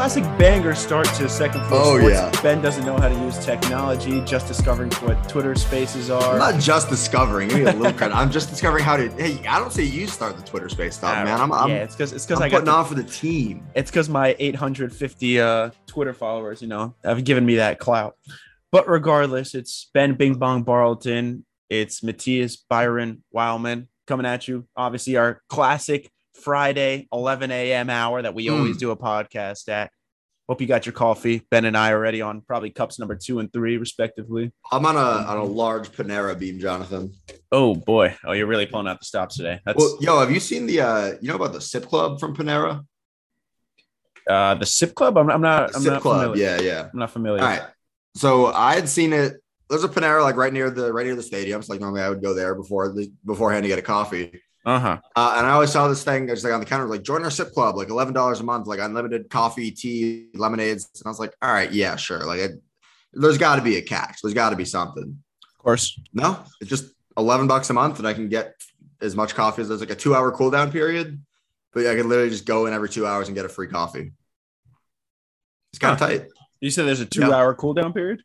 classic, 0.00 0.24
banger 0.38 0.74
start 0.74 1.04
to 1.08 1.28
second 1.28 1.62
floor 1.66 1.82
Oh, 1.82 1.98
sports. 1.98 2.14
yeah. 2.14 2.42
Ben 2.42 2.62
doesn't 2.62 2.86
know 2.86 2.96
how 2.96 3.06
to 3.10 3.14
use 3.16 3.36
technology. 3.44 4.22
Just 4.22 4.48
discovering 4.48 4.90
what 4.92 5.28
Twitter 5.28 5.54
Spaces 5.54 6.08
are. 6.08 6.32
I'm 6.32 6.38
not 6.38 6.58
just 6.58 6.88
discovering. 6.88 7.50
Give 7.50 7.58
me 7.58 7.64
a 7.64 7.72
little 7.74 7.92
credit. 7.92 8.16
I'm 8.16 8.30
just 8.30 8.48
discovering 8.48 8.82
how 8.82 8.96
to. 8.96 9.10
Hey, 9.10 9.46
I 9.46 9.58
don't 9.58 9.70
say 9.70 9.82
you 9.82 10.06
start 10.06 10.38
the 10.38 10.42
Twitter 10.42 10.70
space 10.70 10.94
stuff, 10.96 11.22
man. 11.26 11.38
I'm, 11.38 11.52
I'm, 11.52 11.68
yeah, 11.68 11.82
it's 11.82 11.94
because 11.94 12.14
it's 12.14 12.24
because 12.24 12.40
I'm 12.40 12.46
I 12.46 12.48
got 12.48 12.56
putting 12.60 12.64
the- 12.64 12.78
on 12.78 12.84
for 12.86 12.94
the 12.94 13.04
team. 13.04 13.66
it's 13.74 13.90
because 13.90 14.08
my 14.08 14.34
850 14.38 15.38
uh 15.38 15.70
Twitter 15.86 16.14
followers, 16.14 16.62
you 16.62 16.68
know, 16.68 16.94
have 17.04 17.22
given 17.22 17.44
me 17.44 17.56
that 17.56 17.78
clout. 17.78 18.16
But 18.72 18.88
regardless, 18.88 19.54
it's 19.54 19.90
Ben 19.92 20.14
Bing 20.14 20.36
Bong 20.36 20.62
Barleton, 20.62 21.44
it's 21.68 22.02
Matias 22.02 22.56
Byron 22.56 23.22
Weilmann 23.36 23.88
coming 24.06 24.24
at 24.24 24.48
you. 24.48 24.66
Obviously, 24.74 25.18
our 25.18 25.42
classic 25.50 26.10
Friday 26.42 27.08
11 27.12 27.50
a.m. 27.50 27.90
hour 27.90 28.22
that 28.22 28.34
we 28.34 28.46
Hmm. 28.46 28.54
always 28.54 28.76
do 28.76 28.90
a 28.90 28.96
podcast 28.96 29.68
at. 29.68 29.90
Hope 30.48 30.60
you 30.60 30.66
got 30.66 30.84
your 30.84 30.92
coffee. 30.92 31.46
Ben 31.50 31.64
and 31.64 31.76
I 31.76 31.92
are 31.92 31.96
already 31.96 32.22
on 32.22 32.40
probably 32.40 32.70
cups 32.70 32.98
number 32.98 33.14
two 33.14 33.38
and 33.38 33.52
three, 33.52 33.76
respectively. 33.76 34.50
I'm 34.72 34.84
on 34.84 34.96
a 34.96 34.98
on 34.98 35.36
a 35.36 35.44
large 35.44 35.92
Panera 35.92 36.36
beam, 36.36 36.58
Jonathan. 36.58 37.12
Oh 37.52 37.76
boy! 37.76 38.16
Oh, 38.24 38.32
you're 38.32 38.48
really 38.48 38.66
pulling 38.66 38.88
out 38.88 38.98
the 38.98 39.04
stops 39.06 39.36
today. 39.36 39.60
That's 39.64 39.78
Well, 39.78 39.96
yo, 40.00 40.18
have 40.18 40.32
you 40.32 40.40
seen 40.40 40.66
the 40.66 40.80
uh 40.80 41.12
you 41.20 41.28
know 41.28 41.36
about 41.36 41.52
the 41.52 41.60
Sip 41.60 41.86
Club 41.86 42.18
from 42.18 42.34
Panera? 42.34 42.84
uh, 44.28 44.54
the 44.54 44.66
Sip 44.66 44.94
Club. 44.94 45.16
I'm, 45.18 45.30
I'm 45.30 45.40
not. 45.40 45.74
I'm 45.74 45.82
Sip 45.82 45.92
not 45.94 46.02
Club, 46.02 46.22
familiar. 46.32 46.44
yeah, 46.44 46.60
yeah. 46.60 46.88
I'm 46.92 46.98
not 46.98 47.10
familiar. 47.10 47.42
All 47.42 47.48
right. 47.48 47.62
So 48.16 48.46
I 48.46 48.74
had 48.74 48.88
seen 48.88 49.12
it. 49.12 49.34
There's 49.68 49.84
a 49.84 49.88
Panera 49.88 50.22
like 50.22 50.36
right 50.36 50.52
near 50.52 50.68
the 50.70 50.92
right 50.92 51.06
near 51.06 51.14
the 51.14 51.22
stadium. 51.22 51.62
So 51.62 51.72
like 51.72 51.80
normally 51.80 52.02
I 52.02 52.08
would 52.08 52.22
go 52.22 52.34
there 52.34 52.54
before 52.56 52.88
the 52.92 53.10
beforehand 53.24 53.62
to 53.64 53.68
get 53.68 53.78
a 53.78 53.82
coffee. 53.82 54.40
Uh 54.64 54.78
huh. 54.78 54.98
Uh, 55.16 55.34
and 55.38 55.46
I 55.46 55.50
always 55.52 55.70
saw 55.72 55.88
this 55.88 56.04
thing 56.04 56.28
just 56.28 56.44
like 56.44 56.52
on 56.52 56.60
the 56.60 56.66
counter, 56.66 56.86
like 56.86 57.02
join 57.02 57.24
our 57.24 57.30
sip 57.30 57.52
club, 57.52 57.76
like 57.76 57.88
eleven 57.88 58.12
dollars 58.12 58.40
a 58.40 58.44
month, 58.44 58.66
like 58.66 58.78
unlimited 58.80 59.30
coffee, 59.30 59.70
tea, 59.70 60.28
lemonades. 60.34 60.88
And 60.96 61.06
I 61.06 61.08
was 61.08 61.18
like, 61.18 61.34
all 61.40 61.50
right, 61.52 61.72
yeah, 61.72 61.96
sure. 61.96 62.24
Like, 62.26 62.40
it, 62.40 62.52
there's 63.14 63.38
got 63.38 63.56
to 63.56 63.62
be 63.62 63.76
a 63.76 63.82
catch. 63.82 64.18
There's 64.22 64.34
got 64.34 64.50
to 64.50 64.56
be 64.56 64.66
something. 64.66 65.22
Of 65.58 65.62
course. 65.64 65.98
No, 66.12 66.44
it's 66.60 66.68
just 66.68 66.92
eleven 67.16 67.46
bucks 67.46 67.70
a 67.70 67.72
month, 67.72 67.98
and 67.98 68.06
I 68.06 68.12
can 68.12 68.28
get 68.28 68.54
as 69.00 69.16
much 69.16 69.34
coffee 69.34 69.62
as 69.62 69.68
there's 69.68 69.80
like 69.80 69.90
a 69.90 69.94
two 69.94 70.14
hour 70.14 70.30
cool 70.30 70.50
down 70.50 70.70
period. 70.70 71.20
But 71.72 71.86
I 71.86 71.94
can 71.94 72.08
literally 72.08 72.30
just 72.30 72.44
go 72.46 72.66
in 72.66 72.74
every 72.74 72.88
two 72.88 73.06
hours 73.06 73.28
and 73.28 73.34
get 73.34 73.44
a 73.46 73.48
free 73.48 73.68
coffee. 73.68 74.12
It's 75.72 75.78
kind 75.78 75.94
of 75.94 76.00
Huh. 76.00 76.06
tight. 76.08 76.26
You 76.60 76.70
said 76.70 76.86
there's 76.86 77.00
a 77.00 77.06
two 77.06 77.20
Yeah. 77.20 77.30
hour 77.30 77.54
cooldown 77.54 77.94
period. 77.94 78.22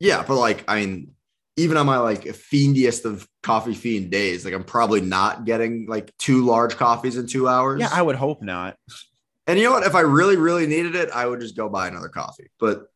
Yeah, 0.00 0.24
but 0.26 0.36
like, 0.36 0.64
I 0.68 0.80
mean, 0.80 1.14
even 1.56 1.76
on 1.76 1.86
my 1.86 1.98
like 1.98 2.24
fiendiest 2.24 3.04
of 3.04 3.26
coffee 3.42 3.74
fiend 3.74 4.10
days, 4.10 4.44
like 4.44 4.54
I'm 4.54 4.64
probably 4.64 5.00
not 5.00 5.44
getting 5.44 5.86
like 5.86 6.12
two 6.18 6.44
large 6.44 6.76
coffees 6.76 7.16
in 7.16 7.26
two 7.26 7.48
hours. 7.48 7.80
Yeah, 7.80 7.90
I 7.92 8.00
would 8.00 8.16
hope 8.16 8.42
not. 8.42 8.76
And 9.46 9.58
you 9.58 9.64
know 9.66 9.72
what? 9.72 9.84
If 9.84 9.94
I 9.94 10.00
really, 10.00 10.36
really 10.36 10.66
needed 10.66 10.94
it, 10.94 11.10
I 11.10 11.26
would 11.26 11.40
just 11.40 11.56
go 11.56 11.68
buy 11.68 11.88
another 11.88 12.08
coffee. 12.08 12.50
But 12.58 12.86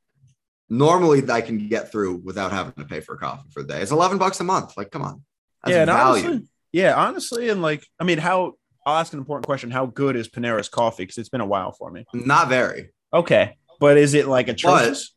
normally 0.68 1.28
I 1.30 1.40
can 1.40 1.68
get 1.68 1.92
through 1.92 2.16
without 2.16 2.52
having 2.52 2.72
to 2.74 2.84
pay 2.84 3.00
for 3.00 3.14
a 3.14 3.18
coffee 3.18 3.48
for 3.50 3.62
the 3.62 3.74
day. 3.74 3.82
It's 3.82 3.90
11 3.90 4.18
bucks 4.18 4.40
a 4.40 4.44
month. 4.44 4.76
Like, 4.76 4.90
come 4.90 5.02
on. 5.02 5.22
That's 5.64 5.74
yeah, 5.74 5.84
value. 5.84 6.24
honestly, 6.24 6.48
yeah, 6.72 6.94
honestly, 6.94 7.48
and 7.48 7.62
like, 7.62 7.86
I 7.98 8.04
mean, 8.04 8.18
how? 8.18 8.54
I'll 8.84 8.98
ask 8.98 9.12
an 9.12 9.18
important 9.18 9.46
question: 9.46 9.70
How 9.72 9.86
good 9.86 10.14
is 10.14 10.28
Panera's 10.28 10.68
coffee? 10.68 11.02
Because 11.02 11.18
it's 11.18 11.28
been 11.28 11.40
a 11.40 11.46
while 11.46 11.72
for 11.72 11.90
me. 11.90 12.04
Not 12.14 12.48
very. 12.48 12.90
Okay, 13.12 13.56
but 13.80 13.96
is 13.96 14.14
it 14.14 14.28
like 14.28 14.46
atrocious? 14.46 15.12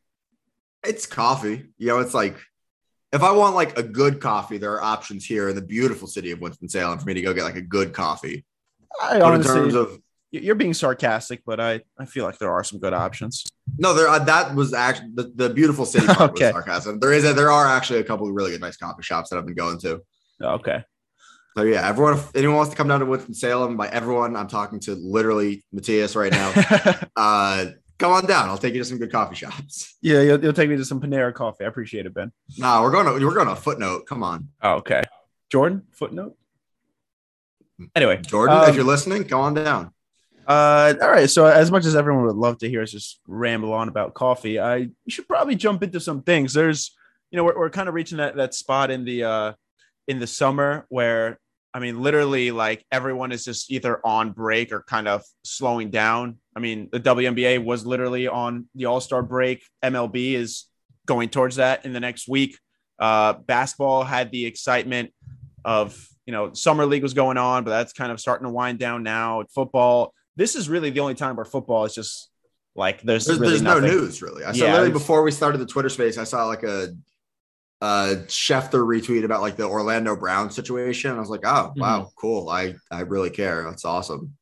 It's 0.83 1.05
coffee. 1.05 1.65
You 1.77 1.87
know, 1.87 1.99
it's 1.99 2.15
like 2.15 2.37
if 3.11 3.23
I 3.23 3.31
want 3.31 3.55
like 3.55 3.77
a 3.77 3.83
good 3.83 4.19
coffee, 4.21 4.57
there 4.57 4.73
are 4.73 4.81
options 4.83 5.25
here 5.25 5.49
in 5.49 5.55
the 5.55 5.61
beautiful 5.61 6.07
city 6.07 6.31
of 6.31 6.39
Winston-Salem 6.41 6.99
for 6.99 7.05
me 7.05 7.13
to 7.15 7.21
go 7.21 7.33
get 7.33 7.43
like 7.43 7.55
a 7.55 7.61
good 7.61 7.93
coffee. 7.93 8.45
I 9.01 9.09
But 9.13 9.15
in 9.17 9.23
honestly, 9.33 9.53
terms 9.61 9.75
of 9.75 9.99
you're 10.31 10.55
being 10.55 10.75
sarcastic, 10.75 11.41
but 11.45 11.59
I 11.59 11.81
I 11.97 12.05
feel 12.05 12.23
like 12.23 12.37
there 12.37 12.51
are 12.51 12.63
some 12.63 12.79
good 12.79 12.93
options. 12.93 13.45
no, 13.77 13.93
there 13.93 14.07
uh, 14.07 14.19
that 14.19 14.53
was 14.55 14.73
actually 14.73 15.09
the, 15.15 15.31
the 15.35 15.49
beautiful 15.49 15.85
city 15.85 16.05
part 16.07 16.31
Okay. 16.33 16.45
was 16.45 16.53
sarcasm. 16.53 16.99
There 16.99 17.13
is 17.13 17.25
a, 17.25 17.33
there 17.33 17.51
are 17.51 17.65
actually 17.67 17.99
a 17.99 18.03
couple 18.03 18.27
of 18.27 18.33
really 18.35 18.51
good 18.51 18.61
nice 18.61 18.77
coffee 18.77 19.01
shops 19.03 19.29
that 19.29 19.37
I've 19.37 19.45
been 19.45 19.55
going 19.55 19.79
to. 19.79 20.01
Okay, 20.41 20.83
So 21.57 21.63
yeah, 21.63 21.87
everyone, 21.87 22.13
if 22.13 22.33
anyone 22.35 22.55
wants 22.57 22.71
to 22.71 22.77
come 22.77 22.87
down 22.87 22.99
to 23.01 23.05
Winston 23.07 23.33
Salem, 23.33 23.75
by 23.75 23.89
everyone, 23.89 24.35
I'm 24.35 24.47
talking 24.47 24.79
to 24.81 24.93
literally 24.95 25.63
Matias 25.73 26.15
right 26.15 26.31
now. 26.31 26.53
uh, 27.15 27.65
come 27.99 28.11
on 28.11 28.25
down. 28.25 28.49
I'll 28.49 28.57
take 28.57 28.73
you 28.73 28.79
to 28.79 28.85
some 28.85 28.97
good 28.97 29.11
coffee 29.11 29.35
shops. 29.35 29.95
yeah, 30.01 30.21
you'll, 30.21 30.43
you'll 30.43 30.53
take 30.53 30.69
me 30.69 30.77
to 30.77 30.85
some 30.85 30.99
Panera 30.99 31.33
coffee. 31.33 31.65
I 31.65 31.67
appreciate 31.67 32.05
it, 32.05 32.13
Ben. 32.13 32.31
Nah, 32.57 32.81
we're 32.81 32.91
going 32.91 33.05
to 33.05 33.25
we're 33.25 33.35
going 33.35 33.47
to 33.47 33.55
footnote. 33.55 34.07
Come 34.07 34.23
on, 34.23 34.49
Oh, 34.61 34.75
okay, 34.75 35.03
Jordan 35.51 35.83
footnote. 35.91 36.35
Anyway, 37.95 38.17
Jordan, 38.17 38.57
Um, 38.57 38.69
if 38.69 38.75
you're 38.75 38.83
listening, 38.83 39.23
go 39.23 39.39
on 39.39 39.53
down. 39.53 39.91
Uh, 40.45 40.95
all 41.01 41.09
right. 41.11 41.29
So 41.29 41.45
as 41.45 41.69
much 41.71 41.85
as 41.85 41.95
everyone 41.95 42.25
would 42.25 42.35
love 42.35 42.57
to 42.57 42.69
hear 42.69 42.81
us 42.81 42.91
just 42.91 43.19
ramble 43.27 43.71
on 43.71 43.87
about 43.87 44.15
coffee, 44.15 44.59
I 44.59 44.89
should 45.07 45.27
probably 45.27 45.55
jump 45.55 45.83
into 45.83 45.99
some 45.99 46.23
things. 46.23 46.53
There's, 46.53 46.97
you 47.29 47.37
know, 47.37 47.43
we're, 47.43 47.57
we're 47.57 47.69
kind 47.69 47.87
of 47.87 47.93
reaching 47.95 48.17
that 48.17 48.35
that 48.37 48.53
spot 48.55 48.89
in 48.89 49.05
the 49.05 49.23
uh 49.23 49.53
in 50.07 50.19
the 50.19 50.25
summer 50.27 50.87
where 50.89 51.39
I 51.79 51.81
mean, 51.81 52.01
literally, 52.01 52.51
like 52.51 52.85
everyone 52.91 53.31
is 53.31 53.45
just 53.45 53.71
either 53.71 54.05
on 54.05 54.33
break 54.33 54.73
or 54.73 54.81
kind 54.81 55.07
of 55.07 55.23
slowing 55.45 55.91
down. 55.91 56.35
I 56.53 56.59
mean, 56.59 56.89
the 56.91 56.99
WNBA 56.99 57.63
was 57.63 57.85
literally 57.85 58.27
on 58.27 58.67
the 58.75 58.83
All 58.83 58.99
Star 58.99 59.23
break. 59.23 59.63
MLB 59.81 60.33
is 60.33 60.65
going 61.05 61.29
towards 61.29 61.55
that 61.55 61.85
in 61.85 61.93
the 61.93 62.01
next 62.01 62.27
week. 62.27 62.59
Uh, 62.99 63.31
basketball 63.31 64.03
had 64.03 64.29
the 64.29 64.45
excitement 64.45 65.13
of 65.63 66.05
you 66.25 66.33
know 66.33 66.51
summer 66.51 66.85
league 66.85 67.01
was 67.01 67.13
going 67.13 67.37
on, 67.37 67.63
but 67.63 67.69
that's 67.69 67.93
kind 67.93 68.11
of 68.11 68.19
starting 68.19 68.45
to 68.45 68.51
wind 68.51 68.77
down 68.77 69.01
now. 69.01 69.45
Football. 69.55 70.13
This 70.35 70.57
is 70.57 70.67
really 70.67 70.89
the 70.89 70.99
only 70.99 71.15
time 71.15 71.37
where 71.37 71.45
football 71.45 71.85
is 71.85 71.95
just 71.95 72.29
like 72.75 73.01
there's, 73.03 73.25
There's, 73.25 73.39
really 73.39 73.51
there's 73.51 73.61
no 73.61 73.79
news 73.79 74.21
really. 74.21 74.43
I 74.43 74.51
saw 74.51 74.65
Yeah, 74.65 74.71
literally 74.73 74.91
before 74.91 75.23
we 75.23 75.31
started 75.31 75.59
the 75.59 75.65
Twitter 75.65 75.87
space, 75.87 76.17
I 76.17 76.25
saw 76.25 76.45
like 76.45 76.63
a 76.63 76.89
uh 77.81 78.15
Schefter 78.27 78.83
retweet 78.85 79.23
about 79.23 79.41
like 79.41 79.55
the 79.55 79.63
Orlando 79.63 80.15
Brown 80.15 80.49
situation. 80.51 81.11
I 81.15 81.19
was 81.19 81.29
like, 81.29 81.41
oh 81.45 81.69
Mm-hmm. 81.71 81.79
wow, 81.81 82.11
cool. 82.15 82.49
I 82.49 82.75
I 82.91 83.01
really 83.01 83.29
care. 83.29 83.63
That's 83.63 83.85
awesome. 83.85 84.33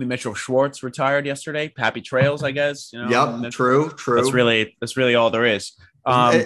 Mitchell 0.00 0.34
Schwartz 0.34 0.82
retired 0.84 1.26
yesterday. 1.26 1.72
Happy 1.76 2.00
trails, 2.00 2.44
I 2.44 2.52
guess. 2.52 2.92
You 2.92 3.02
know, 3.02 3.08
yep, 3.10 3.28
that's- 3.36 3.54
true, 3.54 3.90
true. 3.90 4.16
That's 4.16 4.32
really 4.32 4.76
that's 4.80 4.96
really 4.96 5.14
all 5.16 5.30
there 5.30 5.44
is. 5.44 5.72
Um, 6.06 6.34
Eh, 6.36 6.44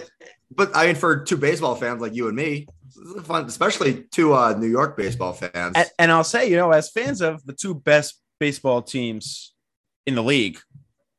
but 0.54 0.70
I 0.74 0.86
mean, 0.86 0.94
for 0.96 1.22
two 1.22 1.36
baseball 1.36 1.74
fans 1.76 2.00
like 2.00 2.14
you 2.14 2.28
and 2.28 2.36
me, 2.36 2.66
fun, 3.24 3.44
especially 3.46 4.04
two 4.10 4.34
uh, 4.34 4.54
New 4.54 4.66
York 4.68 4.96
baseball 4.96 5.32
fans. 5.32 5.72
and, 5.76 5.90
and 5.98 6.10
I'll 6.12 6.24
say, 6.24 6.48
you 6.50 6.56
know, 6.56 6.70
as 6.72 6.90
fans 6.90 7.20
of 7.22 7.44
the 7.46 7.52
two 7.52 7.74
best 7.74 8.20
baseball 8.40 8.82
teams 8.82 9.54
in 10.06 10.14
the 10.14 10.22
league, 10.22 10.58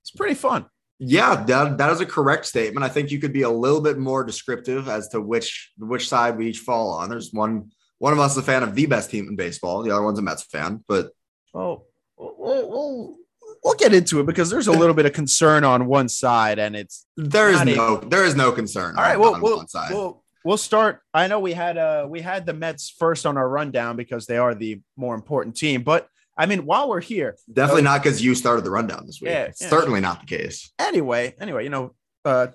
it's 0.02 0.12
pretty 0.12 0.36
fun. 0.36 0.66
Yeah, 1.06 1.44
that, 1.46 1.78
that 1.78 1.92
is 1.92 2.00
a 2.02 2.06
correct 2.06 2.46
statement. 2.46 2.84
I 2.86 2.90
think 2.90 3.12
you 3.12 3.20
could 3.20 3.34
be 3.34 3.42
a 3.42 3.50
little 3.50 3.82
bit 3.82 3.98
more 3.98 4.24
descriptive 4.24 4.88
as 4.88 5.10
to 5.10 5.22
which 5.22 5.72
which 5.78 6.08
side 6.08 6.38
we 6.38 6.48
each 6.48 6.60
fall 6.60 6.90
on. 6.92 7.10
There's 7.10 7.32
one 7.34 7.72
one 8.00 8.14
of 8.14 8.20
us 8.20 8.32
is 8.34 8.38
a 8.38 8.42
fan 8.44 8.64
of 8.64 8.76
the 8.76 8.86
best 8.86 9.10
team 9.12 9.28
in 9.28 9.36
baseball. 9.36 9.84
The 9.84 9.92
other 9.92 10.04
one's 10.04 10.20
a 10.20 10.22
Mets 10.22 10.44
fan. 10.44 10.84
But 10.88 11.12
oh, 11.54 11.84
we'll, 12.18 12.36
we'll, 12.70 13.16
we'll 13.64 13.76
get 13.76 13.94
into 13.94 14.20
it 14.20 14.26
because 14.26 14.50
there's 14.50 14.68
a 14.68 14.72
little 14.72 14.96
bit 14.96 15.06
of 15.06 15.14
concern 15.14 15.64
on 15.64 15.86
one 15.88 16.10
side, 16.10 16.60
and 16.60 16.76
it's 16.76 17.06
there 17.18 17.50
is 17.50 17.62
a- 17.62 17.66
no 17.66 17.98
there 17.98 18.26
is 18.26 18.36
no 18.36 18.52
concern. 18.52 18.96
all 18.98 19.04
right. 19.04 19.16
on, 19.16 19.22
Well, 19.22 19.34
on 19.36 19.42
we'll, 19.42 19.58
one 19.58 19.68
side. 19.68 19.92
we'll 19.92 20.24
we'll 20.46 20.58
start. 20.58 21.02
I 21.14 21.28
know 21.28 21.40
we 21.40 21.54
had 21.54 21.78
uh 21.78 22.06
we 22.10 22.22
had 22.22 22.46
the 22.46 22.54
Mets 22.54 22.94
first 22.98 23.26
on 23.26 23.38
our 23.38 23.48
rundown 23.48 23.96
because 23.96 24.26
they 24.26 24.38
are 24.38 24.56
the 24.56 24.82
more 24.98 25.16
important 25.16 25.56
team, 25.56 25.84
but 25.84 26.08
I 26.38 26.46
mean, 26.48 26.66
while 26.66 26.90
we're 26.90 27.02
here, 27.02 27.38
Definitely 27.52 27.84
not 27.84 28.02
because 28.04 28.24
you 28.24 28.34
started 28.36 28.64
the 28.66 28.72
rundown 28.72 29.06
this 29.06 29.22
week. 29.22 29.32
Yeah, 29.32 29.52
yeah. 29.60 29.70
certainly 29.70 30.02
not 30.02 30.22
the 30.22 30.26
case. 30.26 30.72
anyway, 30.80 31.36
anyway, 31.40 31.64
you 31.64 31.70
know, 31.70 31.94
uh, 32.26 32.48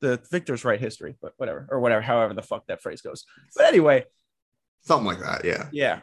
the 0.00 0.20
victors 0.30 0.64
write 0.64 0.80
history, 0.80 1.16
but 1.22 1.32
whatever, 1.36 1.66
or 1.70 1.80
whatever, 1.80 2.02
however 2.02 2.34
the 2.34 2.42
fuck 2.42 2.66
that 2.66 2.82
phrase 2.82 3.00
goes. 3.02 3.24
But 3.56 3.66
anyway, 3.66 4.04
Something 4.84 5.06
like 5.06 5.20
that. 5.20 5.44
Yeah. 5.44 5.68
yeah, 5.72 6.00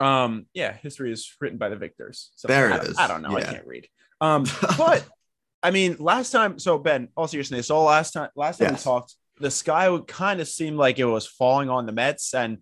um, 0.00 0.46
yeah, 0.54 0.72
history 0.74 1.12
is 1.12 1.34
written 1.40 1.58
by 1.58 1.68
the 1.70 1.76
victors. 1.76 2.30
So 2.36 2.46
There 2.48 2.70
it 2.70 2.74
I, 2.74 2.78
is. 2.78 2.98
I 2.98 3.06
don't 3.08 3.22
know, 3.22 3.36
I 3.36 3.42
can't 3.42 3.66
read. 3.66 3.88
Um, 4.20 4.44
but 4.78 5.04
I 5.62 5.70
mean, 5.70 5.96
last 5.98 6.30
time, 6.30 6.58
so 6.58 6.78
Ben, 6.78 7.08
all 7.16 7.26
seriousness, 7.26 7.66
so 7.66 7.82
last 7.82 8.12
time, 8.12 8.30
last 8.36 8.58
time 8.58 8.70
Yes. 8.72 8.80
we 8.80 8.84
talked, 8.84 9.14
the 9.40 9.50
sky 9.50 9.88
would 9.88 10.06
kind 10.06 10.40
of 10.40 10.48
seem 10.48 10.76
like 10.76 10.98
it 10.98 11.04
was 11.04 11.26
falling 11.26 11.70
on 11.70 11.86
the 11.86 11.92
Mets, 11.92 12.34
and 12.34 12.58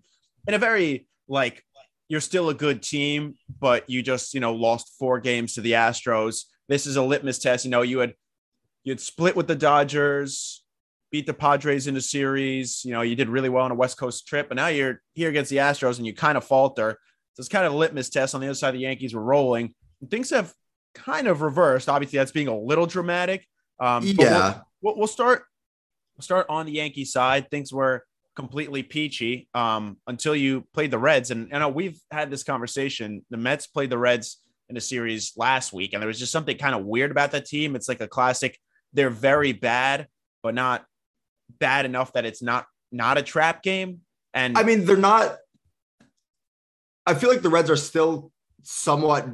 in 0.47 0.55
a 0.55 0.59
very 0.59 1.07
like 1.29 1.65
you're 2.09 2.21
still 2.21 2.49
a 2.49 2.55
good 2.55 2.83
team, 2.83 3.35
but 3.61 3.89
you 3.89 4.03
just 4.03 4.35
you 4.35 4.41
know 4.41 4.55
lost 4.55 4.95
four 4.99 5.21
games 5.21 5.55
to 5.55 5.61
the 5.61 5.73
Astros. 5.73 6.45
This 6.69 6.87
is 6.87 6.97
a 6.97 7.03
litmus 7.03 7.39
test. 7.39 7.65
You 7.65 7.71
know, 7.71 7.83
you 7.83 7.99
had 8.01 8.15
you 8.85 8.93
had 8.93 9.01
split 9.01 9.37
with 9.37 9.47
the 9.47 9.55
Dodgers, 9.55 10.63
beat 11.11 11.27
the 11.27 11.35
Padres 11.35 11.87
in 11.87 11.97
a 11.97 12.01
series. 12.01 12.83
You 12.85 12.93
know, 12.93 13.03
you 13.03 13.17
did 13.17 13.29
really 13.29 13.49
well 13.49 13.65
on 13.65 13.71
a 13.71 13.75
West 13.75 13.99
Coast 13.99 14.27
trip, 14.27 14.49
but 14.49 14.57
now 14.57 14.69
you're 14.69 15.01
here 15.15 15.29
against 15.29 15.51
the 15.51 15.59
Astros 15.59 15.99
and 15.99 16.07
you 16.07 16.15
kind 16.15 16.37
of 16.39 16.45
falter. 16.45 16.99
So 17.35 17.41
it's 17.41 17.49
kind 17.49 17.67
of 17.67 17.73
a 17.73 17.77
litmus 17.77 18.09
test. 18.11 18.35
On 18.35 18.41
the 18.41 18.47
other 18.49 18.55
side, 18.55 18.75
the 18.75 18.79
Yankees 18.81 19.15
were 19.15 19.23
rolling. 19.23 19.75
Things 20.11 20.31
have 20.31 20.53
kind 20.95 21.27
of 21.29 21.41
reversed. 21.43 21.89
Obviously, 21.89 22.19
that's 22.19 22.33
being 22.33 22.49
a 22.49 22.59
little 22.59 22.87
dramatic. 22.87 23.47
Um, 23.81 24.05
but 24.17 24.19
we'll- 24.19 24.27
yeah. 24.31 24.61
we'll, 24.83 24.97
we'll 24.97 25.07
start 25.07 25.45
we'll 26.17 26.23
start 26.25 26.47
on 26.49 26.67
the 26.67 26.73
Yankee 26.73 27.05
side. 27.05 27.51
Things 27.51 27.73
were 27.73 28.05
completely 28.39 28.85
peachy 28.85 29.49
um, 29.53 29.97
until 30.07 30.37
you 30.37 30.65
played 30.73 30.93
the 30.93 30.99
Reds, 30.99 31.33
and 31.33 31.53
I 31.53 31.59
know 31.59 31.69
we've 31.69 31.99
had 32.13 32.31
this 32.31 32.45
conversation. 32.45 33.27
The 33.31 33.37
Mets 33.37 33.67
played 33.67 33.91
the 33.91 33.99
Reds 33.99 34.41
in 34.69 34.77
a 34.77 34.81
series 34.81 35.33
last 35.37 35.73
week, 35.73 35.93
and 35.93 36.01
there 36.01 36.07
was 36.07 36.21
just 36.21 36.31
something 36.31 36.57
kind 36.57 36.77
of 36.77 36.85
weird 36.85 37.11
about 37.11 37.33
that 37.33 37.47
team. 37.47 37.75
It's 37.75 37.89
like 37.89 38.01
a 38.01 38.07
classic. 38.07 38.57
They're 38.93 39.11
very 39.11 39.51
bad, 39.51 40.07
but 40.45 40.55
not 40.55 40.85
bad 41.59 41.85
enough 41.85 42.13
that 42.13 42.25
it's 42.25 42.41
not 42.41 42.67
not 42.93 43.19
a 43.19 43.23
trap 43.23 43.61
game. 43.61 44.03
And 44.33 44.57
I 44.57 44.63
mean, 44.63 44.85
they're 44.85 44.97
not. 44.97 45.37
I 47.07 47.15
feel 47.15 47.31
like 47.31 47.43
the 47.43 47.51
Reds 47.51 47.71
are 47.71 47.77
still 47.77 48.31
somewhat 48.63 49.27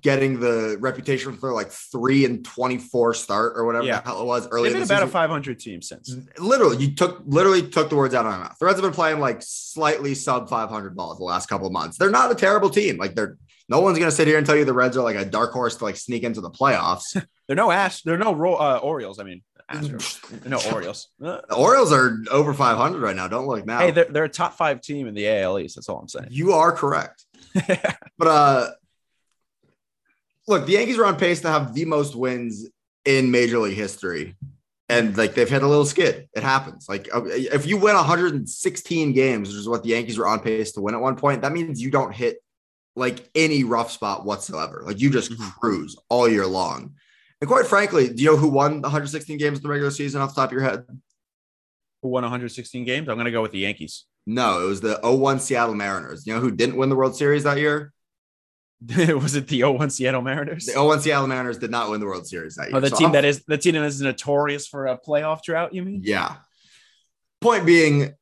getting 0.00 0.38
the 0.40 0.76
reputation 0.80 1.32
for 1.36 1.52
like 1.52 1.70
three 1.70 2.24
and 2.24 2.44
24 2.44 3.14
start 3.14 3.52
or 3.56 3.64
whatever 3.64 3.84
Yeah. 3.86 4.00
the 4.00 4.08
hell 4.08 4.20
it 4.22 4.26
was 4.26 4.48
early 4.48 4.68
they've 4.68 4.78
been 4.86 4.96
about 4.96 5.02
a 5.04 5.06
500 5.06 5.58
team 5.58 5.80
since. 5.82 6.14
literally 6.38 6.76
you 6.78 6.94
took 6.94 7.22
literally 7.24 7.62
took 7.68 7.88
the 7.88 7.96
words 7.96 8.14
out 8.14 8.26
of 8.26 8.32
my 8.32 8.38
mouth. 8.38 8.56
The 8.58 8.66
Reds 8.66 8.78
have 8.78 8.84
been 8.84 8.94
playing 8.94 9.20
like 9.20 9.38
slightly 9.40 10.14
sub 10.14 10.48
500 10.48 10.94
balls 10.96 11.18
the 11.18 11.24
last 11.24 11.48
couple 11.48 11.66
of 11.66 11.72
months. 11.72 11.96
They're 11.96 12.10
not 12.10 12.30
a 12.30 12.34
terrible 12.34 12.70
team. 12.70 12.98
Like 12.98 13.14
they're 13.14 13.38
no 13.68 13.80
one's 13.80 13.98
gonna 13.98 14.10
sit 14.10 14.26
here 14.26 14.36
and 14.36 14.46
tell 14.46 14.56
you 14.56 14.64
the 14.64 14.72
Reds 14.74 14.96
are 14.96 15.02
like 15.02 15.16
a 15.16 15.24
dark 15.24 15.52
horse 15.52 15.76
to 15.76 15.84
like 15.84 15.96
sneak 15.96 16.24
into 16.24 16.40
the 16.40 16.50
playoffs. 16.50 17.20
They're 17.48 17.56
no 17.56 17.70
ass. 17.72 18.02
They're 18.02 18.16
no 18.18 18.32
Ro- 18.34 18.54
uh, 18.54 18.78
Orioles. 18.82 19.18
I 19.18 19.24
mean, 19.24 19.42
Astros. 19.70 20.46
no 20.46 20.58
Orioles. 20.72 21.08
The 21.18 21.54
Orioles 21.54 21.92
are 21.92 22.18
over 22.30 22.52
500 22.54 23.00
right 23.00 23.16
now. 23.16 23.28
Don't 23.28 23.46
look 23.46 23.64
now. 23.66 23.78
Hey, 23.80 23.90
they're, 23.90 24.06
they're 24.06 24.24
a 24.24 24.28
top 24.28 24.54
five 24.54 24.80
team 24.80 25.06
in 25.06 25.14
the 25.14 25.28
AL 25.28 25.58
East. 25.58 25.76
That's 25.76 25.88
all 25.88 25.98
I'm 25.98 26.08
saying. 26.08 26.28
you 26.30 26.52
are 26.52 26.72
correct. 26.72 27.24
But 28.18 28.28
uh 28.28 28.70
look, 30.46 30.66
the 30.66 30.72
Yankees 30.72 30.98
are 30.98 31.06
on 31.06 31.16
pace 31.16 31.40
to 31.42 31.48
have 31.48 31.74
the 31.74 31.84
most 31.84 32.14
wins 32.14 32.66
in 33.04 33.30
Major 33.30 33.58
League 33.58 33.76
history. 33.76 34.36
And 34.88 35.16
like 35.16 35.34
they've 35.34 35.48
had 35.48 35.62
a 35.62 35.66
little 35.68 35.86
skid. 35.86 36.28
It 36.34 36.42
happens. 36.42 36.86
Like 36.88 37.08
uh, 37.14 37.22
if 37.26 37.66
you 37.66 37.78
win 37.78 37.94
116 37.94 39.12
games, 39.12 39.48
which 39.48 39.56
is 39.56 39.68
what 39.68 39.82
the 39.82 39.90
Yankees 39.90 40.18
were 40.18 40.26
on 40.26 40.40
pace 40.40 40.72
to 40.72 40.80
win 40.82 40.94
at 40.94 41.00
one 41.00 41.16
point, 41.16 41.42
that 41.42 41.52
means 41.52 41.80
you 41.80 41.90
don't 41.90 42.12
hit 42.14 42.38
like 42.94 43.26
any 43.34 43.64
rough 43.64 43.90
spot 43.90 44.26
whatsoever. 44.26 44.82
Like 44.84 45.00
you 45.00 45.08
just 45.10 45.32
Mhm. 45.32 45.52
cruise 45.58 45.96
all 46.10 46.28
year 46.28 46.46
long. 46.46 46.94
And 47.42 47.48
quite 47.48 47.66
frankly, 47.66 48.08
do 48.08 48.22
you 48.22 48.30
know 48.30 48.36
who 48.36 48.46
won 48.46 48.82
116 48.82 49.36
games 49.36 49.58
in 49.58 49.62
the 49.64 49.68
regular 49.68 49.90
season 49.90 50.20
off 50.22 50.32
the 50.32 50.40
top 50.40 50.50
of 50.50 50.52
your 50.52 50.62
head? 50.62 50.84
Who 52.02 52.08
won 52.08 52.22
116 52.22 52.84
games? 52.84 53.08
I'm 53.08 53.16
going 53.16 53.24
to 53.24 53.32
go 53.32 53.42
with 53.42 53.50
the 53.50 53.58
Yankees. 53.58 54.04
No, 54.28 54.62
it 54.62 54.66
was 54.68 54.80
the 54.80 55.00
01 55.02 55.40
Seattle 55.40 55.74
Mariners. 55.74 56.24
You 56.24 56.34
know 56.34 56.40
who 56.40 56.52
didn't 56.52 56.76
win 56.76 56.88
the 56.88 56.94
World 56.94 57.16
Series 57.16 57.42
that 57.42 57.58
year? 57.58 57.92
was 58.96 59.34
it 59.34 59.48
the 59.48 59.64
01 59.64 59.90
Seattle 59.90 60.22
Mariners? 60.22 60.66
The 60.66 60.80
01 60.80 61.00
Seattle 61.00 61.26
Mariners 61.26 61.58
did 61.58 61.72
not 61.72 61.90
win 61.90 61.98
the 61.98 62.06
World 62.06 62.28
Series 62.28 62.54
that 62.54 62.68
year. 62.68 62.76
Oh, 62.76 62.80
the 62.80 62.90
So 62.90 62.96
team 62.98 63.06
I'm- 63.06 63.12
that 63.14 63.24
is 63.24 63.42
the 63.44 63.58
team 63.58 63.74
that 63.74 63.82
is 63.82 64.00
notorious 64.00 64.68
for 64.68 64.86
a 64.86 64.96
playoff 64.96 65.42
drought. 65.42 65.74
You 65.74 65.82
mean? 65.82 66.02
Yeah. 66.04 66.36
Point 67.40 67.66
being, 67.66 68.12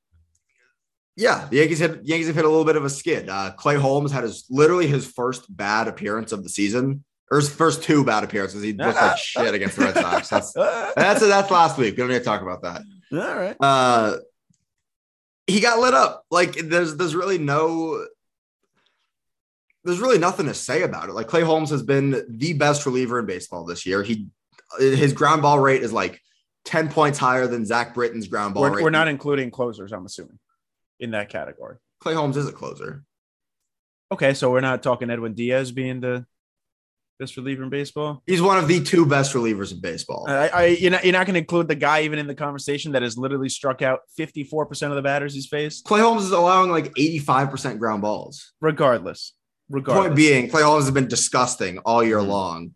yeah, 1.16 1.46
the 1.50 1.58
Yankees 1.58 1.78
had 1.80 2.00
Yankees 2.04 2.28
have 2.28 2.36
hit 2.36 2.46
a 2.46 2.48
little 2.48 2.64
bit 2.64 2.76
of 2.76 2.86
a 2.86 2.90
skid. 2.90 3.28
Uh, 3.28 3.50
Clay 3.52 3.76
Holmes 3.76 4.12
had 4.12 4.24
his 4.24 4.46
literally 4.48 4.86
his 4.86 5.04
first 5.06 5.44
bad 5.54 5.88
appearance 5.88 6.32
of 6.32 6.42
the 6.42 6.48
season, 6.48 7.04
or 7.30 7.38
his 7.38 7.48
first 7.48 7.82
two 7.82 8.04
bad 8.04 8.24
appearances. 8.24 8.62
He 8.62 8.72
looked 8.72 8.96
like 8.96 9.18
shit 9.18 9.54
against 9.54 9.76
the 9.76 9.84
Red 9.84 9.94
Sox. 9.94 10.28
That's 10.28 10.52
that's 10.52 11.20
that's 11.20 11.50
last 11.50 11.78
week. 11.78 11.94
We 11.94 11.98
don't 11.98 12.08
need 12.08 12.18
to 12.18 12.24
talk 12.24 12.42
about 12.42 12.62
that. 12.62 12.82
all 13.12 13.36
right. 13.36 13.56
Uh, 13.60 14.16
he 15.46 15.60
got 15.60 15.78
lit 15.78 15.94
up. 15.94 16.24
Like 16.30 16.54
there's 16.54 16.96
there's 16.96 17.14
really 17.14 17.38
no 17.38 18.06
there's 19.84 20.00
really 20.00 20.18
nothing 20.18 20.46
to 20.46 20.54
say 20.54 20.82
about 20.82 21.08
it. 21.08 21.12
Like 21.12 21.28
Clay 21.28 21.42
Holmes 21.42 21.70
has 21.70 21.82
been 21.82 22.24
the 22.28 22.52
best 22.52 22.84
reliever 22.86 23.18
in 23.18 23.26
baseball 23.26 23.64
this 23.64 23.86
year. 23.86 24.02
He 24.02 24.28
his 24.78 25.12
ground 25.12 25.42
ball 25.42 25.58
rate 25.58 25.82
is 25.82 25.92
like 25.92 26.20
10 26.64 26.90
points 26.90 27.18
higher 27.18 27.46
than 27.46 27.64
Zach 27.64 27.94
Britton's 27.94 28.28
ground 28.28 28.54
ball 28.54 28.62
We're, 28.62 28.76
rate. 28.76 28.84
we're 28.84 28.90
not 28.90 29.08
including 29.08 29.50
closers. 29.50 29.92
I'm 29.92 30.06
assuming 30.06 30.38
in 31.00 31.10
that 31.12 31.28
category. 31.28 31.76
Clay 32.00 32.14
Holmes 32.14 32.36
is 32.36 32.48
a 32.48 32.52
closer. 32.52 33.02
Okay, 34.12 34.34
so 34.34 34.50
we're 34.50 34.60
not 34.60 34.82
talking 34.82 35.10
Edwin 35.10 35.34
Diaz 35.34 35.72
being 35.72 36.00
the 36.00 36.26
best 37.20 37.36
reliever 37.36 37.62
in 37.62 37.68
baseball. 37.68 38.22
He's 38.26 38.42
one 38.42 38.58
of 38.58 38.66
the 38.66 38.82
two 38.82 39.06
best 39.06 39.34
relievers 39.34 39.72
in 39.72 39.80
baseball. 39.80 40.24
I, 40.26 40.48
I 40.48 40.66
you're 40.66 40.90
not, 40.90 41.04
you're 41.04 41.12
not 41.12 41.26
going 41.26 41.34
to 41.34 41.40
include 41.40 41.68
the 41.68 41.74
guy 41.76 42.02
even 42.02 42.18
in 42.18 42.26
the 42.26 42.34
conversation 42.34 42.92
that 42.92 43.02
has 43.02 43.16
literally 43.16 43.50
struck 43.50 43.82
out 43.82 44.00
54 44.16 44.66
percent 44.66 44.90
of 44.90 44.96
the 44.96 45.02
batters 45.02 45.34
he's 45.34 45.46
faced. 45.46 45.84
Clay 45.84 46.00
Holmes 46.00 46.24
is 46.24 46.32
allowing 46.32 46.70
like 46.70 46.92
85% 46.94 47.78
ground 47.78 48.02
balls. 48.02 48.52
Regardless, 48.60 49.34
regardless. 49.68 50.06
Point 50.06 50.16
being, 50.16 50.48
Clay 50.50 50.62
Holmes 50.62 50.86
has 50.86 50.94
been 50.94 51.08
disgusting 51.08 51.78
all 51.78 52.02
year 52.02 52.18
Mhm. 52.18 52.28
long. 52.28 52.74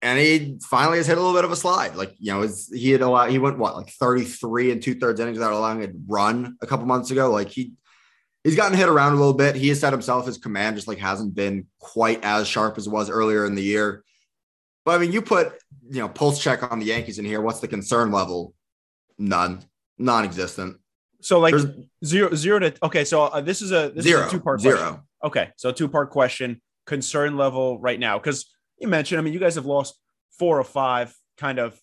And 0.00 0.16
he 0.16 0.58
finally 0.62 0.98
has 0.98 1.08
hit 1.08 1.18
a 1.18 1.20
little 1.20 1.34
bit 1.34 1.44
of 1.44 1.50
a 1.50 1.56
slide. 1.56 1.96
Like, 1.96 2.14
you 2.20 2.32
know, 2.32 2.42
it's, 2.42 2.72
he 2.72 2.92
had 2.92 3.00
allowed, 3.00 3.30
he 3.30 3.40
went 3.40 3.58
what, 3.58 3.74
like 3.74 3.90
33 3.90 4.70
and 4.70 4.80
two 4.80 4.94
thirds 4.94 5.18
innings 5.18 5.38
without 5.38 5.52
allowing 5.52 5.82
a 5.82 5.88
run 6.06 6.56
a 6.62 6.68
couple 6.68 6.86
months 6.86 7.10
ago. 7.10 7.32
Like, 7.32 7.48
he, 7.48 7.72
he's 8.48 8.56
gotten 8.56 8.76
hit 8.76 8.88
around 8.88 9.12
a 9.12 9.16
little 9.16 9.34
bit. 9.34 9.54
He 9.56 9.68
has 9.68 9.80
said 9.80 9.92
himself 9.92 10.26
his 10.26 10.38
command 10.38 10.76
just 10.76 10.88
like 10.88 10.98
hasn't 10.98 11.34
been 11.34 11.66
quite 11.78 12.24
as 12.24 12.48
sharp 12.48 12.78
as 12.78 12.86
it 12.86 12.90
was 12.90 13.10
earlier 13.10 13.44
in 13.46 13.54
the 13.54 13.62
year. 13.62 14.04
But 14.84 14.96
I 14.96 14.98
mean, 14.98 15.12
you 15.12 15.20
put, 15.20 15.52
you 15.90 16.00
know, 16.00 16.08
pulse 16.08 16.42
check 16.42 16.70
on 16.72 16.78
the 16.78 16.86
Yankees 16.86 17.18
in 17.18 17.24
here. 17.24 17.40
What's 17.40 17.60
the 17.60 17.68
concern 17.68 18.10
level? 18.10 18.54
None, 19.18 19.62
non 19.98 20.24
existent. 20.24 20.78
so 21.20 21.40
like 21.40 21.52
There's 21.52 21.66
zero 22.04 22.34
zero 22.34 22.58
to 22.60 22.74
okay. 22.84 23.04
So 23.04 23.24
uh, 23.24 23.40
this 23.40 23.60
is 23.60 23.72
a 23.72 23.92
this 23.94 24.04
zero, 24.04 24.22
is 24.22 24.26
a 24.28 24.30
two 24.30 24.40
part 24.40 24.60
zero. 24.60 24.76
question. 24.76 25.00
Okay, 25.24 25.50
so 25.56 25.72
two 25.72 25.88
part 25.88 26.10
question. 26.10 26.62
Concern 26.86 27.36
level 27.36 27.78
right 27.80 28.00
now 28.00 28.18
because 28.18 28.46
you 28.80 28.88
mentioned. 28.88 29.18
I 29.18 29.22
mean, 29.22 29.34
you 29.34 29.40
guys 29.40 29.56
have 29.56 29.66
lost 29.66 29.98
four 30.38 30.58
or 30.58 30.64
five. 30.64 31.14
Kind 31.36 31.58
of, 31.58 31.78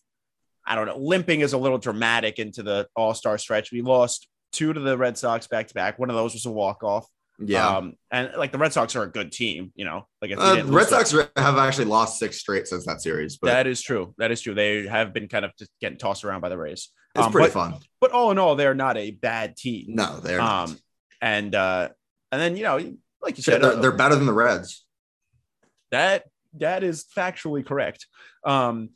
I 0.66 0.74
don't 0.76 0.88
know. 0.88 0.98
Limping 0.98 1.42
is 1.42 1.54
a 1.54 1.58
little 1.58 1.78
dramatic 1.78 2.40
into 2.40 2.64
the 2.64 2.88
All 2.96 3.14
Star 3.14 3.38
stretch. 3.38 3.72
We 3.72 3.82
lost 3.82 4.28
two 4.56 4.74
to 4.74 4.80
the 4.80 4.98
Red 4.98 5.18
Sox 5.18 5.48
back 5.48 5.68
to 5.68 5.74
back. 5.74 6.00
One 6.00 6.10
of 6.10 6.16
those 6.16 6.34
was 6.34 6.46
a 6.46 6.52
walk 6.52 6.84
off. 6.84 7.08
Yeah. 7.38 7.68
Um, 7.68 7.96
and 8.12 8.32
like 8.38 8.54
the 8.54 8.58
Red 8.58 8.72
Sox 8.72 8.96
are 8.96 9.04
a 9.04 9.12
good 9.12 9.32
team, 9.32 9.74
you 9.76 9.84
know. 9.84 10.08
Like 10.22 10.32
if 10.32 10.40
Uh, 10.40 10.56
didn't 10.56 10.68
the 10.68 10.72
lose 10.74 10.92
Red 10.92 11.06
Sox 11.06 11.30
have 11.36 11.58
actually 11.58 11.86
lost 11.86 12.18
six 12.18 12.38
straight 12.40 12.66
since 12.68 12.86
that 12.86 13.02
series, 13.02 13.38
but 13.38 13.48
that 13.48 13.68
is 13.68 13.82
true. 13.82 14.14
That 14.18 14.32
is 14.32 14.40
true. 14.42 14.54
They 14.56 14.88
have 14.88 15.14
been 15.14 15.28
kind 15.28 15.44
of 15.44 15.52
just 15.60 15.70
getting 15.82 15.98
tossed 15.98 16.24
around 16.24 16.42
by 16.42 16.50
the 16.50 16.58
Rays. 16.58 16.90
it's 17.14 17.26
um, 17.26 17.32
pretty 17.32 17.48
but- 17.48 17.54
fun. 17.54 17.74
But 18.00 18.12
all 18.12 18.32
in 18.32 18.38
all, 18.38 18.56
they're 18.56 18.74
not 18.74 18.96
a 18.98 19.12
bad 19.12 19.58
team. 19.58 19.88
No, 19.90 20.20
they're 20.20 20.38
not. 20.38 20.70
Um, 20.70 20.80
and 21.22 21.54
uh, 21.56 21.90
and 22.32 22.42
then 22.42 22.56
you 22.56 22.64
know, 22.64 22.78
like 23.22 23.36
you 23.38 23.44
said, 23.44 23.62
they're, 23.62 23.74
uh, 23.74 23.82
they're 23.82 23.92
better 23.92 24.16
than 24.16 24.28
the 24.28 24.34
Reds. 24.34 24.86
that 25.92 26.24
that 26.58 26.84
is 26.84 27.06
factually 27.18 27.66
correct. 27.66 28.08
Um, 28.46 28.92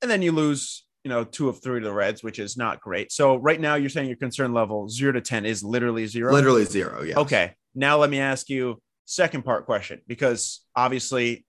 and 0.00 0.10
then 0.10 0.22
you 0.22 0.32
lose, 0.32 0.86
you 1.04 1.08
know, 1.08 1.24
two 1.24 1.48
of 1.48 1.62
three 1.62 1.80
to 1.80 1.84
the 1.84 1.92
Reds, 1.92 2.22
which 2.22 2.38
is 2.38 2.56
not 2.56 2.80
great. 2.80 3.12
So 3.12 3.36
right 3.36 3.60
now, 3.60 3.76
you're 3.76 3.88
saying 3.88 4.08
your 4.08 4.16
concern 4.16 4.52
level 4.52 4.88
zero 4.88 5.12
to 5.12 5.20
ten 5.20 5.46
is 5.46 5.62
literally 5.62 6.06
zero. 6.06 6.32
Literally 6.32 6.64
zero. 6.64 7.02
Yeah. 7.02 7.18
Okay. 7.18 7.54
Now 7.74 7.98
let 7.98 8.10
me 8.10 8.18
ask 8.20 8.48
you 8.48 8.80
second 9.04 9.44
part 9.44 9.64
question 9.64 10.00
because 10.06 10.64
obviously 10.76 11.46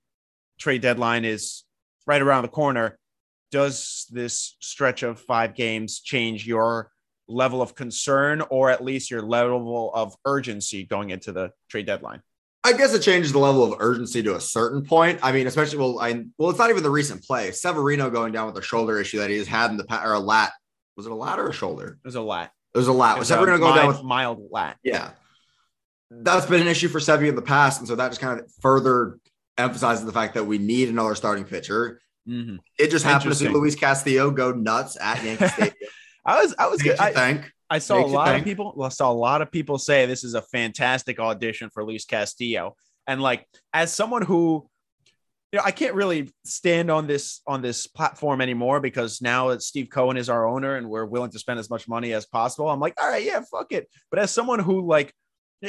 trade 0.60 0.82
deadline 0.82 1.26
is 1.26 1.64
right 2.06 2.22
around 2.22 2.44
the 2.44 2.50
corner. 2.50 2.98
Does 3.52 4.06
this 4.12 4.56
stretch 4.60 5.04
of 5.04 5.20
five 5.20 5.56
games 5.56 6.00
change 6.00 6.46
your 6.46 6.92
level 7.28 7.62
of 7.62 7.76
concern 7.76 8.42
or 8.50 8.70
at 8.70 8.84
least 8.84 9.10
your 9.12 9.22
level 9.22 9.92
of 9.94 10.16
urgency 10.26 10.84
going 10.84 11.10
into 11.10 11.32
the 11.32 11.52
trade 11.70 11.86
deadline? 11.86 12.22
I 12.64 12.74
guess 12.74 12.94
it 12.94 13.02
changes 13.02 13.32
the 13.32 13.40
level 13.40 13.64
of 13.64 13.80
urgency 13.80 14.22
to 14.24 14.36
a 14.36 14.42
certain 14.42 14.84
point. 14.84 15.20
I 15.24 15.32
mean, 15.32 15.48
especially 15.48 15.78
well, 15.78 16.00
I 16.00 16.26
well, 16.38 16.50
it's 16.50 16.60
not 16.60 16.70
even 16.70 16.84
the 16.84 16.90
recent 16.90 17.24
play. 17.24 17.52
Severino 17.52 18.10
going 18.10 18.34
down 18.34 18.48
with 18.48 18.58
a 18.58 18.62
shoulder 18.62 19.00
issue 19.00 19.20
that 19.20 19.30
he 19.30 19.38
has 19.38 19.48
had 19.48 19.72
in 19.72 19.78
the 19.78 19.86
past 19.86 20.06
or 20.06 20.14
a 20.14 20.20
lat. 20.20 20.52
Was 20.98 21.06
it 21.06 21.12
a 21.12 21.16
lat 21.16 21.40
or 21.40 21.48
a 21.48 21.54
shoulder? 21.54 21.98
It 22.04 22.08
was 22.08 22.16
a 22.16 22.22
lat. 22.22 22.52
It 22.76 22.78
was 22.78 22.88
a 22.88 22.94
lat. 22.94 23.18
Was 23.18 23.30
Severino 23.30 23.58
going 23.58 23.76
down 23.76 23.88
with 23.88 24.04
mild, 24.04 24.42
lat. 24.52 24.78
yeah. 24.84 25.12
That's 26.12 26.48
been 26.48 26.62
an 26.62 26.68
issue 26.68 26.88
for 26.88 27.00
Sevy 27.00 27.30
in 27.30 27.36
the 27.36 27.42
past, 27.42 27.80
and 27.80 27.88
so 27.88 27.96
that 27.96 28.10
just 28.10 28.20
kind 28.20 28.40
of 28.40 28.52
further 28.62 29.20
emphasizes 29.58 30.06
the 30.06 30.12
fact 30.12 30.34
that 30.34 30.44
we 30.46 30.58
need 30.58 30.90
another 30.90 31.16
starting 31.16 31.46
pitcher. 31.46 32.02
Mhm. 32.28 32.60
It 32.78 32.90
just 32.92 33.06
happened 33.06 33.32
to 33.32 33.38
see 33.38 33.48
Luis 33.48 33.76
Castillo 33.76 34.32
go 34.32 34.52
nuts 34.52 34.98
at 35.00 35.24
Yankee 35.24 35.48
Stadium. 35.54 35.76
I 36.26 36.42
was, 36.42 36.56
I 36.60 36.68
was 36.68 36.82
good. 36.82 37.00
I, 37.00 37.12
think. 37.14 37.52
I 37.70 37.80
saw 37.80 37.98
Makes 37.98 38.12
a 38.12 38.14
lot 38.14 38.36
of 38.36 38.44
people. 38.44 38.74
Well, 38.76 38.88
I 38.88 38.90
saw 38.90 39.12
a 39.12 39.14
lot 39.14 39.42
of 39.42 39.52
people 39.52 39.78
say 39.78 40.06
this 40.06 40.24
is 40.24 40.34
a 40.34 40.42
fantastic 40.42 41.20
audition 41.20 41.70
for 41.70 41.84
Luis 41.84 42.06
Castillo, 42.06 42.76
and 43.08 43.22
like 43.22 43.46
as 43.74 43.94
someone 43.94 44.24
who, 44.24 44.68
you 45.52 45.58
know, 45.58 45.64
I 45.64 45.72
can't 45.72 45.94
really 45.94 46.32
stand 46.46 46.90
on 46.90 47.08
this 47.08 47.42
on 47.46 47.62
this 47.62 47.88
platform 47.88 48.42
anymore 48.42 48.80
because 48.80 49.22
now 49.22 49.50
that 49.50 49.62
Steve 49.62 49.90
Cohen 49.90 50.18
is 50.18 50.30
our 50.30 50.48
owner 50.48 50.78
and 50.78 50.90
we're 50.90 51.06
willing 51.06 51.32
to 51.32 51.40
spend 51.40 51.60
as 51.60 51.70
much 51.70 51.88
money 51.88 52.14
as 52.14 52.26
possible. 52.26 52.70
I'm 52.70 52.80
like, 52.80 53.00
all 53.02 53.10
right, 53.10 53.24
yeah, 53.24 53.42
fuck 53.52 53.72
it. 53.72 53.88
But 54.10 54.20
as 54.20 54.32
someone 54.32 54.60
who 54.60 54.88
like 54.88 55.14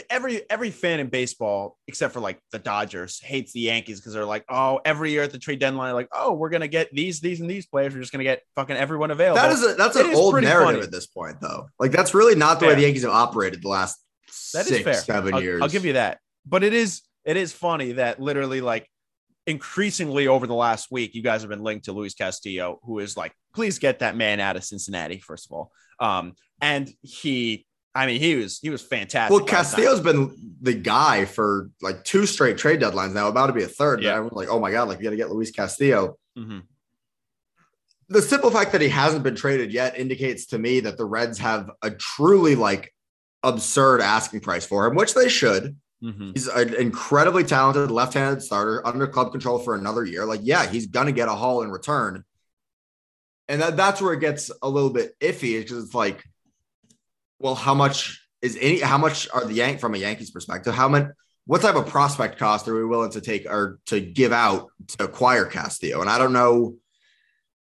every 0.08 0.48
every 0.48 0.70
fan 0.70 1.00
in 1.00 1.08
baseball 1.08 1.76
except 1.88 2.12
for 2.12 2.20
like 2.20 2.38
the 2.52 2.58
Dodgers 2.58 3.20
hates 3.20 3.52
the 3.52 3.60
Yankees 3.60 4.00
because 4.00 4.12
they're 4.12 4.24
like, 4.24 4.44
oh, 4.48 4.80
every 4.84 5.10
year 5.10 5.22
at 5.22 5.32
the 5.32 5.38
trade 5.38 5.58
deadline, 5.58 5.94
like, 5.94 6.08
oh, 6.12 6.32
we're 6.32 6.50
gonna 6.50 6.68
get 6.68 6.88
these, 6.92 7.20
these, 7.20 7.40
and 7.40 7.50
these 7.50 7.66
players. 7.66 7.94
We're 7.94 8.00
just 8.00 8.12
gonna 8.12 8.24
get 8.24 8.42
fucking 8.54 8.76
everyone 8.76 9.10
available. 9.10 9.42
That 9.42 9.52
is 9.52 9.64
a, 9.64 9.74
that's 9.74 9.96
It 9.96 10.06
an 10.06 10.14
old 10.14 10.34
narrative 10.34 10.66
funny. 10.66 10.80
at 10.80 10.92
this 10.92 11.06
point, 11.06 11.40
though. 11.40 11.68
Like 11.78 11.90
that's 11.90 12.14
really 12.14 12.34
not 12.34 12.60
the 12.60 12.66
way 12.66 12.74
the 12.74 12.82
Yankees 12.82 13.02
have 13.02 13.12
operated 13.12 13.62
the 13.62 13.68
last 13.68 13.98
That 14.54 14.60
is 14.60 14.68
six, 14.68 14.84
fair. 14.84 14.94
seven 14.94 15.34
I'll, 15.34 15.42
years. 15.42 15.62
I'll 15.62 15.68
give 15.68 15.84
you 15.84 15.94
that. 15.94 16.18
But 16.46 16.62
it 16.62 16.72
is 16.72 17.02
it 17.24 17.36
is 17.36 17.52
funny 17.52 17.92
that 17.92 18.20
literally 18.20 18.60
like 18.60 18.88
increasingly 19.46 20.28
over 20.28 20.46
the 20.46 20.54
last 20.54 20.90
week, 20.90 21.14
you 21.14 21.22
guys 21.22 21.42
have 21.42 21.50
been 21.50 21.62
linked 21.62 21.86
to 21.86 21.92
Luis 21.92 22.14
Castillo, 22.14 22.78
who 22.84 22.98
is 23.00 23.16
like, 23.16 23.32
please 23.54 23.78
get 23.78 23.98
that 23.98 24.16
man 24.16 24.38
out 24.38 24.56
of 24.56 24.64
Cincinnati, 24.64 25.18
first 25.18 25.46
of 25.46 25.52
all. 25.52 25.72
Um, 25.98 26.34
and 26.60 26.90
he 27.02 27.66
I 27.94 28.06
mean, 28.06 28.20
he 28.20 28.36
was 28.36 28.58
he 28.60 28.70
was 28.70 28.82
fantastic. 28.82 29.36
Well. 29.36 29.44
Castillo's 29.44 30.00
been 30.00 30.54
the 30.60 30.74
guy 30.74 31.24
for 31.24 31.70
like 31.82 32.04
two 32.04 32.26
straight 32.26 32.56
trade 32.56 32.80
deadlines 32.80 33.12
now, 33.14 33.28
about 33.28 33.48
to 33.48 33.52
be 33.52 33.64
a 33.64 33.68
third. 33.68 34.02
Yeah. 34.02 34.10
Everyone's 34.12 34.36
like, 34.36 34.48
oh 34.48 34.60
my 34.60 34.70
God, 34.70 34.88
like 34.88 34.98
we 34.98 35.04
got 35.04 35.10
to 35.10 35.16
get 35.16 35.30
Luis 35.30 35.50
Castillo. 35.50 36.16
Mhm. 36.38 36.62
The 38.08 38.22
simple 38.22 38.50
fact 38.50 38.72
that 38.72 38.80
he 38.80 38.88
hasn't 38.88 39.22
been 39.22 39.36
traded 39.36 39.72
yet 39.72 39.98
indicates 39.98 40.46
to 40.46 40.58
me 40.58 40.80
that 40.80 40.96
the 40.96 41.04
Reds 41.04 41.38
have 41.38 41.70
a 41.82 41.90
truly 41.90 42.54
like 42.56 42.92
absurd 43.42 44.00
asking 44.00 44.40
price 44.40 44.64
for 44.66 44.86
him, 44.86 44.94
which 44.94 45.14
they 45.14 45.28
should. 45.28 45.76
Mhm. 46.02 46.32
He's 46.32 46.46
an 46.48 46.74
incredibly 46.74 47.44
talented 47.44 47.90
left-handed 47.90 48.42
starter 48.42 48.86
under 48.86 49.06
club 49.06 49.32
control 49.32 49.58
for 49.58 49.74
another 49.74 50.04
year. 50.04 50.24
Like, 50.24 50.40
yeah, 50.42 50.66
he's 50.66 50.86
gonna 50.86 51.12
get 51.12 51.28
a 51.28 51.34
haul 51.34 51.62
in 51.62 51.70
return. 51.70 52.24
And 53.48 53.62
that, 53.62 53.76
that's 53.76 54.00
where 54.00 54.12
it 54.12 54.20
gets 54.20 54.50
a 54.62 54.68
little 54.68 54.90
bit 54.90 55.18
iffy 55.20 55.60
because 55.60 55.84
it's 55.84 55.94
like, 55.94 56.24
well, 57.40 57.54
how 57.56 57.74
much 57.74 58.24
is 58.42 58.56
any 58.60 58.78
how 58.80 58.98
much 58.98 59.28
are 59.32 59.44
the 59.44 59.54
Yank 59.54 59.80
from 59.80 59.94
a 59.94 59.98
Yankees 59.98 60.30
perspective? 60.30 60.74
How 60.74 60.88
much 60.88 61.08
what 61.46 61.62
type 61.62 61.74
of 61.74 61.86
prospect 61.88 62.38
cost 62.38 62.68
are 62.68 62.74
we 62.74 62.84
willing 62.84 63.10
to 63.10 63.20
take 63.20 63.46
or 63.46 63.80
to 63.86 64.00
give 64.00 64.32
out 64.32 64.68
to 64.88 65.04
acquire 65.04 65.46
Castillo? 65.46 66.00
And 66.00 66.08
I 66.08 66.18
don't 66.18 66.32
know, 66.32 66.76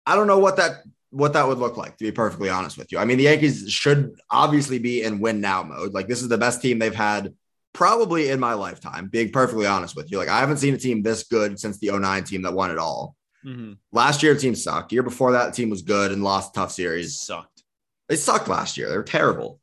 I 0.04 0.16
don't 0.16 0.26
know 0.26 0.38
what 0.38 0.56
that 0.56 0.82
what 1.10 1.32
that 1.32 1.48
would 1.48 1.58
look 1.58 1.76
like, 1.76 1.96
to 1.96 2.04
be 2.04 2.12
perfectly 2.12 2.48
honest 2.50 2.78
with 2.78 2.92
you. 2.92 2.98
I 2.98 3.04
mean, 3.04 3.18
the 3.18 3.24
Yankees 3.24 3.68
should 3.70 4.12
obviously 4.30 4.78
be 4.78 5.02
in 5.02 5.18
win 5.20 5.40
now 5.40 5.62
mode. 5.62 5.92
Like, 5.92 6.06
this 6.06 6.22
is 6.22 6.28
the 6.28 6.38
best 6.38 6.62
team 6.62 6.78
they've 6.78 6.94
had 6.94 7.34
probably 7.72 8.28
in 8.28 8.38
my 8.38 8.54
lifetime, 8.54 9.08
being 9.08 9.30
perfectly 9.32 9.66
honest 9.66 9.96
with 9.96 10.10
you. 10.10 10.18
Like, 10.18 10.28
I 10.28 10.38
haven't 10.40 10.58
seen 10.58 10.74
a 10.74 10.78
team 10.78 11.02
this 11.02 11.24
good 11.24 11.58
since 11.58 11.78
the 11.78 11.90
09 11.90 12.24
team 12.24 12.42
that 12.42 12.52
won 12.52 12.70
it 12.70 12.78
all. 12.78 13.16
Mhm. 13.44 13.78
Last 13.92 14.22
year, 14.22 14.34
the 14.34 14.40
team 14.40 14.54
sucked. 14.54 14.92
Year 14.92 15.02
before 15.02 15.32
that, 15.32 15.46
the 15.46 15.52
team 15.52 15.70
was 15.70 15.82
good 15.82 16.12
and 16.12 16.22
lost 16.22 16.50
a 16.50 16.60
tough 16.60 16.72
series. 16.72 17.18
sucked. 17.18 17.62
They 18.08 18.16
sucked 18.16 18.48
last 18.48 18.76
year. 18.76 18.88
They 18.88 18.96
were 18.96 19.02
terrible. 19.02 19.59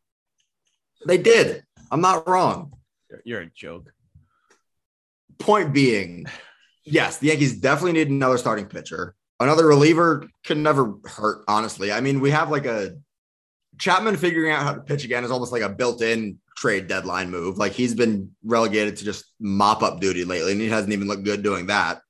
They 1.06 1.18
did. 1.18 1.64
I'm 1.92 2.02
not 2.02 2.28
wrong. 2.28 2.74
You're, 3.24 3.42
a 3.42 3.50
joke. 3.50 3.92
Point 5.40 5.74
being, 5.74 6.26
yes, 6.84 7.20
the 7.20 7.28
Yankees 7.28 7.60
definitely 7.60 7.94
need 7.94 8.10
another 8.10 8.38
starting 8.38 8.66
pitcher. 8.66 9.16
Another 9.40 9.68
reliever 9.68 10.28
could 10.46 10.58
never 10.58 10.96
hurt, 11.06 11.44
honestly. 11.48 11.92
I 11.92 12.02
mean, 12.02 12.20
we 12.20 12.32
have 12.32 12.50
like 12.50 12.66
a 12.66 12.98
Chapman 13.78 14.18
figuring 14.18 14.52
out 14.52 14.64
how 14.64 14.74
to 14.74 14.82
pitch 14.82 15.06
again 15.06 15.24
is 15.24 15.32
almost 15.32 15.52
like 15.52 15.62
a 15.62 15.70
built-in 15.70 16.40
trade 16.58 16.88
deadline 16.88 17.30
move. 17.30 17.58
Like 17.58 17.74
he's 17.74 17.94
been 17.94 18.32
relegated 18.44 18.98
to 18.98 19.06
just 19.06 19.26
mop 19.40 19.84
up 19.84 20.00
duty 20.00 20.26
lately, 20.26 20.54
and 20.54 20.62
he 20.62 20.68
hasn't 20.68 20.92
even 20.94 21.08
looked 21.08 21.24
good 21.24 21.44
doing 21.44 21.68
that. 21.68 22.02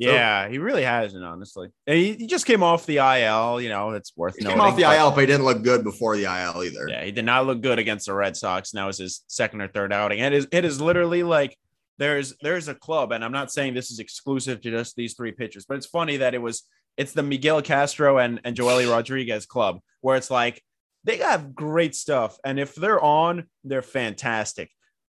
Yeah, 0.00 0.48
he 0.48 0.58
really 0.58 0.84
hasn't, 0.84 1.24
honestly. 1.24 1.68
He, 1.86 2.14
he 2.14 2.26
just 2.26 2.46
came 2.46 2.62
off 2.62 2.86
the 2.86 2.98
IL. 2.98 3.60
You 3.60 3.68
know, 3.68 3.90
it's 3.90 4.16
worth 4.16 4.36
He 4.38 4.44
noting. 4.44 4.58
came 4.58 4.66
off 4.66 4.76
the 4.76 4.82
but- 4.84 4.96
IL, 4.98 5.10
but 5.10 5.20
he 5.20 5.26
didn't 5.26 5.44
look 5.44 5.62
good 5.62 5.82
before 5.84 6.16
the 6.16 6.24
IL 6.24 6.62
either. 6.62 6.88
Yeah, 6.88 7.04
he 7.04 7.10
did 7.12 7.24
not 7.24 7.46
look 7.46 7.60
good 7.60 7.78
against 7.78 8.06
the 8.06 8.14
Red 8.14 8.36
Sox. 8.36 8.72
Now 8.74 8.88
is 8.88 8.98
his 8.98 9.24
second 9.26 9.60
or 9.60 9.68
third 9.68 9.92
outing. 9.92 10.20
And 10.20 10.34
it 10.34 10.38
is, 10.38 10.48
it 10.52 10.64
is 10.64 10.80
literally 10.80 11.22
like 11.22 11.56
there's 11.98 12.34
there's 12.42 12.68
a 12.68 12.74
club, 12.74 13.10
and 13.12 13.24
I'm 13.24 13.32
not 13.32 13.50
saying 13.50 13.74
this 13.74 13.90
is 13.90 13.98
exclusive 13.98 14.60
to 14.60 14.70
just 14.70 14.94
these 14.94 15.14
three 15.14 15.32
pitchers, 15.32 15.64
but 15.66 15.76
it's 15.76 15.86
funny 15.86 16.18
that 16.18 16.32
it 16.34 16.40
was 16.42 16.62
it's 16.96 17.12
the 17.12 17.22
Miguel 17.22 17.60
Castro 17.62 18.18
and, 18.18 18.40
and 18.44 18.56
Joely 18.56 18.88
Rodriguez 18.90 19.46
club 19.46 19.80
where 20.00 20.16
it's 20.16 20.30
like 20.30 20.62
they 21.04 21.18
have 21.18 21.54
great 21.54 21.94
stuff. 21.94 22.38
And 22.44 22.58
if 22.60 22.74
they're 22.74 23.02
on, 23.02 23.44
they're 23.64 23.82
fantastic. 23.82 24.70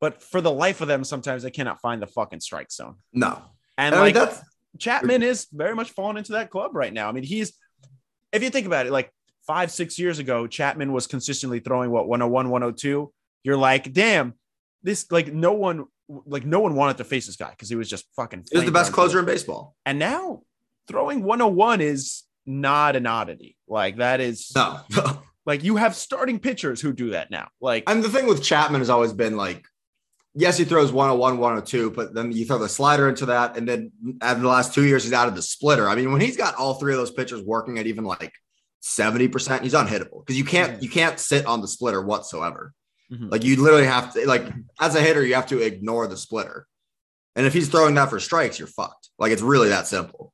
But 0.02 0.22
for 0.22 0.40
the 0.42 0.52
life 0.52 0.80
of 0.82 0.88
them, 0.88 1.04
sometimes 1.04 1.44
they 1.44 1.52
cannot 1.52 1.82
find 1.82 2.02
the 2.02 2.08
fucking 2.08 2.40
strike 2.42 2.72
zone. 2.72 2.96
No, 3.12 3.42
And 3.78 3.94
I 3.94 3.98
mean, 3.98 4.06
like 4.06 4.14
that's 4.14 4.42
Chapman 4.78 5.24
is 5.24 5.48
very 5.52 5.76
much 5.76 5.92
falling 5.92 6.18
into 6.18 6.34
that 6.34 6.50
club 6.50 6.76
right 6.76 6.94
now. 6.94 7.10
I 7.10 7.12
mean, 7.12 7.24
he's 7.24 7.54
if 8.32 8.44
you 8.44 8.50
think 8.50 8.68
about 8.68 8.86
it, 8.86 8.92
like 8.92 9.12
five, 9.48 9.72
six 9.72 9.98
years 9.98 10.20
ago, 10.20 10.48
Chapman 10.48 10.94
was 10.94 11.08
consistently 11.08 11.60
throwing 11.60 11.90
what 11.90 12.08
101, 12.08 12.50
102. 12.50 13.12
You're 13.44 13.58
like, 13.58 13.92
damn, 13.92 14.36
this 14.84 15.12
like 15.12 15.34
no 15.34 15.54
one 15.54 15.86
like 16.08 16.46
no 16.46 16.60
one 16.60 16.76
wanted 16.76 16.98
to 16.98 17.04
face 17.04 17.26
this 17.26 17.36
guy 17.36 17.50
because 17.52 17.70
he 17.70 17.76
was 17.76 17.90
just 17.90 18.06
fucking 18.16 18.46
he 18.52 18.58
was 18.58 18.66
the 18.66 18.72
best 18.72 18.94
closer 18.94 19.20
in 19.20 19.26
baseball. 19.26 19.76
And 19.86 20.00
now 20.00 20.42
throwing 20.88 21.24
101 21.24 21.82
is 21.82 22.24
not 22.46 22.96
an 22.96 23.06
oddity. 23.06 23.56
Like 23.68 23.98
that 23.98 24.20
is 24.20 24.52
No, 24.56 24.82
like 25.46 25.64
you 25.64 25.78
have 25.78 25.96
starting 25.96 26.40
pitchers 26.40 26.82
who 26.82 26.94
do 26.94 27.12
that 27.12 27.32
now. 27.32 27.50
Like 27.62 27.84
And 27.88 28.04
the 28.04 28.10
thing 28.10 28.28
with 28.28 28.44
Chapman 28.44 28.82
has 28.82 28.90
always 28.90 29.14
been 29.14 29.38
like, 29.38 29.66
yes, 30.39 30.58
he 30.58 30.63
throws 30.63 30.91
101, 30.91 31.38
102, 31.38 31.91
but 31.91 32.13
then 32.13 32.31
you 32.31 32.46
throw 32.46 32.58
the 32.58 32.69
slider 32.69 33.10
into 33.10 33.27
that. 33.27 33.58
And 33.58 33.67
then 33.67 33.91
after 34.22 34.41
the 34.41 34.48
last 34.48 34.74
two 34.74 34.86
years, 34.86 35.03
he's 35.03 35.13
out 35.13 35.27
of 35.27 35.36
the 35.36 35.41
splitter. 35.41 35.88
I 35.89 35.96
mean, 35.96 36.12
when 36.12 36.22
he's 36.22 36.38
got 36.38 36.55
all 36.55 36.75
three 36.75 36.93
of 36.93 36.98
those 37.00 37.12
pitchers 37.12 37.41
working 37.43 37.77
at 37.77 37.88
even 37.88 38.05
like 38.05 38.34
70%, 38.84 39.62
he's 39.62 39.74
unhittable 39.74 40.25
because 40.25 40.38
you 40.38 40.46
can't 40.46 40.81
you 40.81 40.89
can't 40.89 41.19
sit 41.19 41.46
on 41.46 41.62
the 41.62 41.67
splitter 41.67 42.01
whatsoever. 42.01 42.74
Mhm. 43.12 43.31
Like 43.31 43.43
you 43.43 43.62
literally 43.62 43.86
have 43.88 44.13
to 44.13 44.25
like 44.27 44.46
as 44.79 44.96
a 44.96 45.01
hitter, 45.01 45.24
you 45.25 45.36
have 45.36 45.48
to 45.48 45.62
ignore 45.62 46.08
the 46.08 46.17
splitter. 46.17 46.65
And 47.36 47.46
if 47.46 47.53
he's 47.53 47.69
throwing 47.69 47.96
that 47.96 48.10
for 48.10 48.19
strikes, 48.19 48.58
you're 48.60 48.67
fucked. 48.67 49.10
Like 49.19 49.31
it's 49.31 49.41
really 49.41 49.69
that 49.69 49.88
simple. 49.88 50.34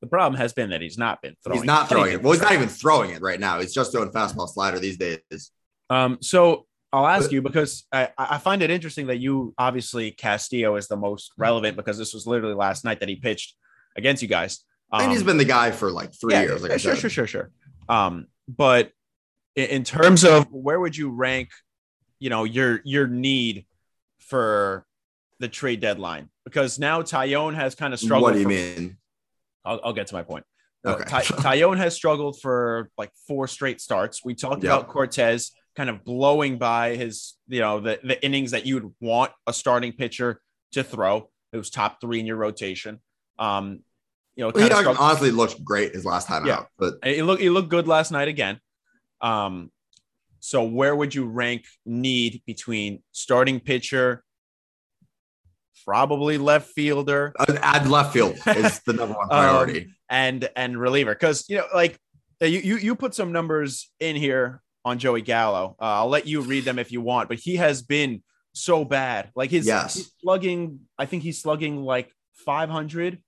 the 0.00 0.06
problem 0.06 0.38
has 0.40 0.52
been 0.52 0.70
that 0.70 0.80
he's 0.80 0.96
not 0.98 1.20
been 1.22 1.36
throwing. 1.44 1.58
he's 1.60 1.66
not 1.66 1.88
throwing 1.88 2.12
it. 2.14 2.22
Well, 2.22 2.32
he's 2.32 2.40
not 2.42 2.52
even 2.52 2.68
throwing 2.68 3.10
it 3.10 3.20
right 3.20 3.38
now. 3.38 3.60
He's 3.60 3.74
just 3.74 3.92
doing 3.92 4.10
fastball 4.10 4.48
slider 4.48 4.78
these 4.78 4.96
days. 4.96 5.50
Um, 5.90 6.18
so 6.22 6.66
I'll 6.92 7.06
ask 7.06 7.26
But- 7.26 7.32
you 7.32 7.42
because 7.42 7.86
I, 7.92 8.08
I 8.18 8.38
find 8.38 8.62
it 8.62 8.70
interesting 8.70 9.06
that 9.08 9.18
you 9.18 9.54
obviously 9.58 10.10
Castillo 10.10 10.76
is 10.76 10.88
the 10.88 10.96
most 10.96 11.32
relevant 11.38 11.76
because 11.76 11.96
this 11.98 12.12
was 12.12 12.26
literally 12.26 12.54
last 12.54 12.84
night 12.84 13.00
that 13.00 13.08
he 13.08 13.16
pitched 13.16 13.54
against 13.96 14.22
you 14.22 14.28
guys. 14.28 14.64
and 14.92 15.10
he's 15.12 15.22
been 15.22 15.36
the 15.38 15.44
guy 15.44 15.70
for 15.70 15.90
like 15.90 16.12
three 16.20 16.34
yeah, 16.34 16.42
years. 16.42 16.62
Like 16.62 16.72
yeah, 16.72 16.76
sure, 16.78 16.96
sure, 16.96 17.10
sure, 17.10 17.26
sure. 17.26 17.50
Um, 17.88 18.26
but 18.48 18.90
in, 19.54 19.66
in 19.66 19.84
terms 19.84 20.24
of 20.24 20.50
where 20.50 20.80
would 20.80 20.96
you 20.96 21.10
rank, 21.10 21.50
you 22.18 22.28
know, 22.30 22.42
your 22.44 22.80
your 22.84 23.06
need 23.06 23.66
for 24.18 24.84
the 25.38 25.48
trade 25.48 25.80
deadline? 25.80 26.28
Because 26.44 26.78
now 26.78 27.02
Taillon 27.02 27.54
has 27.54 27.74
kind 27.74 27.94
of 27.94 28.00
struggled. 28.00 28.22
What 28.22 28.32
do 28.34 28.38
you 28.40 28.44
for- 28.44 28.80
mean? 28.80 28.96
I'll, 29.64 29.80
I'll 29.84 29.92
get 29.92 30.06
to 30.08 30.14
my 30.14 30.22
point. 30.22 30.44
Uh, 30.84 30.96
Ty- 30.96 31.22
Taillon 31.22 31.76
has 31.76 31.94
struggled 31.94 32.40
for 32.40 32.90
like 32.98 33.10
four 33.28 33.46
straight 33.46 33.80
starts. 33.80 34.24
We 34.24 34.34
talked 34.34 34.64
Yep. 34.64 34.72
about 34.72 34.88
Cortes 34.88 35.52
kind 35.76 35.88
of 35.90 36.04
blowing 36.04 36.58
by 36.58 36.96
his, 36.96 37.34
you 37.48 37.60
know, 37.60 37.80
the, 37.80 37.98
the 38.02 38.22
innings 38.24 38.50
that 38.50 38.66
you 38.66 38.74
would 38.74 38.92
want 39.00 39.32
a 39.46 39.52
starting 39.52 39.92
pitcher 39.92 40.40
to 40.72 40.82
throw. 40.82 41.28
It 41.52 41.56
was 41.56 41.70
top 41.70 42.00
three 42.00 42.20
in 42.20 42.26
your 42.26 42.36
rotation. 42.36 43.00
Um, 43.38 43.80
you 44.36 44.44
know, 44.44 44.52
Well, 44.54 44.64
he 44.64 44.70
struggled- 44.70 44.96
honestly 44.98 45.30
looked 45.30 45.62
great 45.64 45.94
his 45.94 46.04
last 46.04 46.26
time 46.28 46.46
Yeah. 46.46 46.58
out, 46.58 46.66
but 46.78 46.94
it 47.04 47.24
looked 47.24 47.42
it 47.42 47.50
looked 47.50 47.68
good 47.68 47.88
last 47.88 48.10
night 48.10 48.28
again. 48.28 48.60
Um, 49.20 49.70
so 50.40 50.64
where 50.64 50.94
would 50.96 51.14
you 51.14 51.26
rank 51.26 51.64
need 51.84 52.42
between 52.46 53.02
starting 53.12 53.60
pitcher, 53.60 54.24
probably 55.84 56.38
left 56.38 56.70
fielder, 56.70 57.32
add 57.62 57.88
left 57.88 58.12
field 58.12 58.36
is 58.46 58.80
the 58.80 58.92
number 58.92 59.14
one 59.14 59.28
priority. 59.28 59.90
and 60.08 60.48
and 60.56 60.78
reliever? 60.80 61.14
Because 61.14 61.44
you 61.48 61.58
know, 61.58 61.66
like 61.74 61.98
you 62.40 62.48
you 62.60 62.76
you 62.76 62.94
put 62.94 63.14
some 63.14 63.32
numbers 63.32 63.90
in 64.00 64.16
here 64.16 64.62
on 64.84 64.98
Joey 64.98 65.22
Gallo. 65.22 65.76
Uh, 65.80 65.84
I'll 65.84 66.08
let 66.08 66.26
you 66.26 66.40
read 66.40 66.64
them 66.64 66.78
if 66.78 66.90
you 66.92 67.00
want, 67.00 67.28
but 67.28 67.38
he 67.38 67.56
has 67.56 67.82
been 67.82 68.22
so 68.52 68.84
bad. 68.84 69.30
Like 69.34 69.50
his 69.50 69.66
Yes. 69.66 69.94
he's 69.94 70.12
slugging, 70.20 70.80
I 70.98 71.06
think 71.06 71.22
he's 71.22 71.40
slugging 71.40 71.82
like 71.82 72.12
500 72.46 73.18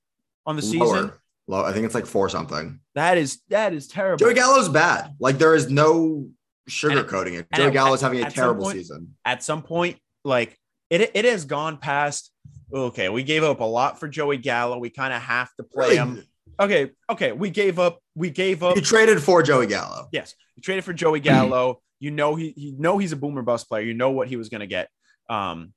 on 0.47 0.57
the 0.57 0.63
season. 0.63 1.13
Low, 1.49 1.65
I 1.65 1.73
think 1.73 1.85
it's 1.87 1.95
like 1.95 2.07
four 2.07 2.29
something. 2.29 2.81
That 2.95 3.19
is 3.19 3.41
that 3.49 3.73
is 3.73 3.89
terrible. 3.89 4.25
Joey 4.25 4.35
Gallo's 4.35 4.69
bad. 4.69 5.15
Like 5.21 5.39
there 5.39 5.55
is 5.55 5.69
no 5.71 6.29
sugarcoating 6.71 7.39
it. 7.39 7.47
Joey 7.55 7.67
at- 7.67 7.73
Gallo's 7.73 8.01
having 8.01 8.23
a 8.25 8.31
terrible 8.31 8.65
point- 8.65 8.79
season. 8.79 9.15
at 9.25 9.43
some 9.43 9.63
point, 9.63 9.99
like 10.25 10.57
it, 10.91 11.11
it 11.15 11.25
has 11.25 11.45
gone 11.45 11.77
past. 11.79 12.31
Okay, 12.73 13.09
we 13.09 13.23
gave 13.23 13.43
up 13.45 13.61
a 13.61 13.65
lot 13.65 13.99
for 14.01 14.09
Joey 14.09 14.39
Gallo. 14.39 14.79
We 14.79 14.89
kind 14.89 15.13
of 15.13 15.21
have 15.21 15.51
to 15.57 15.63
play 15.65 15.85
Really, 15.89 15.97
him. 15.97 16.25
Okay, 16.62 16.92
okay, 17.11 17.33
we 17.33 17.50
gave 17.50 17.81
up. 17.81 17.99
We 18.14 18.31
gave 18.31 18.62
up. 18.62 18.76
You 18.76 18.83
traded 18.83 19.21
for 19.21 19.42
Joey 19.42 19.66
Gallo. 19.66 20.09
Yes, 20.12 20.37
you 20.54 20.62
traded 20.62 20.85
for 20.85 20.92
Joey 20.92 21.19
Gallo. 21.19 21.81
You 21.99 22.12
know 22.12 22.37
he, 22.37 22.54
you 22.57 22.75
know 22.78 22.99
he's 22.99 23.11
a 23.11 23.16
boomer 23.16 23.42
bust 23.42 23.69
player. 23.69 23.83
You 23.83 23.95
know 23.95 24.11
what 24.11 24.28
he 24.28 24.37
was 24.37 24.49
going 24.49 24.61
to 24.61 24.69
get. 24.69 24.88
Um, 25.28 25.73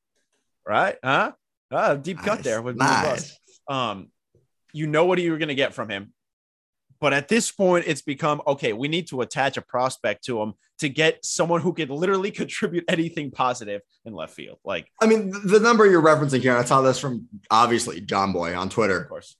right? 0.65 0.95
Huh? 1.03 1.31
Ah, 1.71 1.95
deep 1.95 2.19
cut 2.19 2.43
there 2.43 2.61
with 2.61 2.77
nice. 2.77 3.03
bust. 3.03 3.39
Um, 3.67 4.11
you 4.73 4.85
know 4.85 5.05
what 5.05 5.19
you 5.19 5.31
were 5.31 5.39
going 5.39 5.49
to 5.49 5.55
get 5.55 5.73
from 5.73 5.89
him. 5.89 6.13
But 6.99 7.13
at 7.13 7.27
this 7.27 7.51
point, 7.51 7.85
it's 7.87 8.01
become 8.01 8.41
okay. 8.45 8.73
We 8.73 8.87
need 8.87 9.07
to 9.07 9.21
attach 9.21 9.57
a 9.57 9.61
prospect 9.61 10.25
to 10.25 10.41
him 10.41 10.53
to 10.79 10.89
get 10.89 11.25
someone 11.25 11.61
who 11.61 11.73
could 11.73 11.89
literally 11.89 12.31
contribute 12.41 12.85
anything 12.87 13.31
positive 13.31 13.81
in 14.05 14.13
left 14.13 14.33
field. 14.33 14.59
Like, 14.63 14.87
I 15.01 15.07
mean, 15.07 15.31
the 15.45 15.59
number 15.59 15.85
you're 15.85 16.01
referencing 16.01 16.41
here, 16.41 16.55
I 16.55 16.63
saw 16.63 16.81
this 16.81 16.99
from 16.99 17.27
obviously 17.49 18.01
Jomboy 18.01 18.57
on 18.57 18.69
Twitter. 18.69 19.01
of 19.01 19.09
course, 19.09 19.35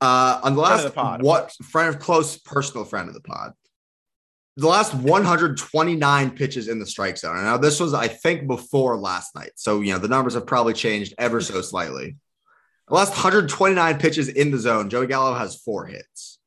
Uh, 0.00 0.40
on 0.42 0.54
the 0.54 0.60
last 0.60 0.84
the 0.84 0.90
pod, 0.90 1.22
what 1.22 1.52
friend 1.64 1.94
of 1.94 2.00
close 2.00 2.36
personal 2.38 2.84
friend 2.84 3.08
of 3.08 3.14
the 3.14 3.20
pod. 3.20 3.52
The 4.58 4.66
last 4.68 4.94
129 4.94 6.30
pitches 6.30 6.68
in 6.68 6.78
the 6.78 6.86
strike 6.86 7.18
zone. 7.18 7.36
Now 7.36 7.58
this 7.58 7.78
was, 7.78 7.92
I 7.92 8.08
think, 8.08 8.46
before 8.46 8.96
last 8.96 9.34
night. 9.34 9.50
So 9.56 9.82
you 9.82 9.92
know 9.92 9.98
the 9.98 10.08
numbers 10.08 10.32
have 10.34 10.46
probably 10.46 10.72
changed 10.72 11.12
ever 11.18 11.40
so 11.42 11.60
slightly. 11.60 12.16
The 12.88 12.94
last 12.94 13.10
129 13.10 13.98
pitches 13.98 14.28
in 14.28 14.50
the 14.50 14.58
zone, 14.58 14.88
Joey 14.88 15.08
Gallo 15.08 15.34
has 15.34 15.56
four 15.56 15.84
hits. 15.86 16.38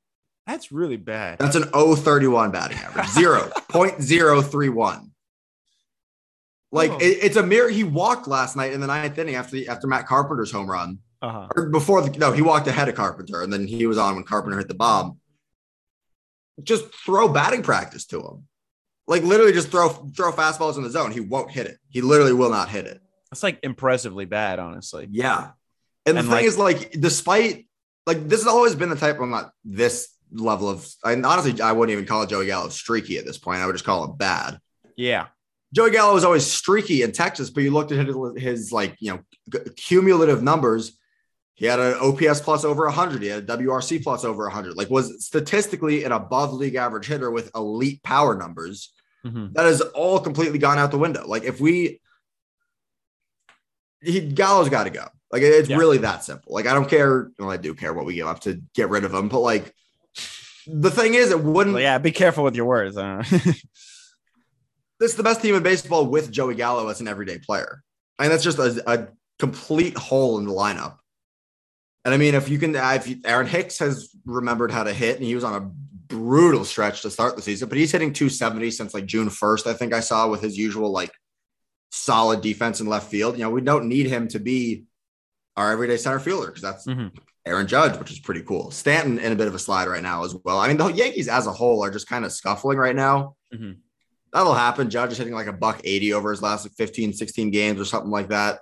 that's 0.48 0.72
really 0.72 0.98
bad. 0.98 1.38
That's 1.38 1.56
an 1.56 1.66
031 1.74 2.50
batting 2.52 2.78
average, 2.78 3.06
0.031. 3.08 5.10
Like 6.72 6.92
Oh. 6.92 6.98
it- 6.98 7.20
it's 7.24 7.36
a 7.36 7.44
mirror. 7.44 7.70
He 7.70 7.84
walked 7.84 8.28
last 8.28 8.56
night 8.56 8.74
in 8.74 8.82
the 8.82 8.88
ninth 8.88 9.18
inning 9.18 9.36
after 9.36 9.52
the, 9.56 9.68
after 9.68 9.88
Matt 9.88 10.08
Carpenter's 10.08 10.52
home 10.52 10.70
run. 10.70 11.00
Uh-huh. 11.22 11.48
Or 11.56 11.70
before 11.70 12.02
the 12.02 12.18
no, 12.18 12.32
he 12.32 12.42
walked 12.42 12.68
ahead 12.68 12.88
of 12.88 12.96
Carpenter, 12.96 13.42
and 13.42 13.52
then 13.52 13.68
he 13.68 13.86
was 13.88 13.98
on 13.98 14.16
when 14.16 14.24
Carpenter 14.24 14.58
hit 14.58 14.68
the 14.68 14.74
bomb. 14.74 15.20
Just 16.64 16.94
throw 17.06 17.28
batting 17.28 17.64
practice 17.64 18.06
to 18.08 18.20
him. 18.20 18.48
Like 19.08 19.24
literally 19.24 19.54
just 19.54 19.70
throw 19.70 19.90
throw 19.90 20.32
fastballs 20.32 20.78
in 20.78 20.84
the 20.84 20.90
zone. 20.90 21.12
He 21.12 21.20
won't 21.20 21.52
hit 21.52 21.68
it. 21.68 21.78
He 21.90 22.02
literally 22.02 22.34
will 22.34 22.50
not 22.50 22.70
hit 22.70 22.86
it. 22.86 23.02
That's 23.32 23.44
like 23.44 23.60
impressively 23.64 24.26
bad, 24.26 24.60
honestly. 24.60 25.08
Yeah. 25.12 25.52
And 26.06 26.18
the 26.18 26.22
thing 26.24 26.32
like- 26.32 26.46
is, 26.46 26.58
like, 26.58 26.92
despite 26.92 27.68
like 28.08 28.28
this 28.28 28.40
has 28.42 28.48
always 28.48 28.76
been 28.76 28.90
the 28.90 28.96
type 28.96 29.20
of 29.20 29.30
not 29.30 29.52
this 29.64 30.10
level 30.32 30.70
of 30.70 30.88
and 31.04 31.26
honestly, 31.26 31.60
I 31.62 31.72
wouldn't 31.72 31.94
even 31.94 32.06
call 32.06 32.26
Joey 32.26 32.46
Gallo 32.46 32.70
streaky 32.70 33.18
at 33.18 33.26
this 33.26 33.38
point. 33.38 33.62
I 33.62 33.66
would 33.66 33.74
just 33.74 33.86
call 33.86 34.06
him 34.06 34.16
bad. 34.16 34.60
Yeah. 34.96 35.28
Joey 35.74 35.92
Gallo 35.92 36.16
was 36.16 36.24
always 36.24 36.46
streaky 36.46 37.04
in 37.04 37.12
Texas, 37.12 37.50
but 37.52 37.62
you 37.64 37.72
looked 37.72 37.92
at 37.92 38.08
his, 38.08 38.16
his 38.38 38.72
like, 38.72 38.96
you 39.00 39.14
know, 39.14 39.60
cumulative 39.76 40.42
numbers. 40.42 40.98
He 41.60 41.66
had 41.66 41.78
an 41.82 41.96
OPS 42.00 42.40
plus 42.40 42.64
over 42.64 42.86
100. 42.86 43.22
He 43.22 43.28
had 43.28 43.44
a 43.44 43.58
WRC 43.58 44.02
plus 44.02 44.24
over 44.24 44.44
100. 44.46 44.78
Like, 44.78 44.90
was 44.90 45.26
statistically 45.26 46.06
an 46.06 46.14
above 46.14 46.54
league 46.54 46.76
average 46.76 47.06
hitter 47.06 47.30
with 47.30 47.52
elite 47.54 48.02
power 48.02 48.34
numbers. 48.34 48.94
Mhm. 49.26 49.54
That 49.56 49.66
has 49.66 49.82
all 49.82 50.22
completely 50.22 50.58
gone 50.58 50.78
out 50.78 50.92
the 50.92 50.98
window. 50.98 51.28
Like, 51.28 51.44
if 51.44 51.60
we, 51.60 52.00
he 54.02 54.22
Gallo's 54.22 54.70
got 54.70 54.86
to 54.86 54.90
go. 54.90 55.06
Like, 55.34 55.42
it's 55.42 55.68
Yeah. 55.68 55.76
really 55.76 55.98
that 55.98 56.24
simple. 56.24 56.54
Like, 56.54 56.66
I 56.66 56.74
don't 56.74 56.90
care. 56.90 57.30
Well, 57.38 57.52
I 57.52 57.58
do 57.58 57.74
care 57.74 57.94
what 57.94 58.06
we 58.06 58.16
give 58.16 58.28
up 58.28 58.40
to 58.42 58.62
get 58.74 58.88
rid 58.90 59.04
of 59.04 59.14
him, 59.14 59.28
but 59.28 59.40
like, 59.42 59.76
the 60.66 60.92
thing 60.92 61.14
is, 61.16 61.32
it 61.32 61.44
wouldn't. 61.44 61.74
Well, 61.74 61.82
yeah, 61.84 61.98
be 61.98 62.12
careful 62.14 62.46
with 62.46 62.56
your 62.56 62.66
words. 62.68 62.96
This 62.96 63.62
is 65.02 65.16
the 65.16 65.24
best 65.24 65.42
team 65.42 65.56
in 65.56 65.64
baseball 65.64 66.06
with 66.06 66.32
Joey 66.32 66.56
Gallo 66.56 66.88
as 66.88 67.02
an 67.02 67.10
everyday 67.10 67.38
player. 67.40 67.84
And 68.18 68.32
that's 68.32 68.44
just 68.44 68.60
a, 68.60 68.82
a 68.90 69.08
complete 69.40 69.98
hole 69.98 70.38
in 70.40 70.46
the 70.46 70.54
lineup. 70.54 70.96
And 72.10 72.16
I 72.16 72.18
mean, 72.18 72.34
if 72.34 72.50
you 72.50 72.58
can, 72.58 72.76
if 72.76 73.08
you, 73.08 73.18
Aaron 73.24 73.46
Hicks 73.46 73.78
has 73.78 74.10
remembered 74.26 74.72
how 74.72 74.84
to 74.84 74.92
hit, 74.92 75.18
and 75.18 75.24
he 75.24 75.36
was 75.36 75.44
on 75.44 75.54
a 75.62 75.72
brutal 76.12 76.66
stretch 76.66 77.04
to 77.04 77.12
start 77.12 77.36
the 77.36 77.42
season, 77.44 77.70
but 77.70 77.78
he's 77.78 77.92
hitting 77.92 78.12
270 78.12 78.72
since 78.72 78.96
like 78.96 79.06
June 79.06 79.30
1st, 79.30 79.68
I 79.68 79.74
think 79.74 79.94
I 79.94 80.00
saw 80.00 80.28
with 80.28 80.42
his 80.42 80.58
usual 80.58 80.92
like 80.92 81.12
solid 81.92 82.42
defense 82.42 82.82
in 82.82 82.88
left 82.88 83.12
field. 83.12 83.38
You 83.38 83.44
know, 83.44 83.52
we 83.52 83.62
don't 83.62 83.88
need 83.88 84.08
him 84.08 84.28
to 84.30 84.40
be 84.40 84.86
our 85.56 85.72
everyday 85.72 85.98
center 85.98 86.20
fielder 86.20 86.48
because 86.48 86.64
that's 86.64 86.88
Mhm. 86.88 87.12
Aaron 87.46 87.68
Judge, 87.68 88.00
which 88.00 88.12
is 88.12 88.18
pretty 88.18 88.42
cool. 88.42 88.72
Stanton 88.72 89.20
in 89.20 89.32
a 89.32 89.36
bit 89.36 89.48
of 89.48 89.54
a 89.54 89.60
slide 89.60 89.88
right 89.88 90.02
now 90.02 90.24
as 90.24 90.36
well. 90.44 90.58
I 90.58 90.68
mean, 90.68 90.78
the 90.78 90.88
Yankees 90.88 91.28
as 91.28 91.46
a 91.46 91.52
whole 91.54 91.84
are 91.84 91.92
just 91.92 92.08
kind 92.08 92.26
of 92.26 92.32
scuffling 92.34 92.80
right 92.80 92.96
now. 92.96 93.36
Mhm. 93.54 93.78
That'll 94.34 94.56
happen. 94.56 94.90
Judge 94.90 95.12
is 95.12 95.20
hitting 95.20 95.34
like 95.36 95.48
a 95.48 95.54
buck 95.54 95.80
80 95.84 96.12
over 96.14 96.32
his 96.32 96.42
last 96.42 96.66
like 96.66 96.74
15, 96.74 97.14
16 97.14 97.52
games 97.52 97.80
or 97.80 97.86
something 97.86 98.12
like 98.12 98.30
that. 98.30 98.62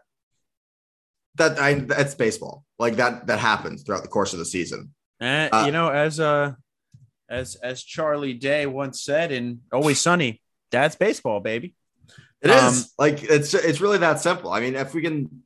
That 1.38 1.60
I 1.60 1.76
that's 1.76 2.16
baseball. 2.16 2.66
Like 2.80 2.96
that 2.98 3.28
that 3.28 3.40
happens 3.40 3.84
throughout 3.84 4.04
the 4.04 4.10
course 4.10 4.34
of 4.34 4.40
the 4.40 4.46
season. 4.46 4.94
Eh, 5.22 5.50
Uh, 5.52 5.66
you 5.66 5.72
know, 5.72 5.90
as 5.90 6.20
uh 6.20 6.54
as 7.30 7.56
as 7.56 7.84
Charlie 7.84 8.34
Day 8.34 8.66
once 8.66 9.02
said 9.04 9.32
in 9.32 9.62
Always 9.72 10.00
Sunny, 10.00 10.42
that's 10.72 10.96
baseball, 10.96 11.40
baby. 11.40 11.76
It 12.42 12.52
is 12.52 12.84
Um, 12.84 12.84
like 12.98 13.24
it's 13.24 13.54
it's 13.54 13.82
really 13.82 13.98
that 14.00 14.20
simple. 14.20 14.52
I 14.52 14.60
mean, 14.60 14.76
if 14.76 14.94
we 14.94 15.02
can 15.02 15.44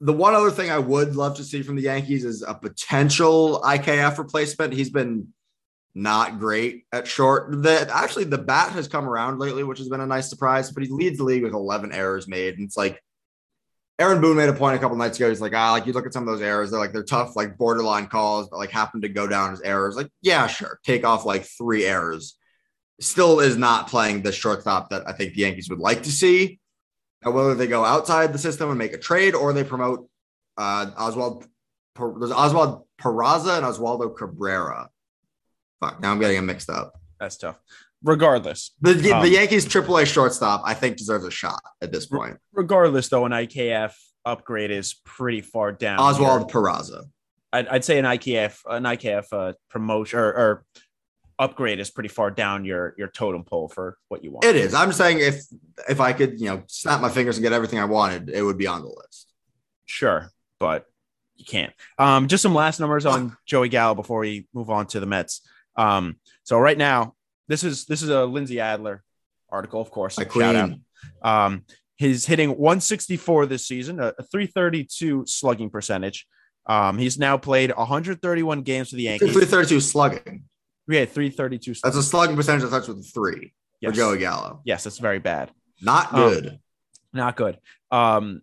the 0.00 0.12
one 0.12 0.34
other 0.34 0.50
thing 0.50 0.70
I 0.70 0.78
would 0.78 1.14
love 1.14 1.36
to 1.36 1.44
see 1.44 1.62
from 1.62 1.76
the 1.76 1.82
Yankees 1.82 2.24
is 2.24 2.42
a 2.42 2.54
potential 2.54 3.60
IKF 3.64 4.18
replacement. 4.18 4.72
He's 4.72 4.90
been 4.90 5.28
not 5.94 6.40
great 6.40 6.86
at 6.92 7.06
short. 7.06 7.62
That 7.62 7.88
actually 7.90 8.24
the 8.24 8.38
bat 8.38 8.72
has 8.72 8.88
come 8.88 9.08
around 9.08 9.38
lately, 9.38 9.62
which 9.62 9.78
has 9.78 9.88
been 9.88 10.00
a 10.00 10.06
nice 10.06 10.28
surprise, 10.28 10.72
but 10.72 10.82
he 10.82 10.88
leads 10.88 11.18
the 11.18 11.24
league 11.24 11.44
with 11.44 11.52
11 11.52 11.92
errors 11.92 12.26
made. 12.26 12.56
And 12.56 12.66
it's 12.66 12.76
like 12.76 13.00
Aaron 13.98 14.20
Boone 14.20 14.36
made 14.36 14.48
a 14.48 14.54
point 14.54 14.76
a 14.76 14.78
couple 14.78 14.96
nights 14.96 15.18
ago. 15.18 15.28
He's 15.28 15.40
like, 15.40 15.54
ah, 15.54 15.72
like 15.72 15.86
you 15.86 15.92
look 15.92 16.06
at 16.06 16.12
some 16.12 16.26
of 16.26 16.34
those 16.34 16.42
errors, 16.42 16.70
they're 16.70 16.80
like 16.80 16.92
they're 16.92 17.02
tough, 17.02 17.36
like 17.36 17.56
borderline 17.56 18.06
calls, 18.06 18.48
but 18.48 18.58
like 18.58 18.70
happen 18.70 19.02
to 19.02 19.08
go 19.08 19.26
down 19.26 19.52
as 19.52 19.60
errors. 19.60 19.96
Like, 19.96 20.08
yeah, 20.22 20.46
sure. 20.46 20.80
Take 20.84 21.04
off 21.04 21.24
like 21.24 21.44
three 21.44 21.84
errors. 21.84 22.36
Still 23.00 23.40
is 23.40 23.56
not 23.56 23.88
playing 23.88 24.22
the 24.22 24.32
shortstop 24.32 24.90
that 24.90 25.06
I 25.06 25.12
think 25.12 25.34
the 25.34 25.40
Yankees 25.40 25.68
would 25.70 25.78
like 25.78 26.04
to 26.04 26.12
see. 26.12 26.58
Now, 27.24 27.30
whether 27.32 27.54
they 27.54 27.66
go 27.66 27.84
outside 27.84 28.32
the 28.32 28.38
system 28.38 28.70
and 28.70 28.78
make 28.78 28.92
a 28.92 28.98
trade 28.98 29.34
or 29.34 29.52
they 29.52 29.64
promote 29.64 30.08
uh, 30.56 30.90
Oswald, 30.96 31.46
there's 31.96 32.32
Oswald 32.32 32.84
Peraza 33.00 33.58
and 33.58 33.66
Oswaldo 33.66 34.16
Cabrera. 34.16 34.88
Fuck, 35.80 36.00
now 36.00 36.12
I'm 36.12 36.18
getting 36.18 36.36
them 36.36 36.46
mixed 36.46 36.70
up. 36.70 36.94
That's 37.20 37.36
tough. 37.36 37.58
Regardless, 38.02 38.72
The, 38.80 38.94
the 38.94 39.12
Um, 39.12 39.26
Yankees 39.26 39.66
AAA 39.66 40.06
shortstop, 40.06 40.62
I 40.64 40.74
think, 40.74 40.96
deserves 40.96 41.24
a 41.24 41.30
shot 41.30 41.62
at 41.80 41.92
this 41.92 42.06
point. 42.06 42.38
regardless 42.52 43.08
though, 43.08 43.24
an 43.24 43.32
IKF 43.32 43.92
upgrade 44.24 44.70
is 44.70 44.94
pretty 45.04 45.40
far 45.40 45.72
down. 45.72 45.98
Oswald 45.98 46.50
Peraza. 46.50 47.04
I'd, 47.52 47.68
I'd 47.68 47.84
say 47.84 47.98
an 47.98 48.04
IKF 48.04 48.58
an 48.68 48.84
IKF 48.84 49.26
uh, 49.32 49.52
promotion 49.68 50.18
or, 50.18 50.26
or 50.32 50.64
upgrade 51.38 51.80
is 51.80 51.90
pretty 51.90 52.08
far 52.08 52.30
down 52.30 52.64
your 52.64 52.94
your 52.96 53.08
totem 53.08 53.44
pole 53.44 53.68
for 53.68 53.98
what 54.08 54.22
you 54.24 54.30
want. 54.32 54.44
It 54.44 54.56
is. 54.56 54.74
I'm 54.74 54.92
saying 54.92 55.18
if 55.20 55.42
if 55.88 56.00
I 56.00 56.12
could, 56.12 56.40
you 56.40 56.46
know, 56.46 56.62
snap 56.68 57.00
my 57.00 57.08
fingers 57.10 57.36
and 57.36 57.42
get 57.42 57.52
everything 57.52 57.78
I 57.78 57.84
wanted, 57.84 58.30
it 58.30 58.42
would 58.42 58.58
be 58.58 58.66
on 58.66 58.82
the 58.82 58.88
list. 58.88 59.32
Sure, 59.86 60.30
but 60.58 60.86
you 61.36 61.44
can't. 61.44 61.72
Um, 61.98 62.28
just 62.28 62.42
some 62.42 62.54
last 62.54 62.78
numbers 62.80 63.04
on 63.06 63.36
Joey 63.46 63.68
Gallo 63.68 63.94
before 63.94 64.20
we 64.20 64.46
move 64.54 64.70
on 64.70 64.86
to 64.88 65.00
the 65.00 65.06
Mets. 65.06 65.40
Um, 65.76 66.16
so 66.44 66.58
right 66.58 66.78
now, 66.78 67.14
this 67.48 67.64
is 67.64 67.84
this 67.86 68.02
is 68.02 68.08
a 68.08 68.24
Lindsey 68.24 68.60
Adler 68.60 69.02
article, 69.50 69.80
of 69.80 69.90
course. 69.90 70.18
My 70.18 70.24
Shout 70.24 70.56
out. 70.56 70.68
queen. 70.68 70.84
Um, 71.22 71.64
he's 71.96 72.26
hitting 72.26 72.50
164 72.50 73.46
this 73.46 73.66
season, 73.66 74.00
a, 74.00 74.08
a 74.18 74.22
332 74.22 75.24
slugging 75.26 75.70
percentage. 75.70 76.26
Um, 76.66 76.98
he's 76.98 77.18
now 77.18 77.36
played 77.36 77.74
131 77.74 78.62
games 78.62 78.90
for 78.90 78.96
the 78.96 79.02
Yankees. 79.02 79.32
332 79.32 79.80
slugging. 79.80 80.44
Yeah, 80.88 81.04
332. 81.04 81.74
That's 81.82 81.96
a 81.96 82.02
slugging 82.02 82.36
percentage 82.36 82.62
that 82.62 82.68
starts 82.68 82.88
with 82.88 82.98
a 82.98 83.02
three 83.02 83.52
yes. 83.80 83.90
for 83.90 83.96
Joey 83.96 84.18
Gallo. 84.18 84.60
Yes, 84.64 84.84
that's 84.84 84.98
very 84.98 85.18
bad. 85.18 85.50
Not 85.80 86.12
Um, 86.14 86.20
good. 86.20 86.58
Not 87.12 87.36
good. 87.36 87.58
Um, 87.90 88.42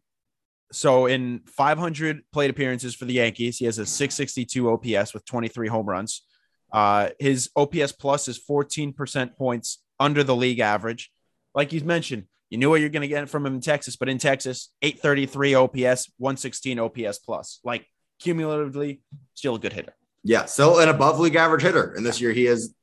so 0.71 1.07
in 1.07 1.41
500 1.47 2.21
plate 2.31 2.49
appearances 2.49 2.93
for 2.95 3.05
the 3.05 3.13
Yankees, 3.13 3.57
he 3.57 3.65
has 3.65 3.79
a 3.79 3.85
662 3.85 4.69
OPS 4.69 5.13
with 5.13 5.25
23 5.25 5.67
home 5.67 5.87
runs. 5.87 6.23
Uh, 6.71 7.09
his 7.19 7.49
OPS 7.55 7.91
plus 7.93 8.27
is 8.27 8.39
14% 8.39 9.35
points 9.35 9.81
under 9.99 10.23
the 10.23 10.35
league 10.35 10.59
average. 10.59 11.11
Like 11.55 11.73
you 11.73 11.81
mentioned, 11.83 12.25
you 12.49 12.57
knew 12.57 12.69
what 12.69 12.79
you're 12.81 12.89
going 12.89 13.01
to 13.01 13.07
get 13.07 13.29
from 13.29 13.45
him 13.45 13.55
in 13.55 13.61
Texas, 13.61 13.95
but 13.95 14.09
in 14.09 14.17
Texas, 14.17 14.71
833 14.81 15.55
OPS, 15.55 16.11
116 16.17 16.79
OPS 16.79 17.19
plus. 17.19 17.59
Like 17.63 17.85
cumulatively, 18.19 19.01
still 19.33 19.55
a 19.55 19.59
good 19.59 19.73
hitter. 19.73 19.93
yeah, 20.23 20.45
still 20.45 20.79
an 20.79 20.89
above 20.89 21.19
league 21.19 21.35
average 21.35 21.61
hitter. 21.63 21.93
And 21.93 22.05
this 22.05 22.19
year 22.21 22.31
he 22.31 22.45
is 22.47 22.73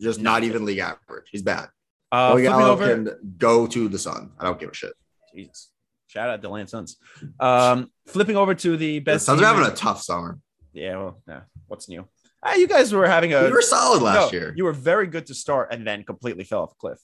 just 0.00 0.20
not 0.20 0.44
even 0.44 0.64
league 0.64 0.78
average. 0.78 1.26
He's 1.30 1.42
bad. 1.42 1.68
Uh, 2.10 2.36
Gallo 2.36 2.70
over, 2.70 2.86
can 2.94 3.34
go 3.36 3.66
to 3.66 3.88
the 3.88 3.98
sun. 3.98 4.32
I 4.38 4.44
don't 4.44 4.58
give 4.58 4.70
a 4.70 4.74
shit. 4.74 4.92
Jesus. 5.34 5.70
Shout 6.06 6.30
out 6.30 6.40
Deland 6.40 6.70
Suns. 6.70 6.96
Um, 7.38 7.90
flipping 8.06 8.36
over 8.36 8.54
to 8.54 8.76
the 8.78 8.98
The 8.98 9.00
best. 9.00 9.26
Suns 9.26 9.42
are 9.42 9.44
having 9.44 9.70
a 9.70 9.74
tough 9.74 10.00
summer. 10.02 10.38
Yeah, 10.72 10.96
well, 10.96 11.22
yeah. 11.28 11.40
What's 11.66 11.88
new? 11.88 12.06
Ah, 12.50 12.54
you 12.54 12.66
guys 12.66 12.92
were 12.92 13.06
having 13.06 13.34
a 13.34 13.44
We 13.44 13.50
were 13.52 13.62
solid 13.62 14.02
last 14.02 14.32
no, 14.32 14.38
year. 14.38 14.54
You 14.56 14.64
were 14.64 14.72
very 14.72 15.06
good 15.06 15.26
to 15.26 15.34
start 15.34 15.72
and 15.72 15.86
then 15.86 16.02
completely 16.04 16.44
fell 16.44 16.62
off 16.62 16.72
a 16.72 16.74
cliff. 16.76 16.98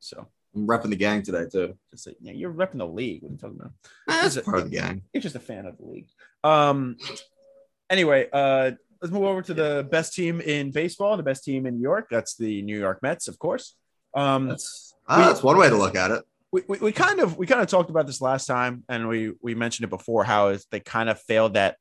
So 0.00 0.26
I'm 0.54 0.66
repping 0.66 0.90
the 0.90 0.96
gang 0.96 1.22
today 1.22 1.44
too. 1.50 1.78
just 1.90 2.04
say, 2.04 2.14
yeah, 2.20 2.32
you're 2.32 2.52
repping 2.52 2.78
the 2.78 2.86
league. 2.86 3.22
What 3.22 3.28
are 3.28 3.32
you 3.32 3.38
talking 3.38 3.58
about? 3.60 3.72
That's 4.06 4.36
it- 4.36 4.44
part 4.44 4.58
of 4.58 4.64
the 4.70 4.76
gang. 4.76 5.02
You're 5.12 5.22
just 5.22 5.36
a 5.36 5.40
fan 5.40 5.66
of 5.66 5.76
the 5.78 5.84
league. 5.86 6.08
Um. 6.42 6.96
Anyway, 7.90 8.26
uh, 8.32 8.72
let's 9.00 9.12
move 9.12 9.24
over 9.24 9.42
to 9.42 9.54
the 9.54 9.86
best 9.90 10.14
team 10.14 10.40
in 10.40 10.70
baseball, 10.70 11.16
the 11.16 11.22
best 11.22 11.44
team 11.44 11.66
in 11.66 11.76
New 11.76 11.82
York. 11.82 12.08
That's 12.10 12.36
the 12.36 12.62
New 12.62 12.78
York 12.78 13.02
Mets, 13.02 13.28
of 13.28 13.38
course. 13.38 13.76
Um, 14.14 14.48
That's 14.48 14.94
ah, 15.08 15.28
that's 15.28 15.42
one 15.42 15.58
way 15.58 15.68
to 15.68 15.76
look 15.76 15.94
at 15.94 16.10
it. 16.10 16.22
we, 16.52 16.62
we, 16.68 16.78
we 16.78 16.92
kind 16.92 17.20
of 17.20 17.36
we 17.36 17.46
kind 17.46 17.60
of 17.60 17.66
talked 17.68 17.90
about 17.90 18.06
this 18.06 18.20
last 18.20 18.46
time 18.46 18.84
and 18.88 19.08
we 19.08 19.32
we 19.42 19.54
mentioned 19.54 19.84
it 19.84 19.90
before 19.90 20.22
how 20.24 20.48
is 20.48 20.66
they 20.70 20.80
kind 20.80 21.08
of 21.08 21.18
failed 21.20 21.54
that 21.54 21.76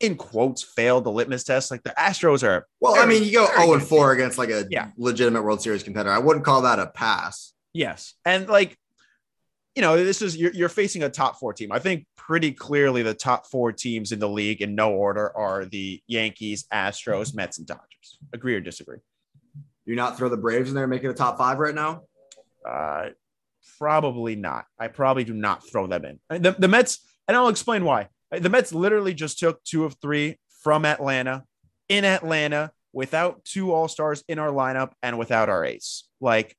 in 0.00 0.16
quotes 0.16 0.62
failed 0.62 1.04
the 1.04 1.10
litmus 1.10 1.44
test 1.44 1.70
like 1.70 1.82
the 1.82 1.94
astros 1.98 2.42
are 2.42 2.66
Well, 2.80 2.94
I 2.96 3.06
mean, 3.06 3.22
you 3.24 3.32
go 3.32 3.46
very 3.46 3.62
0 3.66 3.74
and 3.74 3.82
4 3.82 4.12
against 4.12 4.38
like 4.38 4.50
a 4.50 4.64
Yeah. 4.70 4.90
legitimate 4.96 5.42
World 5.42 5.60
Series 5.62 5.82
contender. 5.82 6.10
I 6.10 6.18
wouldn't 6.18 6.44
call 6.44 6.62
that 6.62 6.78
a 6.78 6.86
pass. 6.86 7.52
yes 7.72 8.14
and 8.24 8.48
like 8.48 8.76
you 9.76 9.82
know 9.82 10.02
this 10.02 10.20
is 10.22 10.36
you're, 10.36 10.52
you're 10.52 10.68
facing 10.68 11.02
a 11.04 11.08
top 11.08 11.38
four 11.38 11.52
team 11.52 11.70
i 11.70 11.78
think 11.78 12.04
pretty 12.16 12.50
clearly 12.52 13.02
the 13.02 13.14
top 13.14 13.46
four 13.46 13.70
teams 13.72 14.10
in 14.10 14.18
the 14.18 14.28
league 14.28 14.60
in 14.62 14.74
no 14.74 14.92
order 14.92 15.34
are 15.36 15.64
the 15.64 16.02
yankees 16.08 16.64
astros 16.72 17.32
mets 17.34 17.58
and 17.58 17.66
dodgers 17.68 18.18
agree 18.32 18.54
or 18.56 18.60
disagree 18.60 18.98
Do 19.54 19.90
you 19.92 19.96
not 19.96 20.18
throw 20.18 20.28
the 20.28 20.36
Braves 20.36 20.68
in 20.70 20.74
there 20.74 20.84
and 20.84 20.90
make 20.90 21.04
it 21.04 21.08
a 21.10 21.14
top 21.14 21.38
five 21.38 21.58
right 21.58 21.74
now? 21.74 22.02
uh 22.68 23.10
probably 23.78 24.34
not 24.36 24.64
i 24.78 24.88
probably 24.88 25.22
do 25.24 25.34
not 25.34 25.66
throw 25.70 25.86
them 25.86 26.04
in 26.04 26.42
the, 26.42 26.52
the 26.58 26.68
mets 26.68 26.98
and 27.28 27.36
i'll 27.36 27.48
explain 27.48 27.84
why 27.84 28.08
the 28.30 28.48
mets 28.48 28.72
literally 28.72 29.14
just 29.14 29.38
took 29.38 29.62
two 29.64 29.84
of 29.84 29.96
three 30.00 30.38
from 30.62 30.84
atlanta 30.84 31.44
in 31.88 32.04
atlanta 32.04 32.70
without 32.92 33.44
two 33.44 33.72
all-stars 33.72 34.22
in 34.28 34.38
our 34.38 34.50
lineup 34.50 34.92
and 35.02 35.18
without 35.18 35.48
our 35.48 35.64
ace 35.64 36.04
like 36.20 36.56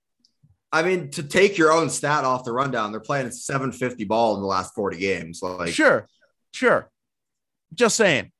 I 0.74 0.84
mean, 0.84 1.12
to 1.12 1.24
take 1.24 1.58
your 1.58 1.74
own 1.74 1.90
stat 1.90 2.24
off 2.24 2.46
the 2.46 2.54
rundown, 2.54 2.92
they're 2.92 3.02
playing 3.02 3.28
a 3.28 3.32
750 3.34 4.06
ball 4.06 4.36
in 4.36 4.42
the 4.42 4.48
last 4.48 4.74
40 4.74 4.98
games. 4.98 5.42
Like, 5.42 5.74
sure, 5.74 6.08
sure. 6.54 6.90
Just 7.74 7.98
saying, 7.98 8.32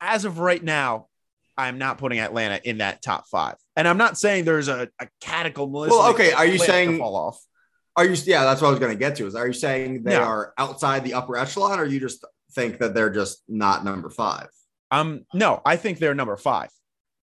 as 0.00 0.24
of 0.24 0.38
right 0.38 0.62
now, 0.64 1.08
I'm 1.56 1.78
not 1.78 1.98
putting 1.98 2.18
Atlanta 2.18 2.60
in 2.64 2.78
that 2.78 3.02
top 3.02 3.26
five. 3.28 3.56
And 3.76 3.86
I'm 3.86 3.98
not 3.98 4.18
saying 4.18 4.44
there's 4.44 4.68
a, 4.68 4.88
a 4.98 5.08
cataclysmic. 5.20 5.90
Well, 5.90 6.10
okay. 6.14 6.32
Are 6.32 6.46
you 6.46 6.58
saying 6.58 6.98
fall 6.98 7.14
off? 7.16 7.38
Are 7.94 8.04
you? 8.04 8.14
Yeah, 8.24 8.44
that's 8.44 8.60
what 8.60 8.68
I 8.68 8.70
was 8.70 8.80
going 8.80 8.92
to 8.92 8.98
get 8.98 9.16
to. 9.16 9.26
Is 9.26 9.34
are 9.34 9.46
you 9.46 9.52
saying 9.54 10.02
they 10.02 10.12
No. 10.12 10.22
are 10.22 10.54
outside 10.58 11.04
the 11.04 11.14
upper 11.14 11.36
echelon, 11.36 11.78
or 11.78 11.82
are 11.82 11.86
you 11.86 12.00
just 12.00 12.24
think 12.56 12.78
that 12.78 12.92
they're 12.94 13.10
just 13.10 13.42
not 13.48 13.84
number 13.84 14.10
five, 14.10 14.48
Um, 14.90 15.24
no, 15.32 15.60
I 15.64 15.76
think 15.76 15.98
they're 16.00 16.14
number 16.14 16.36
five. 16.36 16.70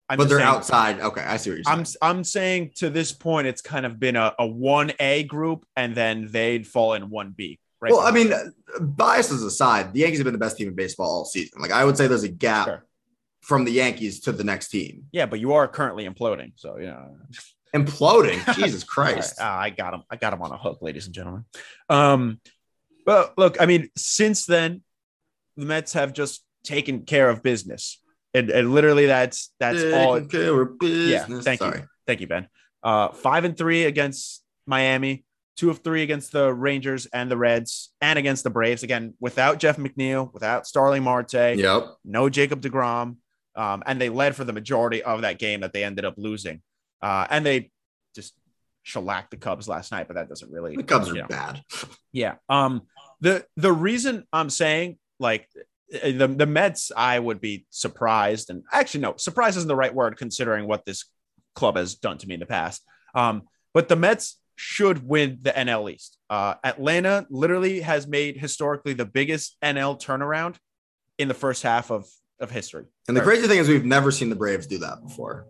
I'm 0.10 0.18
but 0.18 0.30
they're 0.30 0.38
saying- 0.40 0.50
outside? 0.50 1.00
Okay, 1.02 1.22
I 1.22 1.38
see 1.38 1.50
what 1.52 1.56
you're 1.58 1.64
saying. 1.66 1.86
I'm 2.02 2.18
I'm 2.18 2.24
saying 2.24 2.72
to 2.78 2.90
this 2.90 3.12
point, 3.12 3.46
it's 3.46 3.62
kind 3.62 3.86
of 3.86 4.00
been 4.00 4.16
a, 4.16 4.34
a 4.40 4.48
one 4.48 4.92
A 5.00 5.24
group, 5.24 5.66
and 5.76 5.94
then 5.94 6.28
they'd 6.32 6.66
fall 6.66 6.94
in 6.96 7.10
one 7.10 7.34
B. 7.38 7.60
Right. 7.82 7.92
well, 7.92 8.02
I 8.02 8.10
mean, 8.12 8.34
biases 8.80 9.44
aside, 9.44 9.94
the 9.94 10.00
Yankees 10.00 10.18
have 10.20 10.26
been 10.26 10.34
the 10.34 10.40
best 10.48 10.58
team 10.58 10.68
in 10.70 10.74
baseball 10.76 11.10
all 11.12 11.26
season. 11.26 11.62
Like, 11.62 11.72
I 11.72 11.86
would 11.86 11.96
say 11.98 12.08
there's 12.08 12.24
a 12.24 12.28
gap 12.30 12.66
Sure. 12.68 12.86
from 13.42 13.66
the 13.66 13.72
Yankees 13.72 14.22
to 14.22 14.32
the 14.32 14.44
next 14.44 14.70
team. 14.70 15.04
yeah, 15.12 15.28
but 15.28 15.40
you 15.40 15.54
are 15.54 15.68
currently 15.68 16.08
imploding, 16.10 16.54
so 16.56 16.78
you 16.78 16.88
know. 16.88 17.18
Imploding, 17.76 18.40
Jesus 18.56 18.84
All 18.98 19.04
right. 19.04 19.14
Christ! 19.16 19.36
Ah, 19.40 19.60
I 19.60 19.70
got 19.72 19.94
him. 19.94 20.02
I 20.10 20.16
got 20.16 20.32
him 20.34 20.42
on 20.42 20.52
a 20.52 20.58
hook, 20.58 20.80
ladies 20.82 21.06
and 21.06 21.14
gentlemen. 21.14 21.44
Um, 21.90 22.40
but 23.06 23.38
look, 23.38 23.62
I 23.62 23.66
mean, 23.66 23.90
since 23.98 24.46
then, 24.46 24.82
the 25.58 25.66
Mets 25.66 25.94
have 25.94 26.14
just 26.14 26.44
taken 26.64 27.02
care 27.04 27.30
of 27.30 27.44
business, 27.44 28.02
and, 28.34 28.50
and 28.50 28.74
literally, 28.74 29.06
that's 29.08 29.52
that's 29.60 29.84
all. 29.94 30.16
Taking 30.16 30.30
care 30.30 30.62
of 30.62 30.70
Yeah, 30.82 31.26
thank 31.42 31.60
Sorry. 31.60 31.80
you, 31.80 31.88
thank 32.06 32.22
you, 32.22 32.28
Ben. 32.28 32.48
Uh, 32.84 33.10
five 33.10 33.44
and 33.44 33.58
three 33.58 33.86
against 33.86 34.44
Miami, 34.66 35.26
two 35.58 35.70
of 35.70 35.80
three 35.80 36.04
against 36.04 36.32
the 36.32 36.54
Rangers 36.54 37.06
and 37.08 37.30
the 37.32 37.38
Reds, 37.38 37.92
and 38.02 38.18
against 38.20 38.44
the 38.44 38.50
Braves. 38.50 38.84
Again, 38.84 39.14
without 39.20 39.60
Jeff 39.60 39.78
McNeil, 39.78 40.32
without 40.34 40.68
Starling 40.68 41.04
Marte, 41.04 41.34
Yep. 41.58 41.88
no 42.06 42.30
Jacob 42.30 42.62
DeGrom. 42.62 43.18
Um, 43.56 43.82
and 43.88 44.00
they 44.00 44.10
led 44.10 44.36
for 44.36 44.44
the 44.44 44.54
majority 44.54 45.02
of 45.02 45.22
that 45.22 45.40
game 45.40 45.62
that 45.62 45.74
they 45.74 45.84
ended 45.84 46.06
up 46.06 46.14
losing. 46.18 46.62
Uh, 47.02 47.26
and 47.30 47.44
they 47.44 47.72
just 48.14 48.36
shellacked 48.84 49.32
the 49.32 49.38
Cubs 49.38 49.68
last 49.68 49.92
night, 49.92 50.08
but 50.08 50.14
that 50.16 50.30
doesn't 50.30 50.52
really 50.52 50.76
The 50.76 50.84
Cubs 50.84 51.10
are 51.10 51.16
know. 51.16 51.26
bad. 51.28 51.64
Yeah. 52.12 52.36
Um 52.50 52.84
the 53.20 53.46
the 53.56 53.74
reason 53.74 54.26
I'm 54.32 54.50
saying 54.52 54.98
like 55.20 55.48
the 55.90 56.28
the 56.28 56.46
Mets, 56.46 56.92
I 56.96 57.18
would 57.20 57.42
be 57.42 57.66
surprised, 57.70 58.50
and 58.50 58.64
actually 58.72 59.02
no, 59.02 59.16
surprise 59.18 59.58
isn't 59.58 59.68
the 59.68 59.76
right 59.76 59.94
word 59.94 60.18
considering 60.18 60.68
what 60.68 60.86
this 60.86 61.06
club 61.56 61.78
has 61.78 61.96
done 61.96 62.18
to 62.20 62.28
me 62.28 62.36
in 62.36 62.40
the 62.40 62.46
past. 62.46 62.84
Um, 63.16 63.44
but 63.74 63.88
the 63.88 63.96
Mets 63.96 64.40
should 64.56 65.08
win 65.08 65.40
the 65.42 65.52
NL 65.52 65.92
East. 65.92 66.18
Uh, 66.30 66.56
Atlanta 66.64 67.26
literally 67.30 67.82
has 67.82 68.08
made 68.08 68.38
historically 68.38 68.94
the 68.94 69.06
biggest 69.06 69.56
NL 69.64 70.00
turnaround 70.00 70.56
in 71.18 71.28
the 71.28 71.34
first 71.34 71.64
half 71.64 71.92
of 71.92 72.08
of 72.40 72.52
history. 72.52 72.86
And 73.08 73.16
the 73.16 73.22
crazy 73.22 73.48
thing 73.48 73.60
is, 73.60 73.68
we've 73.68 73.86
never 73.86 74.12
seen 74.12 74.30
the 74.30 74.36
Braves 74.36 74.68
do 74.68 74.78
that 74.80 75.02
before. 75.04 75.48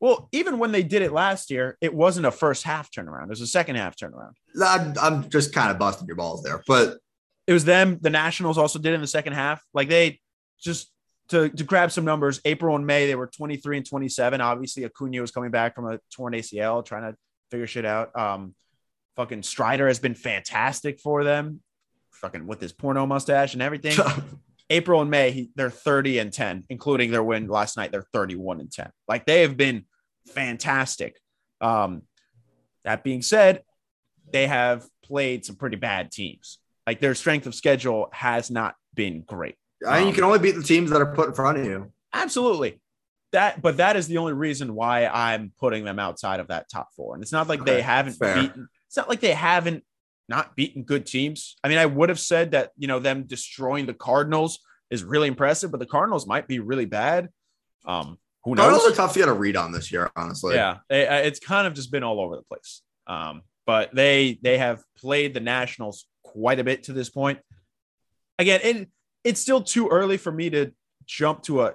Well, 0.00 0.28
even 0.32 0.58
when 0.58 0.72
they 0.72 0.82
did 0.82 1.02
it 1.02 1.12
last 1.12 1.50
year, 1.50 1.76
it 1.80 1.94
wasn't 1.94 2.26
a 2.26 2.30
first 2.30 2.62
half 2.64 2.90
turnaround. 2.90 3.24
It 3.24 3.30
was 3.30 3.42
a 3.42 3.46
second 3.46 3.76
half 3.76 3.96
turnaround. 3.96 4.32
I'm, 4.62 4.94
I'm 5.00 5.28
just 5.28 5.52
kind 5.54 5.70
of 5.70 5.78
busting 5.78 6.06
your 6.06 6.16
balls 6.16 6.42
there, 6.42 6.62
but 6.66 6.98
It 7.50 7.52
was 7.52 7.64
them. 7.64 7.98
The 8.00 8.10
Nationals 8.10 8.58
also 8.58 8.78
did 8.78 8.94
in 8.94 9.00
the 9.00 9.08
second 9.08 9.32
half. 9.32 9.60
Like 9.74 9.88
they 9.88 10.20
just 10.62 10.88
to, 11.30 11.48
to 11.48 11.64
grab 11.64 11.90
some 11.90 12.04
numbers, 12.04 12.40
April 12.44 12.76
and 12.76 12.86
May, 12.86 13.08
they 13.08 13.16
were 13.16 13.26
23 13.26 13.78
and 13.78 13.84
27. 13.84 14.40
Obviously, 14.40 14.84
Acuna 14.84 15.20
was 15.20 15.32
coming 15.32 15.50
back 15.50 15.74
from 15.74 15.90
a 15.90 15.98
torn 16.14 16.32
ACL, 16.34 16.84
trying 16.84 17.10
to 17.10 17.18
figure 17.50 17.66
shit 17.66 17.84
out. 17.84 18.16
Um, 18.16 18.54
fucking 19.16 19.42
Strider 19.42 19.88
has 19.88 19.98
been 19.98 20.14
fantastic 20.14 21.00
for 21.00 21.24
them. 21.24 21.60
Fucking 22.12 22.46
with 22.46 22.60
his 22.60 22.72
porno 22.72 23.04
mustache 23.04 23.54
and 23.54 23.62
everything. 23.62 23.98
April 24.70 25.00
and 25.00 25.10
May, 25.10 25.32
he, 25.32 25.50
they're 25.56 25.70
30 25.70 26.20
and 26.20 26.32
10, 26.32 26.66
including 26.68 27.10
their 27.10 27.24
win 27.24 27.48
last 27.48 27.76
night. 27.76 27.90
They're 27.90 28.06
31 28.12 28.60
and 28.60 28.70
10. 28.70 28.92
Like 29.08 29.26
they 29.26 29.42
have 29.42 29.56
been 29.56 29.86
fantastic. 30.28 31.18
Um, 31.60 32.02
that 32.84 33.02
being 33.02 33.22
said, 33.22 33.64
they 34.32 34.46
have 34.46 34.86
played 35.02 35.44
some 35.44 35.56
pretty 35.56 35.78
bad 35.78 36.12
teams. 36.12 36.60
Like 36.90 36.98
their 36.98 37.14
strength 37.14 37.46
of 37.46 37.54
schedule 37.54 38.08
has 38.12 38.50
not 38.50 38.74
been 38.94 39.22
great. 39.22 39.54
I 39.86 39.98
mean, 39.98 40.02
you 40.02 40.08
Um, 40.08 40.14
can 40.16 40.24
only 40.24 40.40
beat 40.40 40.56
the 40.56 40.62
teams 40.64 40.90
that 40.90 41.00
are 41.00 41.14
put 41.14 41.28
in 41.28 41.34
front 41.36 41.56
of 41.58 41.64
you. 41.64 41.92
Absolutely. 42.12 42.80
That, 43.30 43.62
but 43.62 43.76
that 43.76 43.94
is 43.94 44.08
the 44.08 44.18
only 44.18 44.32
reason 44.32 44.74
why 44.74 45.06
I'm 45.06 45.52
putting 45.60 45.84
them 45.84 46.00
outside 46.00 46.40
of 46.40 46.48
that 46.48 46.68
top 46.68 46.88
four. 46.96 47.14
And 47.14 47.22
it's 47.22 47.30
not 47.30 47.46
like 47.46 47.64
they 47.64 47.80
haven't 47.80 48.14
fair. 48.14 48.34
beaten. 48.42 48.68
It's 48.88 48.96
not 48.96 49.08
like 49.08 49.20
they 49.20 49.34
haven't 49.34 49.84
not 50.28 50.56
beaten 50.56 50.82
good 50.82 51.06
teams. 51.06 51.54
I 51.62 51.68
mean, 51.68 51.78
I 51.78 51.86
would 51.86 52.08
have 52.08 52.18
said 52.18 52.50
that 52.50 52.72
you 52.76 52.88
know 52.88 52.98
them 52.98 53.22
destroying 53.22 53.86
the 53.86 53.94
Cardinals 53.94 54.58
is 54.90 55.04
really 55.04 55.28
impressive, 55.28 55.70
but 55.70 55.78
the 55.78 55.86
Cardinals 55.86 56.26
might 56.26 56.48
be 56.48 56.58
really 56.58 56.86
bad. 56.86 57.28
Um, 57.84 58.18
who 58.42 58.56
knows? 58.56 58.64
Cardinals 58.64 58.90
are 58.90 58.96
tough 58.96 59.12
to 59.12 59.20
get 59.20 59.28
a 59.28 59.32
read 59.32 59.56
on 59.56 59.70
this 59.70 59.92
year, 59.92 60.10
honestly. 60.16 60.56
yeah, 60.56 60.78
they- 60.88 61.06
uh, 61.06 61.18
it's 61.18 61.38
kind 61.38 61.68
of 61.68 61.74
just 61.74 61.92
been 61.92 62.02
all 62.02 62.18
over 62.20 62.34
the 62.34 62.42
place. 62.42 62.82
Um, 63.06 63.42
but 63.64 63.94
they 63.94 64.40
they 64.42 64.58
have 64.58 64.82
played 64.98 65.34
the 65.34 65.40
Nationals 65.40 66.06
quite 66.32 66.58
a 66.58 66.64
bit 66.64 66.84
to 66.84 66.92
this 66.92 67.10
point. 67.10 67.38
Again, 68.38 68.60
it, 68.62 68.88
it's 69.24 69.40
still 69.40 69.62
too 69.62 69.88
early 69.88 70.16
for 70.16 70.32
me 70.32 70.50
to 70.50 70.72
jump 71.06 71.42
to 71.44 71.62
a 71.62 71.74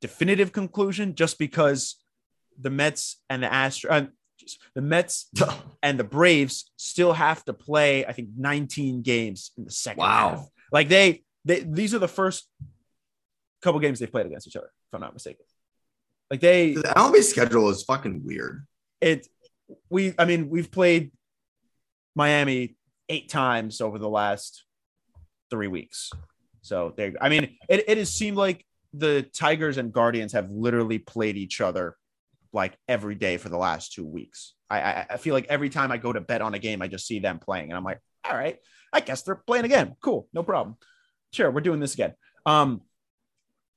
definitive 0.00 0.52
conclusion, 0.52 1.14
just 1.14 1.38
because 1.38 1.96
the 2.60 2.70
Mets 2.70 3.20
and 3.30 3.42
the 3.42 3.46
Astros, 3.48 3.90
uh, 3.90 4.06
the 4.74 4.82
Mets 4.82 5.28
and 5.82 5.98
the 5.98 6.04
Braves 6.04 6.70
still 6.76 7.12
have 7.12 7.44
to 7.46 7.52
play. 7.52 8.04
I 8.04 8.12
think 8.12 8.28
19 8.36 9.02
games 9.02 9.52
in 9.56 9.64
the 9.64 9.70
second 9.70 10.00
Wow. 10.00 10.30
half. 10.30 10.48
Like 10.70 10.88
they, 10.88 11.22
they 11.44 11.60
these 11.60 11.94
are 11.94 11.98
the 11.98 12.08
first 12.08 12.48
couple 13.62 13.80
games 13.80 13.98
they've 14.00 14.10
played 14.10 14.26
against 14.26 14.46
each 14.48 14.56
other, 14.56 14.66
if 14.88 14.94
I'm 14.94 15.00
not 15.00 15.12
mistaken. 15.14 15.44
Like 16.30 16.40
they, 16.40 16.72
The 16.74 16.82
MLB 16.82 17.22
schedule 17.22 17.68
is 17.70 17.82
fucking 17.84 18.22
weird. 18.24 18.66
it 19.00 19.26
we 19.88 20.12
i 20.18 20.24
mean 20.26 20.50
we've 20.50 20.70
played 20.70 21.12
miami 22.14 22.76
eight 23.08 23.28
times 23.28 23.80
over 23.80 23.98
the 23.98 24.08
last 24.08 24.64
three 25.50 25.68
weeks. 25.68 26.10
So 26.62 26.94
there 26.96 27.12
i 27.20 27.28
mean 27.28 27.56
it, 27.68 27.84
it 27.88 27.98
has 27.98 28.12
seemed 28.12 28.36
like 28.36 28.64
the 28.94 29.22
tigers 29.22 29.78
and 29.78 29.92
guardians 29.92 30.32
have 30.32 30.50
literally 30.50 30.98
played 30.98 31.36
each 31.36 31.60
other 31.60 31.96
like 32.52 32.76
every 32.88 33.14
day 33.14 33.36
for 33.36 33.48
the 33.48 33.56
last 33.56 33.92
two 33.92 34.06
weeks. 34.06 34.54
I, 34.70 35.06
I 35.10 35.16
feel 35.18 35.34
like 35.34 35.46
every 35.48 35.68
time 35.68 35.92
i 35.92 35.98
go 35.98 36.12
to 36.12 36.20
bet 36.20 36.40
on 36.40 36.54
a 36.54 36.58
game 36.58 36.80
i 36.80 36.88
just 36.88 37.06
see 37.06 37.18
them 37.18 37.38
playing 37.38 37.68
and 37.68 37.76
i'm 37.76 37.84
like 37.84 38.00
all 38.24 38.34
right 38.34 38.58
i 38.92 39.00
guess 39.00 39.22
they're 39.22 39.34
playing 39.34 39.66
again. 39.66 39.96
Cool 40.02 40.28
no 40.32 40.42
problem. 40.42 40.76
Sure 41.32 41.50
we're 41.50 41.60
doing 41.60 41.80
this 41.80 41.94
again. 41.94 42.14
Um 42.46 42.82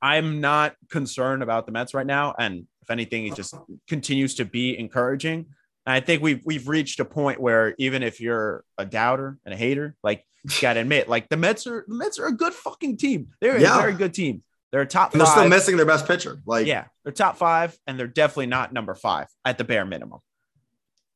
i'm 0.01 0.39
not 0.39 0.75
concerned 0.89 1.43
about 1.43 1.65
the 1.65 1.71
mets 1.71 1.93
right 1.93 2.05
now 2.05 2.33
and 2.37 2.67
if 2.81 2.91
anything 2.91 3.25
it 3.25 3.35
just 3.35 3.55
continues 3.87 4.35
to 4.35 4.45
be 4.45 4.77
encouraging 4.77 5.47
and 5.85 5.93
I 5.93 5.99
think 5.99 6.21
we've 6.21 6.41
we've 6.45 6.67
reached 6.67 6.99
a 6.99 7.05
point 7.05 7.39
where 7.39 7.75
even 7.77 8.03
if 8.03 8.19
you're 8.19 8.63
a 8.77 8.85
doubter 8.85 9.37
and 9.45 9.53
a 9.53 9.57
hater, 9.57 9.95
like 10.03 10.25
you 10.43 10.51
gotta 10.61 10.79
admit, 10.79 11.07
like 11.09 11.29
the 11.29 11.37
Mets 11.37 11.67
are 11.67 11.85
the 11.87 11.95
Mets 11.95 12.19
are 12.19 12.27
a 12.27 12.31
good 12.31 12.53
fucking 12.53 12.97
team. 12.97 13.27
They're 13.41 13.59
Yeah. 13.59 13.77
a 13.77 13.81
very 13.81 13.93
good 13.93 14.13
team. 14.13 14.43
They're 14.71 14.81
a 14.81 14.85
top 14.87 15.13
And 15.13 15.21
they're 15.21 15.27
still 15.27 15.47
missing 15.47 15.77
their 15.77 15.85
best 15.85 16.05
pitcher. 16.07 16.41
Like, 16.45 16.67
yeah, 16.67 16.85
they're 17.03 17.13
top 17.13 17.37
five, 17.37 17.77
and 17.87 17.97
they're 17.97 18.07
definitely 18.07 18.47
not 18.47 18.73
number 18.73 18.93
five 18.93 19.27
at 19.45 19.57
the 19.57 19.63
bare 19.63 19.85
minimum. 19.85 20.19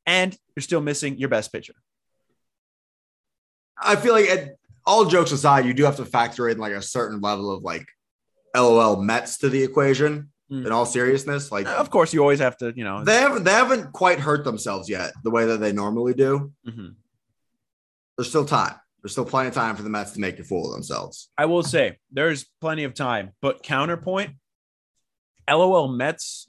And 0.06 0.36
you're 0.56 0.62
still 0.62 0.80
missing 0.80 1.18
your 1.18 1.28
best 1.28 1.52
pitcher. 1.52 1.74
I 3.76 3.96
feel 3.96 4.12
like 4.14 4.26
it, 4.26 4.58
all 4.86 5.04
jokes 5.04 5.32
aside, 5.32 5.66
you 5.66 5.74
do 5.74 5.84
have 5.84 5.96
to 5.96 6.04
factor 6.04 6.48
in 6.48 6.58
like 6.58 6.72
a 6.72 6.80
certain 6.82 7.20
level 7.20 7.50
of 7.50 7.62
like 7.62 7.86
LOL 8.56 9.02
Mets 9.02 9.38
to 9.38 9.48
the 9.48 9.62
equation. 9.62 10.30
Mm. 10.50 10.66
In 10.66 10.72
all 10.72 10.84
seriousness, 10.84 11.52
like 11.52 11.66
Of 11.68 11.90
course, 11.90 12.12
you 12.12 12.20
always 12.22 12.40
have 12.40 12.56
to, 12.58 12.72
you 12.74 12.82
know. 12.82 13.04
they 13.04 13.20
haven't 13.20 13.44
they 13.44 13.52
haven't 13.52 13.92
quite 13.92 14.18
hurt 14.18 14.42
themselves 14.44 14.88
yet 14.88 15.12
the 15.22 15.30
way 15.30 15.46
that 15.46 15.58
they 15.60 15.72
normally 15.72 16.12
do. 16.12 16.52
Mhm. 16.66 16.96
There's 18.16 18.28
still 18.28 18.44
time. 18.44 18.74
There's 19.00 19.12
still 19.12 19.24
plenty 19.24 19.48
of 19.48 19.54
time 19.54 19.76
for 19.76 19.82
the 19.82 19.88
Mets 19.88 20.10
to 20.12 20.20
make 20.20 20.38
a 20.40 20.44
fool 20.44 20.66
of 20.66 20.72
themselves. 20.72 21.28
I 21.38 21.46
will 21.46 21.62
say 21.62 21.98
there's 22.10 22.46
plenty 22.60 22.84
of 22.84 22.94
time, 22.94 23.30
but 23.40 23.62
counterpoint, 23.62 24.32
LOL 25.48 25.88
Mets 25.88 26.48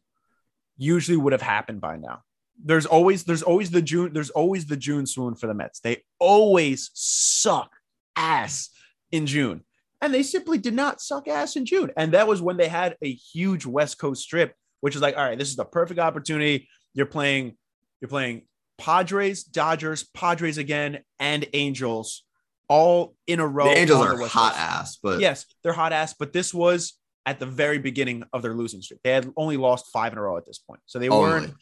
usually 0.78 1.18
would 1.18 1.32
have 1.34 1.42
happened 1.44 1.80
by 1.80 1.96
now. 1.98 2.24
There's 2.64 2.86
always 2.88 3.24
there's 3.24 3.44
always 3.44 3.70
the 3.70 3.82
June 3.84 4.14
there's 4.14 4.32
always 4.32 4.66
the 4.66 4.78
June 4.78 5.06
swoon 5.06 5.36
for 5.36 5.46
the 5.48 5.54
Mets. 5.54 5.80
They 5.80 6.04
always 6.20 6.90
suck 6.94 7.72
ass 8.16 8.70
in 9.12 9.28
June. 9.28 9.64
And 10.02 10.14
they 10.14 10.24
simply 10.24 10.58
did 10.58 10.74
not 10.74 11.02
suck 11.02 11.28
ass 11.28 11.56
in 11.56 11.66
June. 11.66 11.92
And 11.96 12.14
that 12.14 12.28
was 12.28 12.42
when 12.42 12.58
they 12.58 12.68
had 12.68 12.98
a 13.04 13.14
huge 13.14 13.66
West 13.66 14.00
Coast 14.00 14.24
strip, 14.24 14.56
which 14.80 14.96
is 14.96 15.02
like, 15.02 15.16
all 15.16 15.24
right, 15.24 15.38
this 15.38 15.50
is 15.50 15.56
the 15.56 15.66
perfect 15.66 16.00
opportunity. 16.00 16.68
You're 16.94 17.06
playing, 17.06 17.56
you're 18.02 18.10
playing 18.10 18.44
Padres, 18.78 19.44
Dodgers, 19.44 20.04
Padres 20.04 20.58
again, 20.58 21.00
and 21.20 21.46
Angels 21.54 22.24
all 22.68 23.16
in 23.28 23.40
a 23.40 23.48
row. 23.48 23.66
The 23.66 23.78
Angels 23.78 24.02
are 24.06 24.18
the 24.18 24.28
hot 24.28 24.54
Coast. 24.54 24.60
ass, 24.60 24.98
but 25.04 25.20
Yes, 25.20 25.46
they're 25.64 25.74
hot 25.74 25.94
ass, 25.94 26.16
but 26.18 26.34
this 26.34 26.54
was 26.54 26.94
at 27.26 27.40
the 27.40 27.46
very 27.46 27.78
beginning 27.78 28.24
of 28.34 28.42
their 28.42 28.56
losing 28.56 28.82
streak. 28.82 29.02
They 29.04 29.12
had 29.12 29.32
only 29.38 29.58
lost 29.58 29.88
five 29.94 30.14
in 30.14 30.18
a 30.18 30.22
row 30.22 30.38
at 30.38 30.46
this 30.46 30.58
point. 30.58 30.82
So 30.88 30.98
they 30.98 31.10
only. 31.10 31.30
weren't 31.30 31.54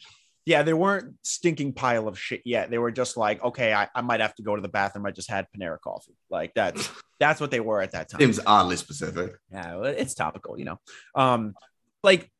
yeah, 0.46 0.62
they 0.62 0.72
weren't 0.72 1.14
stinking 1.22 1.72
pile 1.74 2.08
of 2.08 2.18
shit 2.18 2.42
yet. 2.44 2.70
They 2.70 2.78
were 2.78 2.90
just 2.90 3.16
like, 3.16 3.42
okay, 3.44 3.72
I, 3.74 3.88
I 3.94 4.00
might 4.00 4.20
have 4.20 4.34
to 4.36 4.42
go 4.42 4.56
to 4.56 4.62
the 4.62 4.68
bathroom. 4.68 5.06
I 5.06 5.10
just 5.10 5.30
had 5.30 5.46
Panera 5.56 5.78
coffee. 5.80 6.16
Like 6.30 6.52
that's 6.54 6.88
that's 7.20 7.40
what 7.40 7.50
they 7.50 7.60
were 7.60 7.80
at 7.82 7.92
that 7.92 8.08
time. 8.08 8.20
Seems 8.20 8.40
oddly 8.46 8.76
specific. 8.76 9.34
Yeah, 9.52 9.82
it's 9.84 10.14
topical, 10.14 10.58
you 10.58 10.64
know. 10.64 10.80
Um, 11.14 11.54
like 12.02 12.30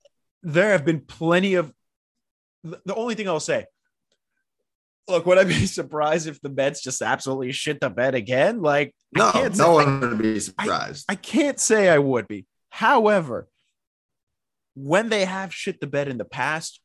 there 0.43 0.71
have 0.73 0.85
been 0.85 1.01
plenty 1.01 1.55
of. 1.55 1.73
The 2.63 2.95
only 2.95 3.15
thing 3.15 3.29
I'll 3.29 3.41
say. 3.41 3.67
Look, 5.09 5.27
would 5.27 5.39
I 5.39 5.45
be 5.45 5.67
surprised 5.67 6.27
if 6.29 6.41
the 6.41 6.49
Mets 6.51 6.83
just 6.83 7.03
absolutely 7.03 7.53
shit 7.53 7.81
the 7.81 7.91
bed 7.91 8.15
again? 8.15 8.61
Like, 8.63 8.95
I 9.17 9.19
No, 9.19 9.33
can't 9.33 9.57
say- 9.57 9.65
one 9.69 10.01
would 10.01 10.19
be 10.19 10.39
surprised. 10.41 11.05
I 11.09 11.15
can't 11.17 11.59
say 11.59 11.89
I 11.89 11.99
would 11.99 12.29
be. 12.29 12.47
However, 12.71 13.49
when 14.75 15.09
they 15.09 15.25
have 15.25 15.53
shit 15.53 15.81
the 15.81 15.87
bed 15.87 16.09
in 16.09 16.17
the 16.19 16.25
past, 16.25 16.81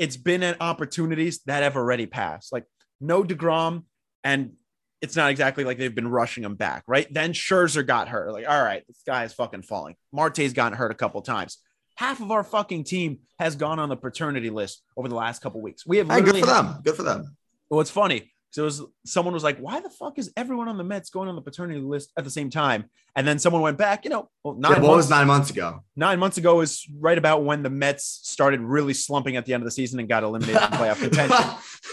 it's 0.00 0.16
been 0.16 0.42
at 0.42 0.56
opportunities 0.62 1.40
that 1.44 1.62
have 1.62 1.76
already 1.76 2.06
passed. 2.06 2.52
Like 2.52 2.64
no 3.00 3.22
DeGrom, 3.22 3.84
and 4.24 4.54
it's 5.02 5.14
not 5.14 5.30
exactly 5.30 5.62
like 5.62 5.76
they've 5.76 5.94
been 5.94 6.08
rushing 6.08 6.42
him 6.42 6.54
back, 6.54 6.84
right? 6.86 7.06
Then 7.12 7.34
Scherzer 7.34 7.86
got 7.86 8.08
hurt. 8.08 8.32
Like, 8.32 8.48
all 8.48 8.62
right, 8.62 8.82
this 8.88 9.02
guy 9.06 9.24
is 9.24 9.34
fucking 9.34 9.62
falling. 9.62 9.96
Marte's 10.10 10.54
gotten 10.54 10.76
hurt 10.76 10.90
a 10.90 10.94
couple 10.94 11.20
times. 11.20 11.58
Half 11.96 12.22
of 12.22 12.30
our 12.30 12.42
fucking 12.42 12.84
team 12.84 13.18
has 13.38 13.56
gone 13.56 13.78
on 13.78 13.90
the 13.90 13.96
paternity 13.96 14.48
list 14.48 14.82
over 14.96 15.06
the 15.06 15.14
last 15.14 15.42
couple 15.42 15.60
weeks. 15.60 15.86
We 15.86 15.98
have 15.98 16.08
Hey, 16.08 16.22
good 16.22 16.38
for 16.38 16.46
them. 16.46 16.80
Good 16.82 16.94
for 16.96 17.02
them. 17.02 17.36
well, 17.68 17.80
it's 17.80 17.90
funny. 17.90 18.32
So 18.52 18.62
it 18.62 18.64
was 18.64 18.82
someone 19.06 19.32
was 19.32 19.44
like, 19.44 19.58
"Why 19.58 19.80
the 19.80 19.90
fuck 19.90 20.18
is 20.18 20.32
everyone 20.36 20.68
on 20.68 20.76
the 20.76 20.84
Mets 20.84 21.10
going 21.10 21.28
on 21.28 21.36
the 21.36 21.40
paternity 21.42 21.80
list 21.80 22.10
at 22.16 22.24
the 22.24 22.30
same 22.30 22.50
time?" 22.50 22.86
And 23.14 23.26
then 23.26 23.38
someone 23.38 23.62
went 23.62 23.78
back. 23.78 24.04
You 24.04 24.10
know, 24.10 24.28
well, 24.42 24.54
nine 24.54 24.72
Yeah, 24.72 24.78
what 24.78 24.86
months, 24.88 24.96
was 24.96 25.10
nine 25.10 25.26
months 25.28 25.50
ago? 25.50 25.80
nine 25.96 26.18
months 26.18 26.36
ago 26.36 26.60
is 26.60 26.86
right 26.98 27.16
about 27.16 27.44
when 27.44 27.62
the 27.62 27.70
Mets 27.70 28.20
started 28.24 28.60
really 28.60 28.94
slumping 28.94 29.36
at 29.36 29.46
the 29.46 29.54
end 29.54 29.62
of 29.62 29.66
the 29.66 29.70
season 29.70 30.00
and 30.00 30.08
got 30.08 30.22
eliminated 30.24 30.60
from 30.62 30.72
playoff 30.72 30.98
contention. 31.00 31.36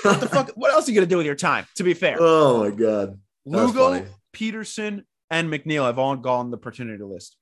What 0.03 0.19
the 0.19 0.27
fuck? 0.29 0.51
What 0.55 0.71
else 0.71 0.87
are 0.87 0.91
you 0.91 0.95
gonna 0.95 1.05
do 1.07 1.17
with 1.17 1.25
your 1.27 1.35
time? 1.35 1.65
To 1.75 1.83
be 1.83 1.93
fair, 1.93 2.17
Oh 2.19 2.63
my 2.63 2.71
god. 2.71 3.19
Lugo. 3.45 4.05
Peterson, 4.33 5.05
and 5.31 5.49
McNeil 5.51 5.85
have 5.85 5.97
all 5.99 6.15
gone 6.15 6.51
the 6.51 6.57
paternity 6.57 7.03
list 7.03 7.35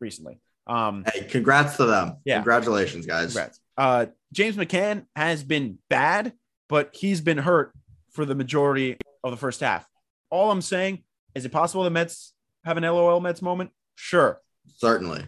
recently. 0.00 0.40
Um, 0.66 1.04
Hey, 1.12 1.24
congrats 1.24 1.76
to 1.76 1.84
them. 1.86 2.16
Yeah. 2.24 2.36
Congratulations, 2.36 3.06
guys. 3.06 3.26
Congrats. 3.32 3.60
Uh, 3.76 4.06
James 4.32 4.56
McCann 4.56 5.06
has 5.16 5.44
been 5.44 5.78
bad, 5.90 6.32
but 6.68 6.90
he's 6.94 7.20
been 7.20 7.38
hurt 7.38 7.72
for 8.14 8.24
the 8.24 8.34
majority 8.34 8.96
of 9.22 9.30
the 9.30 9.36
first 9.36 9.60
half. 9.60 9.86
All 10.30 10.50
I'm 10.50 10.62
saying 10.62 11.02
is 11.34 11.44
it 11.44 11.52
possible 11.52 11.84
the 11.84 11.90
Mets 11.90 12.32
have 12.64 12.76
an 12.76 12.84
LOL 12.84 13.20
Mets 13.20 13.42
moment? 13.42 13.70
Sure. 13.96 14.40
Certainly. 14.76 15.24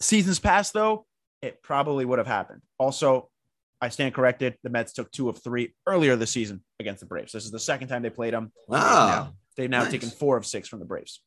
Seasons 0.00 0.38
past, 0.38 0.72
though, 0.72 1.06
it 1.40 1.62
probably 1.62 2.04
would 2.04 2.18
have 2.18 2.26
happened. 2.26 2.60
Also, 2.78 3.28
I 3.80 3.88
stand 3.88 4.14
corrected. 4.14 4.56
The 4.62 4.70
Mets 4.70 4.92
took 4.92 5.10
two 5.12 5.28
of 5.28 5.42
three 5.42 5.74
earlier 5.86 6.16
this 6.16 6.30
season 6.30 6.62
against 6.80 7.00
the 7.00 7.06
Braves. 7.06 7.32
This 7.32 7.44
is 7.44 7.50
the 7.50 7.58
second 7.58 7.88
time 7.88 8.02
they 8.02 8.10
played 8.10 8.34
them. 8.34 8.52
Wow. 8.68 9.32
They've 9.56 9.70
now 9.70 9.82
Nice. 9.82 9.92
taken 9.92 10.08
four 10.10 10.36
of 10.36 10.44
six 10.46 10.68
from 10.68 10.78
the 10.80 10.84
Braves. 10.84 11.22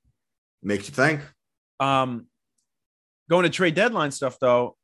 Makes 0.63 0.87
you 0.87 0.93
think. 0.93 1.21
Um, 1.79 2.27
going 3.29 3.43
to 3.43 3.49
trade 3.49 3.75
deadline 3.75 4.11
stuff, 4.11 4.37
though, 4.39 4.77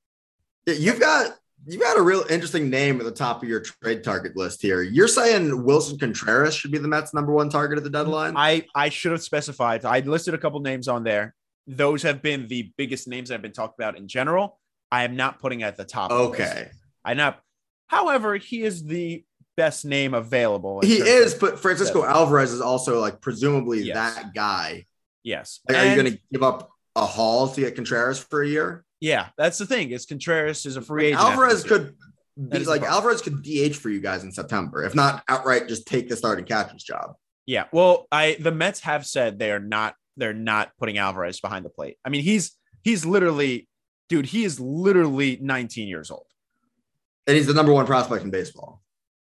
You've 0.67 0.99
got 0.99 1.35
you've 1.65 1.81
got 1.81 1.97
a 1.97 2.01
real 2.01 2.23
interesting 2.29 2.69
name 2.69 2.99
at 2.99 3.05
the 3.05 3.11
top 3.11 3.41
of 3.43 3.49
your 3.49 3.59
trade 3.59 4.03
target 4.03 4.35
list 4.35 4.61
here. 4.61 4.81
You're 4.81 5.07
saying 5.07 5.49
Willson 5.63 5.99
Contreras 5.99 6.55
should 6.55 6.71
be 6.71 6.77
the 6.77 6.87
Mets' 6.87 7.13
number 7.13 7.31
one 7.33 7.49
target 7.49 7.77
at 7.77 7.83
the 7.83 7.89
deadline? 7.89 8.33
I 8.35 8.65
I 8.75 8.89
should 8.89 9.11
have 9.11 9.21
specified. 9.23 9.85
I 9.85 9.99
listed 9.99 10.33
a 10.33 10.37
couple 10.37 10.59
names 10.59 10.87
on 10.87 11.03
there. 11.03 11.35
Those 11.67 12.01
have 12.03 12.21
been 12.21 12.47
the 12.47 12.71
biggest 12.77 13.07
names 13.07 13.29
that 13.29 13.35
have 13.35 13.41
been 13.41 13.51
talked 13.53 13.79
about 13.79 13.97
in 13.97 14.07
general. 14.07 14.59
I 14.91 15.03
am 15.03 15.15
not 15.15 15.39
putting 15.39 15.63
at 15.63 15.77
the 15.77 15.85
top. 15.85 16.11
of 16.11 16.17
the 16.17 16.23
list. 16.29 16.41
okay. 16.41 16.69
I 17.05 17.13
not. 17.13 17.39
However, 17.87 18.35
he 18.37 18.63
is 18.63 18.83
the 18.83 19.23
best 19.57 19.85
name 19.85 20.13
available. 20.13 20.81
He 20.81 20.97
is, 20.97 21.33
but 21.33 21.59
Francisco 21.59 22.03
Alvarez 22.03 22.51
is 22.51 22.61
also 22.61 22.99
like 22.99 23.21
presumably 23.21 23.81
Yes. 23.83 23.95
that 24.15 24.33
guy. 24.33 24.85
yes. 25.23 25.59
Like, 25.67 25.77
are 25.77 25.85
you 25.89 25.95
going 26.01 26.13
to 26.13 26.19
give 26.31 26.41
up 26.43 26.71
a 26.95 27.05
haul 27.05 27.47
to 27.49 27.61
get 27.61 27.75
Contreras 27.75 28.19
for 28.19 28.41
a 28.41 28.47
year? 28.47 28.83
Yeah, 29.01 29.29
that's 29.35 29.57
the 29.57 29.65
thing. 29.65 29.91
Is 29.91 30.05
Contreras 30.05 30.65
is 30.65 30.77
a 30.77 30.81
free 30.81 31.07
agent. 31.07 31.21
Alvarez 31.21 31.63
could 31.63 31.95
be 32.37 32.63
like. 32.65 32.83
Alvarez 32.83 33.21
could 33.21 33.41
DH 33.41 33.75
for 33.75 33.89
you 33.89 33.99
guys 33.99 34.23
in 34.23 34.31
September, 34.31 34.83
if 34.83 34.93
not 34.93 35.23
outright 35.27 35.67
just 35.67 35.87
take 35.87 36.07
the 36.07 36.15
starting 36.15 36.45
catcher's 36.45 36.83
job. 36.83 37.15
Yeah. 37.47 37.65
Well, 37.73 38.07
I 38.11 38.37
the 38.39 38.51
Mets 38.51 38.79
have 38.81 39.05
said 39.05 39.39
they 39.39 39.51
are 39.51 39.59
not. 39.59 39.95
They're 40.17 40.33
not 40.33 40.71
putting 40.77 40.99
Alvarez 40.99 41.39
behind 41.39 41.65
the 41.65 41.69
plate. 41.69 41.97
I 42.05 42.09
mean, 42.09 42.21
he's 42.21 42.55
he's 42.83 43.03
literally, 43.03 43.67
dude. 44.07 44.27
He 44.27 44.43
is 44.43 44.59
literally 44.59 45.39
19 45.41 45.87
years 45.87 46.11
old. 46.11 46.27
And 47.25 47.35
he's 47.35 47.47
the 47.47 47.53
number 47.53 47.73
one 47.73 47.85
prospect 47.87 48.23
in 48.23 48.29
baseball. 48.29 48.81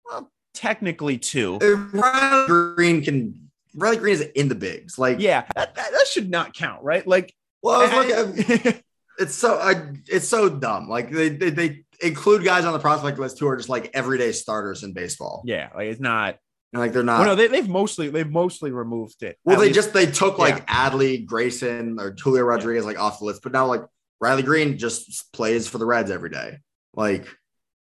Well, 0.07 0.31
technically, 0.55 1.19
two. 1.19 1.59
Uh, 1.61 1.77
Riley 1.93 2.47
Greene 2.47 3.03
can 3.03 3.51
Riley 3.75 3.99
Greene 3.99 4.15
is 4.15 4.21
in 4.21 4.49
the 4.49 4.55
bigs. 4.55 4.99
Like 4.99 5.21
Yeah, 5.21 5.45
that, 5.55 5.75
that, 5.75 5.93
that 5.93 6.07
should 6.07 6.31
not 6.31 6.55
count, 6.55 6.83
right? 6.83 7.07
Like, 7.07 7.35
well, 7.63 7.83
it's, 7.83 8.65
like, 8.65 8.85
it's 9.19 9.35
so 9.35 9.59
I, 9.59 9.93
it's 10.07 10.29
so 10.29 10.49
dumb. 10.49 10.89
Like 10.89 11.11
they, 11.11 11.29
they 11.31 11.51
they 11.51 11.85
include 12.01 12.45
guys 12.45 12.65
on 12.65 12.73
the 12.73 12.79
prospect 12.79 13.19
list 13.19 13.39
who 13.39 13.49
are 13.49 13.57
just 13.57 13.69
like 13.69 13.91
everyday 13.95 14.33
starters 14.33 14.83
in 14.85 14.93
baseball. 14.93 15.43
yeah, 15.47 15.71
like 15.75 15.87
it's 15.89 16.01
not. 16.01 16.37
And 16.73 16.83
like 16.83 16.93
they're 16.93 17.03
not 17.03 17.21
Well, 17.21 17.29
no, 17.31 17.35
they, 17.35 17.47
they've 17.49 17.69
mostly 17.69 18.11
they've 18.11 18.31
mostly 18.31 18.71
removed 18.73 19.23
it. 19.23 19.39
Well, 19.45 19.59
they 19.59 19.67
least- 19.69 19.75
just 19.77 19.93
they 19.95 20.05
took 20.07 20.39
like 20.39 20.67
Adley, 20.67 21.25
Grayson, 21.25 21.99
or 21.99 22.15
Julio 22.23 22.43
Rodriguez 22.45 22.85
like 22.85 22.99
off 23.01 23.21
the 23.21 23.25
list, 23.25 23.43
but 23.43 23.53
now 23.53 23.67
like 23.67 23.83
Riley 24.21 24.43
Greene 24.43 24.77
just 24.77 25.33
plays 25.33 25.67
for 25.67 25.79
the 25.79 25.87
Reds 25.87 26.11
every 26.11 26.29
day. 26.29 26.59
Like, 26.95 27.27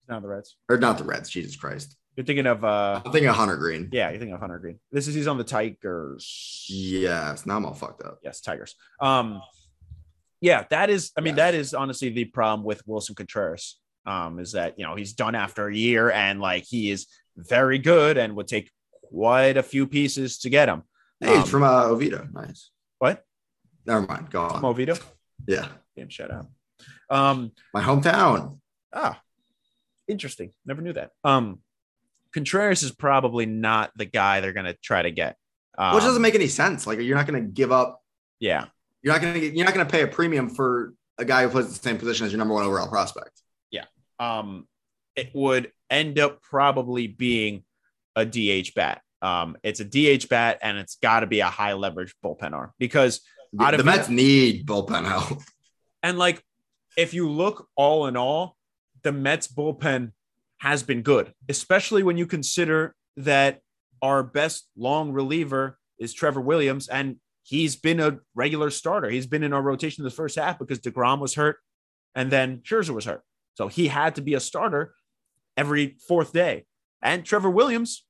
not 0.08 0.21
the 0.21 0.28
Reds. 0.30 0.56
or 0.69 0.78
not 0.78 0.97
the 1.00 1.04
Reds, 1.04 1.30
Jesus 1.30 1.56
Christ. 1.58 1.97
You're 2.15 2.26
thinking 2.26 2.45
of 2.47 2.63
uh, 2.63 3.02
I'm 3.06 3.12
thinking 3.12 3.28
of 3.30 3.36
Hunter 3.36 3.58
Greene. 3.58 3.89
yeah, 3.91 4.10
you're 4.10 4.19
thinking 4.19 4.34
of 4.36 4.39
Hunter 4.39 4.58
Greene. 4.58 4.80
This 4.91 5.08
is 5.10 5.13
he's 5.15 5.28
on 5.28 5.38
the 5.38 5.43
Tigers. 5.43 6.65
Yes, 6.69 7.45
now 7.45 7.58
I'm 7.58 7.65
all 7.65 7.73
fucked 7.73 8.04
up. 8.04 8.19
Yes, 8.23 8.41
Tigers. 8.41 8.76
Um, 9.02 9.41
yeah, 10.41 10.65
that 10.69 10.89
is. 10.89 11.12
I 11.17 11.21
mean, 11.21 11.36
Yes. 11.36 11.38
that 11.38 11.56
is 11.56 11.73
honestly 11.73 12.10
the 12.10 12.26
problem 12.26 12.63
with 12.65 12.86
Willson 12.88 13.15
Contreras. 13.15 13.80
Um, 14.06 14.39
is 14.39 14.54
that 14.54 14.80
you 14.80 14.86
know 14.86 14.95
he's 14.95 15.13
done 15.13 15.36
after 15.36 15.67
a 15.67 15.76
year 15.76 16.10
and 16.12 16.39
like 16.39 16.63
he 16.65 16.91
is 16.91 17.08
very 17.36 17.78
good 17.78 18.17
and 18.17 18.36
would 18.36 18.47
take 18.47 18.71
quite 19.10 19.58
a 19.58 19.63
few 19.63 19.86
pieces 19.88 20.38
to 20.39 20.50
get 20.50 20.69
him. 20.69 20.84
Hey, 21.19 21.34
Um, 21.36 21.41
he's 21.41 21.50
from 21.52 21.63
uh, 21.63 21.86
Oviedo. 21.86 22.28
Nice. 22.32 22.69
What? 23.00 23.23
Never 23.86 24.02
mind. 24.06 24.30
Go 24.30 24.43
on. 24.43 24.62
Movito. 24.62 25.02
Yeah, 25.47 25.67
Damn, 25.95 26.10
shut 26.10 26.32
up. 26.32 26.50
Um, 27.10 27.52
my 27.73 27.82
hometown. 27.82 28.60
Ah, 28.93 29.21
interesting. 30.08 30.52
Never 30.65 30.82
knew 30.82 30.93
that. 30.93 31.12
Um, 31.23 31.60
Contreras 32.34 32.84
is 32.84 32.91
probably 32.91 33.45
not 33.45 33.91
the 33.95 34.06
guy 34.06 34.41
they're 34.41 34.54
gonna 34.54 34.76
try 34.82 35.02
to 35.02 35.12
get. 35.12 35.36
Um, 35.78 35.95
Which 35.95 36.04
doesn't 36.04 36.21
make 36.21 36.36
any 36.36 36.47
sense. 36.47 36.88
Like, 36.88 37.00
you're 37.00 37.15
not 37.15 37.28
going 37.28 37.43
to 37.43 37.47
give 37.52 37.71
up. 37.71 38.02
Yeah, 38.39 38.65
You're 39.08 39.15
not 39.15 39.22
going 39.22 39.34
to. 39.36 39.56
You're 39.56 39.63
not 39.63 39.74
going 39.74 39.88
to 39.88 39.89
pay 39.89 40.02
a 40.02 40.08
premium 40.08 40.50
for 40.50 40.93
a 41.17 41.24
guy 41.24 41.43
who 41.43 41.48
plays 41.48 41.70
the 41.70 41.82
same 41.82 41.98
position 41.98 42.26
as 42.26 42.34
your 42.34 42.39
number 42.39 42.54
one 42.54 42.65
overall 42.65 42.89
prospect. 42.89 43.41
Yeah. 43.72 43.86
Um, 44.20 44.67
it 45.15 45.30
would 45.34 45.72
end 45.89 46.20
up 46.20 46.41
probably 46.41 47.08
being 47.08 47.63
a 48.17 48.26
DH 48.26 48.76
bat. 48.76 49.02
Um, 49.22 49.56
it's 49.63 49.80
a 49.80 49.86
DH 49.86 50.28
bat, 50.28 50.60
and 50.62 50.78
it's 50.78 50.98
got 51.02 51.22
to 51.22 51.26
be 51.26 51.39
a 51.39 51.46
high 51.46 51.72
leverage 51.72 52.15
bullpen 52.22 52.52
arm 52.52 52.74
because 52.80 53.22
The, 53.54 53.78
the 53.78 53.84
Mets 53.86 54.10
need 54.10 54.65
bullpen 54.65 55.06
help. 55.06 55.41
And 56.04 56.17
like, 56.17 56.43
if 56.98 57.13
you 57.13 57.30
look 57.30 57.70
all 57.78 58.08
in 58.08 58.17
all, 58.17 58.58
the 59.04 59.13
Mets 59.13 59.48
bullpen 59.48 60.12
has 60.58 60.84
been 60.84 61.02
good, 61.02 61.34
especially 61.48 62.04
when 62.04 62.17
you 62.17 62.28
consider 62.28 62.93
that 63.15 63.62
our 64.02 64.22
best 64.22 64.67
long 64.76 65.13
reliever 65.13 65.80
is 65.98 66.13
Trevor 66.13 66.41
Williams, 66.41 66.89
and 66.89 67.15
he's 67.48 67.76
been 67.78 68.00
a 68.02 68.20
regular 68.36 68.70
starter. 68.70 69.10
He's 69.10 69.26
been 69.26 69.42
in 69.44 69.54
our 69.54 69.62
rotation 69.62 70.04
the 70.04 70.10
first 70.10 70.36
half 70.38 70.60
because 70.60 70.80
DeGrom 70.80 71.20
was 71.20 71.36
hurt 71.36 71.58
and 72.14 72.30
then 72.30 72.58
Scherzer 72.60 72.90
was 72.94 73.06
hurt. 73.06 73.22
So 73.56 73.70
he 73.70 73.88
had 73.88 74.16
to 74.16 74.22
be 74.22 74.34
a 74.34 74.40
starter 74.42 74.94
every 75.56 75.96
fourth 76.08 76.34
day. 76.34 76.66
And 77.02 77.24
Trevor 77.24 77.50
Williams 77.50 78.04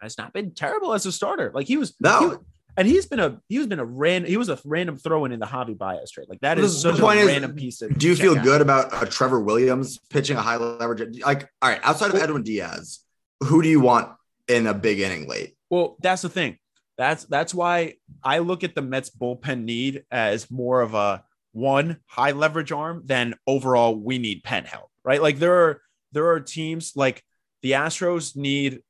has 0.00 0.16
not 0.16 0.32
been 0.32 0.54
terrible 0.54 0.94
as 0.94 1.04
a 1.04 1.12
starter. 1.12 1.50
Like 1.54 1.66
he 1.66 1.76
was, 1.76 1.94
No. 2.00 2.30
he- 2.30 2.36
and 2.76 2.86
he's 2.86 3.06
been 3.06 3.18
a 3.18 3.40
he's 3.48 3.66
been 3.66 3.80
a 3.80 3.84
ran 3.84 4.24
he 4.24 4.36
was 4.36 4.48
a 4.48 4.58
random 4.64 4.96
throw 4.96 5.24
in 5.24 5.32
in 5.32 5.40
the 5.40 5.46
Javi 5.46 5.76
Baez 5.76 6.12
trade. 6.12 6.28
Like 6.28 6.40
that 6.40 6.56
The- 6.58 6.62
is 6.62 6.80
the 6.82 6.92
such 6.92 7.00
point 7.00 7.18
a 7.18 7.22
is, 7.22 7.26
random 7.28 7.54
piece 7.56 7.82
of. 7.82 7.98
Do 7.98 8.06
you 8.06 8.14
feel 8.14 8.38
out. 8.38 8.44
good 8.44 8.60
about 8.60 9.02
a 9.02 9.06
Trevor 9.06 9.40
Williams 9.40 9.98
pitching 10.10 10.36
a 10.36 10.40
high 10.42 10.56
leverage? 10.56 11.20
Like, 11.20 11.50
all 11.60 11.70
right, 11.70 11.80
outside 11.82 12.14
of 12.14 12.20
Edwin 12.22 12.44
Diaz, 12.44 13.00
who 13.42 13.62
do 13.62 13.68
you 13.68 13.80
want 13.80 14.12
in 14.46 14.68
a 14.68 14.74
big 14.74 15.00
inning 15.00 15.28
late? 15.28 15.56
Well, 15.70 15.96
that's 16.00 16.22
the 16.22 16.28
thing. 16.28 16.56
That's 16.98 17.24
that's 17.24 17.54
why 17.54 17.94
I 18.22 18.40
look 18.40 18.64
at 18.64 18.74
the 18.74 18.82
Mets 18.82 19.08
bullpen 19.08 19.62
need 19.64 20.04
as 20.10 20.50
more 20.50 20.80
of 20.80 20.94
a 20.94 21.22
one 21.52 21.98
high 22.06 22.32
leverage 22.32 22.72
arm 22.72 23.02
than 23.06 23.34
overall 23.46 23.94
we 23.94 24.18
need 24.18 24.42
pen 24.42 24.64
help, 24.64 24.90
right? 25.04 25.22
Like 25.22 25.38
there 25.38 25.54
are 25.54 25.80
there 26.12 26.26
are 26.28 26.40
teams 26.40 26.92
like 26.96 27.22
the 27.62 27.72
Astros 27.72 28.36
need 28.36 28.82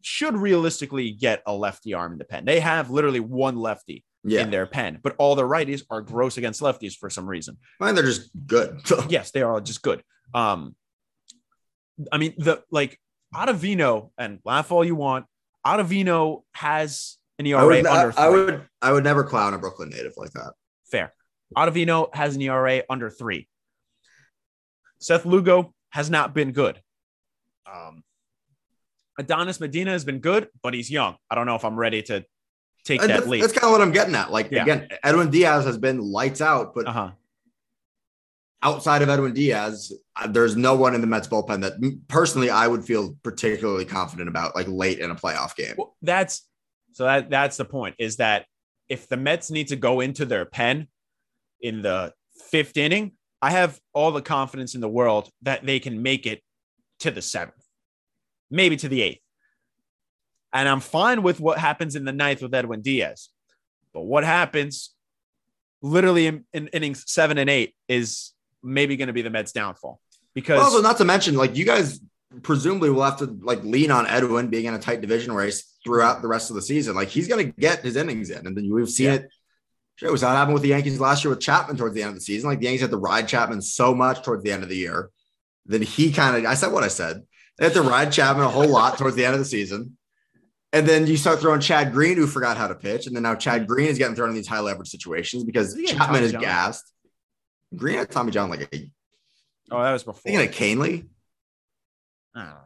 should 0.00 0.36
realistically 0.36 1.10
get 1.10 1.42
a 1.44 1.52
lefty 1.52 1.92
arm 1.92 2.12
in 2.12 2.18
the 2.18 2.24
pen. 2.24 2.44
They 2.44 2.60
have 2.60 2.88
literally 2.90 3.20
one 3.20 3.56
lefty 3.56 4.04
Yeah, 4.24 4.42
in 4.42 4.50
their 4.50 4.66
pen, 4.66 5.00
but 5.02 5.16
all 5.18 5.34
the 5.34 5.42
righties 5.42 5.82
are 5.90 6.00
gross 6.00 6.38
against 6.38 6.60
lefties 6.60 6.96
for 6.96 7.10
some 7.10 7.28
reason. 7.28 7.56
Mean, 7.80 7.96
they're 7.96 8.04
just 8.04 8.30
good. 8.46 8.80
yes, 9.08 9.32
they 9.32 9.42
are 9.42 9.60
just 9.60 9.82
good. 9.82 10.02
Um, 10.34 10.76
I 12.12 12.18
mean, 12.18 12.34
the 12.38 12.62
like 12.70 13.00
Ottavino 13.34 14.10
and 14.16 14.38
laugh 14.44 14.70
all 14.70 14.84
you 14.84 14.94
want. 14.94 15.26
Ottavino 15.68 16.42
has 16.52 17.18
an 17.38 17.46
ERA 17.46 17.60
I 17.60 17.64
would, 17.64 17.86
under 17.86 18.12
three. 18.12 18.22
I, 18.24 18.28
would 18.28 18.62
I 18.82 18.92
would 18.92 19.04
never 19.04 19.24
clown 19.24 19.54
a 19.54 19.58
Brooklyn 19.58 19.90
native 19.90 20.12
like 20.16 20.32
that. 20.32 20.52
Fair. 20.90 21.12
Ottavino 21.56 22.14
has 22.14 22.36
an 22.36 22.42
ERA 22.42 22.82
under 22.88 23.10
three. 23.10 23.48
Seth 24.98 25.24
Lugo 25.26 25.74
has 25.90 26.10
not 26.10 26.34
been 26.34 26.52
good. 26.52 26.80
Um, 27.70 28.02
Adonis 29.18 29.60
Medina 29.60 29.90
has 29.92 30.04
been 30.04 30.18
good, 30.20 30.48
but 30.62 30.74
he's 30.74 30.90
young. 30.90 31.16
I 31.30 31.34
don't 31.34 31.46
know 31.46 31.54
if 31.54 31.64
I'm 31.64 31.78
ready 31.78 32.02
to 32.04 32.24
take 32.84 33.00
And 33.02 33.10
that 33.10 33.16
that's, 33.18 33.26
leap. 33.28 33.40
that's 33.42 33.52
kind 33.52 33.64
of 33.64 33.70
what 33.72 33.80
I'm 33.82 33.92
getting 33.92 34.14
at. 34.14 34.30
Like 34.32 34.50
Yeah. 34.50 34.62
again, 34.62 34.88
Edwin 35.04 35.30
Diaz 35.30 35.64
has 35.66 35.76
been 35.78 36.00
lights 36.00 36.40
out, 36.40 36.74
but 36.74 36.86
Uh 36.86 36.92
huh. 36.92 37.10
Outside 38.62 39.02
of 39.02 39.08
Edwin 39.08 39.34
Diaz, 39.34 39.92
uh, 40.16 40.26
there's 40.26 40.56
no 40.56 40.74
one 40.74 40.94
in 40.94 41.00
the 41.00 41.06
Mets 41.06 41.28
bullpen 41.28 41.62
that 41.62 41.74
personally 42.08 42.50
I 42.50 42.66
would 42.66 42.84
feel 42.84 43.16
particularly 43.22 43.84
confident 43.84 44.28
about, 44.28 44.54
like 44.54 44.66
late 44.68 44.98
in 44.98 45.10
a 45.10 45.14
playoff 45.14 45.54
game. 45.56 45.74
Well, 45.76 45.96
that's 46.02 46.46
so 46.92 47.04
that 47.04 47.30
that's 47.30 47.56
the 47.56 47.64
point 47.64 47.94
is 47.98 48.16
that 48.16 48.46
if 48.88 49.08
the 49.08 49.16
Mets 49.16 49.50
need 49.50 49.68
to 49.68 49.76
go 49.76 50.00
into 50.00 50.24
their 50.24 50.44
pen 50.44 50.88
in 51.60 51.82
the 51.82 52.12
fifth 52.50 52.76
inning, 52.76 53.12
I 53.40 53.50
have 53.50 53.78
all 53.92 54.10
the 54.10 54.22
confidence 54.22 54.74
in 54.74 54.80
the 54.80 54.88
world 54.88 55.30
that 55.42 55.64
they 55.64 55.78
can 55.78 56.02
make 56.02 56.26
it 56.26 56.42
to 57.00 57.10
the 57.10 57.22
seventh, 57.22 57.64
maybe 58.50 58.76
to 58.76 58.88
the 58.88 59.02
eighth. 59.02 59.20
And 60.52 60.68
I'm 60.68 60.80
fine 60.80 61.22
with 61.22 61.40
what 61.40 61.58
happens 61.58 61.94
in 61.94 62.04
the 62.04 62.12
ninth 62.12 62.42
with 62.42 62.54
Edwin 62.54 62.80
Diaz. 62.80 63.28
But 63.92 64.02
what 64.02 64.24
happens 64.24 64.94
literally 65.82 66.26
in, 66.26 66.44
in 66.52 66.68
innings 66.68 67.04
seven 67.06 67.38
and 67.38 67.50
eight 67.50 67.74
is 67.86 68.32
maybe 68.62 68.96
going 68.96 69.08
to 69.08 69.12
be 69.12 69.22
the 69.22 69.30
Mets' 69.30 69.52
downfall 69.52 70.00
because 70.34 70.62
also, 70.62 70.82
not 70.82 70.98
to 70.98 71.04
mention, 71.04 71.34
like 71.34 71.56
you 71.56 71.64
guys 71.64 72.00
presumably 72.42 72.90
will 72.90 73.02
have 73.02 73.18
to 73.18 73.38
like 73.42 73.62
lean 73.64 73.90
on 73.90 74.06
Edwin 74.06 74.48
being 74.48 74.66
in 74.66 74.74
a 74.74 74.78
tight 74.78 75.00
division 75.00 75.32
race 75.32 75.76
throughout 75.84 76.22
the 76.22 76.28
rest 76.28 76.50
of 76.50 76.56
the 76.56 76.62
season. 76.62 76.94
Like 76.94 77.08
he's 77.08 77.28
going 77.28 77.46
to 77.46 77.60
get 77.60 77.80
his 77.80 77.96
innings 77.96 78.30
in, 78.30 78.46
and 78.46 78.56
then 78.56 78.72
we've 78.72 78.88
seen 78.88 79.06
Yeah. 79.06 79.14
it. 79.14 79.30
Shit, 79.96 80.12
was 80.12 80.20
that 80.20 80.36
happened 80.36 80.54
with 80.54 80.62
the 80.62 80.68
Yankees 80.68 81.00
last 81.00 81.24
year 81.24 81.30
with 81.30 81.40
Chapman 81.40 81.76
towards 81.76 81.94
the 81.96 82.02
end 82.02 82.10
of 82.10 82.14
the 82.14 82.20
season? 82.20 82.48
Like 82.48 82.60
the 82.60 82.66
Yankees 82.66 82.82
had 82.82 82.90
to 82.90 82.96
ride 82.96 83.26
Chapman 83.26 83.60
so 83.60 83.92
much 83.96 84.22
towards 84.22 84.44
the 84.44 84.52
end 84.52 84.62
of 84.62 84.68
the 84.68 84.76
year. 84.76 85.10
Then 85.66 85.82
he 85.82 86.12
kind 86.12 86.36
of, 86.36 86.48
I 86.48 86.54
said 86.54 86.70
what 86.70 86.84
I 86.84 86.88
said. 86.88 87.24
They 87.56 87.64
had 87.64 87.74
to 87.74 87.82
ride 87.82 88.12
Chapman 88.12 88.44
a 88.44 88.48
whole 88.48 88.68
lot 88.68 88.96
towards 88.96 89.16
the 89.16 89.24
end 89.24 89.34
of 89.34 89.40
the 89.40 89.44
season. 89.44 89.96
And 90.72 90.86
then 90.86 91.08
you 91.08 91.16
start 91.16 91.40
throwing 91.40 91.60
Chad 91.60 91.92
Green, 91.92 92.16
who 92.16 92.28
forgot 92.28 92.56
how 92.56 92.68
to 92.68 92.76
pitch. 92.76 93.08
And 93.08 93.16
then 93.16 93.24
now 93.24 93.34
Chad 93.34 93.62
mm-hmm. 93.62 93.72
Green 93.72 93.88
is 93.88 93.98
getting 93.98 94.14
thrown 94.14 94.28
in 94.28 94.36
these 94.36 94.46
high 94.46 94.60
leverage 94.60 94.88
situations 94.88 95.42
because 95.42 95.70
Is 95.70 95.74
he 95.74 95.82
getting 95.82 95.98
Chapman 95.98 96.22
is 96.22 96.32
gassed. 96.32 96.92
Green 97.74 97.98
had 97.98 98.10
Tommy 98.10 98.32
John 98.32 98.50
like 98.50 98.62
a 98.72 98.90
oh, 99.70 99.82
that 99.82 99.92
was 99.92 100.04
before. 100.04 100.20
thinking 100.20 100.48
of 100.48 100.54
Kahnle. 100.54 101.06
I 102.34 102.40
don't 102.40 102.48
know. 102.50 102.62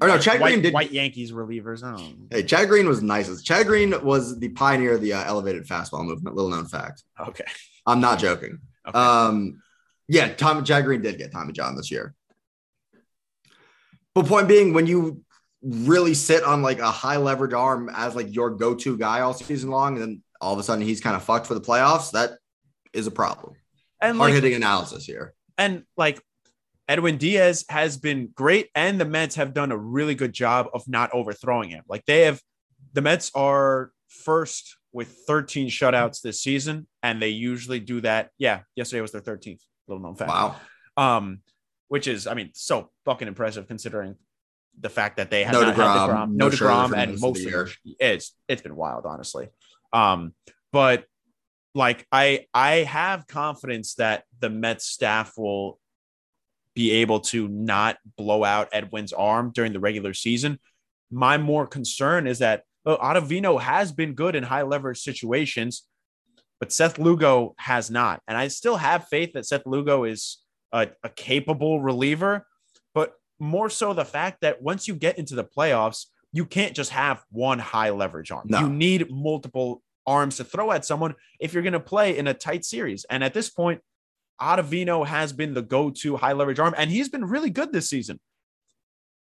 Or 0.00 0.08
no, 0.08 0.18
Chad 0.18 0.40
white, 0.40 0.50
Green 0.50 0.62
did- 0.62 0.74
white 0.74 0.90
Yankees 0.90 1.32
relievers. 1.32 1.84
I 1.84 1.96
don't. 1.96 2.26
Hey, 2.30 2.42
Chad 2.42 2.68
Green 2.68 2.88
was 2.88 3.02
nice. 3.02 3.40
Chad 3.42 3.66
Green 3.66 3.94
was 4.04 4.38
the 4.38 4.48
pioneer 4.48 4.94
of 4.94 5.00
the 5.00 5.12
uh, 5.12 5.24
elevated 5.24 5.66
fastball 5.66 6.04
movement. 6.04 6.34
Little 6.34 6.50
known 6.50 6.66
fact. 6.66 7.04
Okay. 7.20 7.44
I'm 7.86 8.00
not 8.00 8.18
joking. 8.18 8.58
Okay. 8.86 8.98
Um, 8.98 9.62
yeah, 10.08 10.34
Tom 10.34 10.64
Chad 10.64 10.84
Green 10.84 11.02
did 11.02 11.18
get 11.18 11.32
Tommy 11.32 11.52
John 11.52 11.76
this 11.76 11.90
year. 11.90 12.14
But 14.14 14.26
point 14.26 14.48
being, 14.48 14.74
when 14.74 14.86
you 14.86 15.22
really 15.62 16.14
sit 16.14 16.42
on 16.42 16.62
like 16.62 16.80
a 16.80 16.90
high 16.90 17.16
leverage 17.16 17.52
arm 17.54 17.88
as 17.94 18.16
like 18.16 18.34
your 18.34 18.50
go-to 18.50 18.98
guy 18.98 19.20
all 19.20 19.32
season 19.32 19.70
long, 19.70 19.94
and 19.94 20.02
then 20.02 20.22
all 20.40 20.52
of 20.52 20.58
a 20.58 20.62
sudden 20.62 20.84
he's 20.84 21.00
kind 21.00 21.14
of 21.14 21.22
fucked 21.22 21.46
for 21.46 21.54
the 21.54 21.60
playoffs, 21.60 22.10
that 22.10 22.32
is 22.92 23.06
a 23.06 23.10
problem. 23.12 23.54
And 24.02 24.18
Hard 24.18 24.32
like, 24.32 24.34
hitting 24.42 24.54
analysis 24.54 25.04
here. 25.04 25.34
and 25.56 25.84
like 25.96 26.20
Edwin 26.88 27.16
Diaz 27.16 27.64
has 27.68 27.96
been 27.96 28.30
great, 28.34 28.68
and 28.74 29.00
the 29.00 29.04
Mets 29.04 29.36
have 29.36 29.54
done 29.54 29.72
a 29.72 29.76
really 29.76 30.14
good 30.14 30.32
job 30.32 30.68
of 30.74 30.86
not 30.88 31.10
overthrowing 31.14 31.70
him. 31.70 31.84
Like 31.88 32.04
they 32.06 32.22
have, 32.22 32.40
the 32.92 33.00
Mets 33.00 33.30
are 33.34 33.92
first 34.08 34.76
with 34.92 35.08
13 35.26 35.68
shutouts 35.68 36.20
this 36.20 36.40
season, 36.42 36.86
and 37.02 37.22
they 37.22 37.28
usually 37.28 37.80
do 37.80 38.00
that. 38.02 38.30
Yeah, 38.36 38.60
yesterday 38.76 39.00
was 39.00 39.12
their 39.12 39.22
13th. 39.22 39.60
Little 39.88 40.02
known 40.02 40.16
fact. 40.16 40.30
Wow. 40.30 40.56
Um, 40.96 41.40
which 41.88 42.06
is, 42.06 42.26
I 42.26 42.34
mean, 42.34 42.50
so 42.54 42.90
fucking 43.04 43.28
impressive 43.28 43.66
considering 43.66 44.16
the 44.78 44.88
fact 44.88 45.16
that 45.18 45.30
they 45.30 45.44
have 45.44 45.52
No 45.52 45.62
not 45.62 45.74
had 45.74 45.84
DeGrom, 45.84 46.08
DeGrom, 46.08 46.32
no 46.32 46.48
no 46.48 46.54
DeGrom, 46.54 46.96
and 46.96 47.20
most 47.20 47.38
of 47.38 47.44
the 47.44 47.50
year. 47.50 47.68
It's 47.98 48.34
it's 48.48 48.62
been 48.62 48.76
wild, 48.76 49.06
honestly. 49.06 49.48
Um, 49.92 50.34
but 50.72 51.04
like 51.74 52.06
I 52.12 52.46
I 52.52 52.84
have 52.84 53.26
confidence 53.26 53.94
that 53.94 54.24
the 54.40 54.50
Mets 54.50 54.86
staff 54.86 55.32
will 55.36 55.78
be 56.74 56.92
able 56.92 57.20
to 57.20 57.48
not 57.48 57.98
blow 58.16 58.44
out 58.44 58.68
Edwin's 58.72 59.12
arm 59.12 59.52
during 59.54 59.72
the 59.72 59.80
regular 59.80 60.14
season. 60.14 60.58
My 61.10 61.38
more 61.38 61.66
concern 61.66 62.26
is 62.26 62.38
that 62.38 62.64
well, 62.84 62.98
Ottavino 62.98 63.60
has 63.60 63.92
been 63.92 64.14
good 64.14 64.34
in 64.34 64.42
high 64.42 64.62
leverage 64.62 65.00
situations, 65.00 65.86
but 66.58 66.72
Seth 66.72 66.98
Lugo 66.98 67.54
has 67.58 67.90
not. 67.90 68.22
And 68.26 68.36
I 68.36 68.48
still 68.48 68.76
have 68.76 69.08
faith 69.08 69.32
that 69.34 69.46
Seth 69.46 69.66
Lugo 69.66 70.04
is 70.04 70.38
a, 70.72 70.88
a 71.02 71.08
capable 71.08 71.80
reliever, 71.80 72.46
but 72.94 73.14
more 73.38 73.70
so 73.70 73.92
the 73.92 74.04
fact 74.04 74.40
that 74.40 74.62
once 74.62 74.88
you 74.88 74.94
get 74.94 75.18
into 75.18 75.34
the 75.34 75.44
playoffs, 75.44 76.06
you 76.32 76.46
can't 76.46 76.74
just 76.74 76.90
have 76.90 77.22
one 77.30 77.58
high 77.58 77.90
leverage 77.90 78.30
arm. 78.30 78.46
No. 78.48 78.60
You 78.60 78.68
need 78.68 79.10
multiple 79.10 79.82
arms 80.06 80.36
to 80.38 80.44
throw 80.44 80.72
at 80.72 80.84
someone 80.84 81.14
if 81.40 81.52
you're 81.54 81.62
going 81.62 81.72
to 81.72 81.80
play 81.80 82.16
in 82.18 82.26
a 82.26 82.34
tight 82.34 82.64
series. 82.64 83.04
And 83.08 83.22
at 83.22 83.34
this 83.34 83.48
point, 83.50 83.80
Ottavino 84.40 85.06
has 85.06 85.32
been 85.32 85.54
the 85.54 85.62
go-to 85.62 86.16
high 86.16 86.32
leverage 86.32 86.58
arm, 86.58 86.74
and 86.76 86.90
he's 86.90 87.08
been 87.08 87.24
really 87.24 87.50
good 87.50 87.72
this 87.72 87.88
season. 87.88 88.18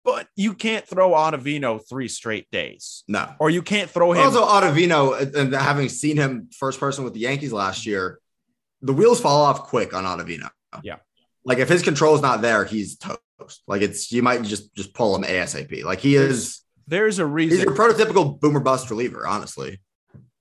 But 0.05 0.29
you 0.37 0.53
can't 0.53 0.87
throw 0.87 1.11
Ottavino 1.13 1.81
three 1.89 2.09
straight 2.09 2.51
days, 2.51 3.05
No. 3.09 3.33
or 3.39 3.49
you 3.49 3.63
can't 3.63 3.89
throw 3.89 4.13
him. 4.13 4.25
Also, 4.25 4.45
Ottavino, 4.45 5.13
uh, 5.35 5.39
and 5.41 5.55
having 5.55 5.89
seen 5.89 6.17
him 6.19 6.51
first 6.59 6.79
person 6.79 7.05
with 7.05 7.15
the 7.15 7.21
Yankees 7.21 7.53
last 7.53 7.87
year, 7.87 8.19
the 8.83 8.93
wheels 8.93 9.19
fall 9.21 9.43
off 9.43 9.63
quick 9.63 9.95
on 9.95 10.05
Ottavino. 10.05 10.51
Yeah. 10.83 10.97
Like 11.45 11.59
if 11.59 11.69
his 11.71 11.83
control 11.83 12.15
is 12.15 12.21
not 12.21 12.43
there, 12.43 12.65
he's 12.65 12.99
toast. 12.99 13.63
Like 13.67 13.81
it's 13.83 14.11
you 14.13 14.23
might 14.23 14.43
just 14.43 14.75
just 14.75 14.93
pull 14.95 15.15
him 15.17 15.23
ASAP. 15.23 15.85
Like 15.85 16.01
he 16.01 16.17
is 16.17 16.61
There's 16.87 17.19
a 17.19 17.27
reason. 17.27 17.59
he's 17.59 17.65
your 17.65 17.75
prototypical 17.75 18.39
boomer 18.39 18.61
bust 18.61 18.91
reliever, 18.91 19.27
honestly. 19.27 19.81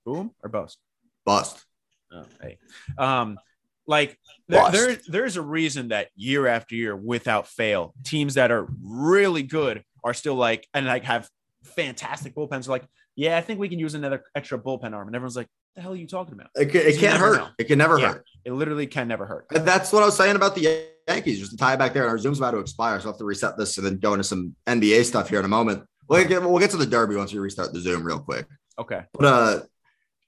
Boom 0.04 0.30
or 0.42 0.48
bust. 0.48 0.78
Bust. 1.24 1.64
Oh, 2.12 2.24
hey. 2.42 2.58
Um, 2.98 3.38
like 3.86 4.18
there, 4.48 4.70
there, 4.70 4.96
there's 5.08 5.36
a 5.36 5.42
reason 5.42 5.88
that 5.88 6.08
year 6.16 6.46
after 6.46 6.74
year, 6.74 6.96
without 6.96 7.48
fail, 7.48 7.92
teams 8.04 8.34
that 8.34 8.50
are 8.50 8.66
really 8.82 9.42
good 9.42 9.82
are 10.02 10.14
still 10.14 10.34
like 10.36 10.66
and 10.72 10.86
like 10.86 11.04
have 11.04 11.28
fantastic 11.64 12.34
bullpens. 12.34 12.66
Are 12.66 12.70
like, 12.70 12.84
yeah, 13.16 13.36
I 13.36 13.40
think 13.40 13.60
we 13.60 13.68
can 13.68 13.78
use 13.78 13.94
another 13.94 14.22
extra 14.34 14.58
bullpen 14.58 14.92
arm, 14.94 15.06
and 15.08 15.14
everyone's 15.16 15.36
like, 15.36 15.48
"The 15.76 15.82
hell 15.82 15.92
are 15.92 15.96
you 15.96 16.06
talking 16.06 16.34
about?" 16.34 16.48
It, 16.54 16.66
can, 16.70 16.80
it 16.82 16.98
can't 16.98 17.18
hurt. 17.18 17.36
know. 17.36 17.48
It 17.58 17.64
can 17.64 17.78
never 17.78 17.98
Yeah. 17.98 18.12
hurt. 18.14 18.24
It 18.44 18.52
literally 18.52 18.86
can 18.86 19.08
never 19.08 19.26
hurt. 19.26 19.46
And 19.54 19.66
that's 19.66 19.92
what 19.92 20.02
I 20.02 20.06
was 20.06 20.16
saying 20.16 20.36
about 20.36 20.54
the 20.54 20.86
Yankees. 21.08 21.40
Just 21.40 21.50
to 21.52 21.56
tie 21.56 21.74
it 21.74 21.78
back 21.78 21.92
there, 21.92 22.02
and 22.04 22.10
our 22.10 22.18
Zoom's 22.18 22.38
about 22.38 22.52
to 22.52 22.58
expire, 22.58 22.98
so 23.00 23.08
I 23.08 23.10
have 23.10 23.18
to 23.18 23.24
reset 23.24 23.58
this 23.58 23.76
and 23.76 23.86
then 23.86 23.98
go 23.98 24.14
into 24.14 24.24
some 24.24 24.54
NBA 24.66 25.04
stuff 25.04 25.28
here 25.28 25.38
in 25.40 25.44
a 25.44 25.48
moment. 25.48 25.84
We'll 26.08 26.26
get, 26.26 26.42
we'll 26.42 26.58
get 26.58 26.70
to 26.72 26.76
the 26.76 26.86
Derby 26.86 27.16
once 27.16 27.32
we 27.32 27.38
restart 27.38 27.72
the 27.72 27.80
Zoom 27.80 28.04
real 28.04 28.18
quick. 28.18 28.46
Okay. 28.78 29.02
But 29.14 29.24
uh, 29.24 29.60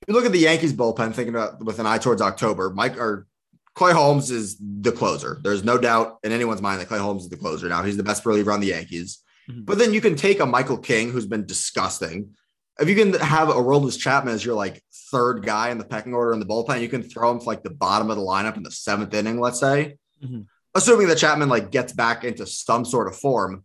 you 0.07 0.15
look 0.15 0.25
at 0.25 0.33
the 0.33 0.39
Yankees 0.39 0.73
bullpen, 0.73 1.15
thinking 1.15 1.35
about 1.35 1.65
with 1.65 1.79
an 1.79 1.87
eye 1.87 1.99
towards 1.99 2.23
October. 2.23 2.71
Mike 2.71 2.99
or 2.99 3.27
Clay 3.75 3.93
Holmes 3.93 4.31
is 4.31 4.57
the 4.61 4.93
closer. 4.93 5.39
There's 5.43 5.65
no 5.65 5.79
doubt 5.79 6.19
in 6.23 6.33
anyone's 6.33 6.63
mind 6.63 6.81
that 6.81 6.89
Clay 6.89 6.99
Holmes 6.99 7.25
is 7.25 7.29
the 7.29 7.37
closer. 7.37 7.69
Now 7.69 7.83
he's 7.83 7.97
the 7.97 8.03
best 8.03 8.25
reliever 8.25 8.53
on 8.53 8.61
the 8.61 8.69
Yankees. 8.69 9.19
Mhm. 9.51 9.67
But 9.67 9.79
then 9.79 9.93
you 9.93 10.01
can 10.01 10.17
take 10.17 10.41
a 10.41 10.47
Michael 10.47 10.79
King 10.79 11.11
who's 11.11 11.27
been 11.27 11.45
disgusting. 11.47 12.35
If 12.79 12.89
you 12.89 12.95
can 12.95 13.15
have 13.15 13.49
a 13.49 13.55
Roldis 13.55 13.99
Chapman 13.99 14.35
as 14.35 14.45
your 14.45 14.55
like 14.55 14.83
third 15.11 15.45
guy 15.45 15.71
in 15.71 15.79
the 15.79 15.85
pecking 15.85 16.15
order 16.15 16.33
in 16.33 16.41
the 16.41 16.47
bullpen, 16.47 16.81
you 16.81 16.89
can 16.89 17.03
throw 17.03 17.31
him 17.31 17.39
to 17.41 17.45
like 17.45 17.63
the 17.63 17.71
bottom 17.71 18.11
of 18.11 18.17
the 18.17 18.23
lineup 18.23 18.57
in 18.57 18.63
the 18.63 18.71
seventh 18.71 19.13
inning, 19.15 19.41
let's 19.41 19.61
say. 19.61 19.99
Mhm. 20.25 20.47
Assuming 20.75 21.09
that 21.09 21.19
Chapman 21.19 21.49
like 21.49 21.71
gets 21.71 21.93
back 21.93 22.25
into 22.25 22.47
some 22.47 22.85
sort 22.85 23.09
of 23.09 23.17
form, 23.17 23.65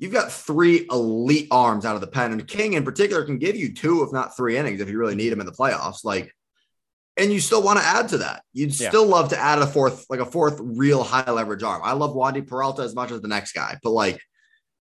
you've 0.00 0.12
got 0.12 0.32
three 0.32 0.86
elite 0.90 1.46
arms 1.52 1.84
out 1.84 1.94
of 1.94 2.00
the 2.00 2.06
pen, 2.08 2.32
and 2.32 2.48
King 2.48 2.72
in 2.72 2.84
particular 2.84 3.22
can 3.24 3.38
give 3.38 3.54
you 3.54 3.72
two, 3.74 4.02
if 4.02 4.12
not 4.12 4.36
three 4.36 4.56
innings, 4.56 4.80
if 4.80 4.88
you 4.88 4.98
really 4.98 5.14
need 5.14 5.32
him 5.32 5.38
in 5.40 5.46
the 5.46 5.52
playoffs. 5.52 6.02
Like, 6.04 6.34
and 7.16 7.30
you 7.30 7.38
still 7.38 7.62
want 7.62 7.78
to 7.78 7.84
add 7.84 8.08
to 8.08 8.18
that. 8.18 8.42
You'd 8.54 8.78
Yeah. 8.80 8.88
still 8.88 9.06
love 9.06 9.28
to 9.28 9.38
add 9.38 9.58
a 9.60 9.66
fourth, 9.66 10.06
like 10.08 10.20
a 10.20 10.24
fourth 10.26 10.58
real 10.60 11.04
high 11.04 11.30
leverage 11.30 11.62
arm. 11.62 11.82
I 11.84 11.92
love 11.92 12.14
Wandy 12.16 12.44
Peralta 12.46 12.82
as 12.82 12.94
much 12.94 13.10
as 13.10 13.20
the 13.20 13.28
next 13.28 13.52
guy, 13.52 13.78
but 13.82 13.90
like 13.90 14.20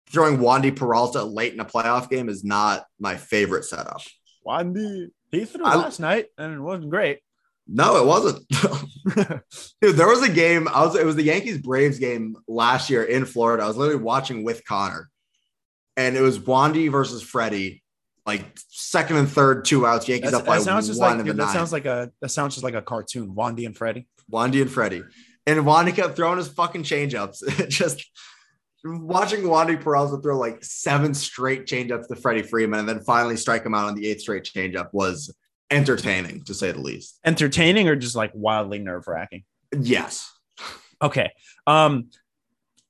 throwing 0.10 0.38
Wandy 0.40 0.76
Peralta 0.76 1.24
late 1.24 1.54
in 1.54 1.60
a 1.60 1.66
playoff 1.66 2.10
game 2.10 2.28
is 2.28 2.44
not 2.44 2.86
my 3.00 3.16
favorite 3.16 3.66
setup. 3.66 4.02
Wandy, 4.46 5.10
he 5.32 5.46
threw 5.46 5.64
I- 5.64 5.76
last 5.76 6.00
night 6.00 6.28
and 6.38 6.54
it 6.54 6.60
wasn't 6.60 6.90
great. 6.90 7.20
No, 7.68 7.98
it 7.98 8.06
wasn't. 8.06 8.46
Dude, 9.82 9.96
there 9.96 10.08
was 10.08 10.22
a 10.22 10.30
game. 10.32 10.68
I 10.68 10.86
was. 10.86 10.96
It 10.96 11.06
was 11.06 11.16
the 11.16 11.24
Yankees 11.24 11.58
Braves 11.60 11.98
game 12.00 12.36
last 12.48 12.90
year 12.90 13.04
in 13.04 13.26
Florida. 13.26 13.64
I 13.64 13.68
was 13.68 13.78
literally 13.78 14.04
watching 14.04 14.44
with 14.44 14.66
Connor, 14.66 15.10
and 15.96 16.18
it 16.18 16.22
was 16.22 16.40
Wandy 16.40 16.92
versus 16.92 17.22
Freddie, 17.22 17.82
like 18.26 18.44
second 18.70 19.16
and 19.18 19.30
third, 19.30 19.64
two 19.66 19.86
outs. 19.86 20.08
Yankees 20.10 20.32
That's- 20.32 20.42
up 20.42 20.46
by 20.48 20.58
that 20.58 20.64
sounds 20.66 20.88
just 20.88 21.00
one 21.00 21.12
like 21.12 21.20
in 21.22 21.26
the 21.26 21.32
dude, 21.32 21.38
that 21.40 21.44
ninth. 21.46 21.54
sounds 21.56 21.72
like 21.72 21.86
a 21.86 22.12
that 22.22 22.30
sounds 22.30 22.56
just 22.56 22.64
like 22.66 22.74
a 22.74 22.82
cartoon. 22.82 23.34
Wandy 23.34 23.66
and 23.66 23.76
Freddie. 23.78 24.08
Wandy 24.32 24.62
and 24.62 24.72
Freddie, 24.72 25.04
and 25.48 25.60
Wandy 25.62 25.96
kept 25.96 26.16
throwing 26.18 26.38
his 26.38 26.48
fucking 26.50 26.84
changeups. 26.84 27.68
Just 27.70 28.06
watching 28.86 29.42
Wandy 29.44 29.80
Peralta 29.80 30.22
throw 30.22 30.38
like 30.38 30.64
seven 30.64 31.14
straight 31.14 31.66
changeups 31.66 32.08
to 32.10 32.16
Freddie 32.18 32.42
Freeman 32.42 32.82
and 32.82 32.90
then 32.90 33.00
finally 33.02 33.38
strike 33.38 33.66
him 33.66 33.74
out 33.74 33.86
on 33.86 33.96
the 33.96 34.08
eighth 34.08 34.22
straight 34.22 34.44
changeup 34.44 34.90
was 34.92 35.34
entertaining 35.74 36.44
to 36.46 36.54
say 36.54 36.72
the 36.72 36.82
least. 36.82 37.20
Entertaining 37.26 37.88
or 37.90 37.96
just 37.96 38.16
like 38.16 38.32
wildly 38.34 38.80
nerve 38.80 39.08
wracking? 39.08 39.44
Yes. 39.78 40.32
Okay. 41.02 41.32
Um, 41.68 42.10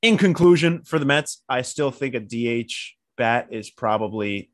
in 0.02 0.18
conclusion, 0.18 0.84
for 0.84 1.00
the 1.00 1.06
Mets, 1.06 1.42
I 1.48 1.62
still 1.62 1.92
think 1.92 2.14
a 2.16 2.20
DH 2.20 2.72
bat 3.18 3.48
is 3.52 3.70
probably 3.70 4.52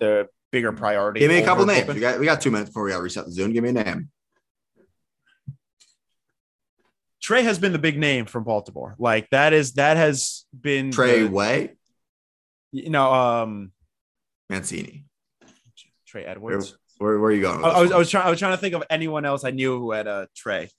the 0.00 0.28
bigger 0.50 0.72
priority. 0.72 1.20
Give 1.20 1.30
me 1.30 1.38
a 1.38 1.44
couple 1.44 1.66
names. 1.66 1.92
We 1.92 2.00
got 2.00 2.18
we 2.18 2.26
got 2.26 2.40
two 2.40 2.50
minutes 2.50 2.70
before 2.70 2.84
we 2.84 2.90
got 2.90 2.98
to 2.98 3.02
reset 3.02 3.26
the 3.26 3.32
Zoom. 3.32 3.52
Give 3.52 3.62
me 3.62 3.70
a 3.70 3.72
name. 3.72 4.10
Trey 7.22 7.42
has 7.44 7.58
been 7.58 7.72
the 7.72 7.78
big 7.78 7.98
name 7.98 8.26
from 8.26 8.42
Baltimore. 8.44 8.96
Like 8.98 9.30
that 9.30 9.52
is 9.52 9.74
that 9.74 9.96
has 9.96 10.44
been 10.58 10.90
Trey 10.90 11.22
the- 11.22 11.28
Way, 11.30 11.76
you 12.72 12.90
know, 12.90 13.12
um, 13.12 13.72
Mancini. 14.50 15.04
Trey 16.06 16.24
Edwards. 16.24 16.76
Where, 17.02 17.18
where 17.18 17.30
are 17.30 17.34
you 17.34 17.42
going? 17.42 17.64
I, 17.64 17.68
I 17.68 17.80
was 17.82 17.92
I 17.92 17.98
was 17.98 18.10
trying 18.10 18.26
I 18.26 18.30
was 18.30 18.38
trying 18.38 18.52
to 18.52 18.56
think 18.58 18.74
of 18.74 18.82
anyone 18.88 19.24
else 19.24 19.44
I 19.44 19.50
knew 19.50 19.78
who 19.78 19.92
had 19.92 20.06
a 20.06 20.28
Trey. 20.36 20.70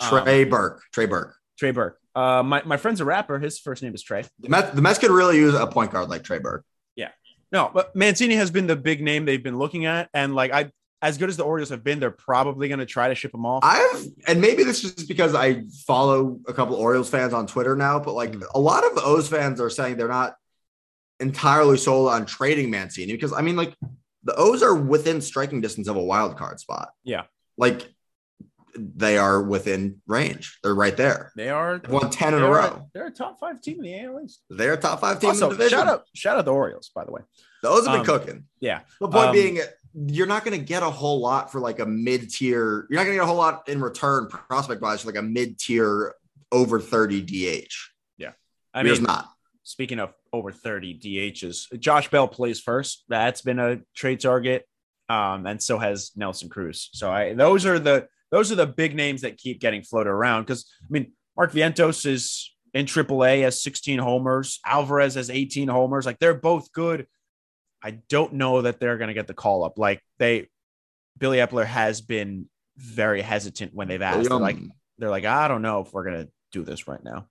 Um, 0.00 0.08
Trey 0.08 0.44
Burke. 0.44 0.82
Trey 0.92 1.06
Burke. 1.06 1.34
Trey 1.58 1.70
Burke. 1.72 1.98
Uh, 2.14 2.42
my 2.42 2.62
my 2.64 2.76
friend's 2.76 3.00
a 3.00 3.04
rapper. 3.04 3.38
His 3.38 3.58
first 3.58 3.82
name 3.82 3.94
is 3.94 4.02
Trey. 4.02 4.24
The 4.40 4.48
Mets, 4.48 4.70
the 4.74 4.82
Mets 4.82 4.98
could 4.98 5.10
really 5.10 5.36
use 5.36 5.54
a 5.54 5.66
point 5.66 5.90
guard 5.90 6.08
like 6.08 6.24
Trey 6.24 6.38
Burke. 6.38 6.64
Yeah. 6.96 7.10
No, 7.50 7.70
but 7.72 7.94
Mancini 7.96 8.34
has 8.36 8.50
been 8.50 8.66
the 8.66 8.76
big 8.76 9.02
name 9.02 9.24
they've 9.24 9.42
been 9.42 9.58
looking 9.58 9.84
at, 9.86 10.08
and 10.14 10.34
like 10.34 10.52
I, 10.52 10.70
as 11.02 11.18
good 11.18 11.28
as 11.28 11.36
the 11.36 11.42
Orioles 11.42 11.70
have 11.70 11.82
been, 11.82 12.00
they're 12.00 12.10
probably 12.10 12.68
going 12.68 12.78
to 12.80 12.86
try 12.86 13.08
to 13.08 13.14
ship 13.14 13.32
them 13.32 13.44
off. 13.44 13.62
I've 13.64 14.06
and 14.26 14.40
maybe 14.40 14.62
this 14.62 14.84
is 14.84 14.92
because 15.06 15.34
I 15.34 15.62
follow 15.86 16.38
a 16.46 16.52
couple 16.54 16.76
Orioles 16.76 17.10
fans 17.10 17.32
on 17.32 17.46
Twitter 17.46 17.74
now, 17.76 17.98
but 17.98 18.12
like 18.14 18.32
Mhm. 18.32 18.44
a 18.54 18.60
lot 18.60 18.84
of 18.84 18.92
O's 18.98 19.28
fans 19.28 19.60
are 19.60 19.70
saying 19.70 19.96
they're 19.96 20.08
not 20.08 20.34
entirely 21.20 21.76
sold 21.76 22.08
on 22.10 22.26
trading 22.26 22.70
Mancini 22.70 23.12
because 23.12 23.32
I 23.32 23.42
mean, 23.42 23.56
like 23.56 23.74
the 24.24 24.34
O's 24.36 24.62
are 24.62 24.74
within 24.74 25.20
striking 25.20 25.60
distance 25.60 25.88
of 25.88 25.96
a 25.96 26.02
wild 26.02 26.36
card 26.36 26.60
spot. 26.60 26.90
Yeah. 27.04 27.22
Like 27.56 27.92
they 28.74 29.18
are 29.18 29.42
within 29.42 30.00
range. 30.06 30.58
They're 30.62 30.74
right 30.74 30.96
there. 30.96 31.30
they 31.36 31.50
are 31.50 31.78
They've 31.78 31.90
won 31.90 32.08
10 32.10 32.34
in 32.34 32.42
a 32.42 32.48
row. 32.48 32.88
they're 32.94 33.08
a 33.08 33.10
top 33.10 33.38
five 33.38 33.60
team 33.60 33.76
in 33.78 33.82
the 33.82 34.00
AL 34.00 34.20
East. 34.24 34.42
They're 34.48 34.72
a 34.74 34.76
top 34.78 35.00
five 35.00 35.20
team 35.20 35.30
in 35.30 35.36
the 35.38 35.48
division. 35.50 35.78
shout 35.78 35.88
out 35.88 36.04
shout 36.14 36.38
out 36.38 36.44
the 36.46 36.52
Orioles, 36.54 36.90
by 36.94 37.04
the 37.04 37.12
way. 37.12 37.20
The 37.62 37.68
O's 37.68 37.86
have 37.86 37.92
been 37.92 38.00
Um, 38.00 38.06
cooking. 38.06 38.44
Yeah, 38.60 38.80
The 39.00 39.08
point 39.08 39.26
um, 39.28 39.32
being, 39.34 39.60
you're 39.94 40.26
not 40.26 40.44
going 40.44 40.58
to 40.58 40.64
get 40.64 40.82
a 40.82 40.90
whole 40.90 41.20
lot 41.20 41.52
for 41.52 41.60
like 41.60 41.80
a 41.80 41.86
mid 41.86 42.30
tier. 42.30 42.86
You're 42.88 42.98
not 42.98 43.04
going 43.04 43.14
to 43.16 43.20
get 43.20 43.22
a 43.24 43.26
whole 43.26 43.36
lot 43.36 43.68
in 43.68 43.80
return 43.80 44.26
prospect 44.28 44.80
wise 44.80 45.02
for 45.02 45.08
like 45.08 45.16
a 45.18 45.22
mid 45.22 45.58
tier 45.58 46.14
over 46.50 46.80
30 46.80 47.20
DH. 47.22 47.68
Yeah. 48.16 48.32
I 48.74 48.82
mean, 48.82 49.02
not. 49.02 49.28
speaking 49.64 50.00
of 50.00 50.14
over 50.32 50.50
30 50.50 50.98
DHs, 50.98 51.78
Josh 51.78 52.08
Bell 52.10 52.28
plays 52.28 52.60
first. 52.60 53.04
That's 53.08 53.42
been 53.42 53.58
a 53.58 53.80
trade 53.94 54.20
target. 54.20 54.66
Um, 55.08 55.46
and 55.46 55.62
so 55.62 55.78
has 55.78 56.12
Nelson 56.16 56.48
Cruz. 56.48 56.88
So 56.92 57.10
I 57.10 57.34
those 57.34 57.66
are 57.66 57.78
the 57.78 58.08
those 58.30 58.50
are 58.50 58.54
the 58.54 58.66
big 58.66 58.94
names 58.94 59.20
that 59.22 59.36
keep 59.36 59.60
getting 59.60 59.82
floated 59.82 60.10
around. 60.10 60.42
Because 60.42 60.70
I 60.82 60.86
mean, 60.88 61.12
Mark 61.36 61.52
Vientos 61.52 62.06
is 62.06 62.50
in 62.72 62.86
AAA 62.86 63.42
has 63.42 63.62
16 63.62 63.98
homers, 63.98 64.60
Alvarez 64.64 65.14
has 65.14 65.28
18 65.28 65.68
homers. 65.68 66.06
Like 66.06 66.18
they're 66.18 66.34
both 66.34 66.72
good. 66.72 67.06
I 67.82 67.98
don't 68.08 68.34
know 68.34 68.62
that 68.62 68.80
they're 68.80 68.96
gonna 68.96 69.14
get 69.14 69.26
the 69.26 69.34
call 69.34 69.64
up. 69.64 69.78
Like 69.78 70.00
they 70.18 70.48
Billy 71.18 71.38
Eppler 71.38 71.66
has 71.66 72.00
been 72.00 72.46
very 72.76 73.20
hesitant 73.20 73.74
when 73.74 73.88
they've 73.88 74.00
asked. 74.00 74.28
They're 74.28 74.38
like, 74.38 74.58
they're 74.98 75.10
like, 75.10 75.24
I 75.24 75.48
don't 75.48 75.62
know 75.62 75.80
if 75.80 75.92
we're 75.92 76.04
gonna 76.04 76.28
do 76.52 76.64
this 76.64 76.88
right 76.88 77.02
now. 77.02 77.26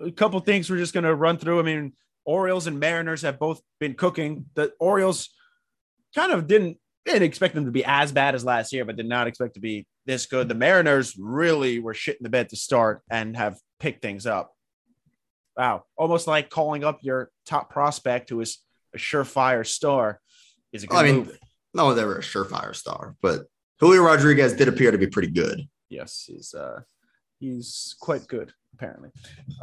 A 0.00 0.10
couple 0.10 0.40
things 0.40 0.68
we're 0.68 0.78
just 0.78 0.94
gonna 0.94 1.14
run 1.14 1.38
through. 1.38 1.60
I 1.60 1.62
mean, 1.62 1.92
Orioles 2.28 2.66
and 2.66 2.78
Mariners 2.78 3.22
have 3.22 3.38
both 3.38 3.62
been 3.80 3.94
cooking. 3.94 4.44
The 4.54 4.70
Orioles 4.78 5.30
kind 6.14 6.30
of 6.30 6.46
didn't 6.46 6.76
didn't 7.06 7.22
expect 7.22 7.54
them 7.54 7.64
to 7.64 7.70
be 7.70 7.86
as 7.86 8.12
bad 8.12 8.34
as 8.34 8.44
last 8.44 8.70
year, 8.70 8.84
but 8.84 8.96
did 8.96 9.08
not 9.08 9.26
expect 9.26 9.54
to 9.54 9.60
be 9.60 9.86
this 10.04 10.26
good. 10.26 10.46
The 10.46 10.54
Mariners 10.54 11.16
really 11.18 11.78
were 11.78 11.94
shit 11.94 12.18
in 12.18 12.24
the 12.24 12.28
bed 12.28 12.50
to 12.50 12.56
start 12.56 13.00
and 13.10 13.34
have 13.34 13.56
picked 13.80 14.02
things 14.02 14.26
up. 14.26 14.52
Wow, 15.56 15.84
almost 15.96 16.26
like 16.26 16.50
calling 16.50 16.84
up 16.84 16.98
your 17.00 17.30
top 17.46 17.70
prospect 17.70 18.28
who 18.28 18.42
is 18.42 18.58
a 18.94 18.98
surefire 18.98 19.66
star 19.66 20.20
is 20.70 20.84
a 20.84 20.86
good 20.86 20.98
I 20.98 21.04
mean, 21.04 21.16
move. 21.16 21.38
no 21.72 21.86
one's 21.86 21.98
ever 21.98 22.18
a 22.18 22.22
surefire 22.22 22.76
star, 22.76 23.16
but 23.22 23.46
Julio 23.80 24.02
Rodriguez 24.02 24.52
did 24.52 24.68
appear 24.68 24.90
to 24.90 24.98
be 24.98 25.06
pretty 25.06 25.30
good. 25.30 25.62
Yes, 25.88 26.24
he's 26.26 26.52
uh 26.52 26.80
he's 27.38 27.96
quite 27.98 28.26
good 28.26 28.52
apparently. 28.74 29.10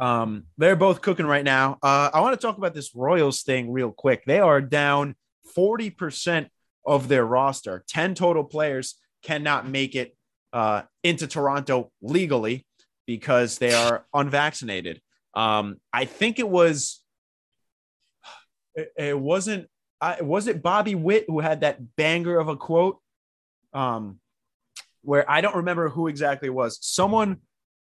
Um 0.00 0.44
they're 0.58 0.76
both 0.76 1.02
cooking 1.02 1.26
right 1.26 1.44
now. 1.44 1.78
Uh 1.82 2.10
I 2.12 2.20
want 2.20 2.38
to 2.38 2.44
talk 2.46 2.58
about 2.58 2.74
this 2.74 2.94
Royals 2.94 3.42
thing 3.42 3.70
real 3.72 3.90
quick. 3.90 4.24
They 4.24 4.40
are 4.40 4.60
down 4.60 5.16
40% 5.56 6.48
of 6.84 7.08
their 7.08 7.24
roster. 7.24 7.84
10 7.88 8.14
total 8.14 8.44
players 8.44 8.96
cannot 9.22 9.68
make 9.68 9.94
it 9.94 10.16
uh 10.52 10.82
into 11.02 11.26
Toronto 11.26 11.90
legally 12.00 12.66
because 13.06 13.58
they 13.58 13.74
are 13.74 14.06
unvaccinated. 14.14 15.00
Um 15.34 15.80
I 15.92 16.04
think 16.04 16.38
it 16.38 16.48
was 16.48 17.02
it, 18.74 18.92
it 18.96 19.18
wasn't 19.18 19.68
I 20.00 20.20
was 20.20 20.46
it 20.46 20.62
Bobby 20.62 20.94
Witt 20.94 21.24
who 21.26 21.40
had 21.40 21.60
that 21.60 21.96
banger 21.96 22.38
of 22.38 22.48
a 22.48 22.56
quote 22.56 22.98
um 23.72 24.20
where 25.02 25.28
I 25.30 25.40
don't 25.40 25.56
remember 25.56 25.88
who 25.88 26.08
exactly 26.08 26.50
was. 26.50 26.78
Someone 26.84 27.38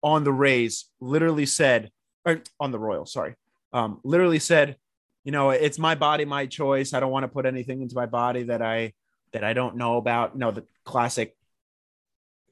on 0.02 0.24
the 0.24 0.32
Rays 0.34 0.86
literally 1.00 1.45
said, 1.45 1.91
or 2.26 2.41
on 2.60 2.72
the 2.72 2.80
Royals, 2.80 3.12
sorry, 3.14 3.36
um, 3.74 4.00
literally 4.04 4.39
said, 4.39 4.78
you 5.24 5.32
know, 5.32 5.50
it's 5.52 5.78
my 5.78 5.95
body, 5.95 6.26
my 6.26 6.45
choice. 6.45 6.93
I 6.93 7.00
don't 7.00 7.12
want 7.12 7.24
to 7.24 7.28
put 7.28 7.45
anything 7.45 7.82
into 7.82 7.95
my 7.95 8.06
body 8.06 8.43
that 8.43 8.62
I 8.62 8.93
that 9.34 9.43
I 9.43 9.54
don't 9.54 9.76
know 9.76 9.97
about. 9.97 10.38
No, 10.38 10.52
the 10.52 10.66
classic 10.86 11.36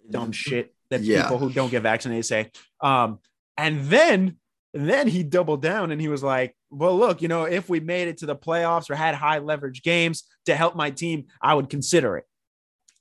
dumb 0.10 0.32
shit 0.32 0.74
that 0.90 1.02
Yeah. 1.02 1.24
people 1.24 1.38
who 1.40 1.50
don't 1.50 1.70
get 1.70 1.84
vaccinated 1.84 2.26
say. 2.26 2.52
Um, 2.82 3.20
and 3.58 3.86
then 3.86 4.38
then 4.74 5.08
he 5.08 5.24
doubled 5.24 5.62
down 5.62 5.92
and 5.92 6.00
he 6.00 6.08
was 6.08 6.22
like, 6.22 6.56
well, 6.70 6.96
look, 6.96 7.22
you 7.22 7.28
know, 7.28 7.46
if 7.46 7.68
we 7.68 7.80
made 7.80 8.08
it 8.10 8.18
to 8.18 8.26
the 8.28 8.36
playoffs 8.36 8.90
or 8.92 8.96
had 8.96 9.16
high 9.16 9.40
leverage 9.40 9.82
games 9.82 10.24
to 10.46 10.56
help 10.56 10.76
my 10.76 10.92
team, 10.92 11.26
I 11.42 11.56
would 11.56 11.70
consider 11.70 12.18
it. 12.18 12.26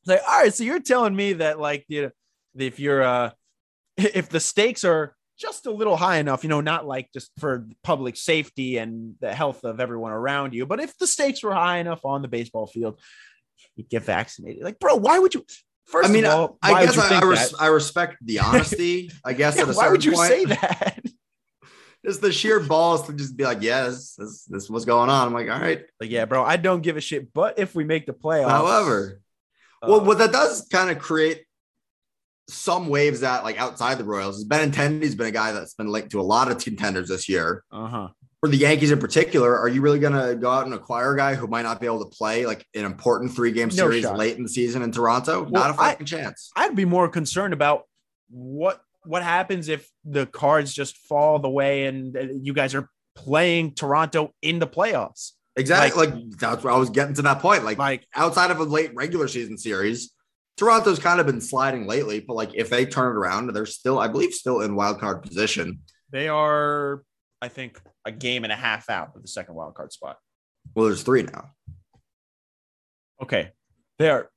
It's 0.00 0.08
like, 0.08 0.22
all 0.26 0.42
right, 0.42 0.54
so 0.54 0.64
you're 0.64 0.80
telling 0.80 1.14
me 1.14 1.34
that 1.34 1.58
like 1.60 1.84
you 1.88 2.02
know, 2.02 2.10
if 2.56 2.78
you're 2.80 3.02
uh 3.02 3.30
if 4.14 4.28
the 4.28 4.40
stakes 4.40 4.84
are 4.84 5.14
just 5.38 5.66
a 5.66 5.70
little 5.70 5.96
high 5.96 6.16
enough, 6.18 6.42
you 6.44 6.48
know, 6.48 6.60
not 6.60 6.86
like 6.86 7.12
just 7.12 7.30
for 7.38 7.66
public 7.82 8.16
safety 8.16 8.78
and 8.78 9.14
the 9.20 9.34
health 9.34 9.64
of 9.64 9.80
everyone 9.80 10.12
around 10.12 10.54
you, 10.54 10.66
but 10.66 10.80
if 10.80 10.96
the 10.98 11.06
stakes 11.06 11.42
were 11.42 11.54
high 11.54 11.78
enough 11.78 12.04
on 12.04 12.22
the 12.22 12.28
baseball 12.28 12.66
field, 12.66 12.98
you 13.74 13.84
get 13.84 14.02
vaccinated. 14.02 14.62
Like, 14.62 14.78
bro, 14.78 14.96
why 14.96 15.18
would 15.18 15.34
you? 15.34 15.44
First 15.84 16.08
I 16.08 16.12
mean, 16.12 16.24
of 16.24 16.32
all, 16.32 16.58
I 16.62 16.72
why 16.72 16.86
guess 16.86 16.98
I, 16.98 17.20
I, 17.20 17.24
res- 17.24 17.54
I 17.54 17.66
respect 17.68 18.16
the 18.22 18.38
honesty. 18.40 19.10
I 19.24 19.34
guess 19.34 19.56
Yeah, 19.56 19.62
at 19.62 19.68
a 19.68 19.72
why 19.72 19.88
would 19.90 20.04
you 20.04 20.12
point, 20.12 20.28
say 20.28 20.44
that? 20.46 21.00
Just 22.04 22.20
the 22.20 22.32
sheer 22.32 22.60
balls 22.60 23.06
to 23.06 23.12
just 23.12 23.36
be 23.36 23.44
like, 23.44 23.62
yes, 23.62 24.14
this, 24.14 24.44
this 24.44 24.64
is 24.64 24.70
what's 24.70 24.84
going 24.84 25.10
on. 25.10 25.28
I'm 25.28 25.34
like, 25.34 25.50
all 25.50 25.60
right. 25.60 25.84
Like, 26.00 26.10
yeah, 26.10 26.24
bro, 26.24 26.44
I 26.44 26.56
don't 26.56 26.82
give 26.82 26.96
a 26.96 27.00
shit. 27.00 27.32
But 27.32 27.58
if 27.58 27.74
we 27.74 27.84
make 27.84 28.06
the 28.06 28.12
playoffs, 28.12 28.48
However, 28.50 29.20
uh, 29.82 29.88
well, 29.90 30.04
what 30.04 30.18
that 30.18 30.32
does 30.32 30.66
kind 30.70 30.90
of 30.90 30.98
create 30.98 31.45
some 32.48 32.88
waves 32.88 33.20
that 33.20 33.44
like 33.44 33.58
outside 33.58 33.98
the 33.98 34.04
Royals. 34.04 34.44
Benintendi's 34.44 35.14
been 35.14 35.26
a 35.26 35.32
guy 35.32 35.52
that's 35.52 35.74
been 35.74 35.88
linked 35.88 36.10
to 36.12 36.20
a 36.20 36.22
lot 36.22 36.50
of 36.50 36.58
contenders 36.62 37.08
this 37.08 37.28
year. 37.28 37.64
uh 37.72 37.86
huh. 37.86 38.08
For 38.42 38.50
the 38.50 38.58
Yankees 38.58 38.90
in 38.90 38.98
particular, 39.00 39.58
are 39.58 39.66
you 39.68 39.80
really 39.80 39.98
going 39.98 40.12
to 40.12 40.36
go 40.36 40.50
out 40.50 40.66
and 40.66 40.74
acquire 40.74 41.14
a 41.14 41.16
guy 41.16 41.34
who 41.34 41.46
might 41.46 41.62
not 41.62 41.80
be 41.80 41.86
able 41.86 42.04
to 42.04 42.16
play 42.16 42.44
like 42.46 42.64
an 42.74 42.84
important 42.84 43.34
three 43.34 43.50
game 43.50 43.68
No 43.68 43.74
series 43.74 44.02
shot. 44.04 44.18
late 44.18 44.36
in 44.36 44.42
the 44.42 44.48
season 44.48 44.82
in 44.82 44.92
Toronto? 44.92 45.46
not 45.46 45.70
a 45.70 45.74
fucking 45.74 46.06
chance. 46.06 46.50
I'd 46.54 46.76
be 46.76 46.84
more 46.84 47.08
concerned 47.08 47.54
about 47.54 47.84
what 48.28 48.80
what 49.04 49.22
happens 49.22 49.68
if 49.68 49.88
the 50.04 50.26
cards 50.26 50.72
just 50.74 50.96
fall 50.98 51.38
the 51.38 51.48
way 51.48 51.86
and 51.86 52.16
uh, 52.16 52.20
you 52.42 52.52
guys 52.52 52.74
are 52.74 52.88
playing 53.14 53.72
Toronto 53.74 54.32
in 54.42 54.58
the 54.58 54.66
playoffs. 54.66 55.32
Exactly. 55.56 56.06
Like, 56.08 56.30
that's 56.38 56.62
where 56.62 56.74
I 56.74 56.76
was 56.76 56.90
getting 56.90 57.14
to 57.14 57.22
that 57.22 57.40
point. 57.40 57.64
Like, 57.64 57.78
Like, 57.78 58.06
outside 58.14 58.50
of 58.50 58.60
a 58.60 58.64
late 58.64 58.90
regular 58.94 59.26
season 59.28 59.56
series, 59.56 60.12
Toronto's 60.56 60.98
kind 60.98 61.20
of 61.20 61.26
been 61.26 61.40
sliding 61.40 61.86
lately. 61.86 62.20
But 62.20 62.34
like, 62.34 62.50
if 62.54 62.70
they 62.70 62.86
turn 62.86 63.14
it 63.14 63.18
around, 63.18 63.52
they're 63.52 63.66
still, 63.66 63.98
I 63.98 64.08
believe, 64.08 64.32
still 64.32 64.60
in 64.60 64.74
wild 64.74 64.98
card 65.00 65.22
position. 65.22 65.80
they 66.10 66.28
are, 66.28 67.02
I 67.42 67.48
think, 67.48 67.80
a 68.04 68.12
game 68.12 68.44
and 68.44 68.52
a 68.52 68.56
half 68.56 68.88
out 68.88 69.12
of 69.14 69.22
the 69.22 69.28
second 69.28 69.54
wild 69.54 69.74
card 69.74 69.92
spot. 69.92 70.18
Well, 70.74 70.86
there's 70.86 71.02
three 71.02 71.22
now. 71.22 71.50
Okay, 73.22 73.50
they 73.98 74.10
are 74.10 74.30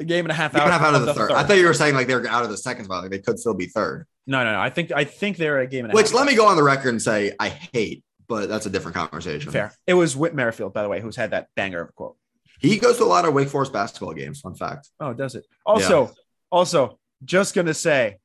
a 0.00 0.04
game 0.04 0.24
and 0.24 0.32
a 0.32 0.34
half 0.34 0.54
out, 0.56 0.68
half 0.68 0.80
out 0.82 0.94
of 0.94 1.06
the, 1.06 1.14
third. 1.14 1.28
third. 1.28 1.36
I 1.36 1.44
thought 1.44 1.56
you 1.56 1.66
were 1.66 1.74
saying 1.74 1.94
like 1.94 2.06
they're 2.08 2.26
out 2.26 2.42
of 2.42 2.50
the 2.50 2.56
second 2.56 2.86
spot. 2.86 3.02
Like 3.02 3.12
they 3.12 3.20
could 3.20 3.38
still 3.38 3.54
be 3.54 3.66
third. 3.66 4.06
no, 4.26 4.42
no, 4.42 4.52
no. 4.52 4.60
I 4.60 4.70
think 4.70 4.90
I 4.92 5.04
think 5.04 5.36
they're 5.36 5.60
a 5.60 5.66
game 5.66 5.84
and 5.84 5.92
a 5.92 5.96
Which 5.96 6.06
half. 6.06 6.14
let 6.14 6.26
me 6.26 6.34
go 6.34 6.46
on 6.46 6.56
the 6.56 6.62
record 6.62 6.88
and 6.88 7.00
say 7.00 7.32
I 7.38 7.48
hate, 7.48 8.02
but 8.26 8.48
that's 8.48 8.66
a 8.66 8.70
different 8.70 8.96
conversation. 8.96 9.52
Fair. 9.52 9.72
It 9.86 9.94
was 9.94 10.16
Whit 10.16 10.34
Merrifield, 10.34 10.72
by 10.72 10.82
the 10.82 10.88
way, 10.88 11.00
who's 11.00 11.16
had 11.16 11.30
that 11.30 11.48
banger 11.54 11.80
of 11.82 11.90
a 11.90 11.92
quote. 11.92 12.16
He 12.60 12.78
goes 12.78 12.96
to 12.98 13.04
a 13.04 13.06
lot 13.06 13.24
of 13.24 13.34
Wake 13.34 13.48
Forest 13.48 13.72
basketball 13.72 14.14
games. 14.14 14.40
Fun 14.40 14.54
fact. 14.54 14.88
Oh, 15.00 15.12
does 15.12 15.34
it? 15.34 15.44
Also, 15.66 16.12
also, 16.50 16.98
just 17.24 17.54
gonna 17.54 17.74
say, 17.74 18.16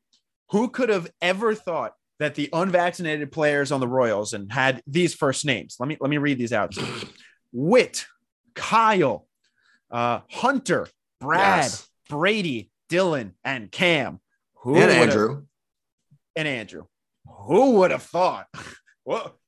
who 0.52 0.70
could 0.70 0.90
have 0.90 1.10
ever 1.22 1.54
thought 1.56 1.94
that 2.20 2.36
the 2.36 2.50
unvaccinated 2.54 3.32
players 3.32 3.72
on 3.72 3.80
the 3.80 3.88
Royals 3.88 4.34
and 4.34 4.52
had 4.52 4.82
these 4.86 5.14
first 5.14 5.46
names. 5.46 5.78
Let 5.80 5.88
me 5.90 5.98
let 6.00 6.10
me 6.10 6.18
read 6.18 6.38
these 6.38 6.54
out. 6.54 6.76
Wit, 7.52 8.06
Kyle, 8.56 9.28
uh, 9.92 10.20
Hunter, 10.30 10.88
Brad, 11.20 11.64
Yes. 11.64 11.88
Brady, 12.10 12.70
Dylan, 12.90 13.32
and 13.44 13.72
Cam. 13.72 14.20
Who 14.62 14.76
and 14.76 14.92
Andrew. 14.92 15.44
and 16.36 16.48
Andrew. 16.48 16.86
Who 17.28 17.72
would 17.78 17.92
have 17.92 18.04
thought? 18.04 18.48
Well, 19.06 19.40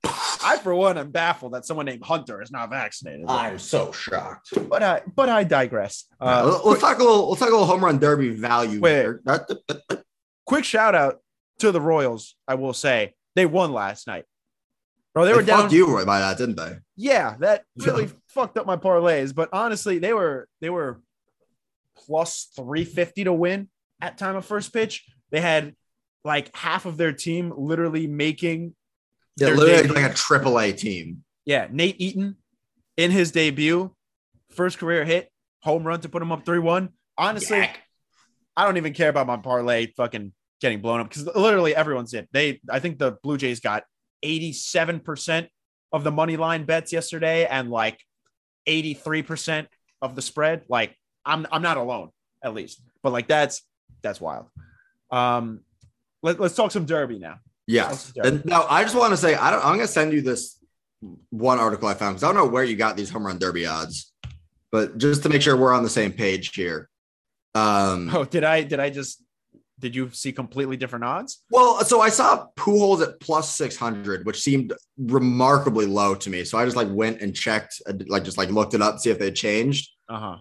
I 0.45 0.57
for 0.57 0.73
one 0.75 0.97
am 0.97 1.11
baffled 1.11 1.53
that 1.53 1.65
someone 1.65 1.85
named 1.85 2.03
Hunter 2.03 2.41
is 2.41 2.51
not 2.51 2.69
vaccinated. 2.69 3.25
I'm 3.27 3.59
so 3.59 3.91
shocked. 3.91 4.49
But 4.69 4.83
I 4.83 5.01
but 5.15 5.29
I 5.29 5.43
digress. 5.43 6.05
Uh, 6.19 6.49
let's, 6.51 6.65
let's 6.65 6.81
talk 6.81 6.99
a 6.99 7.03
little. 7.03 7.29
Let's 7.29 7.39
talk 7.39 7.49
a 7.49 7.51
little 7.51 7.67
home 7.67 7.83
run 7.83 7.99
derby 7.99 8.29
value. 8.29 8.79
Wait. 8.79 9.07
quick 10.45 10.65
shout 10.65 10.95
out 10.95 11.19
to 11.59 11.71
the 11.71 11.81
Royals. 11.81 12.35
I 12.47 12.55
will 12.55 12.73
say 12.73 13.13
they 13.35 13.45
won 13.45 13.71
last 13.71 14.07
night, 14.07 14.25
bro. 15.13 15.25
They, 15.25 15.31
They, 15.31 15.37
were 15.37 15.43
down. 15.43 15.61
fucked 15.61 15.73
you 15.73 16.03
by 16.05 16.19
that, 16.19 16.37
didn't 16.37 16.55
they? 16.57 16.77
Yeah, 16.95 17.35
that 17.39 17.63
really 17.77 18.09
fucked 18.27 18.57
up 18.57 18.65
my 18.65 18.77
parlays. 18.77 19.33
But 19.33 19.49
honestly, 19.53 19.99
they 19.99 20.13
were 20.13 20.47
they 20.59 20.69
were 20.69 21.01
plus 21.95 22.49
three 22.55 22.83
fifty 22.83 23.23
to 23.23 23.33
win 23.33 23.69
at 24.01 24.17
time 24.17 24.35
of 24.35 24.45
first 24.45 24.73
pitch. 24.73 25.05
They 25.29 25.41
had 25.41 25.75
like 26.23 26.55
half 26.55 26.85
of 26.85 26.97
their 26.97 27.13
team 27.13 27.53
literally 27.55 28.07
making. 28.07 28.75
Yeah, 29.37 29.49
literally 29.49 29.83
debut. 29.83 29.95
like 29.95 30.11
a 30.11 30.13
triple 30.13 30.59
A 30.59 30.71
team. 30.73 31.23
Yeah, 31.45 31.67
Nate 31.71 31.99
Eaton 31.99 32.35
in 32.97 33.11
his 33.11 33.31
debut, 33.31 33.95
first 34.51 34.77
career 34.77 35.05
hit, 35.05 35.31
home 35.61 35.83
run 35.83 36.01
to 36.01 36.09
put 36.09 36.21
him 36.21 36.31
up 36.31 36.45
3 36.45 36.59
1. 36.59 36.89
Honestly, 37.17 37.57
Yak. 37.57 37.79
I 38.55 38.65
don't 38.65 38.77
even 38.77 38.93
care 38.93 39.09
about 39.09 39.27
my 39.27 39.37
parlay 39.37 39.87
fucking 39.97 40.33
getting 40.59 40.81
blown 40.81 40.99
up 40.99 41.09
because 41.09 41.25
literally 41.35 41.75
everyone's 41.75 42.13
it. 42.13 42.29
They, 42.31 42.61
I 42.69 42.79
think 42.79 42.99
the 42.99 43.17
Blue 43.23 43.37
Jays 43.37 43.59
got 43.59 43.83
87% 44.23 45.47
of 45.91 46.03
the 46.03 46.11
money 46.11 46.37
line 46.37 46.65
bets 46.65 46.93
yesterday 46.93 47.45
and 47.45 47.69
like 47.69 47.99
83% 48.67 49.67
of 50.01 50.15
the 50.15 50.21
spread. 50.21 50.63
Like, 50.69 50.95
I'm, 51.25 51.47
I'm 51.51 51.61
not 51.61 51.77
alone, 51.77 52.09
at 52.43 52.53
least, 52.53 52.81
but 53.01 53.11
like 53.11 53.27
that's, 53.27 53.63
that's 54.01 54.21
wild. 54.21 54.47
Um, 55.09 55.61
let, 56.23 56.39
let's 56.39 56.55
talk 56.55 56.71
some 56.71 56.85
derby 56.85 57.19
now. 57.19 57.39
Yes. 57.71 58.11
And 58.23 58.43
now 58.45 58.65
I 58.69 58.83
just 58.83 58.95
want 58.95 59.11
to 59.11 59.17
say 59.17 59.35
I 59.35 59.51
don't. 59.51 59.63
I'm 59.65 59.75
gonna 59.75 59.87
send 59.87 60.13
you 60.13 60.21
this 60.21 60.57
one 61.29 61.59
article 61.59 61.87
I 61.87 61.93
found 61.93 62.15
because 62.15 62.23
I 62.23 62.27
don't 62.27 62.35
know 62.35 62.51
where 62.51 62.63
you 62.63 62.75
got 62.75 62.95
these 62.97 63.09
home 63.09 63.25
run 63.25 63.39
derby 63.39 63.65
odds, 63.65 64.11
but 64.71 64.97
just 64.97 65.23
to 65.23 65.29
make 65.29 65.41
sure 65.41 65.55
we're 65.57 65.73
on 65.73 65.83
the 65.83 65.89
same 65.89 66.11
page 66.11 66.53
here. 66.55 66.89
Um, 67.55 68.09
Oh, 68.13 68.23
did 68.23 68.43
I, 68.43 68.63
did 68.63 68.79
I 68.79 68.89
just, 68.89 69.21
did 69.79 69.95
you 69.95 70.09
see 70.11 70.31
completely 70.31 70.77
different 70.77 71.03
odds? 71.05 71.43
well, 71.49 71.83
so 71.83 71.99
I 72.01 72.09
saw 72.09 72.47
Pujols 72.55 73.01
at 73.01 73.19
plus 73.19 73.49
six 73.55 73.75
hundred, 73.75 74.25
which 74.25 74.41
seemed 74.41 74.73
remarkably 74.97 75.85
low 75.85 76.13
to 76.15 76.29
me. 76.29 76.43
So 76.43 76.57
I 76.57 76.65
just 76.65 76.77
like 76.77 76.87
went 76.91 77.21
and 77.21 77.35
checked, 77.35 77.81
uh, 77.87 77.93
like 78.07 78.23
just 78.23 78.37
like 78.37 78.49
looked 78.49 78.73
it 78.73 78.81
up, 78.81 78.95
to 78.95 78.99
see 79.01 79.09
if 79.09 79.17
they 79.19 79.31
changed. 79.31 79.89
Uh 80.07 80.19
huh. 80.19 80.37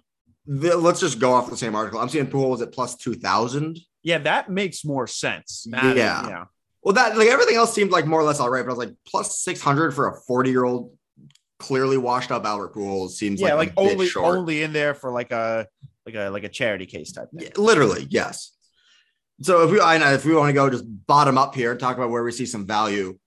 Let's 0.47 1.01
just 1.01 1.19
go 1.21 1.33
off 1.33 1.49
the 1.49 1.57
same 1.57 1.75
article. 1.75 2.01
I'm 2.01 2.09
seeing 2.09 2.27
Pujols 2.27 2.61
at 2.61 2.73
plus 2.73 2.97
two 2.97 3.15
thousand. 3.15 3.79
Yeah, 4.03 4.19
that 4.19 4.51
makes 4.51 4.85
more 4.85 5.07
sense. 5.07 5.67
That- 5.71 5.97
Yeah. 5.97 6.29
yeah. 6.29 6.45
Well, 6.83 6.95
that 6.95 7.17
like 7.19 7.29
everything 7.29 7.57
else 7.57 7.75
seemed 7.75 7.91
like 7.91 8.07
more 8.07 8.21
or 8.21 8.25
less 8.25 8.41
all 8.41 8.49
right, 8.51 8.63
but 8.65 8.73
I 8.73 8.75
was 8.77 8.79
like 8.87 8.95
plus 9.07 9.39
six 9.41 9.61
hundred 9.61 9.93
for 9.93 10.09
a 10.09 10.15
forty 10.27 10.51
year 10.51 10.65
old, 10.65 10.97
clearly 11.59 11.99
washed 11.99 12.31
up 12.31 12.45
Albert 12.45 12.75
Pujols 12.75 13.11
seems 13.11 13.41
Yeah, 13.41 13.55
like, 13.55 13.77
like, 13.77 13.91
only 13.91 14.07
short. 14.07 14.37
only 14.37 14.63
in 14.63 14.73
there 14.73 14.95
for 14.95 15.11
like 15.11 15.31
a 15.31 15.67
like 16.07 16.15
a 16.15 16.31
like 16.31 16.45
a 16.45 16.49
charity 16.49 16.87
case 16.87 17.13
type 17.13 17.29
thing. 17.31 17.49
Yeah, 17.49 17.61
literally, 17.63 18.07
yes. 18.09 18.53
So 19.43 19.65
if 19.65 19.71
we 19.71 19.81
I 19.81 19.99
know 19.99 20.13
if 20.13 20.25
we 20.25 20.35
want 20.35 20.49
to 20.49 20.55
go 20.55 20.71
just 20.71 20.85
bottom 21.07 21.37
up 21.37 21.55
here 21.55 21.71
and 21.73 21.81
talk 21.81 21.97
about 21.97 22.11
where 22.11 22.23
we 22.23 22.33
see 22.33 22.47
some 22.47 22.67
value, 22.67 23.19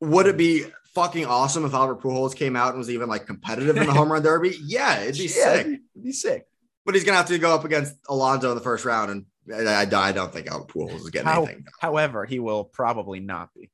would 0.00 0.26
it 0.26 0.36
be 0.36 0.64
fucking 0.94 1.26
awesome 1.26 1.64
if 1.64 1.74
Albert 1.74 2.00
Pujols 2.02 2.36
came 2.36 2.54
out 2.54 2.70
and 2.70 2.78
was 2.78 2.90
even 2.90 3.08
like 3.08 3.26
competitive 3.26 3.76
in 3.76 3.86
the 3.86 3.92
home 3.92 4.12
run 4.12 4.22
derby? 4.22 4.56
Yeah, 4.62 5.00
it'd 5.00 5.16
be 5.16 5.22
Yeah, 5.36 5.54
sick. 5.56 5.66
it'd 5.66 5.80
be 6.04 6.12
sick. 6.12 6.46
But 6.84 6.94
he's 6.94 7.02
gonna 7.04 7.16
have 7.16 7.26
to 7.28 7.38
go 7.38 7.54
up 7.54 7.64
against 7.64 7.94
Alonso 8.08 8.50
in 8.50 8.56
the 8.56 8.62
first 8.62 8.84
round, 8.84 9.10
and 9.10 9.26
I, 9.50 9.86
I, 9.92 10.12
don't 10.12 10.32
think 10.32 10.46
Albert 10.46 10.68
Pujols 10.68 11.00
is 11.00 11.10
getting 11.10 11.28
How- 11.28 11.44
anything. 11.44 11.64
However, 11.80 12.24
he 12.24 12.38
will 12.38 12.64
probably 12.64 13.20
not 13.20 13.52
be. 13.54 13.70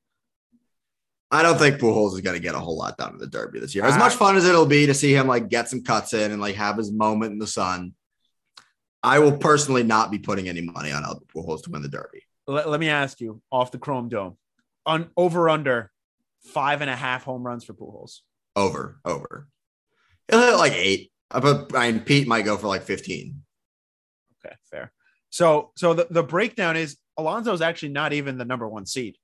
I 1.31 1.43
don't 1.43 1.59
think 1.59 1.79
Pujols 1.79 2.13
is 2.15 2.21
going 2.21 2.35
to 2.35 2.41
get 2.41 2.55
a 2.55 2.59
whole 2.59 2.75
lot 2.75 2.97
done 2.97 3.13
in 3.13 3.17
the 3.19 3.27
Derby 3.27 3.59
this 3.59 3.75
year. 3.75 3.85
As 3.85 3.97
much 3.97 4.15
fun 4.15 4.35
as 4.35 4.45
it'll 4.45 4.65
be 4.65 4.87
to 4.87 4.95
see 4.95 5.13
him 5.13 5.27
like 5.27 5.47
get 5.47 5.69
some 5.69 5.83
cuts 5.83 6.13
in 6.13 6.31
and 6.31 6.41
like 6.41 6.55
have 6.55 6.75
his 6.75 6.91
moment 6.91 7.33
in 7.33 7.37
the 7.37 7.45
sun, 7.45 7.93
I 9.03 9.19
will 9.19 9.37
personally 9.37 9.83
not 9.83 10.09
be 10.09 10.17
putting 10.17 10.49
any 10.49 10.61
money 10.61 10.91
on 10.91 11.03
Albert 11.03 11.27
Pujols 11.27 11.63
to 11.63 11.69
win 11.69 11.83
the 11.83 11.87
Derby. 11.87 12.23
Let, 12.47 12.67
let 12.67 12.79
me 12.79 12.89
ask 12.89 13.21
you 13.21 13.43
off 13.51 13.71
the 13.71 13.77
Chrome 13.77 14.09
Dome, 14.09 14.37
on 14.87 15.11
over 15.15 15.49
under 15.49 15.91
five 16.41 16.81
and 16.81 16.89
a 16.89 16.95
half 16.95 17.25
home 17.25 17.43
runs 17.43 17.63
for 17.63 17.73
Pujols. 17.75 18.21
Over, 18.55 18.99
over. 19.05 19.47
He'll 20.29 20.41
hit 20.41 20.55
like 20.55 20.73
eight. 20.73 21.11
But 21.29 21.75
I 21.75 21.91
mean, 21.91 22.01
Pete 22.01 22.27
might 22.27 22.41
go 22.41 22.57
for 22.57 22.67
like 22.67 22.81
fifteen. 22.83 23.43
Okay, 24.43 24.55
fair. 24.71 24.91
So 25.29 25.71
so 25.75 25.93
the, 25.93 26.07
the 26.09 26.23
breakdown 26.23 26.75
is 26.77 26.97
Alonso 27.17 27.53
is 27.53 27.61
actually 27.61 27.89
not 27.89 28.13
even 28.13 28.37
the 28.37 28.45
number 28.45 28.67
one 28.67 28.85
seed. 28.85 29.15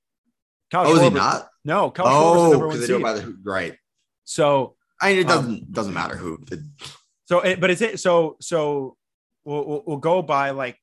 Kyle 0.70 0.86
Oh, 0.86 0.94
is 0.96 1.02
he 1.02 1.10
not? 1.10 1.48
No, 1.64 1.90
Kyle 1.90 2.06
Schwarber's 2.06 2.34
the 2.34 2.46
Oh, 2.46 2.50
number 2.50 2.66
one 2.68 2.76
because 2.76 2.80
they 2.80 2.86
do 2.86 2.94
it 2.94 2.98
seed. 2.98 3.02
by 3.02 3.12
the 3.14 3.36
right. 3.44 3.76
so 4.24 4.76
I 5.00 5.10
mean, 5.10 5.18
it 5.20 5.30
Um, 5.30 5.36
doesn't 5.36 5.72
doesn't 5.72 5.94
matter 5.94 6.16
who. 6.16 6.38
So, 7.26 7.40
it, 7.40 7.60
but 7.60 7.70
it's 7.70 7.80
it. 7.80 7.98
So, 8.00 8.36
so 8.40 8.96
we'll, 9.44 9.66
we'll 9.66 9.82
we'll 9.86 9.96
go 9.98 10.22
by 10.22 10.50
like 10.50 10.78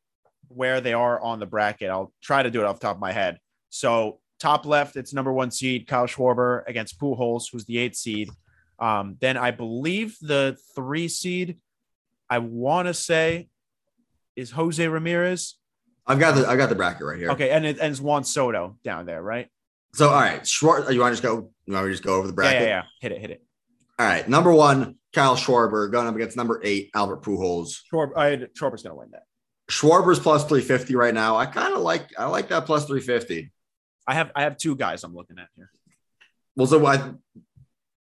where 0.50 0.82
they 0.82 0.94
are 0.94 1.20
on 1.20 1.40
the 1.40 1.46
bracket. 1.46 1.90
I'll 1.90 2.14
try 2.22 2.44
to 2.44 2.52
do 2.52 2.60
it 2.60 2.66
off 2.66 2.80
the 2.80 2.88
top 2.88 2.98
of 2.98 3.02
my 3.02 3.12
head. 3.14 3.40
So, 3.70 4.20
top 4.40 4.66
left, 4.66 4.98
it's 4.98 5.14
number 5.14 5.32
one 5.34 5.52
seed 5.52 5.88
Kyle 5.88 6.06
Schwarber 6.06 6.64
against 6.68 7.00
Pujols, 7.00 7.46
who's 7.52 7.66
the 7.66 7.78
eighth 7.78 7.96
seed. 7.96 8.30
Um, 8.78 9.16
then 9.22 9.38
I 9.38 9.52
believe 9.52 10.18
the 10.22 10.58
three 10.76 11.08
seed, 11.08 11.60
I 12.30 12.40
want 12.40 12.88
to 12.90 12.94
say, 12.94 13.48
is 14.36 14.52
Jose 14.52 14.86
Ramirez. 14.88 15.56
I've 16.06 16.20
got 16.20 16.36
the 16.36 16.48
I 16.48 16.58
got 16.58 16.70
the 16.70 16.76
bracket 16.76 17.06
right 17.06 17.18
here. 17.18 17.32
Okay, 17.32 17.50
and 17.50 17.66
it 17.66 17.80
and 17.80 17.92
it's 17.92 18.02
Juan 18.02 18.24
Soto 18.24 18.78
down 18.84 19.06
there, 19.06 19.22
right? 19.22 19.48
So 19.94 20.10
all 20.10 20.16
right, 20.20 20.46
Schwartz. 20.46 20.92
you 20.92 21.00
want 21.00 21.16
to 21.16 21.22
just 21.22 21.24
go? 21.24 21.52
You 21.66 21.74
want 21.74 21.86
to 21.86 21.92
just 21.92 22.04
go 22.04 22.16
over 22.16 22.28
the 22.28 22.34
Yeah, 22.34 22.36
bracket? 22.36 22.62
yeah, 22.62 22.68
yeah. 22.68 22.84
Hit 23.02 23.12
it, 23.14 23.22
hit 23.22 23.30
it. 23.32 23.44
All 24.00 24.06
right, 24.08 24.28
number 24.28 24.52
one, 24.52 24.96
Kyle 25.14 25.36
Schwarber 25.36 25.92
going 25.92 26.08
up 26.08 26.16
against 26.16 26.36
number 26.36 26.60
eight, 26.64 26.90
Albert 26.96 27.22
Pujols. 27.22 27.78
Schwarber, 27.92 28.18
I, 28.18 28.36
Schwarber's 28.60 28.84
gonna 28.84 28.96
win 28.96 29.12
that. 29.12 29.24
Schwarber's 29.72 30.20
plus 30.20 30.44
350 30.44 30.96
right 30.96 31.14
now. 31.14 31.38
I 31.38 31.46
kind 31.46 31.74
of 31.74 31.82
like 31.82 32.10
I 32.18 32.26
like 32.26 32.50
that 32.50 32.66
plus 32.66 32.86
350. 32.86 33.52
I 34.08 34.14
have 34.16 34.32
I 34.36 34.42
have 34.44 34.58
two 34.58 34.76
guys 34.76 35.04
I'm 35.06 35.16
looking 35.16 35.38
at 35.40 35.48
here. 35.56 35.70
Well, 36.58 36.68
so 36.68 36.86
I 36.86 37.12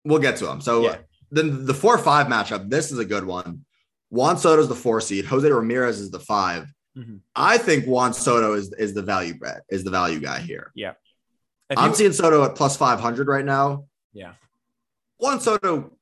we'll 0.04 0.18
get 0.18 0.36
to 0.38 0.46
them. 0.46 0.60
So 0.60 0.82
Yeah. 0.82 0.96
then 1.30 1.66
the 1.66 1.74
four 1.74 1.98
five 1.98 2.26
matchup. 2.26 2.68
This 2.68 2.90
is 2.90 2.98
a 2.98 3.04
good 3.04 3.24
one. 3.24 3.64
Juan 4.12 4.36
Soto 4.36 4.60
is 4.60 4.68
the 4.68 4.74
four 4.74 5.00
seed. 5.00 5.24
Jose 5.24 5.50
Ramirez 5.50 5.98
is 5.98 6.10
the 6.10 6.20
5 6.20 6.68
Mhm. 6.94 7.20
I 7.34 7.56
think 7.56 7.86
Juan 7.86 8.12
Soto 8.12 8.52
is 8.52 8.70
is 8.74 8.92
the 8.92 9.00
value 9.00 9.32
bet 9.38 9.62
is 9.70 9.82
the 9.82 9.90
value 9.90 10.20
guy 10.20 10.40
here. 10.40 10.70
If 10.76 10.94
I'm 11.78 11.90
you- 11.90 11.96
seeing 11.96 12.12
Soto 12.12 12.44
at 12.44 12.54
plus 12.54 12.76
500 12.76 13.26
right 13.28 13.44
now. 13.46 13.86
yeah, 14.12 14.34
Juan 15.16 15.40
Soto 15.40 15.96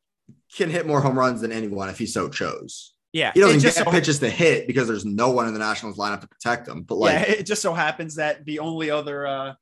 can 0.57 0.69
hit 0.69 0.89
more 0.89 1.01
home 1.01 1.17
runs 1.17 1.43
than 1.43 1.53
anyone 1.53 1.89
if 1.89 1.97
he 1.99 2.07
so 2.07 2.29
chose. 2.29 2.93
yeah. 3.13 3.31
He 3.35 3.39
doesn't 3.41 3.59
It 3.59 3.63
get 3.63 3.67
just 3.75 3.79
so- 3.85 3.91
pitches 3.93 4.19
to 4.19 4.29
hit 4.29 4.67
because 4.67 4.89
there's 4.89 5.05
no 5.05 5.31
one 5.31 5.47
in 5.47 5.53
the 5.53 5.61
Nationals 5.61 5.97
lineup 5.97 6.23
to 6.23 6.27
protect 6.29 6.67
him. 6.67 6.83
But 6.83 6.97
like, 6.97 7.13
yeah, 7.13 7.35
it 7.35 7.47
just 7.47 7.63
so 7.63 7.73
happens 7.73 8.17
that 8.17 8.45
the 8.45 8.59
only 8.59 8.91
other 8.91 9.25
uh, 9.29 9.55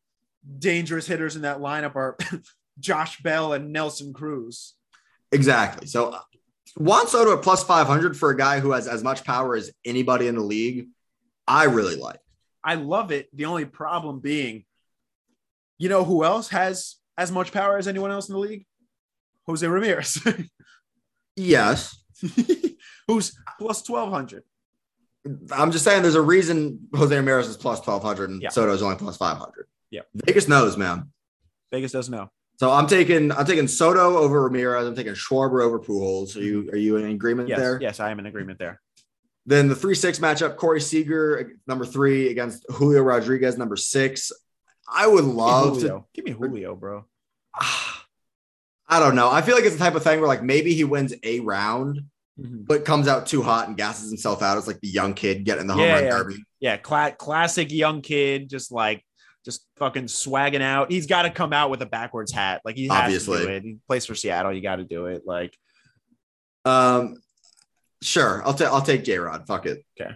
dangerous 0.59 1.07
hitters 1.07 1.37
in 1.37 1.43
that 1.43 1.59
lineup 1.59 1.95
are 1.95 2.17
Josh 2.81 3.21
Bell 3.21 3.53
and 3.53 3.71
Nelson 3.71 4.15
Cruz. 4.15 4.73
Exactly. 5.31 5.87
So 5.87 6.19
Juan 6.79 7.09
Soto 7.09 7.37
at 7.37 7.43
plus 7.43 7.65
500 7.65 8.17
for 8.17 8.31
a 8.31 8.37
guy 8.37 8.61
who 8.61 8.73
has 8.73 8.87
as 8.87 9.03
much 9.03 9.25
power 9.25 9.57
as 9.57 9.71
anybody 9.85 10.27
in 10.29 10.35
the 10.37 10.41
league, 10.43 10.89
I 11.47 11.65
really 11.65 11.97
like. 11.97 12.21
I 12.63 12.75
love 12.75 13.11
it. 13.13 13.29
The 13.37 13.47
only 13.47 13.65
problem 13.65 14.21
being, 14.21 14.65
you 15.79 15.89
know, 15.89 16.05
who 16.05 16.25
else 16.25 16.49
has 16.51 16.97
as 17.17 17.33
much 17.33 17.53
power 17.53 17.79
as 17.79 17.89
anyone 17.89 18.11
else 18.11 18.29
in 18.29 18.35
the 18.35 18.39
league? 18.41 18.67
Jose 19.47 19.67
Ramirez, 19.67 20.23
Yes. 21.37 21.97
who's 23.07 23.37
plus 23.59 23.83
twelve 23.83 24.11
hundred. 24.11 24.43
I'm 25.53 25.71
just 25.73 25.85
saying 25.85 26.03
there's 26.03 26.15
a 26.15 26.21
reason 26.23 26.89
Jose 26.95 27.15
Ramirez 27.15 27.49
is 27.49 27.57
plus 27.57 27.79
1200 27.79 28.31
and 28.31 28.43
Yeah. 28.43 28.49
Soto 28.51 28.73
is 28.73 28.83
only 28.83 28.97
plus 28.97 29.17
500. 29.17 29.67
Yeah. 29.91 30.03
Vegas 30.15 30.49
knows, 30.49 30.77
man. 30.77 31.11
Vegas 31.71 31.93
doesn't 31.93 32.13
know. 32.13 32.31
So 32.59 32.73
I'm 32.73 32.87
taking 32.89 33.31
I'm 33.31 33.47
taking 33.47 33.69
Soto 33.69 34.17
over 34.19 34.43
Ramirez. 34.43 34.87
I'm 34.87 34.97
taking 34.97 35.13
Schwarber 35.15 35.63
over 35.63 35.79
Pujols. 35.79 36.37
Are 36.37 36.41
you 36.43 36.69
are 36.73 36.77
you 36.77 36.97
in 36.97 37.09
agreement 37.11 37.49
Yes, 37.49 37.59
there? 37.61 37.79
yes, 37.81 38.01
I 38.01 38.11
am 38.11 38.19
in 38.19 38.27
agreement 38.27 38.59
there. 38.59 38.81
Then 39.47 39.69
the 39.69 39.77
three 39.77 39.95
six 39.95 40.19
matchup: 40.19 40.57
Corey 40.57 40.81
Seager 40.81 41.53
number 41.69 41.87
three 41.87 42.31
against 42.31 42.67
Julio 42.71 43.03
Rodriguez 43.03 43.57
number 43.57 43.77
six. 43.77 44.33
I 44.93 45.07
would 45.07 45.25
Give 45.25 45.35
love 45.35 45.79
to 45.81 46.05
Give 46.13 46.25
me 46.25 46.33
Julio, 46.33 46.75
bro. 46.75 47.05
I 48.91 49.01
don't 49.01 49.15
know. 49.15 49.31
I 49.31 49.43
feel 49.43 49.55
like 49.55 49.65
it's 49.65 49.77
the 49.77 49.85
type 49.85 49.95
of 49.95 50.03
thing 50.03 50.19
where 50.19 50.29
like 50.29 50.43
maybe 50.43 50.75
he 50.75 50.83
wins 50.85 51.15
a 51.23 51.41
round, 51.41 52.01
Mhm. 52.41 52.67
but 52.67 52.85
comes 52.85 53.07
out 53.07 53.27
too 53.27 53.43
hot 53.43 53.69
and 53.69 53.77
gasses 53.77 54.11
himself 54.11 54.43
out 54.43 54.57
as 54.59 54.67
like 54.67 54.81
the 54.81 54.89
young 54.89 55.15
kid 55.15 55.45
getting 55.45 55.67
the 55.67 55.75
home 55.75 55.83
Yeah, 55.83 55.93
run 55.95 56.05
yeah. 56.05 56.11
derby. 56.11 56.45
Yeah, 56.61 56.77
cla- 56.79 57.13
classic 57.17 57.71
young 57.71 58.01
kid, 58.03 58.49
just 58.49 58.73
like 58.73 59.05
just 59.49 59.67
fucking 59.77 60.05
swagging 60.09 60.61
out. 60.61 60.91
He's 60.91 61.07
got 61.07 61.23
to 61.23 61.31
come 61.31 61.55
out 61.55 61.71
with 61.71 61.81
a 61.81 61.87
backwards 61.87 62.31
hat. 62.33 62.61
Like 62.67 62.77
he 62.77 62.89
has 62.89 62.91
Obviously. 63.05 63.39
to 63.39 63.45
do 63.45 63.51
it. 63.51 63.63
He 63.63 63.77
plays 63.87 64.05
for 64.05 64.15
Seattle. 64.15 64.53
You 64.53 64.61
got 64.61 64.77
to 64.77 64.85
do 64.85 65.07
it. 65.07 65.23
Like 65.25 65.57
Um, 66.67 67.17
sure, 68.03 68.43
I'll 68.45 68.53
take 68.53 68.69
I'll 68.69 68.83
take 68.83 69.05
J 69.05 69.17
Rod. 69.19 69.47
Fuck 69.47 69.65
it. 69.65 69.85
Okay. 69.99 70.11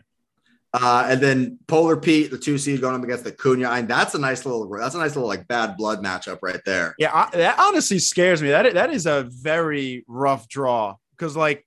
Uh, 0.75 1.07
and 1.09 1.21
then 1.21 1.59
Polar 1.67 1.97
Pete, 1.97 2.31
the 2.31 2.37
two 2.39 2.57
seed 2.59 2.81
going 2.81 2.95
up 2.95 3.03
against 3.03 3.25
the 3.25 3.33
Cunha. 3.33 3.79
And 3.79 3.89
that's 3.89 4.15
a 4.15 4.19
nice 4.19 4.45
little 4.45 4.69
that's 4.69 4.95
a 4.95 4.99
nice 4.99 5.15
little 5.17 5.29
like 5.29 5.49
bad 5.49 5.77
blood 5.79 6.03
matchup 6.03 6.39
right 6.43 6.61
there. 6.67 6.95
Yeah, 6.99 7.11
I, 7.13 7.35
that 7.37 7.59
honestly 7.59 7.99
scares 7.99 8.43
me. 8.43 8.51
That 8.51 8.75
that 8.75 8.93
is 8.93 9.07
a 9.07 9.23
very 9.31 10.05
rough 10.07 10.47
draw 10.49 10.97
because 11.17 11.37
like 11.37 11.67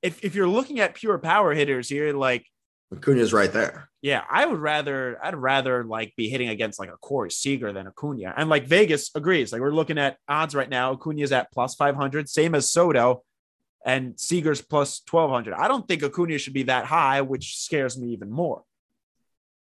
if 0.00 0.24
if 0.24 0.36
you're 0.36 0.48
looking 0.48 0.78
at 0.78 0.94
pure 0.94 1.18
power 1.18 1.52
hitters 1.54 1.88
here, 1.88 2.12
like 2.12 2.46
Acuna's 2.92 3.32
right 3.32 3.52
there. 3.52 3.88
Yeah, 4.04 4.22
I 4.30 4.44
would 4.44 4.60
rather 4.60 5.18
I'd 5.24 5.34
rather 5.34 5.82
like 5.82 6.14
be 6.14 6.28
hitting 6.28 6.50
against 6.50 6.78
like 6.78 6.90
a 6.90 6.96
Corey 6.98 7.30
Seager 7.30 7.72
than 7.72 7.86
Acuna. 7.86 8.34
And 8.36 8.50
like 8.50 8.66
Vegas 8.66 9.10
agrees. 9.14 9.50
Like 9.50 9.62
we're 9.62 9.72
looking 9.72 9.96
at 9.96 10.18
odds 10.28 10.54
right 10.54 10.68
now. 10.68 10.92
Acuna's 10.92 11.32
at 11.32 11.50
plus 11.50 11.74
500, 11.74 12.28
same 12.28 12.54
as 12.54 12.70
Soto, 12.70 13.22
and 13.82 14.20
Seager's 14.20 14.60
plus 14.60 15.00
1200. 15.10 15.54
I 15.54 15.68
don't 15.68 15.88
think 15.88 16.02
Acuna 16.02 16.36
should 16.36 16.52
be 16.52 16.64
that 16.64 16.84
high, 16.84 17.22
which 17.22 17.56
scares 17.56 17.98
me 17.98 18.08
even 18.08 18.30
more. 18.30 18.62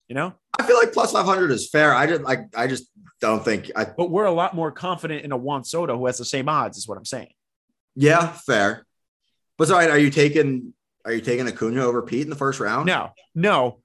You 0.09 0.15
know? 0.15 0.33
I 0.59 0.67
feel 0.67 0.75
like 0.75 0.91
plus 0.91 1.13
500 1.13 1.49
is 1.49 1.69
fair. 1.69 1.95
I 1.95 2.05
just 2.05 2.23
I, 2.27 2.47
I 2.53 2.67
just 2.67 2.91
don't 3.21 3.45
think 3.45 3.71
I 3.77 3.85
But 3.85 4.11
we're 4.11 4.25
a 4.25 4.31
lot 4.31 4.53
more 4.53 4.73
confident 4.73 5.23
in 5.23 5.31
a 5.31 5.37
Juan 5.37 5.63
Soto 5.63 5.97
who 5.97 6.05
has 6.05 6.17
the 6.17 6.25
same 6.25 6.49
odds, 6.49 6.77
is 6.77 6.85
what 6.85 6.97
I'm 6.97 7.05
saying. 7.05 7.31
yeah, 7.95 8.33
fair. 8.45 8.85
But 9.57 9.69
sorry, 9.69 9.87
are 9.89 9.97
you 9.97 10.11
taking 10.11 10.73
are 11.05 11.13
you 11.13 11.21
taking 11.21 11.47
Acuna 11.47 11.85
over 11.85 12.01
Pete 12.01 12.23
in 12.23 12.29
the 12.29 12.35
first 12.35 12.59
round? 12.59 12.87
No, 12.87 13.11
no, 13.33 13.79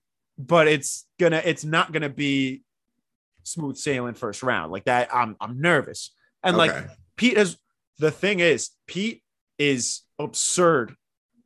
but 0.47 0.69
it's 0.69 1.07
gonna 1.19 1.41
it's 1.45 1.65
not 1.65 1.93
gonna 1.93 2.09
be 2.09 2.63
smooth 3.45 3.77
sailing 3.77 4.15
first 4.15 4.43
round 4.43 4.73
like 4.73 4.85
that. 4.85 5.15
I'm 5.15 5.37
I'm 5.41 5.61
nervous. 5.61 6.15
And 6.43 6.57
like 6.57 6.75
Pete 7.17 7.37
is 7.37 7.57
the 7.99 8.11
thing 8.11 8.41
is 8.41 8.71
Pete 8.87 9.23
is 9.59 10.03
absurd 10.19 10.97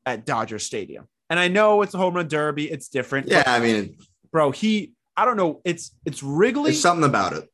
at 0.04 0.24
Dodger 0.24 0.58
Stadium. 0.58 1.08
And 1.28 1.38
I 1.38 1.48
know 1.48 1.82
it's 1.82 1.92
a 1.94 1.98
home 1.98 2.14
run 2.14 2.28
derby, 2.28 2.70
it's 2.70 2.88
different. 2.88 3.28
Yeah, 3.28 3.42
I 3.46 3.58
mean, 3.58 3.98
bro, 4.30 4.50
he 4.52 4.92
I 5.16 5.24
don't 5.24 5.36
know, 5.36 5.60
it's 5.64 5.94
it's 6.04 6.22
Wrigley, 6.22 6.70
there's 6.70 6.80
something 6.80 7.08
about 7.08 7.32
it. 7.32 7.48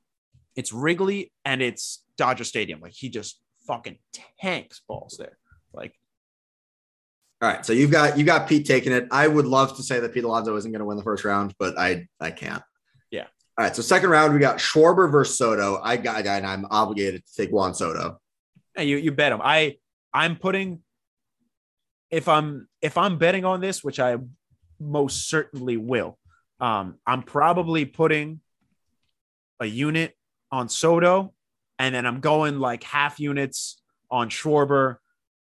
it's 0.57 0.73
Wrigley 0.73 1.33
and 1.45 1.63
it's 1.63 2.05
Dodger 2.17 2.45
Stadium. 2.45 2.81
Like 2.81 2.93
he 2.93 3.09
just 3.09 3.41
fucking 3.67 3.99
tanks 4.41 4.83
balls 4.87 5.17
there. 5.19 5.39
Like 5.73 5.95
All 7.43 7.49
right, 7.49 7.67
so 7.67 7.73
you've 7.73 7.91
got 7.91 8.17
you 8.17 8.25
got 8.25 8.49
Pete 8.49 8.65
taking 8.65 8.93
it. 8.93 9.09
I 9.11 9.27
would 9.27 9.47
love 9.47 9.77
to 9.77 9.83
say 9.83 9.99
that 9.99 10.15
Pete 10.15 10.23
Alonso 10.23 10.55
isn't 10.55 10.71
going 10.71 10.79
to 10.79 10.87
win 10.87 10.97
the 10.97 11.03
first 11.03 11.25
round, 11.25 11.53
but 11.59 11.77
I 11.77 12.07
I 12.21 12.31
can't. 12.31 12.63
Yeah. 13.11 13.27
All 13.59 13.65
right, 13.65 13.75
so 13.75 13.83
second 13.83 14.11
round 14.11 14.33
we 14.33 14.39
got 14.39 14.59
Schwarber 14.59 15.11
versus 15.11 15.37
Soto. 15.37 15.81
I 15.83 15.97
got 15.97 16.23
guy 16.23 16.37
and 16.37 16.47
I'm 16.47 16.67
obligated 16.71 17.27
to 17.27 17.35
take 17.35 17.51
Juan 17.51 17.75
Soto. 17.75 18.21
Hey, 18.77 18.85
you 18.85 18.97
you 18.97 19.11
bet 19.11 19.33
him. 19.33 19.41
I 19.43 19.79
I'm 20.15 20.37
putting 20.37 20.83
if 22.13 22.29
I'm 22.29 22.69
if 22.81 22.97
I'm 22.97 23.19
betting 23.19 23.45
on 23.45 23.61
this, 23.61 23.83
which 23.83 23.99
I 23.99 24.19
most 24.79 25.29
certainly 25.29 25.77
will, 25.77 26.21
um, 26.61 26.99
I'm 27.09 27.25
probably 27.25 27.87
putting 27.87 28.39
a 29.59 29.67
unit 29.67 30.17
on 30.53 30.69
Soto, 30.69 31.35
and 31.81 31.93
then 31.93 32.07
I'm 32.07 32.21
going 32.21 32.61
like 32.61 32.85
half 32.85 33.19
units 33.19 33.83
on 34.13 34.31
Schwarber 34.31 34.99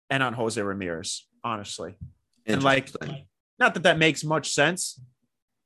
and 0.10 0.24
on 0.24 0.32
Jose 0.32 0.62
Ramirez. 0.62 1.28
Honestly, 1.44 1.96
And, 2.46 2.62
like, 2.64 2.90
not 3.60 3.74
that 3.74 3.84
that 3.84 3.98
makes 3.98 4.24
much 4.24 4.52
sense. 4.52 5.00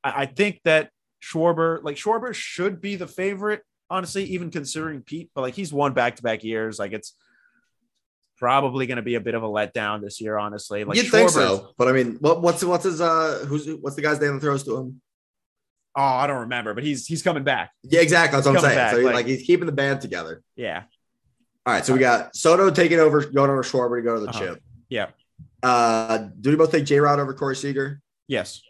I, 0.04 0.22
I 0.24 0.26
think 0.26 0.62
that 0.66 0.90
Schwarber, 1.22 1.84
like 1.84 1.96
Schwarber, 1.98 2.34
should 2.34 2.80
be 2.82 2.96
the 2.96 3.08
favorite. 3.08 3.62
Honestly, 3.90 4.24
even 4.26 4.50
considering 4.52 5.02
Pete, 5.02 5.30
but 5.36 5.42
like 5.42 5.54
he's 5.54 5.72
won 5.74 5.94
back 5.94 6.16
to 6.16 6.24
back 6.24 6.44
years. 6.44 6.80
Like 6.80 6.92
it's 6.94 7.14
probably 8.38 8.86
going 8.88 8.96
to 8.98 9.02
be 9.04 9.16
a 9.16 9.20
bit 9.22 9.36
of 9.36 9.44
a 9.44 9.48
letdown 9.48 10.02
this 10.02 10.20
year. 10.20 10.38
Honestly, 10.38 10.84
like 10.84 10.98
You'd 10.98 11.12
think 11.12 11.30
so, 11.30 11.72
but 11.78 11.88
I 11.88 11.92
mean, 11.92 12.18
what, 12.20 12.42
what's 12.42 12.64
what's 12.64 12.84
his 12.86 13.00
uh 13.02 13.46
who's 13.48 13.68
what's 13.82 13.96
the 13.96 14.02
guy's 14.02 14.20
name 14.20 14.34
that 14.34 14.40
throws 14.42 14.64
to 14.64 14.78
him? 14.78 15.02
Oh, 15.98 16.02
I 16.02 16.28
don't 16.28 16.42
remember, 16.42 16.74
but 16.74 16.84
he's 16.84 17.06
he's 17.06 17.22
coming 17.24 17.44
back. 17.44 17.72
Yeah, 17.84 18.02
exactly. 18.02 18.38
That's 18.38 18.48
what 18.48 18.56
I'm 18.58 18.62
saying. 18.64 18.76
back, 18.76 18.94
so 18.96 19.02
like- 19.02 19.14
like, 19.16 19.26
he's 19.28 19.44
keeping 19.44 19.66
the 19.66 19.72
band 19.72 20.02
together. 20.02 20.42
Yeah, 20.56 20.84
All 21.66 21.74
right, 21.74 21.86
so 21.86 21.94
we 21.94 22.00
got 22.00 22.36
Soto 22.36 22.70
taking 22.72 23.00
over, 23.00 23.22
going 23.26 23.50
over 23.50 23.64
Schwarber 23.64 24.00
to 24.00 24.04
go 24.04 24.16
to 24.16 24.22
the 24.22 24.30
Uh-huh. 24.30 24.40
chip. 24.40 24.64
Yeah. 24.90 25.08
Uh, 25.66 26.30
do 26.40 26.52
we 26.52 26.56
both 26.56 26.72
take 26.72 26.86
J 26.86 27.00
Rod 27.00 27.20
over 27.20 27.34
Corey 27.34 27.56
Seager? 27.56 28.00
yes, 28.28 28.62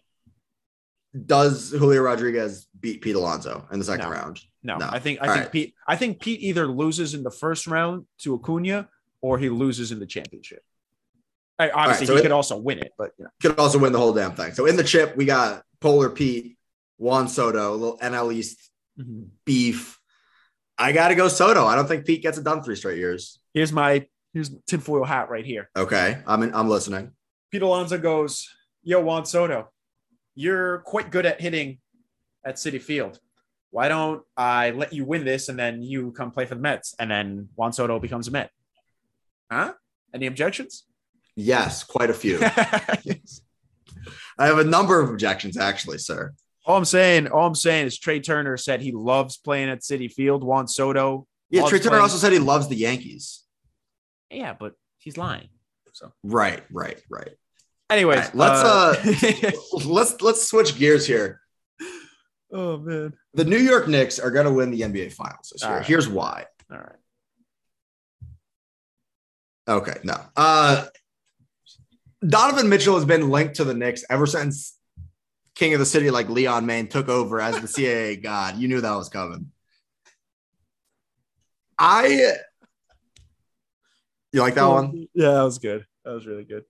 Does 1.26 1.72
Julio 1.72 2.02
Rodriguez 2.02 2.68
beat 2.80 3.02
Pete 3.02 3.16
Alonso 3.16 3.68
in 3.72 3.80
the 3.80 3.86
second 3.86 4.06
No. 4.06 4.12
round? 4.12 4.40
no, 4.64 4.78
No. 4.78 4.88
I 4.90 5.00
think 5.00 5.22
I 5.22 5.28
All 5.28 5.34
think 5.34 5.44
right. 5.46 5.52
Pete. 5.52 5.74
I 5.88 5.96
think 5.98 6.22
Pete 6.22 6.42
either 6.42 6.68
loses 6.68 7.14
in 7.14 7.24
the 7.24 7.32
first 7.32 7.68
round 7.68 8.06
to 8.20 8.36
Acuna 8.36 8.88
or 9.22 9.38
he 9.38 9.50
loses 9.50 9.92
in 9.92 10.00
the 10.00 10.06
championship. 10.06 10.64
I, 11.60 11.70
obviously, 11.70 12.06
so 12.06 12.14
he 12.14 12.20
it- 12.20 12.24
could 12.24 12.32
also 12.32 12.58
win 12.58 12.80
it, 12.80 12.92
but 12.98 13.12
you 13.18 13.26
know, 13.26 13.30
Could 13.42 13.60
also 13.60 13.78
win 13.78 13.92
the 13.94 14.00
whole 14.00 14.14
damn 14.14 14.34
thing. 14.36 14.54
So 14.54 14.66
in 14.66 14.76
the 14.78 14.84
chip, 14.84 15.16
we 15.18 15.26
got 15.26 15.64
Polar 15.82 16.10
Pete, 16.10 16.58
Juan 16.98 17.28
Soto, 17.28 17.74
a 17.74 17.76
little 17.76 17.98
NL 18.00 18.32
East 18.34 18.70
beef. 19.46 20.00
I 20.78 20.92
got 20.92 21.10
to 21.10 21.16
go 21.16 21.28
Soto. 21.30 21.66
I 21.66 21.76
don't 21.76 21.88
think 21.88 22.06
Pete 22.06 22.22
gets 22.22 22.38
it 22.38 22.44
done 22.44 22.62
three 22.64 22.76
straight 22.76 22.98
years. 22.98 23.40
here's 23.54 23.72
my 23.72 24.06
here's 24.36 24.52
tinfoil 24.68 25.06
hat 25.06 25.30
right 25.30 25.46
here. 25.46 25.70
Okay, 25.76 26.22
I'm 26.28 26.44
in, 26.44 26.54
I'm 26.54 26.70
listening. 26.70 27.14
Pete 27.52 27.62
Alonso 27.64 27.98
goes, 27.98 28.48
Yo, 28.84 29.00
Juan 29.00 29.26
Soto, 29.26 29.72
you're 30.36 30.80
quite 30.80 31.10
good 31.10 31.26
at 31.26 31.40
hitting 31.42 31.80
at 32.46 32.58
Citi 32.58 32.80
Field. 32.80 33.18
Why 33.72 33.88
don't 33.88 34.22
I 34.38 34.72
let 34.72 34.94
you 34.94 35.06
win 35.06 35.26
this 35.26 35.50
and 35.50 35.58
then 35.58 35.82
you 35.82 36.12
come 36.12 36.32
play 36.32 36.46
for 36.46 36.56
the 36.56 36.62
Mets? 36.62 36.94
And 37.00 37.10
then 37.10 37.50
Juan 37.56 37.74
Soto 37.74 37.98
becomes 38.00 38.28
a 38.28 38.32
Met. 38.32 38.52
Huh? 39.50 39.74
Any 40.14 40.28
objections? 40.28 40.84
Yes, 41.36 41.84
quite 41.84 42.10
a 42.10 42.14
few. 42.14 42.38
Yes. 42.40 43.42
I 44.38 44.48
have 44.48 44.60
a 44.60 44.64
number 44.66 45.00
of 45.00 45.10
objections, 45.10 45.58
actually, 45.58 45.98
sir. 45.98 46.34
All 46.66 46.78
I'm 46.78 46.86
saying, 46.86 47.28
all 47.28 47.48
I'm 47.48 47.56
saying 47.56 47.88
is 47.88 47.98
Trea 47.98 48.20
Turner 48.20 48.58
said 48.58 48.82
he 48.82 48.92
loves 48.92 49.38
playing 49.38 49.70
at 49.70 49.80
Citi 49.82 50.12
Field. 50.12 50.44
Juan 50.44 50.68
Soto. 50.68 51.26
Yeah, 51.50 51.62
Trea 51.68 51.80
Turner 51.80 51.90
playing- 51.92 52.02
also 52.04 52.18
said 52.18 52.34
he 52.34 52.40
loves 52.40 52.68
the 52.68 52.76
Yankees. 52.76 53.45
Yeah, 54.30 54.54
but 54.60 54.74
he's 55.00 55.18
lying. 55.18 55.50
So, 55.94 56.12
Right, 56.24 56.62
right, 56.72 57.02
right. 57.10 57.30
anyways, 57.90 58.20
right, 58.20 58.36
let's, 58.36 58.62
uh, 58.64 59.52
Let's 59.86 60.22
let's 60.22 60.46
switch 60.48 60.78
gears 60.78 61.08
here. 61.08 61.40
oh 62.52 62.78
man. 62.78 63.14
The 63.34 63.46
New 63.46 63.58
York 63.60 63.88
Knicks 63.88 64.20
are 64.20 64.32
going 64.32 64.46
to 64.46 64.52
win 64.52 64.72
the 64.72 64.82
NBA 64.82 65.14
Finals 65.14 65.52
this 65.54 65.62
year. 65.62 65.72
All 65.72 65.78
right. 65.78 65.86
Here's 65.86 66.10
why. 66.10 66.46
All 66.72 66.78
right. 66.80 66.96
Okay, 69.68 69.98
no. 70.04 70.16
Uh, 70.36 70.86
Donovan 72.28 72.70
Mitchell 72.70 72.96
has 72.96 73.06
been 73.06 73.30
linked 73.30 73.56
to 73.56 73.64
the 73.64 73.74
Knicks 73.74 74.04
ever 74.10 74.26
since 74.26 74.78
King 75.56 75.74
of 75.74 75.80
the 75.80 75.86
City, 75.86 76.12
like 76.12 76.28
Leon 76.30 76.66
Main, 76.66 76.88
took 76.88 77.08
over 77.10 77.40
as 77.40 77.56
the 77.62 77.68
CAA 77.68 78.22
god. 78.22 78.58
You 78.58 78.68
knew 78.68 78.82
that 78.82 78.96
was 78.96 79.10
coming. 79.10 79.52
I. 81.80 82.34
You 84.36 84.42
like 84.42 84.56
that 84.56 84.68
one? 84.68 85.08
Yeah, 85.14 85.32
that 85.32 85.44
was 85.44 85.60
good. 85.60 85.86
That 86.04 86.12
was 86.12 86.28
really 86.28 86.44
good. 86.44 86.66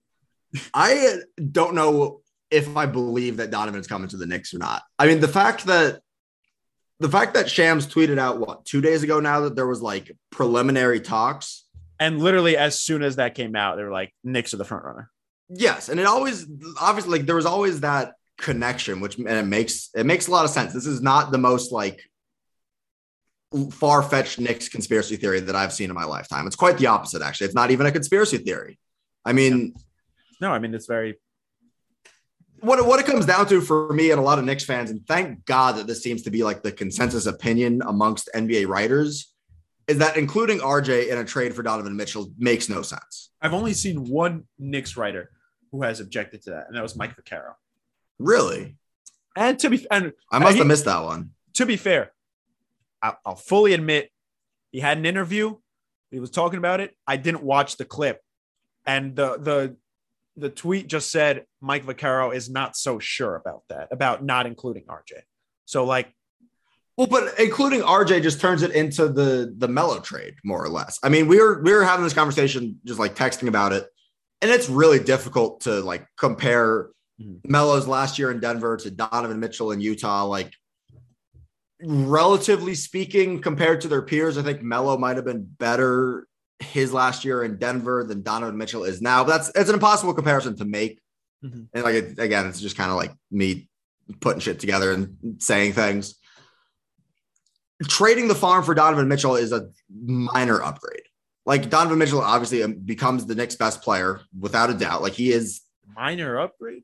I 0.71 1.15
don't 1.51 1.73
know 1.73 2.21
if 2.51 2.77
I 2.77 2.85
believe 2.85 3.37
that 3.37 3.49
Donovan's 3.49 3.87
coming 3.87 4.07
to 4.09 4.17
the 4.17 4.27
Knicks 4.27 4.53
or 4.53 4.59
not. 4.59 4.83
I 4.99 5.07
mean, 5.07 5.19
the 5.19 5.27
fact 5.27 5.65
that 5.65 6.01
the 6.99 7.09
fact 7.09 7.33
that 7.33 7.49
Shams 7.49 7.87
tweeted 7.87 8.19
out 8.19 8.39
what 8.39 8.65
two 8.65 8.81
days 8.81 9.01
ago 9.01 9.19
now 9.19 9.39
that 9.41 9.55
there 9.55 9.65
was 9.65 9.81
like 9.81 10.15
preliminary 10.29 10.99
talks. 10.99 11.65
And 11.99 12.21
literally, 12.21 12.55
as 12.55 12.79
soon 12.79 13.01
as 13.01 13.15
that 13.15 13.33
came 13.33 13.55
out, 13.55 13.77
they 13.77 13.83
were 13.83 13.91
like, 13.91 14.13
Knicks 14.23 14.53
are 14.53 14.57
the 14.57 14.63
front 14.63 14.85
runner. 14.85 15.09
Yes, 15.49 15.89
and 15.89 15.99
it 15.99 16.05
always 16.05 16.45
obviously 16.79 17.17
like 17.17 17.25
there 17.25 17.35
was 17.35 17.47
always 17.47 17.79
that 17.79 18.13
connection, 18.37 18.99
which 18.99 19.17
and 19.17 19.27
it 19.27 19.47
makes 19.47 19.89
it 19.95 20.05
makes 20.05 20.27
a 20.27 20.31
lot 20.31 20.45
of 20.45 20.51
sense. 20.51 20.71
This 20.71 20.85
is 20.85 21.01
not 21.01 21.31
the 21.31 21.39
most 21.39 21.71
like 21.71 21.99
far 23.71 24.03
fetched 24.03 24.39
Knicks 24.39 24.69
conspiracy 24.69 25.15
theory 25.15 25.39
that 25.39 25.55
I've 25.55 25.73
seen 25.73 25.89
in 25.89 25.95
my 25.95 26.03
lifetime. 26.05 26.45
It's 26.47 26.55
quite 26.55 26.77
the 26.77 26.87
opposite, 26.87 27.21
actually. 27.21 27.45
It's 27.45 27.55
not 27.55 27.71
even 27.71 27.85
a 27.85 27.91
conspiracy 27.91 28.37
theory. 28.37 28.79
I 29.23 29.33
mean, 29.33 29.73
No, 30.41 30.51
I 30.51 30.59
mean, 30.59 30.73
it's 30.73 30.87
very, 30.87 31.15
what 32.59 32.79
it, 32.79 32.85
what 32.85 32.99
it 32.99 33.05
comes 33.05 33.25
down 33.25 33.47
to 33.47 33.61
for 33.61 33.93
me 33.93 34.11
and 34.11 34.19
a 34.19 34.23
lot 34.23 34.39
of 34.39 34.45
Knicks 34.45 34.63
fans, 34.65 34.89
and 34.89 35.05
thank 35.07 35.45
God 35.45 35.77
that 35.77 35.87
this 35.87 36.01
seems 36.03 36.23
to 36.23 36.31
be 36.31 36.43
like 36.43 36.63
the 36.63 36.71
consensus 36.71 37.25
opinion 37.27 37.81
amongst 37.85 38.29
NBA 38.35 38.67
writers, 38.67 39.33
is 39.87 39.99
that 39.99 40.17
including 40.17 40.59
RJ 40.59 41.09
in 41.09 41.17
a 41.19 41.23
trade 41.23 41.53
for 41.55 41.61
Donovan 41.63 41.95
Mitchell 41.95 42.31
makes 42.37 42.67
no 42.69 42.81
sense. 42.81 43.29
I've 43.41 43.53
only 43.53 43.73
seen 43.73 44.05
one 44.05 44.45
Knicks 44.57 44.97
writer 44.97 45.31
who 45.71 45.83
has 45.83 45.99
objected 45.99 46.41
to 46.43 46.49
that, 46.51 46.67
and 46.67 46.75
that 46.75 46.81
was 46.81 46.95
Mike 46.95 47.15
Vaccaro. 47.15 47.53
Really, 48.19 48.77
And 49.35 49.59
to 49.59 49.69
be, 49.69 49.85
and 49.91 50.13
I 50.31 50.39
must 50.39 50.53
he- 50.53 50.57
have 50.59 50.67
missed 50.67 50.85
that 50.85 51.03
one. 51.03 51.31
to 51.53 51.65
be 51.65 51.77
fair, 51.77 52.11
I'll, 53.01 53.35
fully 53.35 53.73
admit 53.73 54.09
he 54.71 54.79
had 54.79 54.97
an 54.97 55.05
interview. 55.05 55.55
He 56.11 56.19
was 56.19 56.31
talking 56.31 56.57
about 56.57 56.79
it. 56.79 56.95
I 57.05 57.17
didn't 57.17 57.43
watch 57.43 57.77
the 57.77 57.85
clip, 57.85 58.21
and 58.85 59.15
the 59.15 59.37
the 59.37 59.75
the 60.37 60.49
tweet 60.49 60.87
just 60.87 61.11
said 61.11 61.45
Mike 61.61 61.85
Vaccaro 61.85 62.33
is 62.35 62.49
not 62.49 62.75
so 62.75 62.99
sure 62.99 63.35
about 63.35 63.63
that, 63.69 63.87
about 63.91 64.23
not 64.23 64.45
including 64.45 64.83
RJ. 64.83 65.21
So 65.65 65.85
like, 65.85 66.13
Well, 66.97 67.07
but 67.07 67.39
including 67.39 67.81
RJ 67.81 68.21
just 68.21 68.41
turns 68.41 68.63
it 68.63 68.71
into 68.71 69.07
the 69.07 69.53
the 69.57 69.67
Melo 69.67 69.99
trade, 69.99 70.35
more 70.43 70.63
or 70.63 70.69
less. 70.69 70.99
I 71.03 71.09
mean, 71.09 71.27
we 71.27 71.39
were 71.39 71.61
we 71.61 71.73
were 71.73 71.83
having 71.83 72.03
this 72.03 72.13
conversation, 72.13 72.79
just 72.85 72.99
like 72.99 73.15
texting 73.15 73.47
about 73.47 73.71
it, 73.73 73.87
and 74.41 74.51
it's 74.51 74.69
really 74.69 74.99
difficult 74.99 75.61
to 75.61 75.81
like 75.81 76.05
compare 76.17 76.89
Mhm. 77.21 77.39
Melo's 77.45 77.87
last 77.87 78.19
year 78.19 78.29
in 78.29 78.41
Denver 78.41 78.75
to 78.75 78.91
Donovan 78.91 79.39
Mitchell 79.39 79.71
in 79.71 79.79
Utah. 79.79 80.25
Like, 80.25 80.51
relatively 81.81 82.75
speaking, 82.75 83.41
compared 83.41 83.81
to 83.81 83.87
their 83.87 84.01
peers, 84.01 84.37
I 84.37 84.43
think 84.43 84.61
Melo 84.61 84.97
might 84.97 85.15
have 85.15 85.25
been 85.25 85.43
better 85.43 86.27
his 86.59 86.93
last 86.93 87.25
year 87.25 87.43
in 87.43 87.57
Denver 87.57 88.03
than 88.03 88.21
Donovan 88.21 88.57
Mitchell 88.57 88.83
is 88.83 89.01
now. 89.01 89.23
But 89.23 89.37
that's 89.37 89.49
it's 89.55 89.69
an 89.69 89.75
impossible 89.75 90.13
comparison 90.13 90.55
to 90.57 90.65
make. 90.65 91.01
Mhm. 91.43 91.67
And 91.73 91.83
like 91.83 91.95
it, 91.95 92.19
again, 92.19 92.47
it's 92.47 92.61
just 92.61 92.77
kind 92.77 92.91
of 92.91 92.97
like 92.97 93.13
me 93.29 93.69
putting 94.19 94.39
shit 94.39 94.59
together 94.59 94.91
and 94.91 95.17
saying 95.39 95.73
things. 95.73 96.15
Trading 97.83 98.27
the 98.29 98.35
farm 98.35 98.63
for 98.63 98.73
Donovan 98.73 99.07
Mitchell 99.07 99.35
is 99.35 99.51
a 99.51 99.69
minor 99.89 100.61
upgrade. 100.63 101.03
Like 101.45 101.69
Donovan 101.69 101.99
Mitchell 101.99 102.21
obviously 102.21 102.63
um, 102.63 102.75
becomes 102.75 103.25
the 103.25 103.35
next 103.35 103.57
best 103.57 103.81
player 103.81 104.21
without 104.39 104.69
a 104.69 104.73
doubt. 104.73 105.01
Like 105.01 105.13
he 105.13 105.31
is 105.31 105.61
Minor 105.95 106.39
upgrade. 106.39 106.83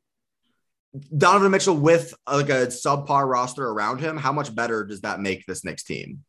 Donovan 1.17 1.51
Mitchell 1.51 1.75
with 1.75 2.13
uh, 2.27 2.35
like 2.37 2.49
a 2.49 2.67
subpar 2.67 3.27
roster 3.27 3.67
around 3.67 3.99
him. 3.99 4.17
How 4.17 4.31
much 4.31 4.53
better 4.53 4.83
does 4.83 5.01
that 5.01 5.19
make 5.19 5.45
this 5.45 5.63
Knicks 5.63 5.83
team? 5.83 6.23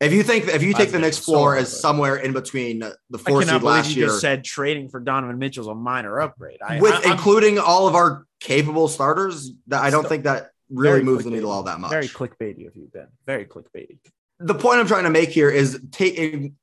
If 0.00 0.12
you 0.12 0.22
think 0.24 0.48
if 0.48 0.62
you 0.62 0.74
take 0.74 0.90
the 0.90 0.98
Knicks 0.98 1.18
so, 1.18 1.24
floor 1.24 1.56
as 1.56 1.80
somewhere 1.80 2.16
in 2.16 2.32
between 2.32 2.80
the 2.80 2.96
I 3.14 3.18
four 3.18 3.40
cannot 3.40 3.60
seed 3.60 3.62
last 3.62 3.90
you 3.90 3.96
year, 3.96 4.06
just 4.08 4.20
said 4.20 4.42
trading 4.42 4.88
for 4.88 4.98
Donovan 4.98 5.38
Mitchell's 5.38 5.68
a 5.68 5.74
minor 5.74 6.20
upgrade. 6.20 6.58
I, 6.60 6.80
with 6.80 7.06
I, 7.06 7.12
including 7.12 7.58
all 7.58 7.86
of 7.86 7.94
our 7.94 8.26
capable 8.40 8.88
starters, 8.88 9.52
that 9.68 9.82
I 9.82 9.90
don't 9.90 10.08
think 10.08 10.24
that 10.24 10.50
really 10.70 11.04
moves 11.04 11.24
the 11.24 11.30
needle 11.30 11.50
all 11.50 11.62
that 11.64 11.78
much. 11.78 11.90
very 11.90 12.08
clickbaity 12.08 12.66
of 12.66 12.74
you, 12.74 12.90
Ben. 12.92 13.08
Very 13.26 13.44
clickbaity. 13.44 13.98
the 14.40 14.54
point 14.54 14.80
I'm 14.80 14.86
trying 14.86 15.04
to 15.04 15.10
make 15.10 15.28
here 15.28 15.50
is 15.50 15.80
taking 15.92 16.56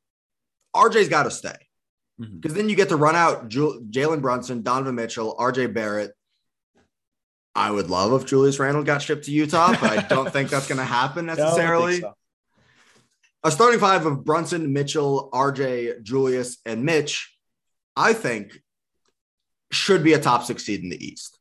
RJ's 0.75 1.09
got 1.09 1.23
to 1.23 1.31
stay 1.31 1.55
mm-hmm. 2.19 2.39
because 2.39 2.55
then 2.55 2.69
you 2.69 2.75
get 2.75 2.89
to 2.89 2.95
run 2.95 3.15
out 3.15 3.49
Jalen 3.49 4.21
Brunson, 4.21 4.63
Donovan 4.63 4.95
Mitchell, 4.95 5.35
RJ 5.39 5.73
Barrett. 5.73 6.11
I 7.55 7.71
would 7.71 7.89
love 7.89 8.19
if 8.21 8.27
Julius 8.27 8.59
Randle 8.59 8.83
got 8.83 9.01
shipped 9.01 9.25
to 9.25 9.31
Utah, 9.31 9.71
but 9.71 9.83
I 9.83 10.01
don't 10.07 10.31
think 10.31 10.49
that's 10.49 10.67
going 10.67 10.77
to 10.79 10.83
happen 10.83 11.25
No, 11.25 11.33
I 11.33 11.35
don't 11.35 11.45
think 11.45 11.55
necessarily. 11.55 11.99
so. 12.01 12.13
A 13.43 13.51
starting 13.51 13.79
five 13.79 14.05
of 14.05 14.25
Brunson, 14.25 14.73
Mitchell, 14.73 15.29
RJ, 15.33 16.03
Julius, 16.03 16.57
and 16.65 16.83
Mitch, 16.83 17.35
I 17.95 18.13
think 18.13 18.61
should 19.71 20.03
be 20.03 20.13
a 20.13 20.19
top 20.19 20.43
six 20.43 20.65
seed 20.65 20.83
in 20.83 20.89
the 20.89 21.03
East. 21.03 21.37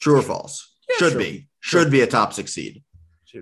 True 0.00 0.18
or 0.18 0.22
false? 0.22 0.74
Yeah, 0.88 0.96
should 0.96 1.12
sure. 1.12 1.20
be. 1.20 1.48
Should 1.60 1.90
be 1.90 2.00
a 2.00 2.06
top 2.06 2.32
six 2.32 2.52
seed. 2.52 2.82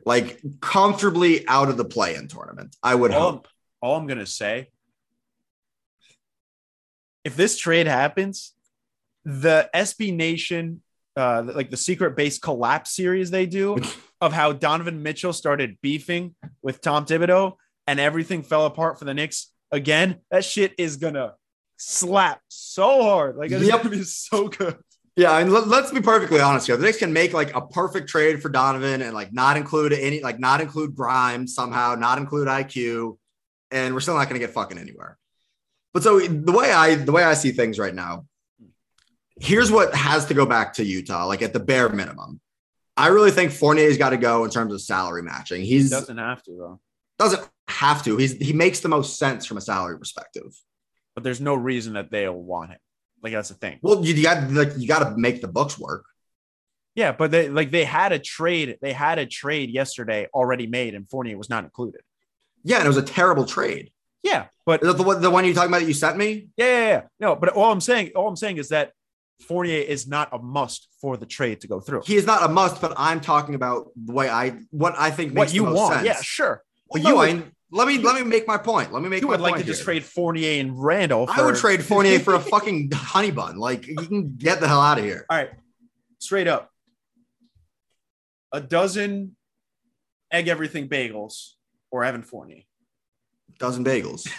Like 0.06 0.40
comfortably 0.60 1.46
out 1.48 1.68
of 1.68 1.76
the 1.76 1.84
play 1.84 2.14
in 2.14 2.28
tournament. 2.28 2.76
I 2.82 2.94
would 2.94 3.10
all, 3.10 3.32
hope. 3.32 3.48
all 3.80 3.96
I'm 3.96 4.06
gonna 4.06 4.26
say, 4.26 4.70
if 7.24 7.36
this 7.36 7.58
trade 7.58 7.86
happens, 7.86 8.52
the 9.24 9.68
SB 9.74 10.14
Nation, 10.14 10.82
uh, 11.16 11.42
like 11.54 11.70
the 11.70 11.76
secret 11.76 12.16
base 12.16 12.38
collapse 12.38 12.94
series 12.94 13.30
they 13.30 13.46
do 13.46 13.78
of 14.20 14.32
how 14.32 14.52
Donovan 14.52 15.02
Mitchell 15.02 15.32
started 15.32 15.76
beefing 15.82 16.34
with 16.62 16.80
Tom 16.80 17.04
Thibodeau 17.06 17.54
and 17.86 18.00
everything 18.00 18.42
fell 18.42 18.66
apart 18.66 18.98
for 18.98 19.04
the 19.04 19.14
Knicks 19.14 19.52
again. 19.70 20.20
That 20.30 20.44
shit 20.44 20.74
is 20.78 20.96
gonna 20.96 21.34
slap 21.76 22.40
so 22.48 23.02
hard. 23.02 23.36
Like 23.36 23.50
it's 23.50 23.64
Yep. 23.64 23.82
gonna 23.82 23.90
be 23.96 24.02
so 24.04 24.48
good. 24.48 24.76
Yeah, 25.14 25.36
and 25.38 25.52
let, 25.52 25.66
us 25.68 25.90
be 25.90 26.00
perfectly 26.00 26.40
honest 26.40 26.66
here. 26.66 26.76
The 26.78 26.84
Knicks 26.86 26.96
can 26.98 27.12
make 27.12 27.34
like 27.34 27.54
a 27.54 27.60
perfect 27.60 28.08
trade 28.08 28.40
for 28.40 28.48
Donovan 28.48 29.02
and 29.02 29.12
like 29.12 29.30
not 29.32 29.58
include 29.58 29.92
any, 29.92 30.22
like 30.22 30.38
not 30.38 30.62
include 30.62 30.94
Grimes 30.94 31.54
somehow, 31.54 31.94
not 31.96 32.16
include 32.16 32.48
IQ, 32.48 33.18
and 33.70 33.92
we're 33.92 34.00
still 34.00 34.14
not 34.14 34.30
going 34.30 34.40
to 34.40 34.46
get 34.46 34.54
fucking 34.54 34.78
anywhere. 34.78 35.18
But 35.92 36.02
so 36.02 36.18
the 36.18 36.52
way 36.52 36.72
I 36.72 36.94
the 36.94 37.12
way 37.12 37.22
I 37.24 37.34
see 37.34 37.52
things 37.52 37.78
right 37.78 37.94
now, 37.94 38.24
here's 39.40 39.70
what 39.70 39.94
has 39.94 40.26
to 40.26 40.34
go 40.34 40.46
back 40.46 40.74
to 40.74 40.84
Utah, 40.84 41.26
like 41.26 41.42
at 41.42 41.52
the 41.52 41.60
bare 41.60 41.88
minimum. 41.88 42.40
I 42.96 43.08
really 43.08 43.30
think 43.30 43.52
Fournier's 43.52 43.96
got 43.98 44.10
to 44.10 44.16
go 44.16 44.44
in 44.44 44.50
terms 44.50 44.72
of 44.72 44.80
salary 44.80 45.22
matching. 45.22 45.62
He 45.62 45.88
doesn't 45.88 46.18
have 46.18 46.42
to 46.44 46.50
though. 46.50 46.80
doesn't 47.18 47.48
have 47.68 48.04
to. 48.04 48.16
He's 48.16 48.32
he 48.32 48.52
makes 48.52 48.80
the 48.80 48.88
most 48.88 49.18
sense 49.18 49.46
from 49.46 49.56
a 49.56 49.62
salary 49.62 49.98
perspective. 49.98 50.54
But 51.14 51.24
there's 51.24 51.40
no 51.40 51.54
reason 51.54 51.94
that 51.94 52.10
they'll 52.10 52.34
want 52.34 52.70
him. 52.70 52.78
Like 53.22 53.32
that's 53.32 53.48
the 53.48 53.54
thing. 53.54 53.78
Well, 53.82 54.04
you, 54.04 54.14
you 54.14 54.22
got 54.22 54.50
like 54.50 54.72
you 54.76 54.86
got 54.86 55.08
to 55.08 55.16
make 55.16 55.40
the 55.40 55.48
books 55.48 55.78
work. 55.78 56.04
Yeah, 56.94 57.12
but 57.12 57.30
they 57.30 57.48
like 57.48 57.70
they 57.70 57.84
had 57.84 58.12
a 58.12 58.18
trade. 58.18 58.76
They 58.82 58.92
had 58.92 59.18
a 59.18 59.26
trade 59.26 59.70
yesterday 59.70 60.28
already 60.34 60.66
made, 60.66 60.94
and 60.94 61.08
Fournier 61.08 61.38
was 61.38 61.48
not 61.48 61.64
included. 61.64 62.02
Yeah, 62.64 62.76
and 62.76 62.84
it 62.84 62.88
was 62.88 62.98
a 62.98 63.02
terrible 63.02 63.46
trade. 63.46 63.90
Yeah, 64.22 64.46
but 64.66 64.82
the 64.82 65.02
one, 65.02 65.20
the 65.20 65.30
one 65.30 65.44
you're 65.44 65.54
talking 65.54 65.70
about 65.70 65.80
that 65.80 65.88
you 65.88 65.94
sent 65.94 66.16
me? 66.16 66.48
yeah, 66.56 66.66
yeah, 66.66 66.88
yeah. 66.88 67.02
No, 67.18 67.34
but 67.34 67.48
all 67.50 67.72
I'm 67.72 67.80
saying, 67.80 68.12
all 68.14 68.28
I'm 68.28 68.36
saying 68.36 68.58
is 68.58 68.68
that 68.68 68.92
Fournier 69.42 69.80
is 69.80 70.06
not 70.06 70.28
a 70.32 70.38
must 70.38 70.88
for 71.00 71.16
the 71.16 71.26
trade 71.26 71.60
to 71.62 71.68
go 71.68 71.80
through. 71.80 72.02
He 72.04 72.16
is 72.16 72.26
not 72.26 72.42
a 72.42 72.48
must, 72.48 72.80
but 72.80 72.94
I'm 72.96 73.20
talking 73.20 73.54
about 73.54 73.90
the 73.96 74.12
way 74.12 74.28
I 74.28 74.50
what 74.70 74.94
I 74.98 75.10
think 75.10 75.32
makes 75.32 75.50
what 75.50 75.54
you 75.54 75.64
want, 75.64 75.94
sense. 75.94 76.06
yeah, 76.06 76.20
sure. 76.22 76.62
Well, 76.88 77.02
But 77.02 77.02
you, 77.02 77.08
you 77.08 77.16
would- 77.16 77.44
I, 77.44 77.52
let 77.74 77.88
me 77.88 77.98
let 77.98 78.14
me 78.14 78.22
make 78.28 78.46
my 78.46 78.58
point. 78.58 78.92
Let 78.92 79.02
me 79.02 79.08
make 79.08 79.22
You 79.22 79.28
my 79.28 79.32
would 79.32 79.40
like 79.40 79.52
to 79.54 79.58
point 79.60 79.66
just 79.66 79.82
trade 79.82 80.04
Fournier 80.04 80.60
and 80.60 80.72
Randle. 80.82 81.26
I 81.30 81.42
would 81.42 81.56
trade 81.56 81.82
Fournier 81.82 82.18
for 82.18 82.34
a 82.34 82.40
fucking 82.54 82.90
honey 82.92 83.30
bun. 83.30 83.56
Like 83.56 83.86
you 83.86 83.96
can 83.96 84.34
get 84.36 84.60
the 84.60 84.68
hell 84.68 84.80
out 84.80 84.98
of 84.98 85.04
here. 85.04 85.24
All 85.30 85.38
right, 85.38 85.50
straight 86.18 86.48
up, 86.48 86.70
a 88.52 88.60
dozen 88.60 89.36
egg 90.30 90.48
everything 90.48 90.88
bagels 90.88 91.52
or 91.90 92.04
Evan 92.04 92.22
Fournier. 92.22 92.62
A 93.54 93.58
Dozen 93.58 93.84
bagels. 93.84 94.26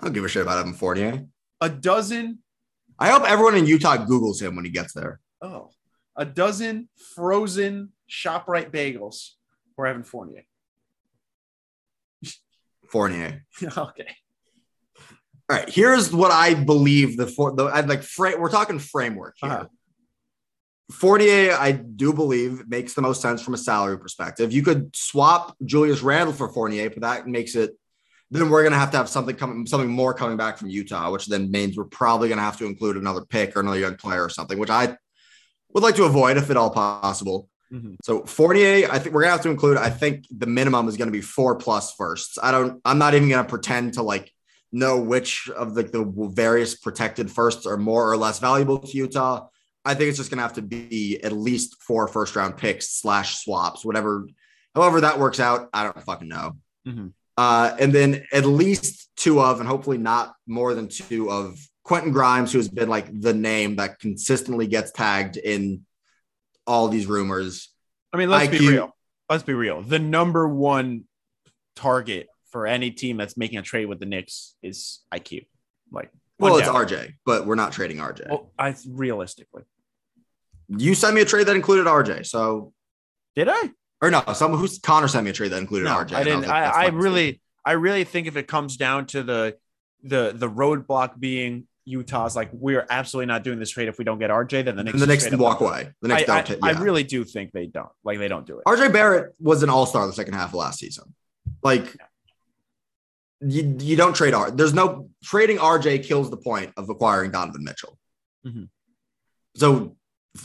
I 0.00 0.04
don't 0.04 0.12
give 0.12 0.24
a 0.24 0.28
shit 0.28 0.42
about 0.42 0.58
Evan 0.58 0.74
Fournier. 0.74 1.26
a 1.60 1.68
dozen 1.68 2.38
I 2.98 3.10
hope 3.10 3.24
everyone 3.24 3.56
in 3.56 3.66
Utah 3.66 3.96
Googles 3.96 4.40
him 4.40 4.56
when 4.56 4.64
he 4.64 4.70
gets 4.70 4.92
there. 4.92 5.20
Oh, 5.42 5.70
a 6.16 6.24
dozen 6.24 6.88
frozen 7.14 7.92
ShopRite 8.08 8.70
bagels 8.70 9.30
for 9.74 9.86
Evan 9.86 10.04
Fournier. 10.04 10.44
Fournier. 12.88 13.44
okay. 13.62 14.16
All 15.50 15.58
right, 15.58 15.68
here's 15.68 16.12
what 16.12 16.30
I 16.30 16.54
believe 16.54 17.16
the 17.16 17.26
for 17.26 17.54
the 17.54 17.64
I'd 17.64 17.88
like 17.88 18.02
frame. 18.02 18.40
We're 18.40 18.48
talking 18.48 18.78
framework 18.78 19.34
here. 19.40 19.50
Uh-huh. 19.50 19.66
Fournier, 20.90 21.56
I 21.58 21.72
do 21.72 22.12
believe 22.12 22.68
makes 22.68 22.94
the 22.94 23.02
most 23.02 23.20
sense 23.20 23.42
from 23.42 23.54
a 23.54 23.58
salary 23.58 23.98
perspective. 23.98 24.52
You 24.52 24.62
could 24.62 24.94
swap 24.94 25.56
Julius 25.64 26.02
Randle 26.02 26.34
for 26.34 26.48
Fournier, 26.52 26.90
but 26.90 27.00
that 27.02 27.26
makes 27.26 27.54
it. 27.56 27.76
Then 28.30 28.50
we're 28.50 28.64
gonna 28.64 28.78
have 28.78 28.90
to 28.92 28.96
have 28.96 29.08
something 29.08 29.36
coming, 29.36 29.66
something 29.66 29.88
more 29.90 30.14
coming 30.14 30.36
back 30.36 30.58
from 30.58 30.68
Utah, 30.68 31.10
which 31.10 31.26
then 31.26 31.50
means 31.50 31.76
we're 31.76 31.84
probably 31.84 32.28
gonna 32.28 32.42
have 32.42 32.58
to 32.58 32.66
include 32.66 32.96
another 32.96 33.24
pick 33.24 33.56
or 33.56 33.60
another 33.60 33.78
young 33.78 33.96
player 33.96 34.24
or 34.24 34.28
something, 34.28 34.58
which 34.58 34.70
I 34.70 34.96
would 35.72 35.82
like 35.82 35.96
to 35.96 36.04
avoid 36.04 36.36
if 36.36 36.50
at 36.50 36.56
all 36.56 36.70
possible. 36.70 37.48
Mhm. 37.72 37.96
So 38.02 38.24
Fournier, 38.24 38.88
I 38.90 38.98
think 38.98 39.14
we're 39.14 39.22
gonna 39.22 39.32
have 39.32 39.42
to 39.42 39.50
include. 39.50 39.76
I 39.76 39.90
think 39.90 40.26
the 40.30 40.46
minimum 40.46 40.88
is 40.88 40.96
gonna 40.96 41.10
be 41.10 41.20
four 41.20 41.56
plus 41.56 41.92
firsts. 41.94 42.38
I 42.42 42.50
don't. 42.50 42.80
I'm 42.84 42.98
not 42.98 43.14
even 43.14 43.28
gonna 43.28 43.48
pretend 43.48 43.94
to 43.94 44.02
like 44.02 44.30
know 44.72 44.98
which 45.00 45.48
of 45.50 45.74
the, 45.74 45.84
the 45.84 46.04
various 46.32 46.74
protected 46.74 47.30
firsts 47.30 47.64
are 47.66 47.76
more 47.76 48.10
or 48.10 48.16
less 48.16 48.38
valuable 48.40 48.78
to 48.78 48.96
Utah. 48.96 49.46
I 49.84 49.94
think 49.94 50.08
it's 50.08 50.18
just 50.18 50.30
gonna 50.30 50.42
have 50.42 50.54
to 50.54 50.62
be 50.62 51.20
at 51.22 51.32
least 51.32 51.82
four 51.82 52.08
first 52.08 52.34
round 52.36 52.56
picks 52.56 52.88
slash 53.00 53.42
swaps, 53.42 53.84
whatever, 53.84 54.26
however 54.74 55.00
that 55.02 55.18
works 55.20 55.38
out. 55.40 55.68
I 55.72 55.84
don't 55.84 56.02
fucking 56.04 56.28
know. 56.28 56.56
Mhm. 56.86 57.12
Uh, 57.36 57.74
and 57.78 57.92
then 57.92 58.24
at 58.32 58.44
least 58.44 59.10
two 59.16 59.40
of, 59.40 59.60
and 59.60 59.68
hopefully 59.68 59.98
not 59.98 60.34
more 60.46 60.74
than 60.74 60.88
two 60.88 61.30
of 61.30 61.58
Quentin 61.82 62.12
Grimes, 62.12 62.52
who 62.52 62.58
has 62.58 62.68
been 62.68 62.88
like 62.88 63.08
the 63.20 63.34
name 63.34 63.76
that 63.76 63.98
consistently 63.98 64.66
gets 64.66 64.92
tagged 64.92 65.36
in 65.36 65.84
all 66.66 66.88
these 66.88 67.06
rumors. 67.06 67.70
I 68.12 68.16
mean, 68.16 68.30
let's 68.30 68.48
be 68.48 68.68
real. 68.68 68.94
Let's 69.28 69.42
be 69.42 69.54
real. 69.54 69.82
The 69.82 69.98
number 69.98 70.48
one 70.48 71.04
target 71.76 72.28
for 72.50 72.66
any 72.66 72.90
team 72.90 73.16
that's 73.16 73.36
making 73.36 73.58
a 73.58 73.62
trade 73.62 73.86
with 73.86 73.98
the 73.98 74.06
Knicks 74.06 74.54
is 74.62 75.00
IQ. 75.12 75.46
Like, 75.90 76.10
Well, 76.38 76.56
it's. 76.58 76.68
RJ, 76.68 77.14
but 77.26 77.46
we're 77.46 77.56
not 77.56 77.72
trading 77.72 77.98
RJ. 77.98 78.28
Well, 78.28 78.52
I 78.58 78.74
realistically 78.88 79.62
you 80.68 80.94
sent 80.94 81.14
me 81.14 81.20
a 81.20 81.24
trade 81.24 81.46
that 81.46 81.56
included 81.56 81.86
RJ, 81.86 82.26
so 82.26 82.72
did 83.34 83.48
I? 83.48 83.70
Or 84.04 84.10
no, 84.10 84.22
someone 84.34 84.60
who's 84.60 84.78
Connor 84.78 85.08
sent 85.08 85.24
me 85.24 85.30
a 85.30 85.32
trade 85.34 85.52
that 85.52 85.58
included 85.58 85.84
No, 85.86 85.96
RJ. 85.96 86.12
I 86.14 86.24
didn't. 86.24 86.40
was 86.40 86.48
like, 86.48 86.56
I, 86.56 86.64
I 86.70 86.90
mistake. 86.90 87.02
really, 87.02 87.40
I 87.64 87.72
really 87.72 88.04
think 88.04 88.26
if 88.26 88.36
it 88.36 88.46
comes 88.46 88.76
down 88.76 89.06
to 89.06 89.22
the 89.22 89.56
the 90.02 90.32
the 90.34 90.48
roadblock 90.50 91.18
being 91.18 91.66
Utah's, 91.86 92.36
like 92.36 92.50
we're 92.52 92.86
absolutely 92.90 93.26
not 93.26 93.42
doing 93.44 93.58
this 93.58 93.70
trade 93.70 93.88
if 93.88 93.98
we 93.98 94.04
don't 94.04 94.18
get 94.18 94.30
RJ, 94.30 94.64
then 94.64 94.76
the 94.76 94.84
next 94.84 95.24
the 95.28 95.34
up 95.34 95.40
walk 95.40 95.60
away. 95.60 95.90
The 96.02 96.08
next 96.08 96.22
I, 96.24 96.26
don't. 96.26 96.36
I, 96.64 96.72
take- 96.72 96.78
I 96.78 96.82
really 96.82 97.02
do 97.04 97.24
think 97.24 97.52
they 97.52 97.66
don't. 97.66 97.88
Like 98.04 98.18
they 98.18 98.28
don't 98.28 98.46
do 98.46 98.58
it. 98.58 98.64
RJ 98.66 98.92
Barrett 98.92 99.34
was 99.40 99.62
an 99.62 99.70
all 99.70 99.86
star 99.86 100.06
the 100.06 100.12
second 100.12 100.34
half 100.34 100.50
of 100.50 100.54
last 100.54 100.78
season. 100.78 101.14
Like, 101.62 101.96
you, 103.40 103.76
you 103.80 103.96
don't 103.96 104.14
trade 104.14 104.34
R. 104.34 104.50
There's 104.50 104.74
no 104.74 105.10
trading 105.22 105.58
RJ 105.58 106.04
kills 106.04 106.30
the 106.30 106.36
point 106.36 106.72
of 106.76 106.88
acquiring 106.88 107.30
Donovan 107.30 107.64
Mitchell. 107.64 107.98
Mhm. 108.46 108.68
So 109.56 109.96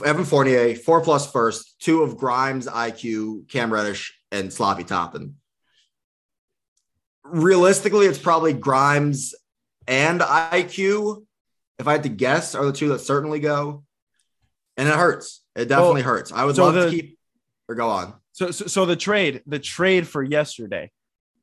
Evan 0.05 0.25
Fournier, 0.25 0.75
four 0.75 1.01
plus 1.01 1.31
first, 1.31 1.79
two 1.79 2.03
of 2.03 2.17
Grimes, 2.17 2.67
IQ, 2.67 3.49
Cam 3.49 3.73
Reddish, 3.73 4.17
and 4.31 4.51
Sloppy 4.53 4.83
Toppin. 4.83 5.35
Realistically, 7.23 8.05
it's 8.05 8.19
probably 8.19 8.53
Grimes 8.53 9.33
and 9.87 10.21
IQ. 10.21 11.25
If 11.79 11.87
I 11.87 11.93
had 11.93 12.03
to 12.03 12.09
guess, 12.09 12.55
are 12.55 12.65
the 12.65 12.73
two 12.73 12.89
that 12.89 12.99
certainly 12.99 13.39
go. 13.39 13.83
And 14.77 14.87
it 14.87 14.95
hurts. 14.95 15.41
It 15.55 15.65
definitely 15.65 16.01
well, 16.01 16.15
hurts. 16.15 16.31
I 16.31 16.45
would 16.45 16.55
so 16.55 16.65
love 16.65 16.73
the, 16.75 16.85
to 16.85 16.91
keep 16.91 17.19
or 17.67 17.75
go 17.75 17.89
on. 17.89 18.13
So, 18.31 18.51
so, 18.51 18.67
so 18.67 18.85
the 18.85 18.95
trade, 18.95 19.43
the 19.45 19.59
trade 19.59 20.07
for 20.07 20.23
yesterday. 20.23 20.91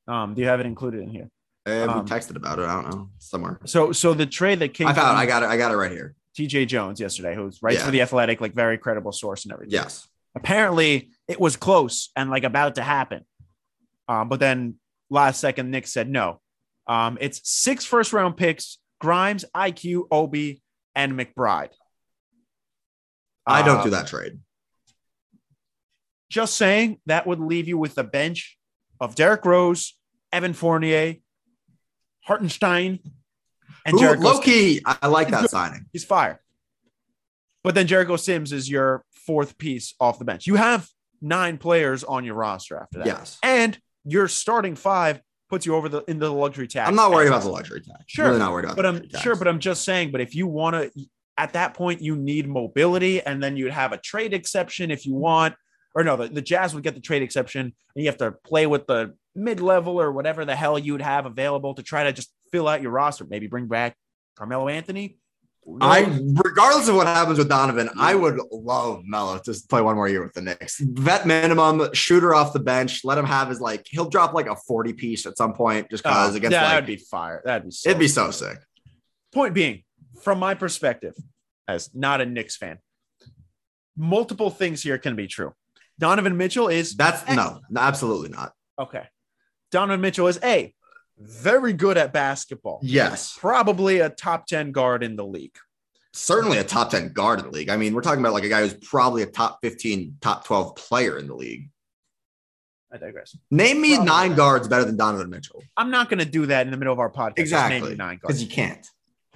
Um, 0.09 0.34
do 0.34 0.42
you 0.42 0.49
have 0.49 0.61
it 0.61 0.66
included 0.66 1.03
in 1.03 1.11
here? 1.11 1.30
Uh, 1.66 1.90
um, 1.90 2.05
we 2.05 2.11
texted 2.11 2.36
about 2.36 2.59
it. 2.59 2.64
I 2.64 2.80
don't 2.80 2.94
know 2.94 3.11
somewhere. 3.18 3.61
So, 3.64 3.92
so 3.92 4.14
the 4.14 4.26
trade 4.26 4.61
that 4.61 4.72
came. 4.72 4.86
I 4.86 4.92
found. 4.92 5.18
I 5.18 5.26
got 5.26 5.42
it. 5.42 5.47
I 5.47 5.57
got 5.57 5.72
it 5.72 5.76
right 5.76 5.90
here. 5.90 6.14
TJ 6.37 6.68
Jones 6.68 7.01
yesterday, 7.01 7.34
who's 7.34 7.62
writes 7.62 7.78
yeah. 7.78 7.84
for 7.84 7.91
the 7.91 8.03
Athletic, 8.03 8.41
like 8.41 8.55
very 8.55 8.78
credible 8.78 9.12
source 9.12 9.45
and 9.45 9.53
everything. 9.53 9.72
Yes. 9.72 10.07
Apparently, 10.34 11.11
it 11.28 11.41
was 11.41 11.57
close 11.57 12.11
and 12.14 12.30
like 12.30 12.45
about 12.45 12.74
to 12.74 12.82
happen, 12.82 13.24
um, 14.09 14.28
but 14.28 14.39
then 14.39 14.74
last 15.09 15.41
second, 15.41 15.70
Nick 15.70 15.87
said 15.87 16.09
no. 16.09 16.41
Um, 16.87 17.16
it's 17.20 17.41
six 17.45 17.84
first 17.84 18.12
round 18.12 18.37
picks: 18.37 18.78
Grimes, 19.01 19.45
IQ, 19.55 20.05
Obi, 20.11 20.62
and 20.95 21.18
McBride. 21.18 21.70
I 23.47 23.62
don't 23.62 23.78
do 23.78 23.84
um, 23.84 23.91
that 23.91 24.09
trade. 24.09 24.39
Just 26.28 26.57
saying 26.57 27.01
that 27.07 27.26
would 27.26 27.41
leave 27.41 27.68
you 27.68 27.78
with 27.78 27.97
a 27.97 28.05
bench 28.05 28.59
of 29.01 29.14
Derrick 29.14 29.45
Rose, 29.45 29.97
Evan 30.32 30.53
Fournier, 30.53 31.16
Hartenstein, 32.24 32.99
and 33.87 33.95
Ooh, 33.95 34.01
Jericho 34.01 34.22
low 34.22 34.41
key. 34.41 34.82
I 34.84 35.07
like 35.07 35.28
that 35.28 35.49
signing. 35.51 35.87
He's 35.93 36.05
fire. 36.05 36.41
But 37.64 37.74
then 37.74 37.87
Jericho 37.87 38.16
Sims 38.16 38.53
is 38.53 38.70
your 38.70 39.05
fourth 39.11 39.57
piece 39.59 39.95
off 39.99 40.18
the 40.18 40.24
bench. 40.24 40.47
You 40.47 40.57
have 40.57 40.89
nine 41.20 41.59
players 41.59 42.05
on 42.05 42.24
your 42.24 42.34
roster 42.34 42.76
after 42.76 42.99
that. 42.99 43.07
Yes. 43.07 43.39
And 43.43 43.78
your 44.05 44.28
starting 44.28 44.76
five 44.76 45.20
puts 45.49 45.66
you 45.66 45.74
over 45.74 45.89
the 45.89 46.03
into 46.09 46.26
the 46.26 46.32
luxury 46.32 46.68
tax. 46.68 46.89
I'm 46.89 46.95
not 46.95 47.11
worried 47.11 47.28
about 47.28 47.43
the 47.43 47.51
luxury 47.51 47.80
tax. 47.80 48.05
Sure. 48.07 48.26
Really 48.26 48.39
not 48.39 48.53
worried 48.53 48.66
about 48.66 48.76
but 48.76 48.87
I'm 48.87 49.01
tax. 49.09 49.22
sure, 49.22 49.37
but 49.37 49.49
I'm 49.49 49.61
just 49.61 49.84
saying, 49.84 50.12
but 50.12 50.20
if 50.20 50.34
you 50.34 50.47
want 50.47 50.74
to 50.74 51.07
at 51.39 51.53
that 51.53 51.74
point 51.74 52.01
you 52.01 52.16
need 52.16 52.49
mobility 52.49 53.20
and 53.20 53.43
then 53.43 53.57
you'd 53.57 53.72
have 53.72 53.93
a 53.93 53.99
trade 53.99 54.32
exception 54.32 54.91
if 54.91 55.07
you 55.07 55.14
want 55.14 55.55
or 55.95 56.03
no 56.03 56.16
the, 56.16 56.28
the 56.28 56.43
jazz 56.43 56.74
would 56.74 56.82
get 56.82 56.95
the 56.95 57.01
trade 57.01 57.22
exception 57.22 57.61
and 57.61 57.74
you 57.95 58.07
have 58.07 58.16
to 58.16 58.32
play 58.45 58.66
with 58.66 58.87
the 58.87 59.14
mid-level 59.34 60.01
or 60.01 60.12
whatever 60.12 60.45
the 60.45 60.57
hell 60.57 60.78
you 60.78 60.93
would 60.93 61.03
have 61.03 61.26
available 61.26 61.74
to 61.74 61.82
try 61.82 62.05
to 62.05 62.12
just 62.12 62.32
fill 62.57 62.68
out 62.68 62.80
your 62.80 62.90
roster 62.90 63.26
maybe 63.28 63.46
bring 63.46 63.66
back 63.66 63.94
carmelo 64.34 64.68
anthony 64.68 65.18
I, 65.80 66.20
regardless 66.44 66.86
of 66.86 66.94
what 66.94 67.09
happens 67.09 67.38
with 67.38 67.48
Donovan, 67.48 67.90
I 67.98 68.14
would 68.14 68.38
love 68.52 69.02
Melo 69.04 69.38
to 69.38 69.54
play 69.68 69.80
one 69.80 69.96
more 69.96 70.09
year 70.09 70.22
with 70.22 70.32
the 70.32 70.40
Knicks. 70.40 70.78
Vet 70.78 71.26
minimum, 71.26 71.92
shooter 71.92 72.32
off 72.36 72.52
the 72.52 72.61
bench. 72.61 73.04
Let 73.04 73.18
him 73.18 73.24
have 73.24 73.48
his 73.48 73.61
like. 73.61 73.84
He'll 73.90 74.09
drop 74.09 74.32
like 74.32 74.46
a 74.46 74.54
forty 74.54 74.92
piece 74.92 75.26
at 75.26 75.36
some 75.36 75.54
point, 75.54 75.90
just 75.90 76.04
because 76.04 76.34
oh, 76.34 76.36
against. 76.36 76.52
Yeah, 76.52 76.62
like, 76.62 76.70
that'd 76.70 76.86
be 76.86 76.96
fire. 76.96 77.42
That'd 77.44 77.64
be. 77.64 77.70
So 77.72 77.90
it'd 77.90 77.98
be 77.98 78.07
so 78.07 78.30
sick. 78.30 78.59
Point 79.32 79.54
being, 79.54 79.82
from 80.22 80.38
my 80.38 80.54
perspective, 80.54 81.16
as 81.66 81.92
not 81.92 82.20
a 82.20 82.26
Knicks 82.26 82.57
fan, 82.57 82.78
multiple 83.96 84.50
things 84.50 84.84
here 84.84 84.98
can 84.98 85.16
be 85.16 85.26
true. 85.26 85.52
Donovan 85.98 86.36
Mitchell 86.36 86.68
is 86.68 86.94
that's 86.94 87.26
no, 87.28 87.61
absolutely 87.76 88.28
not. 88.28 88.52
Okay. 88.78 89.02
Donovan 89.72 90.00
Mitchell 90.00 90.28
is 90.28 90.38
a 90.44 90.72
very 91.19 91.73
good 91.73 91.97
at 91.97 92.12
basketball. 92.12 92.81
Yes. 92.83 93.37
Probably 93.39 94.01
a 94.01 94.11
top 94.11 94.47
10 94.47 94.73
guard 94.73 95.03
in 95.03 95.17
the 95.17 95.25
league. 95.25 95.57
Certainly 96.12 96.59
a 96.59 96.64
top 96.64 96.91
10 96.91 97.12
guard 97.12 97.41
in 97.41 97.47
the 97.47 97.51
league. 97.51 97.69
I 97.69 97.77
mean, 97.77 97.95
we're 97.95 98.03
talking 98.03 98.21
about 98.21 98.33
like 98.33 98.45
a 98.45 98.49
guy 98.49 98.61
who's 98.61 98.75
probably 98.75 99.23
a 99.23 99.27
top 99.27 99.59
15, 99.62 100.19
top 100.21 100.45
12 100.45 100.77
player 100.77 101.19
in 101.19 101.27
the 101.27 101.35
league. 101.35 101.71
I 102.93 102.99
digress. 102.99 103.37
Name 103.51 103.81
me 103.81 103.97
probably 103.97 104.12
nine 104.12 104.35
guards 104.35 104.69
better 104.69 104.85
than 104.85 104.97
Donovan 104.97 105.29
Mitchell. 105.29 105.62
I'm 105.77 105.91
not 105.91 106.09
going 106.09 106.21
to 106.21 106.25
do 106.25 106.47
that 106.47 106.67
in 106.67 106.71
the 106.71 106.77
middle 106.77 106.93
of 106.93 107.01
our 107.01 107.11
podcast. 107.11 107.39
Exactly. 107.39 107.95
nine 107.97 108.19
guards. 108.19 108.21
Because 108.23 108.43
you 108.43 108.49
can't. 108.49 108.87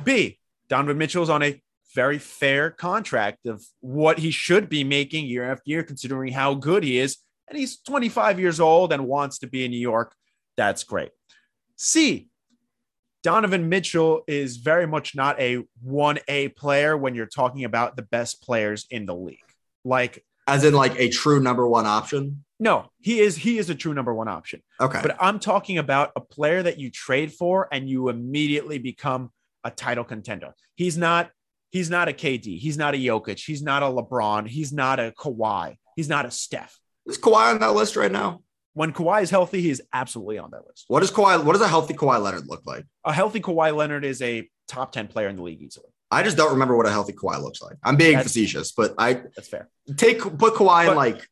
B. 0.04 0.38
Donovan 0.68 0.98
Mitchell's 0.98 1.28
on 1.28 1.42
a 1.42 1.60
very 1.94 2.18
fair 2.18 2.70
contract 2.70 3.46
of 3.46 3.62
what 3.80 4.18
he 4.18 4.30
should 4.30 4.68
be 4.68 4.84
making 4.84 5.26
year 5.26 5.50
after 5.50 5.64
year, 5.66 5.82
considering 5.82 6.32
how 6.32 6.54
good 6.54 6.84
he 6.84 6.98
is. 6.98 7.18
And 7.48 7.58
he's 7.58 7.78
25 7.80 8.38
years 8.38 8.60
old 8.60 8.92
and 8.92 9.06
wants 9.06 9.40
to 9.40 9.48
be 9.48 9.64
in 9.64 9.72
New 9.72 9.80
York. 9.80 10.14
That's 10.56 10.84
great. 10.84 11.10
C. 11.82 12.28
Donovan 13.22 13.70
Mitchell 13.70 14.22
is 14.26 14.58
very 14.58 14.86
much 14.86 15.14
not 15.14 15.40
a 15.40 15.64
1A 15.86 16.54
player 16.54 16.94
when 16.94 17.14
you're 17.14 17.24
talking 17.24 17.64
about 17.64 17.96
the 17.96 18.02
best 18.02 18.42
players 18.42 18.86
in 18.90 19.06
the 19.06 19.14
league. 19.14 19.38
Like 19.82 20.22
as 20.46 20.62
in 20.64 20.74
like 20.74 20.98
a 20.98 21.08
true 21.08 21.40
number 21.40 21.66
one 21.66 21.86
option? 21.86 22.44
No, 22.58 22.90
he 23.00 23.20
is 23.20 23.34
he 23.34 23.56
is 23.56 23.70
a 23.70 23.74
true 23.74 23.94
number 23.94 24.12
one 24.12 24.28
option. 24.28 24.62
Okay. 24.78 25.00
But 25.00 25.16
I'm 25.18 25.38
talking 25.38 25.78
about 25.78 26.12
a 26.16 26.20
player 26.20 26.62
that 26.62 26.78
you 26.78 26.90
trade 26.90 27.32
for 27.32 27.66
and 27.72 27.88
you 27.88 28.10
immediately 28.10 28.78
become 28.78 29.30
a 29.64 29.70
title 29.70 30.04
contender. 30.04 30.54
He's 30.74 30.98
not 30.98 31.30
He's 31.70 31.88
not 31.88 32.08
a 32.08 32.12
KD. 32.12 32.58
He's 32.58 32.76
not 32.76 32.94
a 32.94 32.98
Jokic. 32.98 33.44
He's 33.44 33.62
not 33.62 33.82
a 33.82 33.86
LeBron. 33.86 34.48
He's 34.48 34.72
not 34.72 34.98
a 34.98 35.14
Kawhi. 35.16 35.76
He's 35.94 36.08
not 36.08 36.26
a 36.26 36.30
Steph. 36.30 36.76
Is 37.06 37.16
Kawhi 37.16 37.52
on 37.52 37.60
that 37.60 37.74
list 37.74 37.94
right 37.94 38.10
now? 38.10 38.42
When 38.80 38.94
Kawhi 38.94 39.20
is 39.20 39.28
healthy, 39.28 39.60
he's 39.60 39.82
absolutely 39.92 40.38
on 40.38 40.52
that 40.52 40.66
list. 40.66 40.86
What 40.88 41.00
does 41.00 41.10
Kawhi? 41.10 41.44
What 41.44 41.52
does 41.52 41.60
a 41.60 41.68
healthy 41.68 41.92
Kawhi 41.92 42.18
Leonard 42.18 42.46
look 42.46 42.62
like? 42.64 42.86
A 43.04 43.12
healthy 43.12 43.38
Kawhi 43.38 43.76
Leonard 43.76 44.06
is 44.06 44.22
a 44.22 44.48
top 44.68 44.92
ten 44.92 45.06
player 45.06 45.28
in 45.28 45.36
the 45.36 45.42
league 45.42 45.60
easily. 45.60 45.88
I 46.10 46.22
just 46.22 46.38
don't 46.38 46.52
remember 46.52 46.74
what 46.74 46.86
a 46.86 46.90
healthy 46.90 47.12
Kawhi 47.12 47.42
looks 47.42 47.60
like. 47.60 47.76
I'm 47.84 47.96
being 47.96 48.14
that's, 48.14 48.28
facetious, 48.28 48.72
but 48.72 48.94
I 48.96 49.20
that's 49.36 49.48
fair. 49.48 49.68
Take 49.98 50.20
put 50.20 50.54
Kawhi 50.54 50.86
but, 50.86 50.92
in 50.92 50.96
like 50.96 51.28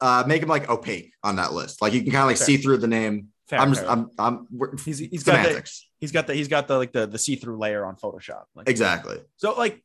uh 0.00 0.24
make 0.26 0.42
him 0.42 0.48
like 0.48 0.70
opaque 0.70 1.12
on 1.22 1.36
that 1.36 1.52
list. 1.52 1.82
Like 1.82 1.92
you 1.92 2.00
can 2.00 2.10
kind 2.10 2.22
of 2.22 2.28
like 2.28 2.38
fair. 2.38 2.46
see 2.46 2.56
through 2.56 2.78
the 2.78 2.86
name. 2.86 3.28
Fair, 3.48 3.58
I'm 3.58 3.74
just 3.74 3.82
fair. 3.82 3.90
I'm 3.90 4.10
I'm 4.18 4.46
he's 4.82 4.98
he's 4.98 5.24
semantics. 5.24 5.84
got 5.84 5.98
the, 5.98 6.00
he's 6.00 6.12
got 6.12 6.26
the 6.26 6.34
he's 6.36 6.48
got 6.48 6.68
the 6.68 6.78
like 6.78 6.92
the 6.92 7.06
the 7.06 7.18
see 7.18 7.36
through 7.36 7.58
layer 7.58 7.84
on 7.84 7.96
Photoshop. 7.96 8.44
Like, 8.54 8.66
exactly. 8.66 9.18
So 9.36 9.52
like 9.58 9.84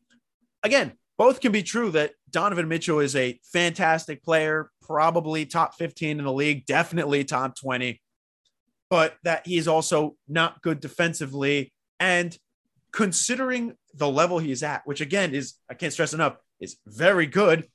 again, 0.64 0.94
both 1.18 1.42
can 1.42 1.52
be 1.52 1.64
true 1.64 1.92
that 1.92 2.14
Donovan 2.30 2.70
Mitchell 2.70 3.00
is 3.00 3.14
a 3.18 3.40
fantastic 3.52 4.24
player, 4.24 4.72
probably 4.86 5.46
top 5.46 5.76
15 5.76 6.20
in 6.20 6.26
the 6.26 6.32
league, 6.32 6.66
definitely 6.66 7.24
top 7.24 7.56
20, 7.56 8.02
but 8.90 9.16
that 9.24 9.46
he's 9.48 9.68
also 9.68 10.16
not 10.28 10.62
good 10.62 10.80
defensively. 10.80 11.74
And 12.00 12.38
considering 12.92 13.76
the 13.94 14.10
level 14.10 14.40
he's 14.40 14.64
at, 14.64 14.86
which 14.86 15.02
again 15.02 15.34
is, 15.34 15.56
I 15.70 15.74
can't 15.74 15.94
stress 15.94 16.14
enough, 16.14 16.38
is 16.60 16.78
very 16.86 17.26
good, 17.26 17.68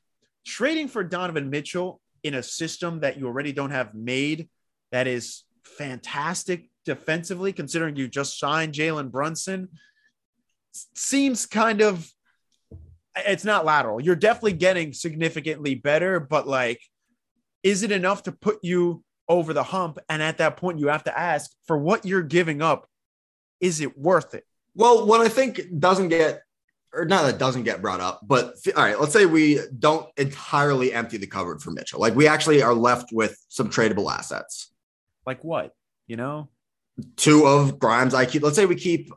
trading 0.47 0.89
for 0.89 1.05
Donovan 1.05 1.51
Mitchell 1.51 2.01
in 2.23 2.35
a 2.35 2.43
system 2.43 3.01
that 3.01 3.19
you 3.19 3.27
already 3.27 3.53
don't 3.53 3.71
have 3.71 3.95
made 3.95 4.49
that 4.93 5.07
is 5.07 5.45
fantastic 5.65 6.71
defensively, 6.85 7.53
considering 7.53 7.97
you 7.97 8.09
just 8.09 8.39
signed 8.39 8.73
Jalen 8.73 9.11
Brunson, 9.11 9.69
seems 10.95 11.47
kind 11.47 11.81
of 11.81 12.11
it's 13.27 13.45
not 13.45 13.65
lateral. 13.65 14.01
You're 14.01 14.17
definitely 14.17 14.55
getting 14.55 14.93
significantly 14.93 15.75
better, 15.75 16.21
but 16.21 16.47
like, 16.47 16.81
is 17.69 17.83
it 17.83 17.93
enough 17.93 18.23
to 18.23 18.33
put 18.33 18.59
you 18.63 19.05
over 19.29 19.53
the 19.53 19.63
hump? 19.63 19.99
And 20.09 20.23
at 20.23 20.39
that 20.39 20.57
point, 20.57 20.79
you 20.79 20.89
have 20.89 21.05
to 21.05 21.17
ask 21.17 21.51
for 21.67 21.77
what 21.77 22.07
you're 22.07 22.23
giving 22.23 22.63
up, 22.63 22.89
is 23.61 23.81
it 23.83 23.97
worth 23.99 24.35
it? 24.35 24.45
Well, 24.75 25.07
what 25.07 25.21
I 25.21 25.29
think 25.29 25.61
doesn't 25.79 26.09
get, 26.09 26.43
or 26.95 27.05
not 27.05 27.27
that 27.27 27.39
doesn't 27.39 27.65
get 27.65 27.83
brought 27.83 28.01
up, 28.01 28.21
but 28.23 28.55
all 28.75 28.83
right, 28.83 28.99
let's 28.99 29.13
say 29.13 29.27
we 29.27 29.61
don't 29.79 30.09
entirely 30.17 30.95
empty 30.95 31.19
the 31.19 31.27
cupboard 31.27 31.61
for 31.61 31.71
Mitchell. 31.71 32.01
Like 32.01 32.15
we 32.15 32.27
actually 32.27 32.63
are 32.63 32.73
left 32.75 33.11
with 33.13 33.39
some 33.49 33.69
tradable 33.69 34.11
assets. 34.11 34.73
Like 35.27 35.45
what? 35.45 35.75
You 36.07 36.17
know, 36.17 36.49
two 37.17 37.45
of 37.45 37.79
Grimes 37.79 38.15
IQ. 38.15 38.41
Let's 38.41 38.57
say 38.57 38.65
we 38.65 38.77
keep, 38.77 39.13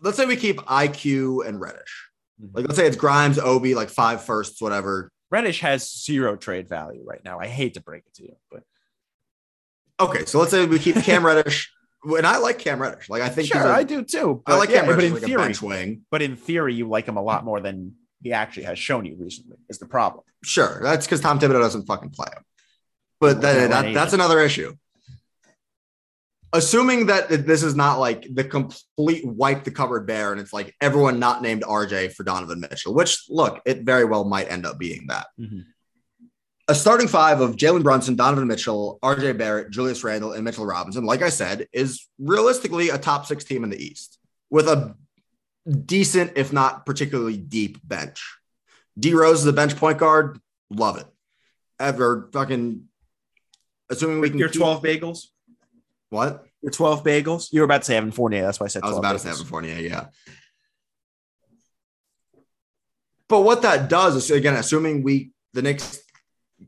let's 0.00 0.16
say 0.16 0.26
we 0.26 0.34
keep 0.34 0.56
IQ 0.56 1.46
and 1.46 1.60
Reddish. 1.60 2.08
Mm-hmm. 2.42 2.56
Like 2.56 2.66
let's 2.66 2.76
say 2.76 2.88
it's 2.88 2.96
Grimes, 2.96 3.38
Obi, 3.38 3.76
like 3.76 3.88
five 3.88 4.24
firsts, 4.24 4.60
whatever. 4.60 5.12
Reddish 5.32 5.60
has 5.60 5.90
zero 5.90 6.36
trade 6.36 6.68
value 6.68 7.02
right 7.04 7.24
now. 7.24 7.40
I 7.40 7.46
hate 7.46 7.74
to 7.74 7.80
break 7.80 8.04
it 8.06 8.14
to 8.16 8.22
you, 8.24 8.36
but 8.50 8.62
okay. 9.98 10.26
So 10.26 10.38
let's 10.38 10.50
say 10.50 10.66
we 10.66 10.78
keep 10.78 10.96
Cam 10.96 11.24
Reddish. 11.26 11.72
And 12.04 12.26
I 12.26 12.36
like 12.38 12.58
Cam 12.58 12.80
Reddish. 12.82 13.08
Like 13.08 13.22
I 13.22 13.30
think 13.30 13.48
sure, 13.48 13.62
a, 13.62 13.74
I 13.74 13.82
do 13.82 14.04
too. 14.04 14.42
I 14.46 14.56
like 14.56 14.68
yeah, 14.68 14.80
Cam 14.80 14.90
Reddish, 14.90 15.10
but 15.10 15.22
in 15.22 15.38
like 15.38 15.56
theory. 15.56 16.02
But 16.10 16.22
in 16.22 16.36
theory, 16.36 16.74
you 16.74 16.86
like 16.86 17.06
him 17.06 17.16
a 17.16 17.22
lot 17.22 17.44
more 17.44 17.60
than 17.60 17.94
he 18.22 18.32
actually 18.32 18.64
has 18.64 18.78
shown 18.78 19.06
you 19.06 19.16
recently. 19.18 19.56
Is 19.70 19.78
the 19.78 19.86
problem? 19.86 20.24
Sure, 20.44 20.80
that's 20.82 21.06
because 21.06 21.20
Tom 21.20 21.38
Thibodeau 21.38 21.60
doesn't 21.60 21.86
fucking 21.86 22.10
play 22.10 22.28
him. 22.34 22.44
But 23.18 23.40
that, 23.40 23.70
that, 23.70 23.94
that's 23.94 24.12
another 24.12 24.40
issue 24.40 24.76
assuming 26.52 27.06
that 27.06 27.28
this 27.46 27.62
is 27.62 27.74
not 27.74 27.98
like 27.98 28.26
the 28.34 28.44
complete 28.44 29.24
wipe 29.26 29.64
the 29.64 29.70
cupboard 29.70 30.06
bare 30.06 30.32
and 30.32 30.40
it's 30.40 30.52
like 30.52 30.74
everyone 30.80 31.18
not 31.18 31.42
named 31.42 31.62
RJ 31.62 32.12
for 32.12 32.24
Donovan 32.24 32.60
Mitchell, 32.60 32.94
which 32.94 33.24
look, 33.28 33.60
it 33.64 33.82
very 33.82 34.04
well 34.04 34.24
might 34.24 34.50
end 34.50 34.66
up 34.66 34.78
being 34.78 35.06
that. 35.08 35.28
Mm-hmm. 35.40 35.60
A 36.68 36.74
starting 36.74 37.08
five 37.08 37.40
of 37.40 37.56
Jalen 37.56 37.82
Brunson, 37.82 38.14
Donovan 38.14 38.46
Mitchell, 38.46 38.98
RJ 39.02 39.36
Barrett, 39.36 39.70
Julius 39.70 40.04
Randle, 40.04 40.32
and 40.32 40.44
Mitchell 40.44 40.64
Robinson, 40.64 41.04
like 41.04 41.22
I 41.22 41.28
said, 41.28 41.66
is 41.72 42.08
realistically 42.18 42.90
a 42.90 42.98
top 42.98 43.26
six 43.26 43.44
team 43.44 43.64
in 43.64 43.70
the 43.70 43.82
East 43.82 44.18
with 44.48 44.68
a 44.68 44.94
decent, 45.84 46.32
if 46.36 46.52
not 46.52 46.86
particularly 46.86 47.36
deep 47.36 47.78
bench. 47.86 48.36
D 48.98 49.14
Rose 49.14 49.40
is 49.40 49.46
a 49.46 49.52
bench 49.52 49.76
point 49.76 49.98
guard. 49.98 50.38
Love 50.70 50.98
it. 50.98 51.06
Ever 51.80 52.28
fucking 52.32 52.84
assuming 53.90 54.20
we 54.20 54.30
can 54.30 54.38
Your 54.38 54.48
keep- 54.48 54.60
12 54.60 54.82
bagels. 54.82 55.26
What? 56.12 56.44
Your 56.62 56.70
12 56.70 57.02
bagels. 57.02 57.52
You 57.52 57.60
were 57.60 57.64
about 57.64 57.82
to 57.82 57.84
say 57.86 57.96
Evan 57.96 58.12
Fournier. 58.12 58.42
That's 58.42 58.60
why 58.60 58.66
I 58.66 58.68
said 58.68 58.82
I 58.84 58.86
was 58.86 58.98
12 58.98 59.04
about 59.04 59.12
to 59.12 59.18
say 59.18 59.28
bagels. 59.30 59.32
Evan 59.34 59.46
Fournier, 59.46 59.74
yeah. 59.76 60.06
But 63.28 63.40
what 63.40 63.62
that 63.62 63.88
does 63.88 64.16
is 64.16 64.30
again, 64.30 64.54
assuming 64.54 65.02
we 65.02 65.32
the 65.54 65.62
Knicks 65.62 66.00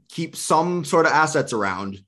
keep 0.09 0.34
some 0.34 0.84
sort 0.84 1.07
of 1.07 1.12
assets 1.12 1.53
around, 1.53 1.99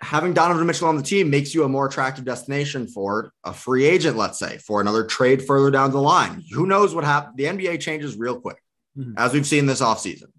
having 0.00 0.32
Donovan 0.34 0.66
Mitchell 0.66 0.88
on 0.88 0.96
the 0.96 1.02
team 1.02 1.30
makes 1.30 1.54
you 1.54 1.64
a 1.64 1.68
more 1.68 1.86
attractive 1.86 2.24
destination 2.24 2.88
for 2.88 3.32
a 3.44 3.52
free 3.52 3.84
agent, 3.84 4.16
let's 4.16 4.38
say, 4.38 4.58
for 4.58 4.80
another 4.80 5.04
trade 5.04 5.44
further 5.46 5.70
down 5.70 5.90
the 5.92 6.00
line. 6.00 6.42
Who 6.52 6.66
knows 6.66 6.94
what 6.94 7.04
happens? 7.04 7.36
The 7.36 7.44
NBA 7.46 7.78
changes 7.80 8.16
real 8.16 8.40
quick, 8.40 8.62
Mhm. 8.98 9.14
as 9.16 9.32
we've 9.32 9.46
seen 9.46 9.66
this 9.66 9.80
offseason. 9.80 10.32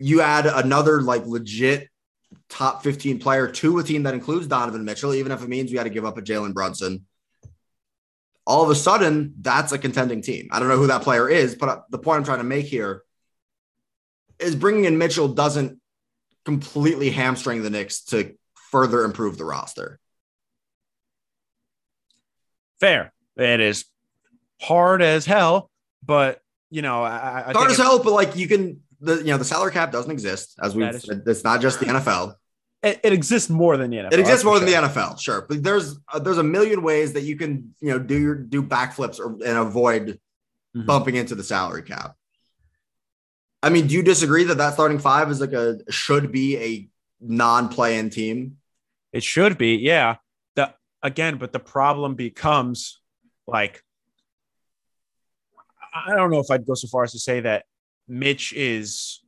You 0.00 0.20
add 0.20 0.46
another 0.46 1.00
like 1.02 1.26
legit 1.26 1.88
top 2.48 2.82
15 2.82 3.18
player 3.18 3.48
to 3.48 3.78
a 3.78 3.82
team 3.84 4.02
that 4.04 4.14
includes 4.14 4.46
Donovan 4.46 4.84
Mitchell, 4.84 5.14
even 5.14 5.32
if 5.32 5.42
it 5.42 5.48
means 5.48 5.70
we 5.70 5.76
got 5.76 5.84
to 5.84 5.90
give 5.90 6.04
up 6.04 6.18
a 6.18 6.22
Jalen 6.22 6.54
Brunson. 6.54 7.04
All 8.46 8.64
of 8.64 8.70
a 8.70 8.74
sudden, 8.74 9.34
that's 9.40 9.72
a 9.72 9.78
contending 9.78 10.22
team. 10.22 10.48
I 10.50 10.58
don't 10.58 10.68
know 10.68 10.78
who 10.78 10.86
that 10.86 11.02
player 11.02 11.28
is, 11.28 11.54
but 11.54 11.68
uh, 11.68 11.80
the 11.90 11.98
point 11.98 12.18
I'm 12.18 12.24
trying 12.24 12.38
to 12.38 12.44
make 12.44 12.66
here 12.66 13.02
is 14.38 14.56
bringing 14.56 14.84
in 14.84 14.96
Mitchell 14.96 15.28
doesn't 15.28 15.80
completely 16.44 17.10
hamstring 17.10 17.62
the 17.62 17.70
Knicks 17.70 18.04
to 18.04 18.34
further 18.70 19.04
improve 19.04 19.36
the 19.36 19.44
roster. 19.44 19.98
Fair. 22.80 23.12
It 23.36 23.60
is 23.60 23.84
hard 24.60 25.02
as 25.02 25.26
hell, 25.26 25.70
but 26.04 26.40
you 26.70 26.82
know, 26.82 27.02
I, 27.02 27.44
I 27.48 27.52
Hard 27.52 27.70
as 27.70 27.78
it- 27.78 27.82
hell, 27.82 28.02
but 28.02 28.12
like 28.12 28.36
you 28.36 28.48
can, 28.48 28.82
the 29.00 29.16
you 29.18 29.24
know, 29.24 29.38
the 29.38 29.44
salary 29.44 29.72
cap 29.72 29.92
doesn't 29.92 30.10
exist 30.10 30.54
as 30.62 30.74
we. 30.74 30.84
It's 30.84 31.44
not 31.44 31.60
just 31.60 31.80
the 31.80 31.86
NFL. 31.86 32.34
it, 32.82 33.00
it 33.02 33.12
exists 33.12 33.48
more 33.50 33.76
than 33.76 33.90
the 33.90 33.96
NFL. 33.98 34.12
It 34.12 34.20
exists 34.20 34.44
more 34.44 34.54
for 34.58 34.64
than 34.64 34.68
sure. 34.72 34.80
the 34.82 34.88
NFL, 34.88 35.20
sure, 35.20 35.46
but 35.48 35.62
there's 35.62 35.98
uh, 36.12 36.18
there's 36.18 36.38
a 36.38 36.42
million 36.44 36.82
ways 36.82 37.12
that 37.14 37.22
you 37.22 37.36
can 37.36 37.74
you 37.80 37.90
know 37.90 37.98
do 37.98 38.18
your 38.18 38.34
do 38.34 38.62
backflips 38.62 39.18
or 39.20 39.32
and 39.44 39.58
avoid 39.58 40.18
Mhm. 40.76 40.84
bumping 40.84 41.16
into 41.16 41.34
the 41.34 41.42
salary 41.42 41.82
cap. 41.82 42.14
I 43.62 43.70
mean, 43.70 43.86
do 43.86 43.94
you 43.94 44.02
disagree 44.02 44.44
that 44.44 44.58
that 44.58 44.74
starting 44.74 44.98
five 44.98 45.30
is 45.30 45.40
like 45.40 45.54
a 45.54 45.78
should 45.90 46.30
be 46.30 46.56
a 46.58 46.88
non-play-in 47.20 48.10
team? 48.10 48.58
It 49.14 49.24
should 49.24 49.56
be, 49.56 49.76
yeah. 49.76 50.16
The 50.56 50.74
again, 51.02 51.38
but 51.38 51.52
the 51.52 51.58
problem 51.58 52.16
becomes 52.16 53.00
like 53.46 53.82
I 56.06 56.14
don't 56.14 56.30
know 56.30 56.38
if 56.40 56.50
I'd 56.50 56.66
go 56.66 56.74
so 56.74 56.86
far 56.88 57.04
as 57.04 57.12
to 57.12 57.18
say 57.18 57.40
that 57.40 57.64
Mitch 58.08 58.52
is 58.54 59.20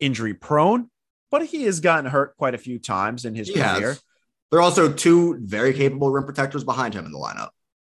injury 0.00 0.34
prone, 0.34 0.90
but 1.30 1.46
he 1.46 1.64
has 1.64 1.80
gotten 1.80 2.06
hurt 2.10 2.36
quite 2.36 2.54
a 2.54 2.58
few 2.58 2.78
times 2.78 3.24
in 3.24 3.34
his 3.34 3.48
He 3.48 3.54
career. 3.54 3.64
has. 3.90 4.02
There 4.50 4.60
are 4.60 4.62
also 4.62 4.92
two 4.92 5.38
very 5.42 5.72
capable 5.72 6.10
rim 6.10 6.24
protectors 6.24 6.62
behind 6.64 6.94
him 6.94 7.04
in 7.04 7.12
the 7.12 7.18
lineup. 7.18 7.50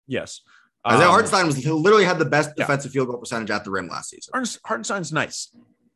Yes. 0.07 0.43
Isaiah 0.87 1.07
Um, 1.07 1.11
Hartenstein 1.11 1.47
was 1.47 1.67
literally 1.67 2.05
had 2.05 2.19
the 2.21 2.25
best 2.25 2.51
yeah. 2.57 2.65
defensive 2.65 2.93
field 2.93 3.09
goal 3.09 3.19
percentage 3.19 3.51
at 3.51 3.65
the 3.65 3.71
rim 3.73 3.89
last 3.89 4.11
season. 4.11 4.33
Hartenstein's 4.65 5.13
nice. 5.13 5.51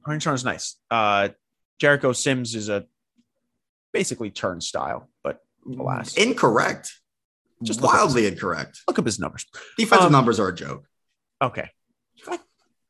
Hartenstein's 0.04 0.44
nice. 0.44 0.76
Uh, 0.90 1.28
Jericho 1.78 2.12
Sims 2.12 2.54
is 2.56 2.68
a 2.68 2.86
basically 3.92 4.30
turnstile, 4.30 5.08
but 5.22 5.40
alas. 5.78 6.16
Incorrect. 6.16 6.86
Just 7.62 7.78
Just 7.78 7.82
look 7.82 7.92
wildly 7.92 8.26
incorrect. 8.26 8.80
look 8.88 8.98
up 8.98 9.04
his 9.04 9.18
numbers. 9.20 9.46
Defensive 9.78 10.06
Um, 10.06 10.12
numbers 10.12 10.40
are 10.40 10.48
a 10.48 10.54
joke. 10.54 10.86
Okay. 11.40 11.70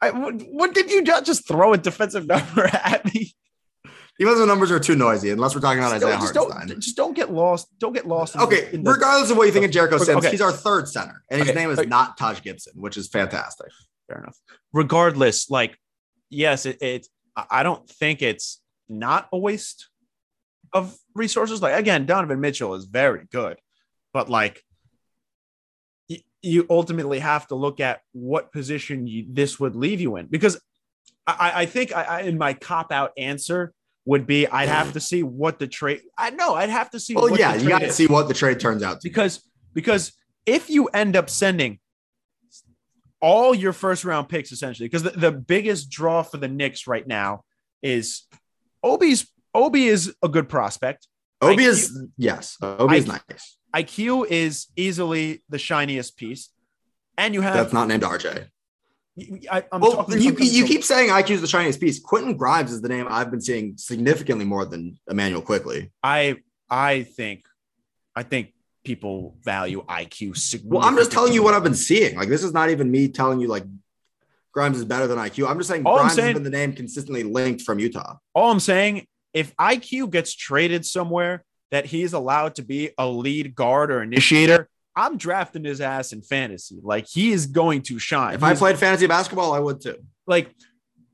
I, 0.02 0.10
what, 0.10 0.74
did 0.74 0.90
you 0.90 1.02
ju- 1.02 1.20
just 1.24 1.46
throw 1.46 1.72
a 1.72 1.78
defensive 1.78 2.26
number 2.26 2.64
at 2.72 3.04
me? 3.14 3.34
Defensive 4.18 4.46
numbers 4.48 4.70
are 4.70 4.78
too 4.80 4.96
noisy 4.96 5.30
unless 5.30 5.54
we're 5.54 5.60
talking 5.62 5.78
about 5.78 5.92
Just 5.92 6.04
Isaiah 6.04 6.18
just, 6.20 6.34
Hartenstein. 6.36 6.68
don't, 6.68 6.80
just 6.80 6.96
don't 6.96 7.14
get 7.16 7.32
lost. 7.32 7.68
Don't 7.78 7.92
get 7.94 8.06
lost. 8.06 8.34
in 8.34 8.40
the- 8.40 8.46
Okay, 8.46 8.76
the- 8.76 8.90
regardless 8.90 9.30
of 9.30 9.36
what 9.36 9.46
you 9.46 9.52
think 9.52 9.64
of 9.64 9.70
Jericho 9.70 9.98
Sims, 9.98 10.18
okay. 10.18 10.30
he's 10.30 10.40
our 10.42 10.52
third 10.52 10.88
center, 10.88 11.22
and 11.30 11.40
his 11.40 11.50
Okay, 11.50 11.58
name 11.58 11.70
is 11.70 11.78
okay. 11.78 11.88
not 11.88 12.16
Taj 12.18 12.42
Gibson, 12.42 12.74
which 12.76 12.96
is 12.96 13.08
fantastic. 13.08 13.68
fair 14.08 14.18
enough. 14.18 14.36
Regardless, 14.72 15.48
like, 15.50 15.76
yes, 16.28 16.66
it, 16.66 16.80
it. 16.82 17.06
I 17.50 17.62
don't 17.62 17.88
think 17.88 18.20
it's 18.22 18.60
not 18.88 19.28
a 19.32 19.38
waste 19.38 19.88
of 20.72 20.94
resources. 21.14 21.62
Like 21.62 21.74
again, 21.78 22.04
Donovan 22.06 22.40
Mitchell 22.40 22.74
is 22.74 22.84
very 22.84 23.26
good, 23.32 23.58
but 24.12 24.28
like, 24.28 24.62
you 26.42 26.66
ultimately 26.70 27.18
have 27.18 27.46
to 27.48 27.54
look 27.54 27.80
at 27.80 28.00
what 28.12 28.52
position 28.52 29.06
you, 29.06 29.26
this 29.28 29.60
would 29.60 29.76
leave 29.76 30.00
you 30.00 30.16
in 30.16 30.26
because 30.26 30.60
I, 31.26 31.52
I 31.54 31.66
think 31.66 31.94
I, 31.94 32.02
I, 32.02 32.20
in 32.22 32.38
my 32.38 32.54
cop 32.54 32.92
out 32.92 33.12
answer 33.16 33.72
would 34.06 34.26
be 34.26 34.46
I'd 34.46 34.68
have 34.68 34.94
to 34.94 35.00
see 35.00 35.22
what 35.22 35.58
the 35.58 35.66
trade. 35.66 36.00
I 36.16 36.30
know 36.30 36.54
I'd 36.54 36.70
have 36.70 36.90
to 36.90 37.00
see. 37.00 37.14
Well, 37.14 37.30
what 37.30 37.38
yeah, 37.38 37.56
the 37.56 37.62
you 37.62 37.68
got 37.68 37.80
to 37.80 37.92
see 37.92 38.06
what 38.06 38.28
the 38.28 38.34
trade 38.34 38.58
turns 38.58 38.82
out 38.82 39.00
to. 39.00 39.04
be. 39.04 39.10
because 39.10 39.42
because 39.74 40.12
if 40.46 40.70
you 40.70 40.86
end 40.86 41.16
up 41.16 41.28
sending 41.30 41.78
all 43.20 43.54
your 43.54 43.72
first 43.72 44.04
round 44.04 44.28
picks 44.28 44.50
essentially 44.50 44.88
because 44.88 45.02
the, 45.02 45.10
the 45.10 45.30
biggest 45.32 45.90
draw 45.90 46.22
for 46.22 46.38
the 46.38 46.48
Knicks 46.48 46.86
right 46.86 47.06
now 47.06 47.42
is 47.82 48.26
Obi's 48.82 49.30
Obi 49.54 49.86
is 49.86 50.14
a 50.22 50.28
good 50.28 50.48
prospect. 50.48 51.06
Obi 51.42 51.64
is 51.64 52.06
yes, 52.16 52.56
Obi 52.62 52.98
is 52.98 53.06
nice. 53.06 53.58
IQ 53.74 54.26
is 54.28 54.66
easily 54.76 55.42
the 55.48 55.58
shiniest 55.58 56.16
piece. 56.16 56.50
And 57.16 57.34
you 57.34 57.40
have 57.42 57.54
That's 57.54 57.72
not 57.72 57.88
named 57.88 58.02
RJ. 58.02 58.46
I, 59.50 59.64
am 59.72 59.80
Well, 59.80 59.92
talking, 59.96 60.20
you, 60.20 60.30
I'm 60.30 60.36
you 60.40 60.64
keep 60.64 60.82
saying 60.84 61.10
IQ 61.10 61.30
is 61.30 61.40
the 61.40 61.46
shiniest 61.46 61.80
piece. 61.80 62.00
Quentin 62.00 62.36
Grimes 62.36 62.72
is 62.72 62.80
the 62.80 62.88
name 62.88 63.06
I've 63.08 63.30
been 63.30 63.40
seeing 63.40 63.74
significantly 63.76 64.44
more 64.44 64.64
than 64.64 64.98
Immanuel 65.10 65.42
Quickley. 65.42 65.90
I 66.02 66.36
I 66.70 67.02
think 67.02 67.44
I 68.16 68.22
think 68.22 68.54
people 68.84 69.36
value 69.42 69.84
IQ 69.84 70.36
significantly. 70.36 70.78
Well, 70.78 70.86
I'm 70.88 70.96
just 70.96 71.12
telling 71.12 71.32
you 71.34 71.42
what 71.42 71.52
I've 71.54 71.62
been 71.64 71.74
seeing. 71.74 72.16
Like 72.16 72.28
this 72.28 72.42
is 72.42 72.52
not 72.54 72.70
even 72.70 72.90
me 72.90 73.08
telling 73.08 73.40
you 73.40 73.48
like 73.48 73.64
Grimes 74.52 74.78
is 74.78 74.84
better 74.84 75.06
than 75.06 75.18
IQ. 75.18 75.48
I'm 75.48 75.58
just 75.58 75.68
saying 75.68 75.84
All 75.84 75.96
I'm 75.96 76.02
Grimes 76.04 76.14
saying- 76.14 76.26
has 76.28 76.34
been 76.34 76.44
the 76.44 76.50
name 76.50 76.72
consistently 76.72 77.22
linked 77.22 77.62
from 77.62 77.78
Utah. 77.78 78.16
All 78.34 78.50
I'm 78.50 78.60
saying, 78.60 79.06
if 79.34 79.54
IQ 79.56 80.10
gets 80.10 80.34
traded 80.34 80.86
somewhere 80.86 81.44
that 81.70 81.86
he's 81.86 82.12
allowed 82.12 82.56
to 82.56 82.62
be 82.62 82.90
a 82.98 83.06
lead 83.06 83.54
guard 83.54 83.90
or 83.90 84.02
initiator, 84.02 84.68
I'm 84.96 85.16
drafting 85.16 85.64
his 85.64 85.80
ass 85.80 86.12
in 86.12 86.22
fantasy. 86.22 86.78
Like 86.82 87.06
he 87.06 87.32
is 87.32 87.46
going 87.46 87.82
to 87.82 87.98
shine. 87.98 88.34
If 88.34 88.42
I 88.42 88.54
played 88.54 88.78
fantasy 88.78 89.06
basketball, 89.06 89.52
I 89.52 89.58
would 89.60 89.80
too. 89.80 89.96
like 90.26 90.50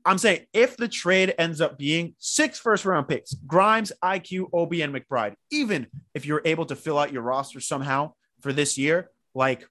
I'm 0.05 0.17
saying, 0.17 0.45
if 0.53 0.77
the 0.77 0.87
trade 0.87 1.35
ends 1.37 1.59
up 1.59 1.77
being 1.77 2.15
six 2.17 2.57
first 2.59 2.85
round 2.85 3.07
picks, 3.09 3.33
Grimes, 3.33 3.91
IQ, 4.03 4.49
Obi, 4.53 4.81
and 4.81 4.95
McBride, 4.95 5.35
even 5.51 5.87
if 6.13 6.25
you're 6.25 6.41
able 6.45 6.65
to 6.67 6.75
fill 6.77 6.97
out 6.97 7.11
your 7.11 7.21
roster 7.23 7.59
somehow 7.59 8.13
for 8.41 8.53
this 8.53 8.77
year, 8.77 9.09
like 9.35 9.67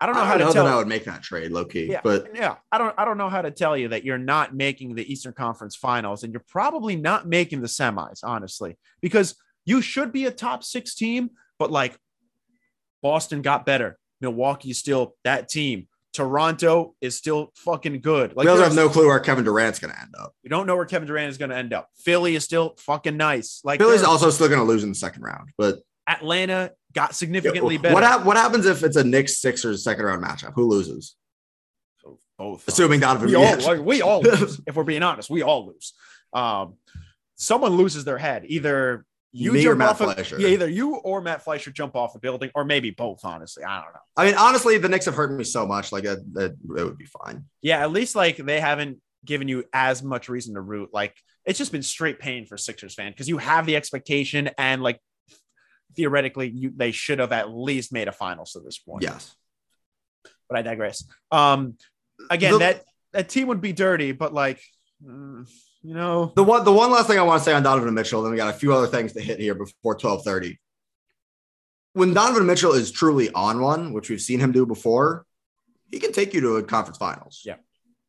I 0.00 0.06
don't 0.06 0.16
know 0.16 0.22
I 0.22 0.26
how 0.26 0.32
don't 0.32 0.40
to 0.40 0.44
know 0.46 0.52
tell. 0.52 0.64
that 0.64 0.72
I 0.74 0.76
would 0.76 0.88
make 0.88 1.04
that 1.04 1.22
trade, 1.22 1.52
low 1.52 1.64
key. 1.66 1.86
Yeah, 1.86 2.00
But 2.02 2.34
yeah, 2.34 2.56
I 2.72 2.78
don't 2.78 2.94
I 2.98 3.04
don't 3.04 3.16
know 3.18 3.28
how 3.28 3.42
to 3.42 3.50
tell 3.50 3.76
you 3.76 3.88
that 3.88 4.04
you're 4.04 4.18
not 4.18 4.54
making 4.56 4.94
the 4.96 5.10
Eastern 5.10 5.34
Conference 5.34 5.76
Finals 5.76 6.24
and 6.24 6.32
you're 6.32 6.44
probably 6.48 6.96
not 6.96 7.28
making 7.28 7.60
the 7.60 7.68
semis, 7.68 8.20
honestly, 8.24 8.76
because 9.00 9.36
you 9.64 9.80
should 9.82 10.12
be 10.12 10.26
a 10.26 10.30
top 10.30 10.64
six 10.64 10.94
team, 10.94 11.30
but 11.58 11.70
like 11.70 11.96
Boston 13.02 13.42
got 13.42 13.64
better. 13.66 13.98
Milwaukee 14.20 14.70
is 14.70 14.78
still 14.78 15.14
that 15.24 15.48
team. 15.48 15.86
Toronto 16.12 16.94
is 17.00 17.16
still 17.16 17.52
fucking 17.54 18.00
good. 18.00 18.34
Like 18.36 18.44
we 18.44 18.50
also 18.50 18.64
have 18.64 18.74
no 18.74 18.88
clue 18.88 19.06
where 19.06 19.20
Kevin 19.20 19.44
Durant's 19.44 19.78
going 19.78 19.94
to 19.94 20.00
end 20.00 20.12
up. 20.18 20.34
we 20.42 20.50
don't 20.50 20.66
know 20.66 20.74
where 20.74 20.84
Kevin 20.84 21.06
Durant 21.06 21.30
is 21.30 21.38
going 21.38 21.50
to 21.50 21.56
end 21.56 21.72
up. 21.72 21.88
Philly 21.96 22.34
is 22.34 22.42
still 22.44 22.74
fucking 22.78 23.16
nice. 23.16 23.60
Like 23.64 23.78
Philly's 23.78 24.02
also 24.02 24.28
still 24.30 24.48
going 24.48 24.58
to 24.58 24.64
lose 24.66 24.82
in 24.82 24.88
the 24.88 24.94
second 24.96 25.22
round. 25.22 25.50
But 25.56 25.76
Atlanta 26.08 26.72
got 26.92 27.14
significantly 27.14 27.78
better. 27.78 27.94
what, 27.94 28.02
hap- 28.02 28.24
what 28.24 28.36
happens 28.36 28.66
if 28.66 28.82
it's 28.82 28.96
a 28.96 29.04
Knicks 29.04 29.38
Sixers 29.40 29.84
second 29.84 30.04
round 30.04 30.24
matchup? 30.24 30.52
Who 30.54 30.66
loses? 30.68 31.14
Both. 32.36 32.66
Assuming 32.66 33.00
Donovan 33.00 33.28
we 33.28 33.34
all, 33.36 33.58
like, 33.60 33.80
we 33.80 34.02
all 34.02 34.20
lose. 34.22 34.60
if 34.66 34.74
we're 34.74 34.82
being 34.82 35.02
honest, 35.02 35.30
we 35.30 35.42
all 35.42 35.66
lose. 35.66 35.92
Um, 36.32 36.74
someone 37.36 37.72
loses 37.76 38.04
their 38.04 38.18
head. 38.18 38.44
Either 38.46 39.04
you 39.32 39.52
Me 39.52 39.66
or 39.66 39.74
Matt 39.76 39.96
Fleischer. 39.98 40.40
yeah, 40.40 40.48
either 40.48 40.68
you 40.68 40.96
or 40.96 41.20
Matt 41.20 41.42
Fleischer 41.42 41.70
jump 41.70 41.94
off 41.94 42.14
a 42.14 42.18
building, 42.18 42.50
or 42.54 42.64
maybe 42.64 42.90
both. 42.90 43.24
Honestly, 43.24 43.62
I 43.64 43.76
don't 43.82 43.92
know. 43.94 44.00
I 44.16 44.24
mean, 44.26 44.34
honestly, 44.34 44.76
the 44.78 44.88
Knicks 44.88 45.04
have 45.04 45.14
hurt 45.14 45.32
me 45.32 45.44
so 45.44 45.66
much. 45.66 45.92
Like 45.92 46.04
that, 46.04 46.18
that 46.34 46.52
it 46.52 46.84
would 46.84 46.98
be 46.98 47.06
fine. 47.06 47.44
Yeah, 47.62 47.78
at 47.82 47.92
least 47.92 48.16
like 48.16 48.36
they 48.38 48.60
haven't 48.60 48.98
given 49.24 49.46
you 49.48 49.64
as 49.72 50.02
much 50.02 50.28
reason 50.28 50.54
to 50.54 50.60
root. 50.60 50.90
Like 50.92 51.16
it's 51.44 51.58
just 51.58 51.70
been 51.72 51.82
straight 51.82 52.18
pain 52.18 52.44
for 52.46 52.56
Sixers 52.56 52.94
fan 52.94 53.12
because 53.12 53.28
you 53.28 53.38
have 53.38 53.66
the 53.66 53.76
expectation 53.76 54.50
and 54.58 54.82
like 54.82 54.98
theoretically 55.96 56.48
you 56.48 56.72
they 56.74 56.90
should 56.92 57.18
have 57.18 57.32
at 57.32 57.50
least 57.52 57.92
made 57.92 58.08
a 58.08 58.12
finals 58.12 58.52
to 58.52 58.60
this 58.60 58.78
point. 58.78 59.02
Yes. 59.02 59.34
but 60.48 60.58
I 60.58 60.62
digress. 60.62 61.04
Um, 61.30 61.76
again, 62.30 62.52
The- 62.54 62.58
that 62.58 62.84
that 63.12 63.28
team 63.28 63.48
would 63.48 63.60
be 63.60 63.72
dirty, 63.72 64.12
but 64.12 64.32
like, 64.32 64.60
mm, 65.04 65.48
you 65.82 65.94
know, 65.94 66.32
The 66.36 66.42
one, 66.44 66.64
the 66.64 66.72
one 66.72 66.90
last 66.90 67.06
thing 67.06 67.18
I 67.18 67.22
want 67.22 67.40
to 67.40 67.44
say 67.44 67.52
on 67.54 67.62
Donovan 67.62 67.94
Mitchell, 67.94 68.22
then 68.22 68.30
we 68.32 68.36
got 68.36 68.54
a 68.54 68.58
few 68.58 68.74
other 68.74 68.86
things 68.86 69.12
to 69.14 69.20
hit 69.20 69.38
here 69.40 69.54
before 69.54 69.94
twelve 69.94 70.22
thirty. 70.24 70.58
When 71.92 72.14
Donovan 72.14 72.46
Mitchell 72.46 72.72
is 72.72 72.92
truly 72.92 73.30
on 73.32 73.60
one, 73.60 73.92
which 73.92 74.08
we've 74.10 74.20
seen 74.20 74.38
him 74.40 74.52
do 74.52 74.64
before, 74.66 75.26
he 75.90 75.98
can 75.98 76.12
take 76.12 76.32
you 76.34 76.40
to 76.42 76.56
a 76.56 76.62
conference 76.62 76.98
finals. 76.98 77.42
Yeah. 77.44 77.56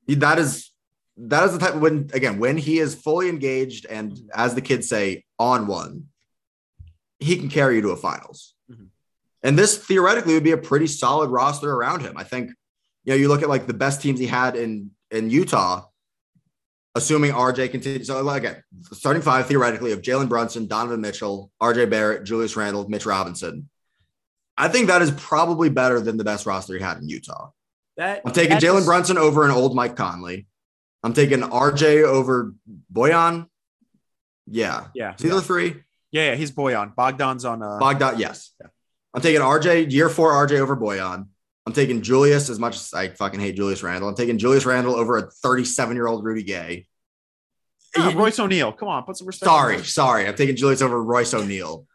He- 0.06 0.16
that 0.16 0.38
is 0.40 0.70
that 1.18 1.44
is 1.44 1.54
the 1.54 1.60
type 1.60 1.76
when 1.76 2.10
again 2.14 2.40
when 2.40 2.58
he 2.58 2.80
is 2.80 2.96
fully 2.96 3.30
engaged 3.30 3.86
and 3.86 4.18
as 4.34 4.56
the 4.56 4.62
kids 4.62 4.88
say 4.88 5.24
on 5.40 5.68
one, 5.68 6.08
he 7.20 7.38
can 7.38 7.50
carry 7.50 7.76
you 7.76 7.82
to 7.84 7.90
a 7.90 7.98
finals. 7.98 8.54
Mhm. 8.72 8.88
And 9.44 9.58
this 9.58 9.78
theoretically 9.78 10.34
would 10.36 10.44
be 10.44 10.52
a 10.52 10.58
pretty 10.58 10.88
solid 10.88 11.30
roster 11.30 11.72
around 11.72 12.02
him. 12.02 12.18
I 12.18 12.24
think 12.24 12.52
you 13.04 13.14
know 13.14 13.16
you 13.16 13.28
look 13.30 13.42
at 13.42 13.50
like 13.50 13.66
the 13.68 13.74
best 13.74 14.02
teams 14.02 14.20
he 14.20 14.28
had 14.28 14.56
in 14.56 14.92
in 15.10 15.30
Utah. 15.30 15.86
Assuming 16.94 17.32
RJ 17.32 17.72
continues, 17.72 18.08
so 18.08 18.28
again, 18.28 18.62
starting 18.92 19.22
five 19.22 19.48
theoretically 19.48 19.94
of 19.94 20.02
Jalen 20.02 20.28
Brunson, 20.28 20.68
Donovan 20.68 21.00
Mitchell, 21.00 21.50
RJ 21.62 21.90
Barrett, 21.90 22.26
Julius 22.26 22.58
Randle, 22.58 22.90
Mitch 22.90 23.06
Robinson. 23.06 23.70
I 24.58 24.68
think 24.68 24.88
that 24.88 25.02
is 25.02 25.12
probably 25.12 25.70
better 25.70 26.02
than 26.02 26.18
the 26.18 26.26
best 26.26 26.46
roster 26.46 26.76
he 26.76 26.82
had 26.82 26.98
in 26.98 27.08
Utah. 27.08 27.52
That 27.96 28.22
I'm 28.26 28.34
taking 28.34 28.58
Jalen 28.58 28.84
Brunson 28.84 29.18
over 29.18 29.46
an 29.46 29.52
old 29.52 29.74
Mike 29.74 29.96
Conley. 29.96 30.48
I'm 31.04 31.14
taking 31.14 31.40
RJ 31.40 32.04
over 32.04 32.54
Bojan. 32.94 33.48
Yeah. 34.48 34.88
Yeah, 34.94 35.16
See 35.16 35.30
yeah, 35.30 35.36
the 35.36 35.42
three? 35.42 35.76
yeah, 36.12 36.32
yeah. 36.32 36.36
He's 36.36 36.52
Bojan. 36.52 36.94
Bogdan's 36.94 37.46
on. 37.46 37.64
Uh, 37.64 37.80
Bogdan, 37.80 38.20
yes. 38.20 38.52
I'm 39.14 39.22
taking 39.22 39.42
RJ, 39.42 39.92
year 39.92 40.10
four 40.10 40.32
RJ 40.32 40.60
over 40.60 40.76
Bojan. 40.76 41.28
I'm 41.66 41.74
taking 41.74 42.02
Julius 42.02 42.50
as 42.50 42.60
much 42.60 42.76
as 42.76 42.94
I 42.94 43.10
fucking 43.10 43.40
hate 43.40 43.56
Julius 43.56 43.84
Randle. 43.84 44.10
I'm 44.10 44.16
taking 44.16 44.38
Julius 44.38 44.66
Randle 44.66 44.96
over 44.96 45.18
a 45.18 45.30
37 45.30 45.96
year 45.96 46.08
old 46.08 46.24
Rudy 46.24 46.44
Gay. 46.44 46.88
Ah, 47.98 48.14
Royce 48.16 48.40
O'Neale. 48.40 48.72
Come 48.72 48.88
on, 48.88 49.04
put 49.04 49.18
some 49.18 49.28
respect. 49.28 49.48
Sorry, 49.48 49.84
sorry. 49.84 50.28
I'm 50.28 50.36
taking 50.36 50.56
Julius 50.56 50.82
over 50.82 51.02
Royce 51.02 51.34
O'Neale. 51.34 51.86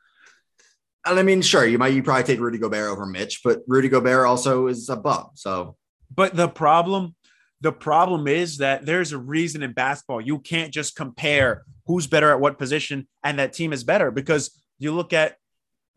And 1.05 1.19
I 1.19 1.23
mean, 1.23 1.41
sure, 1.41 1.67
you 1.67 1.79
might 1.79 1.95
you 1.95 2.03
probably 2.03 2.25
take 2.25 2.41
Rudy 2.41 2.59
Gobert 2.59 2.91
over 2.91 3.07
Mitch, 3.07 3.41
but 3.43 3.63
Rudy 3.67 3.89
Gobert 3.89 4.27
also 4.27 4.67
is 4.67 4.89
a 4.89 4.97
bum. 4.97 5.29
So 5.35 5.77
But 6.15 6.37
the 6.37 6.49
problem, 6.49 7.15
the 7.61 7.73
problem 7.73 8.29
is 8.29 8.59
that 8.59 8.85
there's 8.85 9.13
a 9.13 9.19
reason 9.19 9.63
in 9.63 9.73
basketball 9.73 10.21
you 10.21 10.39
can't 10.39 10.73
just 10.73 10.97
compare 10.97 11.65
who's 11.87 12.07
better 12.07 12.31
at 12.31 12.41
what 12.41 12.59
position 12.59 13.07
and 13.25 13.39
that 13.39 13.53
team 13.53 13.73
is 13.73 13.85
better 13.85 14.11
because 14.11 14.51
you 14.79 14.93
look 14.93 15.13
at 15.13 15.37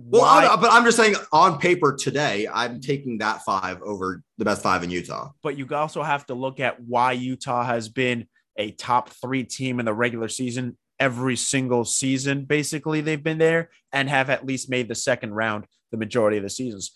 Well, 0.02 0.24
I'm- 0.24 0.62
but 0.62 0.72
I'm 0.72 0.86
just 0.86 0.98
saying 0.98 1.16
on 1.34 1.60
paper 1.60 1.94
today, 1.94 2.48
I'm 2.48 2.80
taking 2.80 3.18
that 3.18 3.44
five 3.44 3.82
over 3.82 4.24
the 4.38 4.46
best 4.46 4.64
five 4.64 4.82
in 4.84 4.90
Utah. 4.90 5.32
but 5.44 5.58
you 5.58 5.68
also 5.76 6.02
have 6.02 6.26
to 6.28 6.34
look 6.34 6.60
at 6.60 6.82
why 6.82 7.12
Utah 7.12 7.64
has 7.66 7.90
been 7.90 8.28
a 8.58 8.72
top 8.72 9.10
three 9.10 9.44
team 9.44 9.80
in 9.80 9.86
the 9.86 9.94
regular 9.94 10.30
season 10.30 10.78
every 11.00 11.36
single 11.36 11.86
season. 11.86 12.46
Basically, 12.46 13.02
they've 13.02 13.24
been 13.24 13.38
there 13.38 13.70
and 13.92 14.10
have 14.10 14.30
at 14.30 14.46
least 14.46 14.70
made 14.70 14.88
the 14.88 14.96
second 14.96 15.34
round 15.34 15.66
the 15.92 15.98
majority 15.98 16.38
of 16.38 16.44
the 16.44 16.50
seasons. 16.50 16.92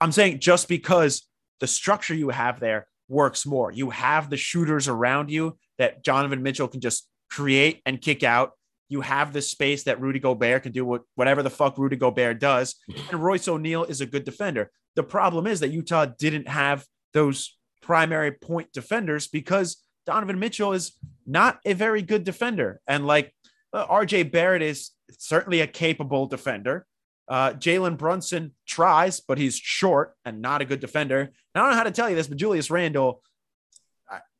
I'm 0.00 0.12
saying 0.12 0.40
just 0.40 0.68
because 0.68 1.26
the 1.60 1.66
structure 1.66 2.14
you 2.14 2.28
have 2.30 2.60
there 2.60 2.86
works 3.08 3.46
more, 3.46 3.72
you 3.72 3.90
have 3.90 4.30
the 4.30 4.36
shooters 4.36 4.86
around 4.86 5.30
you 5.30 5.56
that 5.78 6.02
Donovan 6.04 6.42
Mitchell 6.42 6.68
can 6.68 6.80
just 6.80 7.08
create 7.30 7.80
and 7.86 8.00
kick 8.00 8.22
out. 8.22 8.52
You 8.88 9.02
have 9.02 9.32
the 9.32 9.42
space 9.42 9.84
that 9.84 10.00
Rudy 10.00 10.18
Gobert 10.18 10.62
can 10.62 10.72
do 10.72 10.84
what, 10.84 11.02
whatever 11.14 11.42
the 11.42 11.50
fuck 11.50 11.78
Rudy 11.78 11.96
Gobert 11.96 12.40
does. 12.40 12.74
And 13.10 13.22
Royce 13.22 13.48
O'Neale 13.48 13.84
is 13.84 14.00
a 14.00 14.06
good 14.06 14.24
defender. 14.24 14.70
The 14.96 15.02
problem 15.02 15.46
is 15.46 15.60
that 15.60 15.68
Utah 15.68 16.06
didn't 16.06 16.48
have 16.48 16.84
those 17.12 17.56
primary 17.82 18.32
point 18.32 18.72
defenders 18.72 19.28
because 19.28 19.82
Donovan 20.06 20.38
Mitchell 20.38 20.72
is 20.72 20.92
not 21.26 21.58
a 21.64 21.74
very 21.74 22.02
good 22.02 22.24
defender. 22.24 22.80
And 22.86 23.06
like 23.06 23.34
uh, 23.72 23.86
RJ 23.86 24.32
Barrett 24.32 24.62
is 24.62 24.90
certainly 25.18 25.60
a 25.60 25.66
capable 25.66 26.26
defender. 26.26 26.86
Uh, 27.28 27.52
Jalen 27.52 27.98
Brunson 27.98 28.54
tries, 28.66 29.20
but 29.20 29.36
he's 29.36 29.56
short 29.56 30.14
and 30.24 30.40
not 30.40 30.62
a 30.62 30.64
good 30.64 30.80
defender. 30.80 31.20
And 31.20 31.30
I 31.54 31.60
don't 31.60 31.70
know 31.70 31.76
how 31.76 31.82
to 31.84 31.90
tell 31.90 32.08
you 32.08 32.16
this, 32.16 32.26
but 32.26 32.38
Julius 32.38 32.70
Randle, 32.70 33.22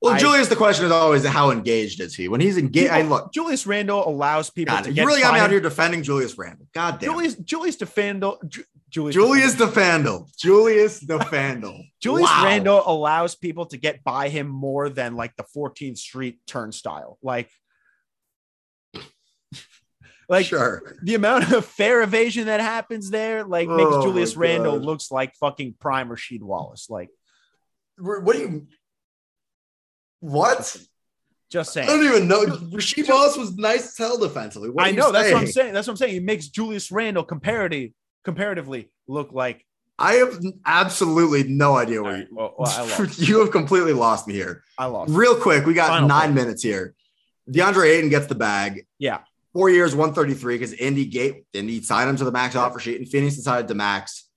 Well, 0.01 0.15
I- 0.15 0.19
Julius, 0.19 0.49
the 0.49 0.57
question 0.57 0.87
is 0.87 0.93
always 0.93 1.25
how 1.27 1.51
engaged 1.51 2.01
is 2.01 2.15
he? 2.15 2.29
When 2.29 2.41
he's 2.41 2.57
engaged, 2.57 2.91
I 2.91 3.03
look. 3.03 3.33
Julius 3.33 3.67
Randle 3.67 4.07
allows 4.09 4.49
people 4.49 4.75
God, 4.77 4.85
to 4.85 4.91
you 4.91 4.97
get 4.97 5.07
really 5.07 5.21
got 5.21 5.35
me 5.35 5.41
out 5.41 5.51
here 5.51 5.61
defending 5.61 6.03
Julius 6.03 6.39
Randle. 6.39 6.67
God 6.73 7.01
damn. 7.01 7.11
Julius 7.11 7.35
Julius 7.35 7.77
DeFandle, 7.77 8.49
Ju- 8.49 8.65
Julius 8.91 9.15
Julius 9.15 9.55
DeFandle. 9.57 10.37
Julius 10.39 11.05
DeFandle. 11.05 11.83
Julius 12.01 12.31
Wow. 12.31 12.45
Randle 12.45 12.83
allows 12.87 13.35
people 13.35 13.67
to 13.67 13.77
get 13.77 14.05
by 14.05 14.29
him 14.29 14.47
more 14.47 14.89
than 14.89 15.17
like 15.17 15.35
the 15.37 15.45
14th 15.57 15.99
Street 15.99 16.39
turnstile. 16.47 17.19
Like, 17.21 17.51
like 20.29 20.47
sure. 20.47 20.97
the 21.03 21.17
amount 21.17 21.53
of 21.53 21.65
fair 21.65 22.03
evasion 22.03 22.47
that 22.47 22.61
happens 22.61 23.11
there, 23.11 23.43
like 23.45 23.69
makes 23.69 23.91
Oh 23.93 24.03
Julius 24.03 24.37
Randle 24.37 24.79
looks 24.79 25.11
like 25.11 25.35
fucking 25.35 25.75
prime 25.81 26.09
Rasheed 26.09 26.43
Wallace. 26.43 26.89
Like, 26.89 27.09
What 27.99 28.37
do 28.37 28.39
you? 28.39 28.67
What? 30.21 30.77
just 31.51 31.73
saying. 31.73 31.89
I 31.89 31.93
don't 31.93 32.05
even 32.05 32.29
know. 32.29 32.45
Rasheed 32.45 33.09
Wallace 33.09 33.37
was 33.37 33.57
nice 33.57 33.89
as 33.89 33.99
hell 33.99 34.19
defensively. 34.19 34.71
What 34.71 34.87
I 34.87 34.91
know 34.91 35.11
that's 35.11 35.33
what 35.33 35.41
I'm 35.41 35.47
saying? 35.47 35.53
saying. 35.53 35.75
That's 35.75 35.87
what 35.87 35.93
I'm 35.93 35.97
saying. 35.97 36.17
It 36.17 36.23
makes 36.23 36.49
Julius 36.49 36.91
Randle 36.91 37.25
comparatively 37.25 37.95
comparatively 38.25 38.91
look 39.07 39.33
like. 39.33 39.65
I 39.99 40.15
have 40.15 40.39
absolutely 40.65 41.45
no 41.45 41.77
idea 41.77 42.03
where 42.03 42.13
right, 42.13 42.29
you. 42.29 42.37
well, 42.37 42.55
well, 42.59 42.71
I 42.71 42.83
lost. 42.83 43.19
you 43.29 43.41
have 43.41 43.51
completely 43.51 43.93
lost 43.93 44.29
me 44.29 44.35
here. 44.35 44.63
I 44.77 44.87
lost. 44.87 45.11
Real 45.11 45.35
quick, 45.35 45.67
we 45.67 45.75
got 45.75 45.89
Final 45.89 46.09
nine 46.09 46.21
point. 46.27 46.35
minutes 46.35 46.63
here. 46.63 46.95
DeAndre 47.51 47.97
Ayton 47.97 48.11
gets 48.11 48.27
the 48.27 48.35
bag. 48.35 48.87
Yeah. 48.99 49.21
Four 49.55 49.71
years, 49.71 49.95
133, 49.95 50.55
because 50.55 50.73
Indy 50.75 51.07
gate 51.07 51.45
Indy 51.55 51.83
signed 51.83 52.11
him 52.11 52.17
to 52.17 52.25
the 52.25 52.31
max 52.31 52.55
offer 52.55 52.79
sheet, 52.79 52.99
and 52.99 53.09
Phoenix 53.09 53.35
decided 53.35 53.67
to 53.69 53.75
max. 53.75 54.29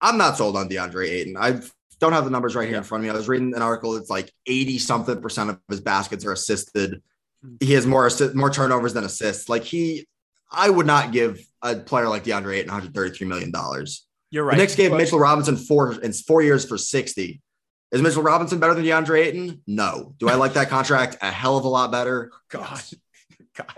I'm 0.00 0.18
not 0.18 0.36
sold 0.36 0.56
on 0.56 0.68
DeAndre 0.68 1.08
Ayton. 1.08 1.36
I 1.38 1.60
don't 2.00 2.12
have 2.12 2.24
the 2.24 2.30
numbers 2.30 2.54
right 2.54 2.68
here 2.68 2.78
in 2.78 2.84
front 2.84 3.02
of 3.02 3.04
me. 3.06 3.10
I 3.10 3.16
was 3.16 3.28
reading 3.28 3.54
an 3.54 3.62
article. 3.62 3.96
It's 3.96 4.10
like 4.10 4.32
80 4.46 4.78
something 4.78 5.20
percent 5.20 5.50
of 5.50 5.60
his 5.68 5.80
baskets 5.80 6.24
are 6.24 6.32
assisted. 6.32 7.02
Hmm. 7.42 7.56
He 7.60 7.72
has 7.74 7.86
more 7.86 8.08
more 8.34 8.50
turnovers 8.50 8.92
than 8.94 9.04
assists. 9.04 9.48
Like 9.48 9.64
he, 9.64 10.06
I 10.50 10.70
would 10.70 10.86
not 10.86 11.12
give 11.12 11.40
a 11.62 11.76
player 11.76 12.08
like 12.08 12.24
DeAndre 12.24 12.56
Ayton 12.58 12.68
133 12.68 13.26
million 13.26 13.50
dollars. 13.50 14.06
You're 14.30 14.44
The 14.44 14.48
right. 14.48 14.58
Knicks 14.58 14.74
gave 14.74 14.90
But- 14.90 14.98
Mitchell 14.98 15.18
Robinson 15.18 15.56
four 15.56 16.00
in 16.00 16.12
four 16.12 16.42
years 16.42 16.64
for 16.64 16.76
60. 16.78 17.40
Is 17.92 18.02
Mitchell 18.02 18.22
Robinson 18.24 18.58
better 18.58 18.74
than 18.74 18.84
DeAndre 18.84 19.24
Ayton? 19.26 19.62
No. 19.68 20.14
Do 20.18 20.28
I 20.28 20.34
like 20.34 20.54
that 20.54 20.68
contract 20.68 21.18
a 21.22 21.30
hell 21.30 21.56
of 21.56 21.64
a 21.64 21.68
lot 21.68 21.92
better? 21.92 22.32
God, 22.48 22.82
God. 23.56 23.72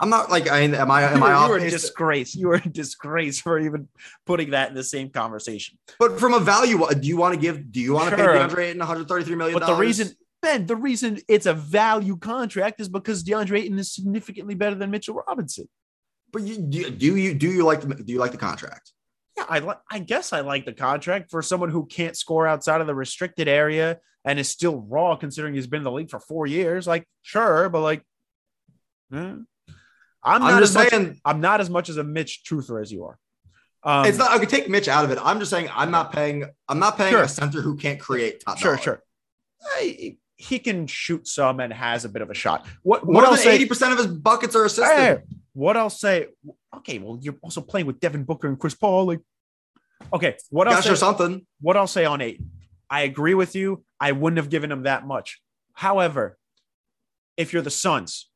I'm 0.00 0.10
not 0.10 0.30
like 0.30 0.50
I 0.50 0.60
am 0.60 0.90
I 0.90 1.02
am 1.02 1.18
you 1.18 1.24
I 1.24 1.44
you 1.44 1.50
were 1.50 1.58
a 1.58 1.70
disgrace. 1.70 2.34
You 2.34 2.48
were 2.48 2.54
a 2.56 2.68
disgrace 2.68 3.40
for 3.40 3.58
even 3.58 3.88
putting 4.26 4.50
that 4.50 4.68
in 4.68 4.74
the 4.74 4.84
same 4.84 5.10
conversation. 5.10 5.78
but 5.98 6.18
from 6.18 6.34
a 6.34 6.40
value, 6.40 6.78
do 7.00 7.06
you 7.08 7.16
want 7.16 7.34
to 7.34 7.40
give? 7.40 7.70
Do 7.72 7.80
you 7.80 7.94
want 7.94 8.10
to 8.10 8.16
Sure. 8.16 8.32
pay 8.32 8.38
DeAndre 8.38 8.64
Ayton 8.66 8.78
133 8.78 9.36
million? 9.36 9.58
But 9.58 9.66
the 9.66 9.74
reason, 9.74 10.10
Ben, 10.42 10.66
the 10.66 10.76
reason 10.76 11.18
it's 11.28 11.46
a 11.46 11.54
value 11.54 12.16
contract 12.16 12.80
is 12.80 12.88
because 12.88 13.24
DeAndre 13.24 13.60
Ayton 13.60 13.78
is 13.78 13.92
significantly 13.92 14.54
better 14.54 14.76
than 14.76 14.90
Mitchell 14.90 15.22
Robinson. 15.26 15.68
but 16.32 16.42
you, 16.42 16.58
do, 16.58 16.90
do 16.90 17.16
you 17.16 17.34
do 17.34 17.48
you 17.50 17.64
like 17.64 17.80
the 17.80 17.94
do 17.94 18.12
you 18.12 18.18
like 18.18 18.32
the 18.32 18.38
contract? 18.38 18.92
Yeah, 19.36 19.46
I 19.48 19.58
li- 19.60 19.74
I 19.90 19.98
guess 20.00 20.32
I 20.32 20.40
like 20.40 20.64
the 20.64 20.72
contract 20.72 21.30
for 21.30 21.42
someone 21.42 21.70
who 21.70 21.86
can't 21.86 22.16
score 22.16 22.46
outside 22.46 22.80
of 22.80 22.86
the 22.86 22.94
restricted 22.94 23.48
area 23.48 23.98
and 24.24 24.38
is 24.38 24.48
still 24.48 24.76
raw 24.88 25.16
considering 25.16 25.54
he's 25.54 25.66
been 25.66 25.78
in 25.78 25.84
the 25.84 25.90
league 25.92 26.08
for 26.10 26.20
four 26.20 26.46
years. 26.46 26.86
Like, 26.86 27.06
sure, 27.22 27.68
but 27.68 27.80
like, 27.80 28.02
eh. 29.12 29.34
I'm 30.24 30.42
I'm, 30.42 30.52
not 30.52 30.60
just 30.60 30.70
as 30.70 30.74
much, 30.76 30.90
saying 30.90 31.20
I'm 31.24 31.40
not 31.40 31.60
as 31.60 31.70
much 31.70 31.88
as 31.88 31.96
a 31.96 32.04
Mitch 32.04 32.42
truther 32.48 32.80
as 32.80 32.92
you 32.92 33.04
are. 33.04 33.18
Um, 33.82 34.06
it's 34.06 34.16
not. 34.18 34.30
I 34.30 34.38
could 34.38 34.48
take 34.48 34.68
Mitch 34.68 34.88
out 34.88 35.04
of 35.04 35.10
it. 35.10 35.18
I'm 35.22 35.38
just 35.38 35.50
saying 35.50 35.68
I'm 35.74 35.90
not 35.90 36.12
paying. 36.12 36.44
I'm 36.68 36.78
not 36.78 36.96
paying 36.96 37.12
Sure. 37.12 37.22
a 37.22 37.28
center 37.28 37.60
who 37.60 37.76
can't 37.76 38.00
create 38.00 38.40
top. 38.40 38.58
sure, 38.58 38.72
dollar. 38.76 38.82
sure. 38.82 39.02
I- 39.76 40.16
he 40.36 40.58
can 40.58 40.86
shoot 40.86 41.26
some 41.28 41.60
and 41.60 41.72
has 41.72 42.04
a 42.04 42.08
bit 42.08 42.20
of 42.20 42.28
a 42.28 42.34
shot. 42.34 42.66
What 42.82 43.06
what 43.06 43.38
say? 43.38 43.54
eighty 43.54 43.66
percent 43.66 43.92
of 43.92 43.98
his 43.98 44.08
buckets 44.08 44.56
are 44.56 44.64
assisted. 44.64 44.94
Hey, 44.94 45.16
what 45.52 45.76
I'll 45.76 45.90
say? 45.90 46.28
Okay, 46.76 46.98
well, 46.98 47.18
you're 47.22 47.36
also 47.40 47.60
playing 47.60 47.86
with 47.86 48.00
Devin 48.00 48.24
Booker 48.24 48.48
and 48.48 48.58
Chris 48.58 48.74
Paul. 48.74 49.06
Like, 49.06 49.20
okay, 50.12 50.36
what 50.50 50.66
I'll 50.66 50.82
say? 50.82 50.94
something. 50.96 51.46
What 51.60 51.76
I'll 51.76 51.86
say 51.86 52.04
on 52.04 52.20
eight. 52.20 52.42
I 52.90 53.02
agree 53.02 53.34
with 53.34 53.54
you. 53.54 53.84
I 54.00 54.12
wouldn't 54.12 54.38
have 54.38 54.50
given 54.50 54.70
him 54.70 54.82
that 54.82 55.06
much. 55.06 55.40
However, 55.72 56.36
if 57.36 57.52
you're 57.52 57.62
the 57.62 57.70
Suns, 57.70 58.28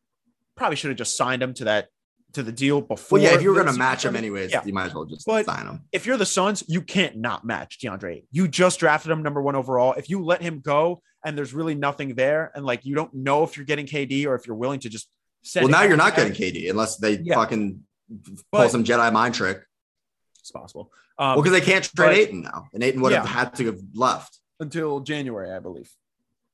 probably 0.59 0.77
should 0.77 0.91
have 0.91 0.99
just 0.99 1.17
signed 1.17 1.43
him 1.43 1.55
to 1.55 1.65
that 1.65 1.89
to 2.35 2.43
the 2.43 2.53
deal 2.53 2.83
before. 2.83 3.19
Well, 3.19 3.23
yeah. 3.23 3.35
If 3.37 3.43
you 3.43 3.49
were 3.49 3.55
going 3.55 3.73
to 3.73 3.79
match 3.79 4.05
him 4.05 4.15
anyways, 4.15 4.51
Yeah. 4.51 4.63
you 4.65 4.75
might 4.75 4.87
as 4.87 4.95
well 4.95 5.07
just 5.07 5.25
But- 5.27 5.47
sign 5.47 5.67
him. 5.67 5.85
if 5.93 6.05
you're 6.05 6.19
the 6.19 6.27
Suns, 6.27 6.63
you 6.69 6.83
can't 6.83 7.17
not 7.17 7.45
match 7.47 7.79
DeAndre. 7.83 8.25
You 8.31 8.49
just 8.49 8.79
drafted 8.81 9.11
him 9.11 9.23
number 9.23 9.41
one 9.41 9.57
overall. 9.57 9.95
If 9.95 10.11
you 10.11 10.23
let 10.23 10.43
him 10.43 10.61
go 10.61 11.01
and 11.25 11.39
there's 11.39 11.55
really 11.55 11.75
nothing 11.75 12.15
there, 12.17 12.53
and 12.55 12.67
like 12.67 12.85
you 12.85 12.95
don't 12.95 13.15
know 13.15 13.45
if 13.45 13.57
you're 13.57 13.65
getting 13.65 13.87
KD 13.87 14.27
or 14.27 14.35
if 14.35 14.47
you're 14.47 14.57
willing 14.57 14.81
to 14.81 14.91
just 14.91 15.09
send 15.43 15.65
Well, 15.65 15.71
now 15.71 15.87
you're 15.87 15.97
not 15.97 16.15
getting 16.17 16.35
KD 16.35 16.69
unless 16.69 16.97
they 16.99 17.19
Yeah. 17.19 17.37
fucking 17.37 17.83
pull 18.25 18.37
But- 18.53 18.71
some 18.71 18.85
Jedi 18.85 19.11
mind 19.13 19.35
trick. 19.35 19.63
It's 20.41 20.51
possible. 20.51 20.93
Um, 21.19 21.35
Well, 21.35 21.43
because 21.43 21.59
they 21.59 21.65
can't 21.65 21.85
trade 21.85 21.95
but- 21.97 22.15
Ayton 22.17 22.43
now, 22.43 22.69
and 22.75 22.83
Ayton 22.83 23.01
would 23.01 23.13
have 23.13 23.27
had 23.27 23.55
to 23.57 23.67
have 23.67 23.81
left. 23.95 24.39
until 24.61 25.01
January, 25.01 25.51
I 25.53 25.61
believe. 25.61 25.91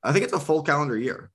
I 0.03 0.13
think 0.13 0.25
it's 0.25 0.33
a 0.35 0.39
full 0.39 0.63
calendar 0.63 0.97
year. 0.97 1.31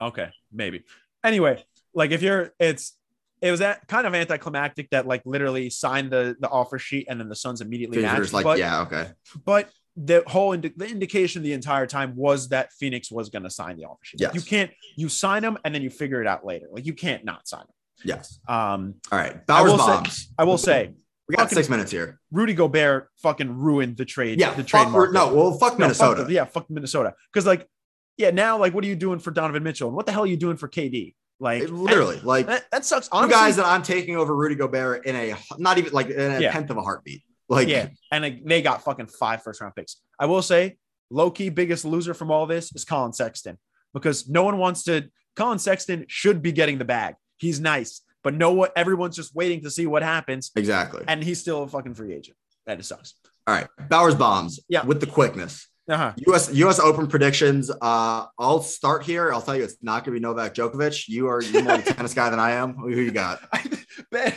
Okay, 0.00 0.30
maybe. 0.52 0.84
Anyway, 1.24 1.64
like 1.94 2.10
if 2.10 2.22
you're, 2.22 2.52
it's 2.58 2.96
it 3.40 3.50
was 3.50 3.60
that 3.60 3.86
kind 3.88 4.06
of 4.06 4.14
anticlimactic 4.14 4.88
that 4.90 5.06
like 5.06 5.22
literally 5.26 5.68
signed 5.68 6.10
the 6.10 6.36
the 6.38 6.48
offer 6.48 6.78
sheet 6.78 7.06
and 7.10 7.20
then 7.20 7.28
the 7.28 7.34
Suns 7.36 7.60
immediately 7.60 8.00
matched. 8.00 8.32
like, 8.32 8.44
but, 8.44 8.58
yeah, 8.58 8.82
okay. 8.82 9.10
but 9.44 9.68
the 9.96 10.22
whole 10.26 10.52
indi- 10.52 10.72
the 10.76 10.86
indication 10.86 11.42
the 11.42 11.52
entire 11.52 11.86
time 11.86 12.16
was 12.16 12.48
that 12.48 12.72
Phoenix 12.72 13.10
was 13.10 13.28
going 13.28 13.42
to 13.42 13.50
sign 13.50 13.76
the 13.76 13.84
offer 13.84 14.00
sheet. 14.04 14.20
Yes. 14.20 14.34
You 14.34 14.40
can't 14.40 14.70
you 14.96 15.08
sign 15.08 15.42
them 15.42 15.58
and 15.64 15.74
then 15.74 15.82
you 15.82 15.90
figure 15.90 16.20
it 16.22 16.26
out 16.26 16.46
later. 16.46 16.66
Like 16.70 16.86
you 16.86 16.94
can't 16.94 17.24
not 17.24 17.46
sign 17.46 17.60
them. 17.60 17.74
Yes. 18.04 18.38
Um, 18.48 18.94
All 19.10 19.18
right. 19.18 19.44
Bowers 19.46 19.72
will 19.72 19.78
say- 19.78 20.26
I 20.38 20.44
will 20.44 20.58
say 20.58 20.94
we 21.28 21.36
got 21.36 21.50
six 21.50 21.68
minutes 21.68 21.90
here. 21.90 22.20
Rudy 22.30 22.54
Gobert 22.54 23.08
fucking 23.22 23.58
ruined 23.58 23.96
the 23.96 24.04
trade. 24.04 24.40
Yeah. 24.40 24.54
the 24.54 24.62
trade 24.62 24.88
fuck, 24.88 25.12
no. 25.12 25.34
Well, 25.34 25.52
fuck 25.58 25.78
No, 25.78 25.86
Minnesota. 25.86 26.18
Fuck, 26.18 26.26
the- 26.28 26.32
yeah, 26.32 26.44
fuck 26.44 26.70
Minnesota. 26.70 27.14
Because 27.32 27.46
like, 27.46 27.68
yeah, 28.16 28.30
now 28.30 28.58
like, 28.58 28.72
what 28.74 28.84
are 28.84 28.88
you 28.88 28.96
doing 28.96 29.18
for 29.18 29.30
Donovan 29.30 29.62
Mitchell? 29.62 29.88
And 29.88 29.96
what 29.96 30.06
the 30.06 30.12
hell 30.12 30.22
are 30.22 30.26
you 30.26 30.36
doing 30.36 30.56
for 30.56 30.68
KD? 30.68 31.14
Like, 31.42 31.62
It- 31.64 31.70
literally, 31.70 32.20
like 32.22 32.46
that, 32.46 32.66
that 32.70 32.84
sucks. 32.84 33.08
Honestly, 33.10 33.32
guys 33.34 33.56
that 33.56 33.66
I'm 33.66 33.82
taking 33.82 34.16
over 34.16 34.32
Rudy 34.34 34.54
Gobert 34.54 35.04
in 35.06 35.16
a 35.16 35.34
not 35.58 35.76
even 35.76 35.92
like 35.92 36.08
in 36.08 36.20
a 36.30 36.38
Yeah. 36.40 36.52
tenth 36.52 36.70
of 36.70 36.76
a 36.76 36.82
heartbeat. 36.82 37.24
Like, 37.48 37.66
yeah, 37.66 37.88
and 38.12 38.22
like, 38.22 38.44
they 38.44 38.62
got 38.62 38.84
fucking 38.84 39.08
five 39.08 39.42
first 39.42 39.60
round 39.60 39.74
picks. 39.74 39.96
I 40.20 40.26
will 40.26 40.40
say, 40.42 40.76
low 41.10 41.32
key 41.32 41.48
biggest 41.48 41.84
loser 41.84 42.14
from 42.14 42.30
all 42.30 42.46
this 42.46 42.72
is 42.76 42.84
Collin 42.84 43.12
Sexton 43.12 43.58
because 43.92 44.28
no 44.28 44.44
one 44.44 44.56
wants 44.58 44.84
to. 44.84 45.08
Collin 45.34 45.58
Sexton 45.58 46.04
should 46.08 46.42
be 46.42 46.52
getting 46.52 46.78
the 46.78 46.84
bag. 46.84 47.16
He's 47.38 47.58
nice, 47.58 48.02
but 48.22 48.34
no 48.34 48.52
one. 48.52 48.68
Everyone's 48.76 49.16
just 49.16 49.34
waiting 49.34 49.62
to 49.62 49.70
see 49.70 49.86
what 49.88 50.04
happens, 50.04 50.52
exactly. 50.54 51.02
and 51.08 51.24
he's 51.24 51.40
still 51.40 51.64
a 51.64 51.68
fucking 51.68 51.94
free 51.94 52.12
agent. 52.14 52.36
That 52.66 52.76
just 52.78 52.88
sucks. 52.90 53.14
All 53.48 53.54
right. 53.56 53.66
Bowers 53.88 54.14
bombs. 54.14 54.60
Yeah. 54.68 54.84
With 54.84 55.00
the 55.00 55.06
quickness. 55.08 55.66
Uh 55.88 55.96
huh. 55.96 56.12
US 56.28 56.52
US 56.54 56.78
Open 56.78 57.06
predictions. 57.08 57.70
Uh, 57.70 58.26
I'll 58.38 58.62
start 58.62 59.02
here. 59.02 59.32
I'll 59.32 59.42
tell 59.42 59.56
you, 59.56 59.64
it's 59.64 59.76
not 59.82 60.04
going 60.04 60.14
to 60.14 60.20
be 60.20 60.22
Novak 60.22 60.54
Djokovic. 60.54 61.08
You 61.08 61.26
are 61.28 61.42
you're 61.42 61.62
more 61.64 61.74
a 61.74 61.82
tennis 61.82 62.14
guy 62.14 62.30
than 62.30 62.38
I 62.38 62.52
am. 62.52 62.74
Who 62.74 62.90
you 62.90 63.10
got? 63.10 63.40
Ben, 64.10 64.32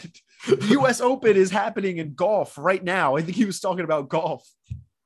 the 0.48 0.66
U.S. 0.72 1.02
Open 1.02 1.36
is 1.38 1.52
happening 1.52 1.98
in 1.98 2.14
golf 2.14 2.58
right 2.58 2.84
now. 2.84 3.16
I 3.16 3.22
think 3.22 3.36
he 3.38 3.46
was 3.46 3.60
talking 3.60 3.84
about 3.86 4.10
golf. 4.10 4.46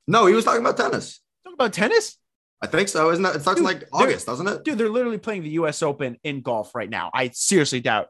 No, 0.08 0.26
he 0.26 0.34
was 0.34 0.44
talking 0.44 0.60
about 0.60 0.76
tennis. 0.76 1.20
Talking 1.44 1.54
about 1.54 1.72
tennis, 1.72 2.16
I 2.62 2.66
think 2.66 2.88
so. 2.88 3.10
Isn't 3.10 3.24
it? 3.24 3.36
It 3.36 3.42
starts 3.42 3.60
Dude, 3.60 3.66
like 3.66 3.84
August, 3.92 4.26
doesn't 4.26 4.46
it? 4.48 4.64
dude. 4.64 4.78
They're 4.78 4.88
literally 4.88 5.18
playing 5.18 5.42
the 5.42 5.50
U.S. 5.50 5.82
Open 5.82 6.16
in 6.24 6.40
golf 6.40 6.74
right 6.74 6.88
now. 6.90 7.10
I 7.14 7.30
seriously 7.34 7.80
doubt. 7.80 8.08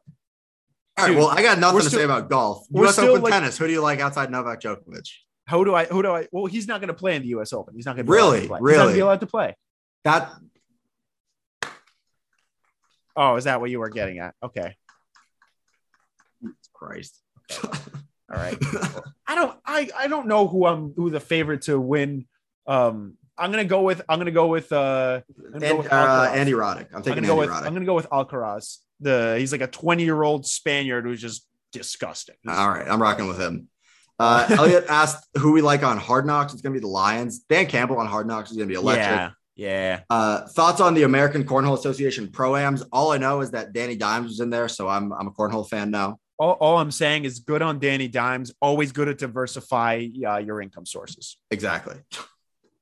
All 0.99 1.05
right. 1.07 1.09
dude, 1.13 1.19
Well, 1.19 1.29
I 1.29 1.43
got 1.43 1.59
nothing 1.59 1.81
to 1.81 1.87
still- 1.87 1.99
say 2.01 2.05
about 2.05 2.31
golf. 2.31 2.65
US 2.71 2.99
Open 2.99 3.23
like- 3.23 3.33
tennis. 3.33 3.59
Who 3.59 3.67
do 3.67 3.73
you 3.73 3.81
like 3.83 4.01
outside 4.01 4.31
Novak 4.31 4.61
Djokovic? 4.61 5.09
Who 5.51 5.65
do 5.65 5.75
I? 5.75 5.85
Who 5.87 6.03
do 6.03 6.11
I? 6.13 6.27
Well, 6.33 6.47
he's 6.47 6.67
not 6.69 6.81
going 6.81 6.89
to 6.89 6.95
play 6.95 7.17
in 7.17 7.23
the 7.23 7.29
U.S. 7.29 7.53
Open. 7.53 7.75
He's 7.75 7.87
not 7.87 7.97
going 7.97 8.07
to 8.07 8.13
Really? 8.13 8.39
Play. 8.39 8.41
He's 8.43 8.51
not 8.51 8.61
Really? 8.63 8.95
be 8.95 9.01
allowed 9.01 9.21
to 9.21 9.27
play. 9.27 9.57
That 10.05 10.31
Oh, 13.17 13.37
is 13.37 13.45
that 13.45 13.61
what 13.61 13.71
you 13.71 13.81
were 13.81 13.89
getting 13.91 14.19
at? 14.21 14.35
Okay, 14.43 14.77
Christ. 16.73 17.21
all 17.63 17.71
right. 18.31 18.57
I 19.27 19.35
don't. 19.35 19.59
I 19.67 19.91
I 19.97 20.07
don't 20.09 20.27
know 20.27 20.47
who 20.47 20.65
I'm. 20.67 20.93
Who 20.97 21.11
the 21.11 21.21
favorite 21.21 21.63
to 21.63 21.79
win. 21.79 22.27
Um, 22.67 23.17
I'm 23.37 23.51
gonna 23.51 23.65
go 23.65 23.83
with. 23.83 24.01
I'm 24.09 24.19
gonna 24.19 24.31
go 24.31 24.47
with. 24.47 24.73
Uh, 24.73 25.21
I'm 25.39 25.53
gonna 25.53 25.61
go 25.61 25.67
and, 25.69 25.79
with 25.79 25.93
uh, 25.93 26.31
Andy 26.33 26.53
Roddick. 26.53 26.87
I'm 26.91 26.97
I'm 26.99 27.03
taking 27.03 27.25
go 27.25 27.33
Andy 27.33 27.41
with. 27.41 27.51
Roddick. 27.51 27.67
I'm 27.67 27.75
gonna 27.75 27.85
go 27.87 27.95
with 27.95 28.09
Alcaraz. 28.11 28.79
The 29.01 29.37
he's 29.39 29.51
like 29.51 29.63
a 29.63 29.67
20 29.67 30.05
year 30.05 30.23
old 30.23 30.47
Spaniard 30.47 31.05
who's 31.05 31.21
just 31.21 31.47
disgusting. 31.73 32.37
He's- 32.43 32.57
All 32.57 32.69
right, 32.69 32.87
I'm 32.87 33.01
rocking 33.03 33.27
with 33.29 33.39
him. 33.41 33.69
Uh, 34.21 34.47
Elliot 34.51 34.85
asked 34.91 35.27
who 35.39 35.53
we 35.53 35.63
like 35.63 35.83
on 35.83 35.97
Hard 35.97 36.27
Knocks. 36.27 36.53
It's 36.53 36.61
going 36.61 36.75
to 36.75 36.79
be 36.79 36.83
the 36.83 36.93
Lions. 36.93 37.39
Dan 37.49 37.65
Campbell 37.65 37.97
on 37.97 38.07
Hard 38.07 38.27
Knocks 38.27 38.51
is 38.51 38.57
going 38.59 38.69
to 38.69 38.73
be 38.73 38.79
electric. 38.79 39.07
Yeah, 39.07 39.31
yeah. 39.57 40.01
Uh, 40.11 40.47
thoughts 40.49 40.79
on 40.79 40.93
the 40.93 41.05
American 41.05 41.43
Cornhole 41.45 41.79
Association 41.79 42.29
proams? 42.29 42.87
All 42.93 43.13
I 43.13 43.17
know 43.17 43.41
is 43.41 43.51
that 43.53 43.73
Danny 43.73 43.97
Dimes 43.97 44.27
was 44.27 44.41
in 44.41 44.51
there, 44.51 44.69
so 44.69 44.89
I'm 44.89 45.11
I'm 45.15 45.27
a 45.27 45.31
cornhole 45.31 45.67
fan 45.67 45.91
now. 45.91 46.19
All, 46.39 46.53
all 46.61 46.79
I'm 46.79 46.91
saying 46.91 47.25
is 47.25 47.39
good 47.39 47.63
on 47.63 47.79
Danny 47.79 48.09
Dimes. 48.09 48.53
Always 48.61 48.93
good 48.93 49.07
to 49.07 49.15
diversify 49.15 50.07
uh, 50.27 50.37
your 50.37 50.61
income 50.61 50.85
sources. 50.85 51.39
Exactly. 51.51 51.97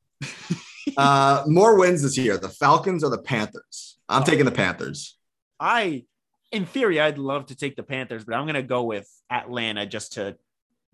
uh, 0.96 1.44
more 1.46 1.78
wins 1.78 2.02
this 2.02 2.18
year: 2.18 2.36
the 2.36 2.48
Falcons 2.48 3.04
or 3.04 3.10
the 3.10 3.18
Panthers? 3.18 3.96
I'm 4.08 4.24
taking 4.24 4.44
the 4.44 4.50
Panthers. 4.50 5.16
I, 5.60 6.04
in 6.50 6.66
theory, 6.66 7.00
I'd 7.00 7.18
love 7.18 7.46
to 7.46 7.54
take 7.54 7.76
the 7.76 7.84
Panthers, 7.84 8.24
but 8.24 8.34
I'm 8.34 8.44
gonna 8.44 8.60
go 8.60 8.82
with 8.82 9.08
Atlanta 9.30 9.86
just 9.86 10.14
to 10.14 10.36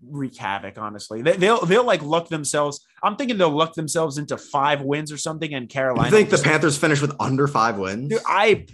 wreak 0.03 0.37
havoc. 0.37 0.77
Honestly, 0.77 1.21
they, 1.21 1.33
they'll 1.33 1.65
they'll 1.65 1.85
like 1.85 2.01
luck 2.01 2.29
themselves. 2.29 2.85
I'm 3.03 3.15
thinking 3.15 3.37
they'll 3.37 3.49
luck 3.49 3.73
themselves 3.73 4.17
into 4.17 4.37
five 4.37 4.81
wins 4.81 5.11
or 5.11 5.17
something, 5.17 5.53
and 5.53 5.69
Carolina. 5.69 6.09
You 6.09 6.15
think 6.15 6.29
the 6.29 6.37
Panthers 6.37 6.77
finish 6.77 7.01
with 7.01 7.15
under 7.19 7.47
five 7.47 7.77
wins? 7.77 8.09
Dude, 8.09 8.21
I 8.27 8.65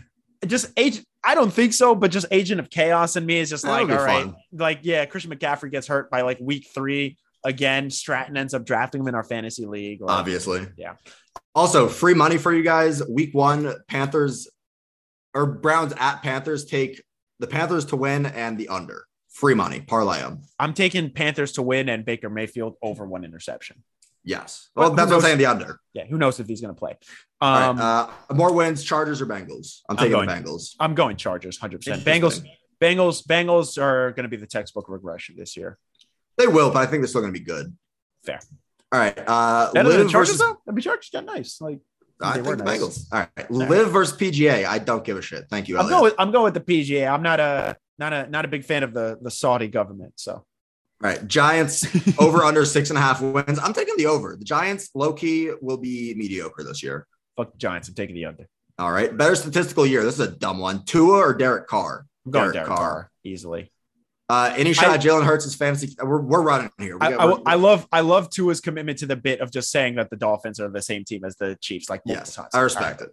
just 0.46 0.72
age. 0.78 1.04
I 1.24 1.36
don't 1.36 1.52
think 1.54 1.74
so, 1.74 1.94
but 1.94 2.10
just 2.10 2.26
agent 2.32 2.60
of 2.60 2.70
chaos 2.70 3.16
in 3.16 3.26
me 3.26 3.38
is 3.38 3.50
just 3.50 3.64
That'll 3.64 3.88
like, 3.88 3.98
all 3.98 4.04
right, 4.04 4.26
fun. 4.26 4.36
like 4.52 4.80
yeah, 4.84 5.06
Christian 5.06 5.32
McCaffrey 5.32 5.72
gets 5.72 5.88
hurt 5.88 6.10
by 6.10 6.22
like 6.22 6.40
week 6.40 6.68
three 6.74 7.18
again. 7.44 7.90
Stratton 7.90 8.38
ends 8.38 8.54
up 8.54 8.66
drafting 8.66 9.02
him 9.02 9.08
in 9.08 9.16
our 9.16 9.24
fantasy 9.24 9.66
league. 9.66 10.00
Obviously. 10.08 10.68
Yeah. 10.78 10.96
Also, 11.54 11.88
free 11.88 12.14
money 12.14 12.38
for 12.38 12.54
you 12.54 12.64
guys. 12.64 13.06
Week 13.08 13.34
one, 13.34 13.74
Panthers 13.88 14.48
or 15.34 15.46
Browns 15.46 15.94
at 15.98 16.22
Panthers 16.22 16.66
take 16.66 17.02
the 17.40 17.48
Panthers 17.48 17.86
to 17.86 17.96
win 17.96 18.26
and 18.26 18.58
the 18.58 18.70
under. 18.70 19.06
Free 19.32 19.54
money. 19.54 19.82
Parlay 19.82 20.20
them. 20.20 20.42
I'm 20.60 20.74
taking 20.74 21.10
Panthers 21.10 21.54
to 21.54 21.62
win 21.62 21.90
and 21.90 22.06
Baker 22.06 22.30
Mayfield 22.30 22.76
over 22.82 23.06
one 23.06 23.24
interception. 23.24 23.84
Yes. 24.24 24.70
Well, 24.76 24.92
who 24.92 24.96
that's 24.96 25.10
what 25.10 25.16
I'm 25.18 25.22
saying. 25.22 25.38
The 25.40 25.48
under. 25.48 25.80
Yeah, 25.94 26.06
who 26.06 26.18
knows 26.18 26.40
if 26.40 26.48
he's 26.48 26.62
going 26.62 26.74
to 26.76 26.78
play? 26.80 26.96
All 27.40 27.52
right, 27.54 27.66
Um, 27.68 27.80
uh, 28.30 28.36
more 28.36 28.54
wins, 28.54 28.84
Chargers 28.84 29.20
or 29.22 29.26
Bengals? 29.26 29.80
I'm 29.90 29.94
I'm 29.94 29.98
taking 29.98 30.12
going- 30.12 30.28
the 30.28 30.34
Bengals. 30.36 30.76
I'm 30.80 30.94
going 30.94 31.18
Chargers, 31.18 31.58
hundred 31.58 31.80
percent. 31.80 32.04
Bengals, 32.06 32.44
Bengals, 32.80 33.26
Bengals 33.26 33.82
are 33.82 34.12
going 34.12 34.24
to 34.24 34.30
be 34.30 34.38
the 34.38 34.46
textbook 34.46 34.90
regression 34.90 35.36
this 35.38 35.58
year. 35.58 35.80
They 36.38 36.48
will, 36.48 36.70
but 36.72 36.80
I 36.80 36.86
think 36.86 37.02
they're 37.02 37.08
still 37.08 37.22
going 37.22 37.34
to 37.34 37.40
be 37.40 37.44
good. 37.46 37.76
Fair. 38.24 38.40
All 38.92 39.00
right. 39.00 39.18
Uh, 39.26 39.72
Better 39.74 39.90
the 39.90 39.98
Chargers, 40.10 40.36
versus, 40.36 40.40
though. 40.40 40.58
I 40.68 40.72
mean, 40.72 40.82
Chargers 40.82 41.10
got 41.12 41.26
nice. 41.26 41.60
Like 41.62 41.80
I 42.22 42.32
they 42.32 42.36
think 42.36 42.48
were 42.48 42.56
the 42.58 42.64
nice. 42.64 42.80
Bengals. 42.80 43.06
All 43.12 43.20
right. 43.20 43.30
right. 43.38 43.52
Live 43.52 43.92
versus 43.92 44.16
PGA. 44.18 44.66
I 44.66 44.78
don't 44.78 45.04
give 45.04 45.18
a 45.18 45.22
shit. 45.22 45.46
Thank 45.50 45.68
you. 45.68 45.80
I'm 45.80 45.90
going. 45.90 46.04
With, 46.04 46.16
I'm 46.20 46.32
going 46.32 46.54
with 46.54 46.54
the 46.54 46.60
PGA. 46.84 47.12
I'm 47.12 47.24
not 47.24 47.40
a 47.40 47.76
not 48.02 48.12
a 48.12 48.30
not 48.30 48.44
a 48.44 48.48
big 48.50 48.66
fan 48.66 48.84
of 48.84 48.94
the 48.94 49.18
the 49.22 49.32
Saudi 49.32 49.68
government. 49.70 50.14
So 50.18 50.34
All 50.34 50.44
right. 51.00 51.26
Giants 51.28 51.86
over 52.20 52.44
under 52.44 52.66
six 52.66 52.90
and 52.90 52.98
a 52.98 53.02
half 53.02 53.22
wins. 53.22 53.60
I'm 53.60 53.74
taking 53.74 53.96
the 53.96 54.08
over. 54.08 54.36
The 54.36 54.44
Giants, 54.44 54.90
low 54.94 55.14
key, 55.14 55.52
will 55.62 55.78
be 55.78 56.14
mediocre 56.16 56.64
this 56.64 56.84
year. 56.84 57.08
fuck 57.38 57.54
the 57.54 57.58
Giants. 57.58 57.88
I'm 57.88 57.96
taking 57.96 58.16
the 58.16 58.26
under. 58.26 58.48
All 58.80 58.92
right. 58.92 59.16
Better 59.16 59.36
statistical 59.36 59.86
year. 59.86 60.04
This 60.04 60.16
is 60.16 60.28
a 60.28 60.32
dumb 60.32 60.58
one. 60.60 60.84
Tua 60.84 61.18
or 61.20 61.34
Derek 61.34 61.68
Carr? 61.68 62.06
I'm 62.26 62.32
going 62.32 62.44
Derek 62.46 62.54
Derek, 62.56 62.68
Carr. 62.68 62.78
Carr. 62.78 63.12
easily. 63.24 63.72
Uh, 64.30 64.54
any 64.58 64.74
shot 64.74 64.90
I- 64.92 64.98
Jalen 64.98 65.26
Hurts 65.26 65.46
is 65.46 65.56
fantasy. 65.56 65.96
We're, 66.02 66.22
we're 66.22 66.42
running 66.42 66.72
here. 66.80 66.98
We 66.98 67.06
I, 67.06 67.12
got- 67.12 67.20
I, 67.20 67.26
we're- 67.26 67.42
I 67.46 67.56
love 67.56 67.88
I 67.92 68.00
love 68.02 68.30
Tua's 68.30 68.62
commitment 68.62 68.98
to 69.00 69.06
the 69.06 69.16
bit 69.18 69.42
of 69.42 69.52
just 69.52 69.70
saying 69.72 69.96
that 69.96 70.10
the 70.10 70.16
Dolphins 70.16 70.60
are 70.60 70.70
the 70.70 70.82
same 70.82 71.04
team 71.04 71.24
as 71.26 71.36
the 71.36 71.58
Chiefs. 71.62 71.90
Like 71.90 72.02
yes, 72.06 72.36
times. 72.36 72.50
I 72.54 72.62
respect 72.62 73.02
it. 73.02 73.10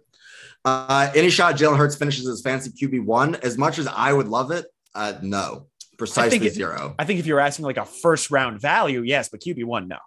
Uh, 0.65 1.11
any 1.15 1.29
shot 1.29 1.55
Jalen 1.55 1.77
Hurts 1.77 1.95
finishes 1.95 2.27
as 2.27 2.41
fantasy 2.41 2.71
QB 2.71 3.03
one. 3.05 3.35
As 3.35 3.57
much 3.57 3.79
as 3.79 3.87
I 3.87 4.13
would 4.13 4.27
love 4.29 4.51
it, 4.51 4.65
uh, 4.99 5.19
no, 5.21 5.67
precisely 5.97 6.45
it- 6.47 6.53
zero. 6.53 6.95
I 6.99 7.05
think 7.05 7.19
if 7.19 7.25
you're 7.25 7.39
asking 7.39 7.65
like 7.65 7.77
a 7.77 7.85
first 7.85 8.29
round 8.31 8.59
value, 8.61 9.01
yes, 9.01 9.29
but 9.29 9.39
QB 9.41 9.63
one, 9.65 9.87
no. 9.87 9.97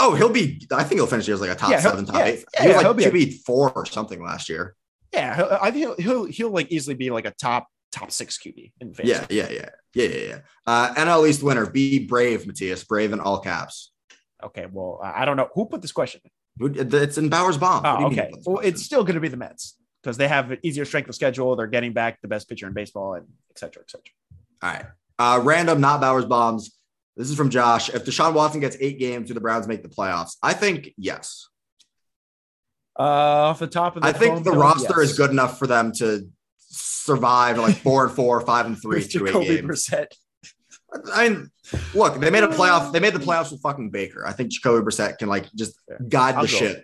Oh, 0.00 0.14
he'll 0.14 0.28
be. 0.28 0.64
I 0.72 0.84
think 0.84 0.98
he'll 1.00 1.06
finish 1.08 1.26
the 1.26 1.30
year 1.30 1.34
as 1.34 1.40
like 1.40 1.50
a 1.50 1.54
top 1.56 1.70
Yeah, 1.70 1.80
seven, 1.80 2.04
top 2.06 2.16
yeah, 2.16 2.24
eight. 2.26 2.44
yeah, 2.54 2.62
he 2.62 2.68
was 2.68 2.84
like 2.84 3.12
be 3.12 3.28
a- 3.30 3.38
four 3.44 3.72
or 3.72 3.84
something 3.86 4.22
last 4.22 4.48
year. 4.48 4.76
Yeah, 5.12 5.58
I 5.62 5.70
think 5.70 5.86
he'll, 5.86 5.96
he'll 5.96 6.24
he'll 6.26 6.50
like 6.50 6.70
easily 6.70 6.94
be 6.94 7.10
like 7.10 7.24
a 7.24 7.32
top 7.32 7.66
top 7.90 8.10
six 8.12 8.38
QB 8.38 8.72
in 8.80 8.92
fantasy. 8.94 9.34
Yeah, 9.34 9.48
yeah, 9.48 9.50
yeah, 9.50 9.68
yeah, 9.94 10.04
yeah, 10.08 10.26
yeah. 10.28 10.38
Uh, 10.66 10.94
NL 10.94 11.28
East 11.28 11.42
winner. 11.42 11.66
Be 11.68 11.98
brave, 12.06 12.46
Matias. 12.46 12.84
Brave 12.84 13.12
in 13.14 13.18
all 13.20 13.40
caps. 13.40 13.90
Okay. 14.44 14.66
Well, 14.70 15.00
I 15.02 15.22
I 15.22 15.24
don't 15.24 15.36
know 15.38 15.48
who 15.54 15.64
put 15.66 15.80
this 15.82 15.92
question. 15.92 16.20
It's 16.60 17.16
in 17.18 17.28
Bowers 17.30 17.56
Bomb. 17.56 17.86
Oh, 17.86 18.06
okay. 18.08 18.30
Well, 18.44 18.58
it's 18.58 18.82
still 18.82 19.02
going 19.02 19.14
to 19.14 19.20
be 19.20 19.28
the 19.28 19.36
Mets 19.36 19.76
because 20.08 20.16
they 20.16 20.26
have 20.26 20.50
an 20.50 20.58
easier 20.62 20.86
strength 20.86 21.10
of 21.10 21.14
schedule. 21.14 21.54
They're 21.54 21.66
getting 21.66 21.92
back 21.92 22.18
the 22.22 22.28
best 22.28 22.48
pitcher 22.48 22.66
in 22.66 22.72
baseball, 22.72 23.12
and 23.12 23.26
et 23.50 23.58
cetera, 23.58 23.82
et 23.82 23.90
cetera. 23.90 24.10
All 24.62 24.70
right. 24.72 24.86
Uh, 25.18 25.42
random, 25.44 25.82
not 25.82 26.00
Bowers 26.00 26.24
bombs. 26.24 26.78
This 27.14 27.28
is 27.28 27.36
from 27.36 27.50
Josh. 27.50 27.90
If 27.90 28.06
Deshaun 28.06 28.32
Watson 28.32 28.62
gets 28.62 28.78
eight 28.80 28.98
games, 28.98 29.28
do 29.28 29.34
the 29.34 29.40
Browns 29.40 29.68
make 29.68 29.82
the 29.82 29.90
playoffs? 29.90 30.36
I 30.42 30.54
think 30.54 30.94
yes. 30.96 31.48
Uh, 32.98 33.02
off 33.02 33.58
the 33.58 33.66
top 33.66 33.96
of 33.96 34.02
the 34.02 34.08
I 34.08 34.12
think 34.12 34.44
the 34.44 34.52
bill, 34.52 34.60
roster 34.60 35.02
yes. 35.02 35.10
is 35.10 35.18
good 35.18 35.30
enough 35.30 35.58
for 35.58 35.66
them 35.66 35.92
to 35.96 36.26
survive 36.56 37.58
like 37.58 37.76
four 37.82 38.06
and 38.06 38.14
four, 38.16 38.40
five 38.40 38.64
and 38.64 38.80
three 38.80 39.00
With 39.00 39.12
through 39.12 39.26
eight 39.26 39.32
Jacoby 39.32 39.56
games. 39.56 39.88
Brissett. 39.88 40.06
I 41.12 41.28
mean, 41.28 41.50
look, 41.92 42.18
they 42.18 42.30
made 42.30 42.44
a 42.44 42.48
playoff. 42.48 42.92
They 42.92 43.00
made 43.00 43.12
the 43.12 43.18
playoffs 43.18 43.52
with 43.52 43.60
fucking 43.60 43.90
Baker. 43.90 44.26
I 44.26 44.32
think 44.32 44.52
Jacoby 44.52 44.86
Brissett 44.86 45.18
can 45.18 45.28
like 45.28 45.52
just 45.52 45.78
Fair. 45.86 45.98
guide 46.08 46.36
I'll 46.36 46.46
the 46.46 46.48
go. 46.48 46.56
shit. 46.56 46.82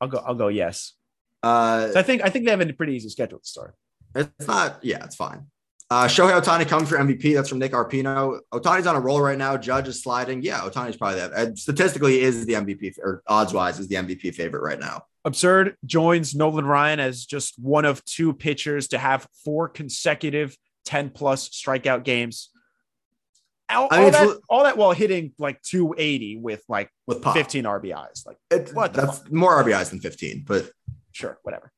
I'll 0.00 0.08
go. 0.08 0.18
I'll 0.18 0.34
go. 0.34 0.48
Yes. 0.48 0.94
Uh, 1.42 1.92
So 1.92 2.00
I 2.00 2.02
think 2.02 2.22
I 2.24 2.28
think 2.30 2.44
they 2.44 2.50
have 2.50 2.60
a 2.60 2.72
pretty 2.72 2.94
easy 2.94 3.08
schedule 3.08 3.38
to 3.38 3.46
start. 3.46 3.74
It's 4.14 4.46
not, 4.48 4.78
yeah, 4.82 5.04
it's 5.04 5.16
fine. 5.16 5.46
Uh, 5.90 6.06
Shohei 6.06 6.38
Ohtani 6.38 6.68
coming 6.68 6.86
for 6.86 6.98
MVP. 6.98 7.34
That's 7.34 7.48
from 7.48 7.58
Nick 7.58 7.72
Arpino. 7.72 8.40
Ohtani's 8.52 8.86
on 8.86 8.96
a 8.96 9.00
roll 9.00 9.20
right 9.22 9.38
now. 9.38 9.56
Judge 9.56 9.88
is 9.88 10.02
sliding. 10.02 10.42
Yeah, 10.42 10.60
Ohtani's 10.60 10.96
probably 10.96 11.20
that. 11.20 11.32
Uh, 11.32 11.54
statistically, 11.54 12.20
is 12.20 12.44
the 12.44 12.54
MVP 12.54 12.98
or 13.02 13.22
odds 13.26 13.54
wise 13.54 13.78
is 13.78 13.88
the 13.88 13.94
MVP 13.96 14.34
favorite 14.34 14.62
right 14.62 14.78
now. 14.78 15.04
Absurd 15.24 15.76
joins 15.86 16.34
Nolan 16.34 16.66
Ryan 16.66 17.00
as 17.00 17.24
just 17.24 17.58
one 17.58 17.84
of 17.86 18.04
two 18.04 18.32
pitchers 18.34 18.88
to 18.88 18.98
have 18.98 19.26
four 19.44 19.68
consecutive 19.68 20.56
10 20.84 21.10
plus 21.10 21.48
strikeout 21.50 22.04
games. 22.04 22.50
all, 23.70 23.88
I 23.90 23.96
mean, 24.04 24.04
all 24.06 24.10
that, 24.26 24.38
all 24.50 24.64
that 24.64 24.76
while 24.78 24.92
hitting 24.92 25.32
like 25.38 25.60
280 25.62 26.36
with 26.38 26.62
like 26.68 26.90
with 27.06 27.22
pop. 27.22 27.34
15 27.34 27.64
RBIs. 27.64 28.26
Like, 28.26 28.36
It- 28.50 28.74
What 28.74 28.92
that's 28.94 29.30
more 29.30 29.62
RBIs 29.62 29.90
than 29.90 30.00
15, 30.00 30.44
but 30.46 30.70
sure, 31.12 31.38
whatever. 31.42 31.72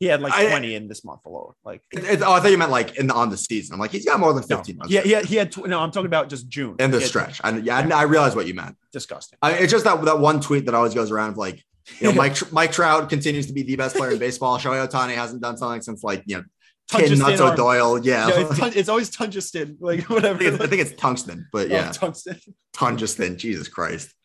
He 0.00 0.06
had 0.06 0.20
like 0.20 0.32
I- 0.34 0.48
20 0.48 0.74
in 0.74 0.88
this 0.88 1.04
month 1.04 1.24
alone. 1.24 1.52
Like, 1.64 1.82
it, 1.92 2.20
oh, 2.20 2.32
I 2.32 2.40
thought 2.40 2.50
you 2.50 2.58
meant 2.58 2.70
like 2.72 2.96
in 2.96 3.06
the 3.06 3.14
on 3.14 3.30
the 3.30 3.36
season. 3.36 3.74
I'm 3.74 3.80
like, 3.80 3.92
he's 3.92 4.04
got 4.04 4.18
more 4.18 4.32
than 4.32 4.44
no, 4.50 4.56
15 4.56 4.76
months 4.76 4.92
yeah, 4.92 5.02
he 5.02 5.12
had, 5.12 5.24
he 5.24 5.36
had, 5.36 5.52
tw- 5.52 5.66
no, 5.66 5.80
I'm 5.80 5.90
talking 5.92 6.06
about 6.06 6.28
just 6.28 6.48
June. 6.48 6.76
in 6.78 6.90
the 6.90 7.00
stretch. 7.00 7.40
I, 7.44 7.56
yeah, 7.58 7.78
I, 7.78 8.00
I 8.00 8.02
realize 8.02 8.34
what 8.34 8.46
you 8.46 8.54
meant. 8.54 8.76
Disgusting. 8.92 9.38
I, 9.40 9.52
it's 9.52 9.70
just 9.72 9.84
that 9.84 10.04
that 10.04 10.18
one 10.18 10.40
tweet 10.40 10.66
that 10.66 10.74
always 10.74 10.94
goes 10.94 11.10
around 11.10 11.30
of 11.30 11.36
like, 11.38 11.62
you 12.00 12.08
know, 12.08 12.12
Mike 12.22 12.52
Mike 12.52 12.72
Trout 12.72 13.08
continues 13.08 13.46
to 13.46 13.52
be 13.52 13.62
the 13.62 13.76
best 13.76 13.96
player 13.96 14.10
in 14.12 14.18
baseball. 14.18 14.58
Shohei 14.58 14.86
Ohtani 14.86 15.14
hasn't 15.14 15.40
done 15.40 15.56
something 15.56 15.80
since 15.80 16.02
like 16.02 16.24
you 16.26 16.36
know, 16.38 16.44
Tin 16.88 17.00
Tungsten 17.00 17.18
Nuts 17.20 17.40
arm. 17.40 17.52
O'Doyle. 17.52 18.04
Yeah, 18.04 18.26
No, 18.26 18.48
it's, 18.50 18.76
it's 18.76 18.88
always 18.88 19.10
tungsten, 19.10 19.78
like 19.80 20.02
whatever. 20.10 20.36
I, 20.36 20.38
think 20.38 20.54
it's, 20.54 20.62
I 20.64 20.66
think 20.66 20.82
it's 20.82 21.00
tungsten, 21.00 21.46
but 21.52 21.70
Oh, 21.70 21.74
yeah, 21.74 21.90
tungsten. 21.92 22.38
tungsten. 22.72 23.38
Jesus 23.38 23.68
Christ. 23.68 24.12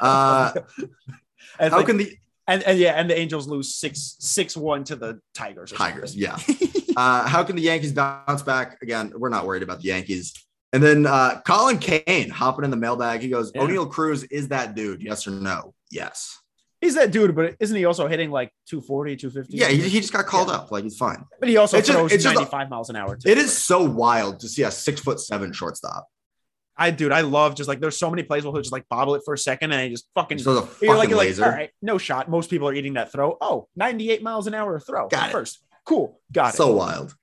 Uh, 0.00 0.50
and, 1.60 1.70
how 1.70 1.76
like- 1.78 1.86
can 1.86 1.98
the 1.98 2.16
and, 2.46 2.62
and 2.64 2.78
yeah, 2.78 2.92
and 2.92 3.08
the 3.08 3.18
Angels 3.18 3.46
lose 3.48 3.74
six 3.74 4.16
six 4.20 4.56
one 4.56 4.84
to 4.84 4.96
the 4.96 5.20
Tigers. 5.34 5.72
Tigers? 5.72 6.14
Yeah. 6.16 6.38
Uh, 6.96 7.26
how 7.26 7.42
can 7.42 7.56
the 7.56 7.62
Yankees 7.62 7.92
bounce 7.92 8.42
back? 8.42 8.78
Again, 8.82 9.12
we're 9.16 9.28
not 9.28 9.46
worried 9.46 9.62
about 9.64 9.78
the 9.80 9.88
Yankees. 9.88 10.32
And 10.72 10.82
then 10.82 11.06
uh, 11.06 11.40
Colin 11.46 11.78
Kane 11.78 12.30
hopping 12.30 12.64
in 12.64 12.70
the 12.70 12.76
mailbag. 12.76 13.20
He 13.20 13.28
goes, 13.28 13.50
Yeah. 13.54 13.62
Oneil 13.62 13.90
Cruz 13.90 14.22
is 14.24 14.48
that 14.48 14.74
dude? 14.74 15.02
Yes 15.02 15.26
or 15.26 15.30
no? 15.30 15.74
Yes. 15.90 16.38
He's 16.80 16.96
that 16.96 17.12
dude, 17.12 17.34
but 17.34 17.54
isn't 17.60 17.76
he 17.76 17.84
also 17.84 18.08
hitting 18.08 18.30
like 18.30 18.52
240, 18.68 19.16
250? 19.16 19.56
Yeah, 19.56 19.68
he, 19.68 19.88
he 19.88 20.00
just 20.00 20.12
got 20.12 20.26
called 20.26 20.48
Yeah. 20.48 20.54
up. 20.56 20.70
Like 20.70 20.84
he's 20.84 20.96
fine. 20.96 21.24
but 21.40 21.48
he 21.48 21.56
also 21.56 21.78
It's 21.78 21.88
throws 21.88 22.10
just 22.12 22.26
a- 22.26 22.34
95 22.34 22.68
miles 22.70 22.90
an 22.90 22.96
hour. 22.96 23.16
Too. 23.16 23.28
It 23.30 23.38
is 23.38 23.56
so 23.56 23.82
wild 23.82 24.40
to 24.40 24.48
see 24.48 24.62
a 24.64 24.70
six 24.70 25.00
foot 25.00 25.18
seven 25.18 25.52
shortstop. 25.52 26.06
I 26.76 26.90
dude, 26.90 27.12
I 27.12 27.20
love 27.20 27.54
just 27.54 27.68
like 27.68 27.80
there's 27.80 27.96
so 27.96 28.10
many 28.10 28.22
plays 28.22 28.44
where 28.44 28.52
he'll 28.52 28.62
just 28.62 28.72
like 28.72 28.88
bobble 28.88 29.14
it 29.14 29.22
for 29.24 29.34
a 29.34 29.38
second 29.38 29.72
and 29.72 29.82
he 29.82 29.90
just 29.90 30.08
fucking 30.14 30.38
throws 30.38 30.58
a 30.58 30.84
you're 30.84 30.96
like, 30.96 31.08
you're 31.08 31.18
like, 31.18 31.38
all 31.38 31.48
right, 31.48 31.70
no 31.80 31.98
shot. 31.98 32.28
Most 32.28 32.50
people 32.50 32.68
are 32.68 32.74
eating 32.74 32.94
that 32.94 33.12
throw. 33.12 33.36
Oh, 33.40 33.68
98 33.76 34.22
miles 34.22 34.46
an 34.46 34.54
hour 34.54 34.80
throw. 34.80 35.08
Got 35.08 35.28
it. 35.28 35.32
first. 35.32 35.60
Cool. 35.84 36.20
Got 36.32 36.54
it. 36.54 36.56
so 36.56 36.74
wild. 36.74 37.14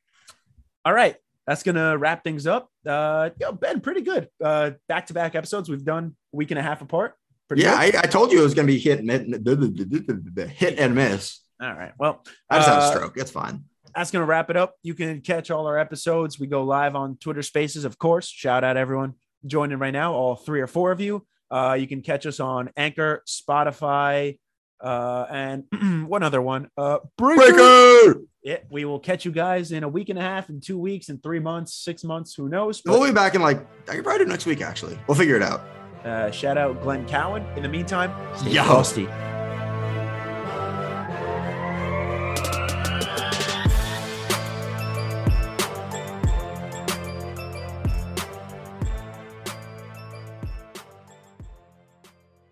All 0.86 0.94
right. 0.94 1.16
That's 1.48 1.64
gonna 1.64 1.98
wrap 1.98 2.24
things 2.24 2.48
up. 2.48 2.70
Uh 2.86 3.32
yo, 3.40 3.52
Ben, 3.52 3.82
pretty 3.82 4.02
good. 4.02 4.30
Uh 4.44 4.72
back-to-back 4.88 5.36
episodes 5.36 5.70
we've 5.70 5.84
done 5.84 6.16
a 6.34 6.38
week 6.38 6.52
and 6.52 6.60
a 6.60 6.64
half 6.64 6.82
apart. 6.82 7.16
Pretty 7.52 7.64
Yeah. 7.64 7.76
I, 7.76 7.88
I 7.88 8.08
told 8.08 8.32
you 8.32 8.40
it 8.40 8.44
was 8.44 8.54
going 8.54 8.66
to 8.66 8.72
be 8.74 8.80
hit 8.80 9.00
and 9.00 9.10
hit, 9.12 10.50
hit 10.50 10.80
and 10.80 10.96
miss. 10.96 11.42
All 11.62 11.74
right. 11.74 11.92
Well, 12.00 12.24
I 12.50 12.60
just 12.60 12.70
had 12.70 12.78
a 12.78 12.82
uh, 12.82 12.92
stroke. 12.92 13.18
It's 13.18 13.30
fine. 13.30 13.66
that's 13.94 14.10
going 14.10 14.22
to 14.22 14.26
wrap 14.26 14.50
it 14.50 14.56
up. 14.56 14.76
You 14.84 14.94
can 14.94 15.20
catch 15.20 15.52
all 15.52 15.68
our 15.68 15.78
episodes. 15.78 16.40
We 16.40 16.48
go 16.48 16.64
live 16.64 16.96
on 16.96 17.18
Twitter 17.18 17.42
Spaces, 17.42 17.84
of 17.84 17.98
course. 17.98 18.30
Shout 18.30 18.64
out 18.64 18.78
everyone 18.78 19.16
joining 19.46 19.78
right 19.80 19.92
now, 19.94 20.14
all 20.14 20.36
three 20.36 20.62
or 20.62 20.68
four 20.68 20.92
of 20.92 21.02
you. 21.02 21.26
Uh, 21.50 21.76
you 21.80 21.88
can 21.88 22.02
catch 22.02 22.26
us 22.26 22.40
on 22.40 22.70
Anchor, 22.78 23.24
Spotify, 23.28 24.38
uh, 24.82 25.26
and 25.30 25.64
one 26.08 26.24
other 26.24 26.42
one. 26.42 26.70
Uh, 26.78 27.00
Breaker. 27.18 28.22
Yeah, 28.44 28.58
we 28.72 28.86
will 28.86 29.00
catch 29.00 29.24
you 29.26 29.32
guys 29.32 29.72
in 29.72 29.84
a 29.84 29.88
week 29.90 30.10
and 30.10 30.18
a 30.18 30.22
half, 30.22 30.50
in 30.50 30.62
two 30.62 30.80
weeks, 30.80 31.10
in 31.10 31.20
three 31.20 31.40
months, 31.40 31.76
six 31.76 32.04
months, 32.04 32.34
who 32.34 32.50
knows? 32.50 32.82
We'll 32.86 33.06
be 33.06 33.12
back 33.12 33.36
in 33.36 33.42
like 33.42 33.60
I 33.88 33.96
could 33.96 34.04
probably 34.04 34.26
do 34.26 34.30
next 34.32 34.46
week. 34.48 34.62
Actually, 34.62 34.98
we'll 35.08 35.18
figure 35.18 35.36
it 35.36 35.44
out. 35.44 35.62
uh, 36.04 36.32
shout 36.32 36.58
out 36.58 36.82
Glenn 36.82 37.06
Cowan. 37.08 37.46
In 37.56 37.62
the 37.62 37.70
meantime, 37.70 38.12
stay 38.36 38.52
Yo. 38.52 38.64
frosty. 38.64 39.08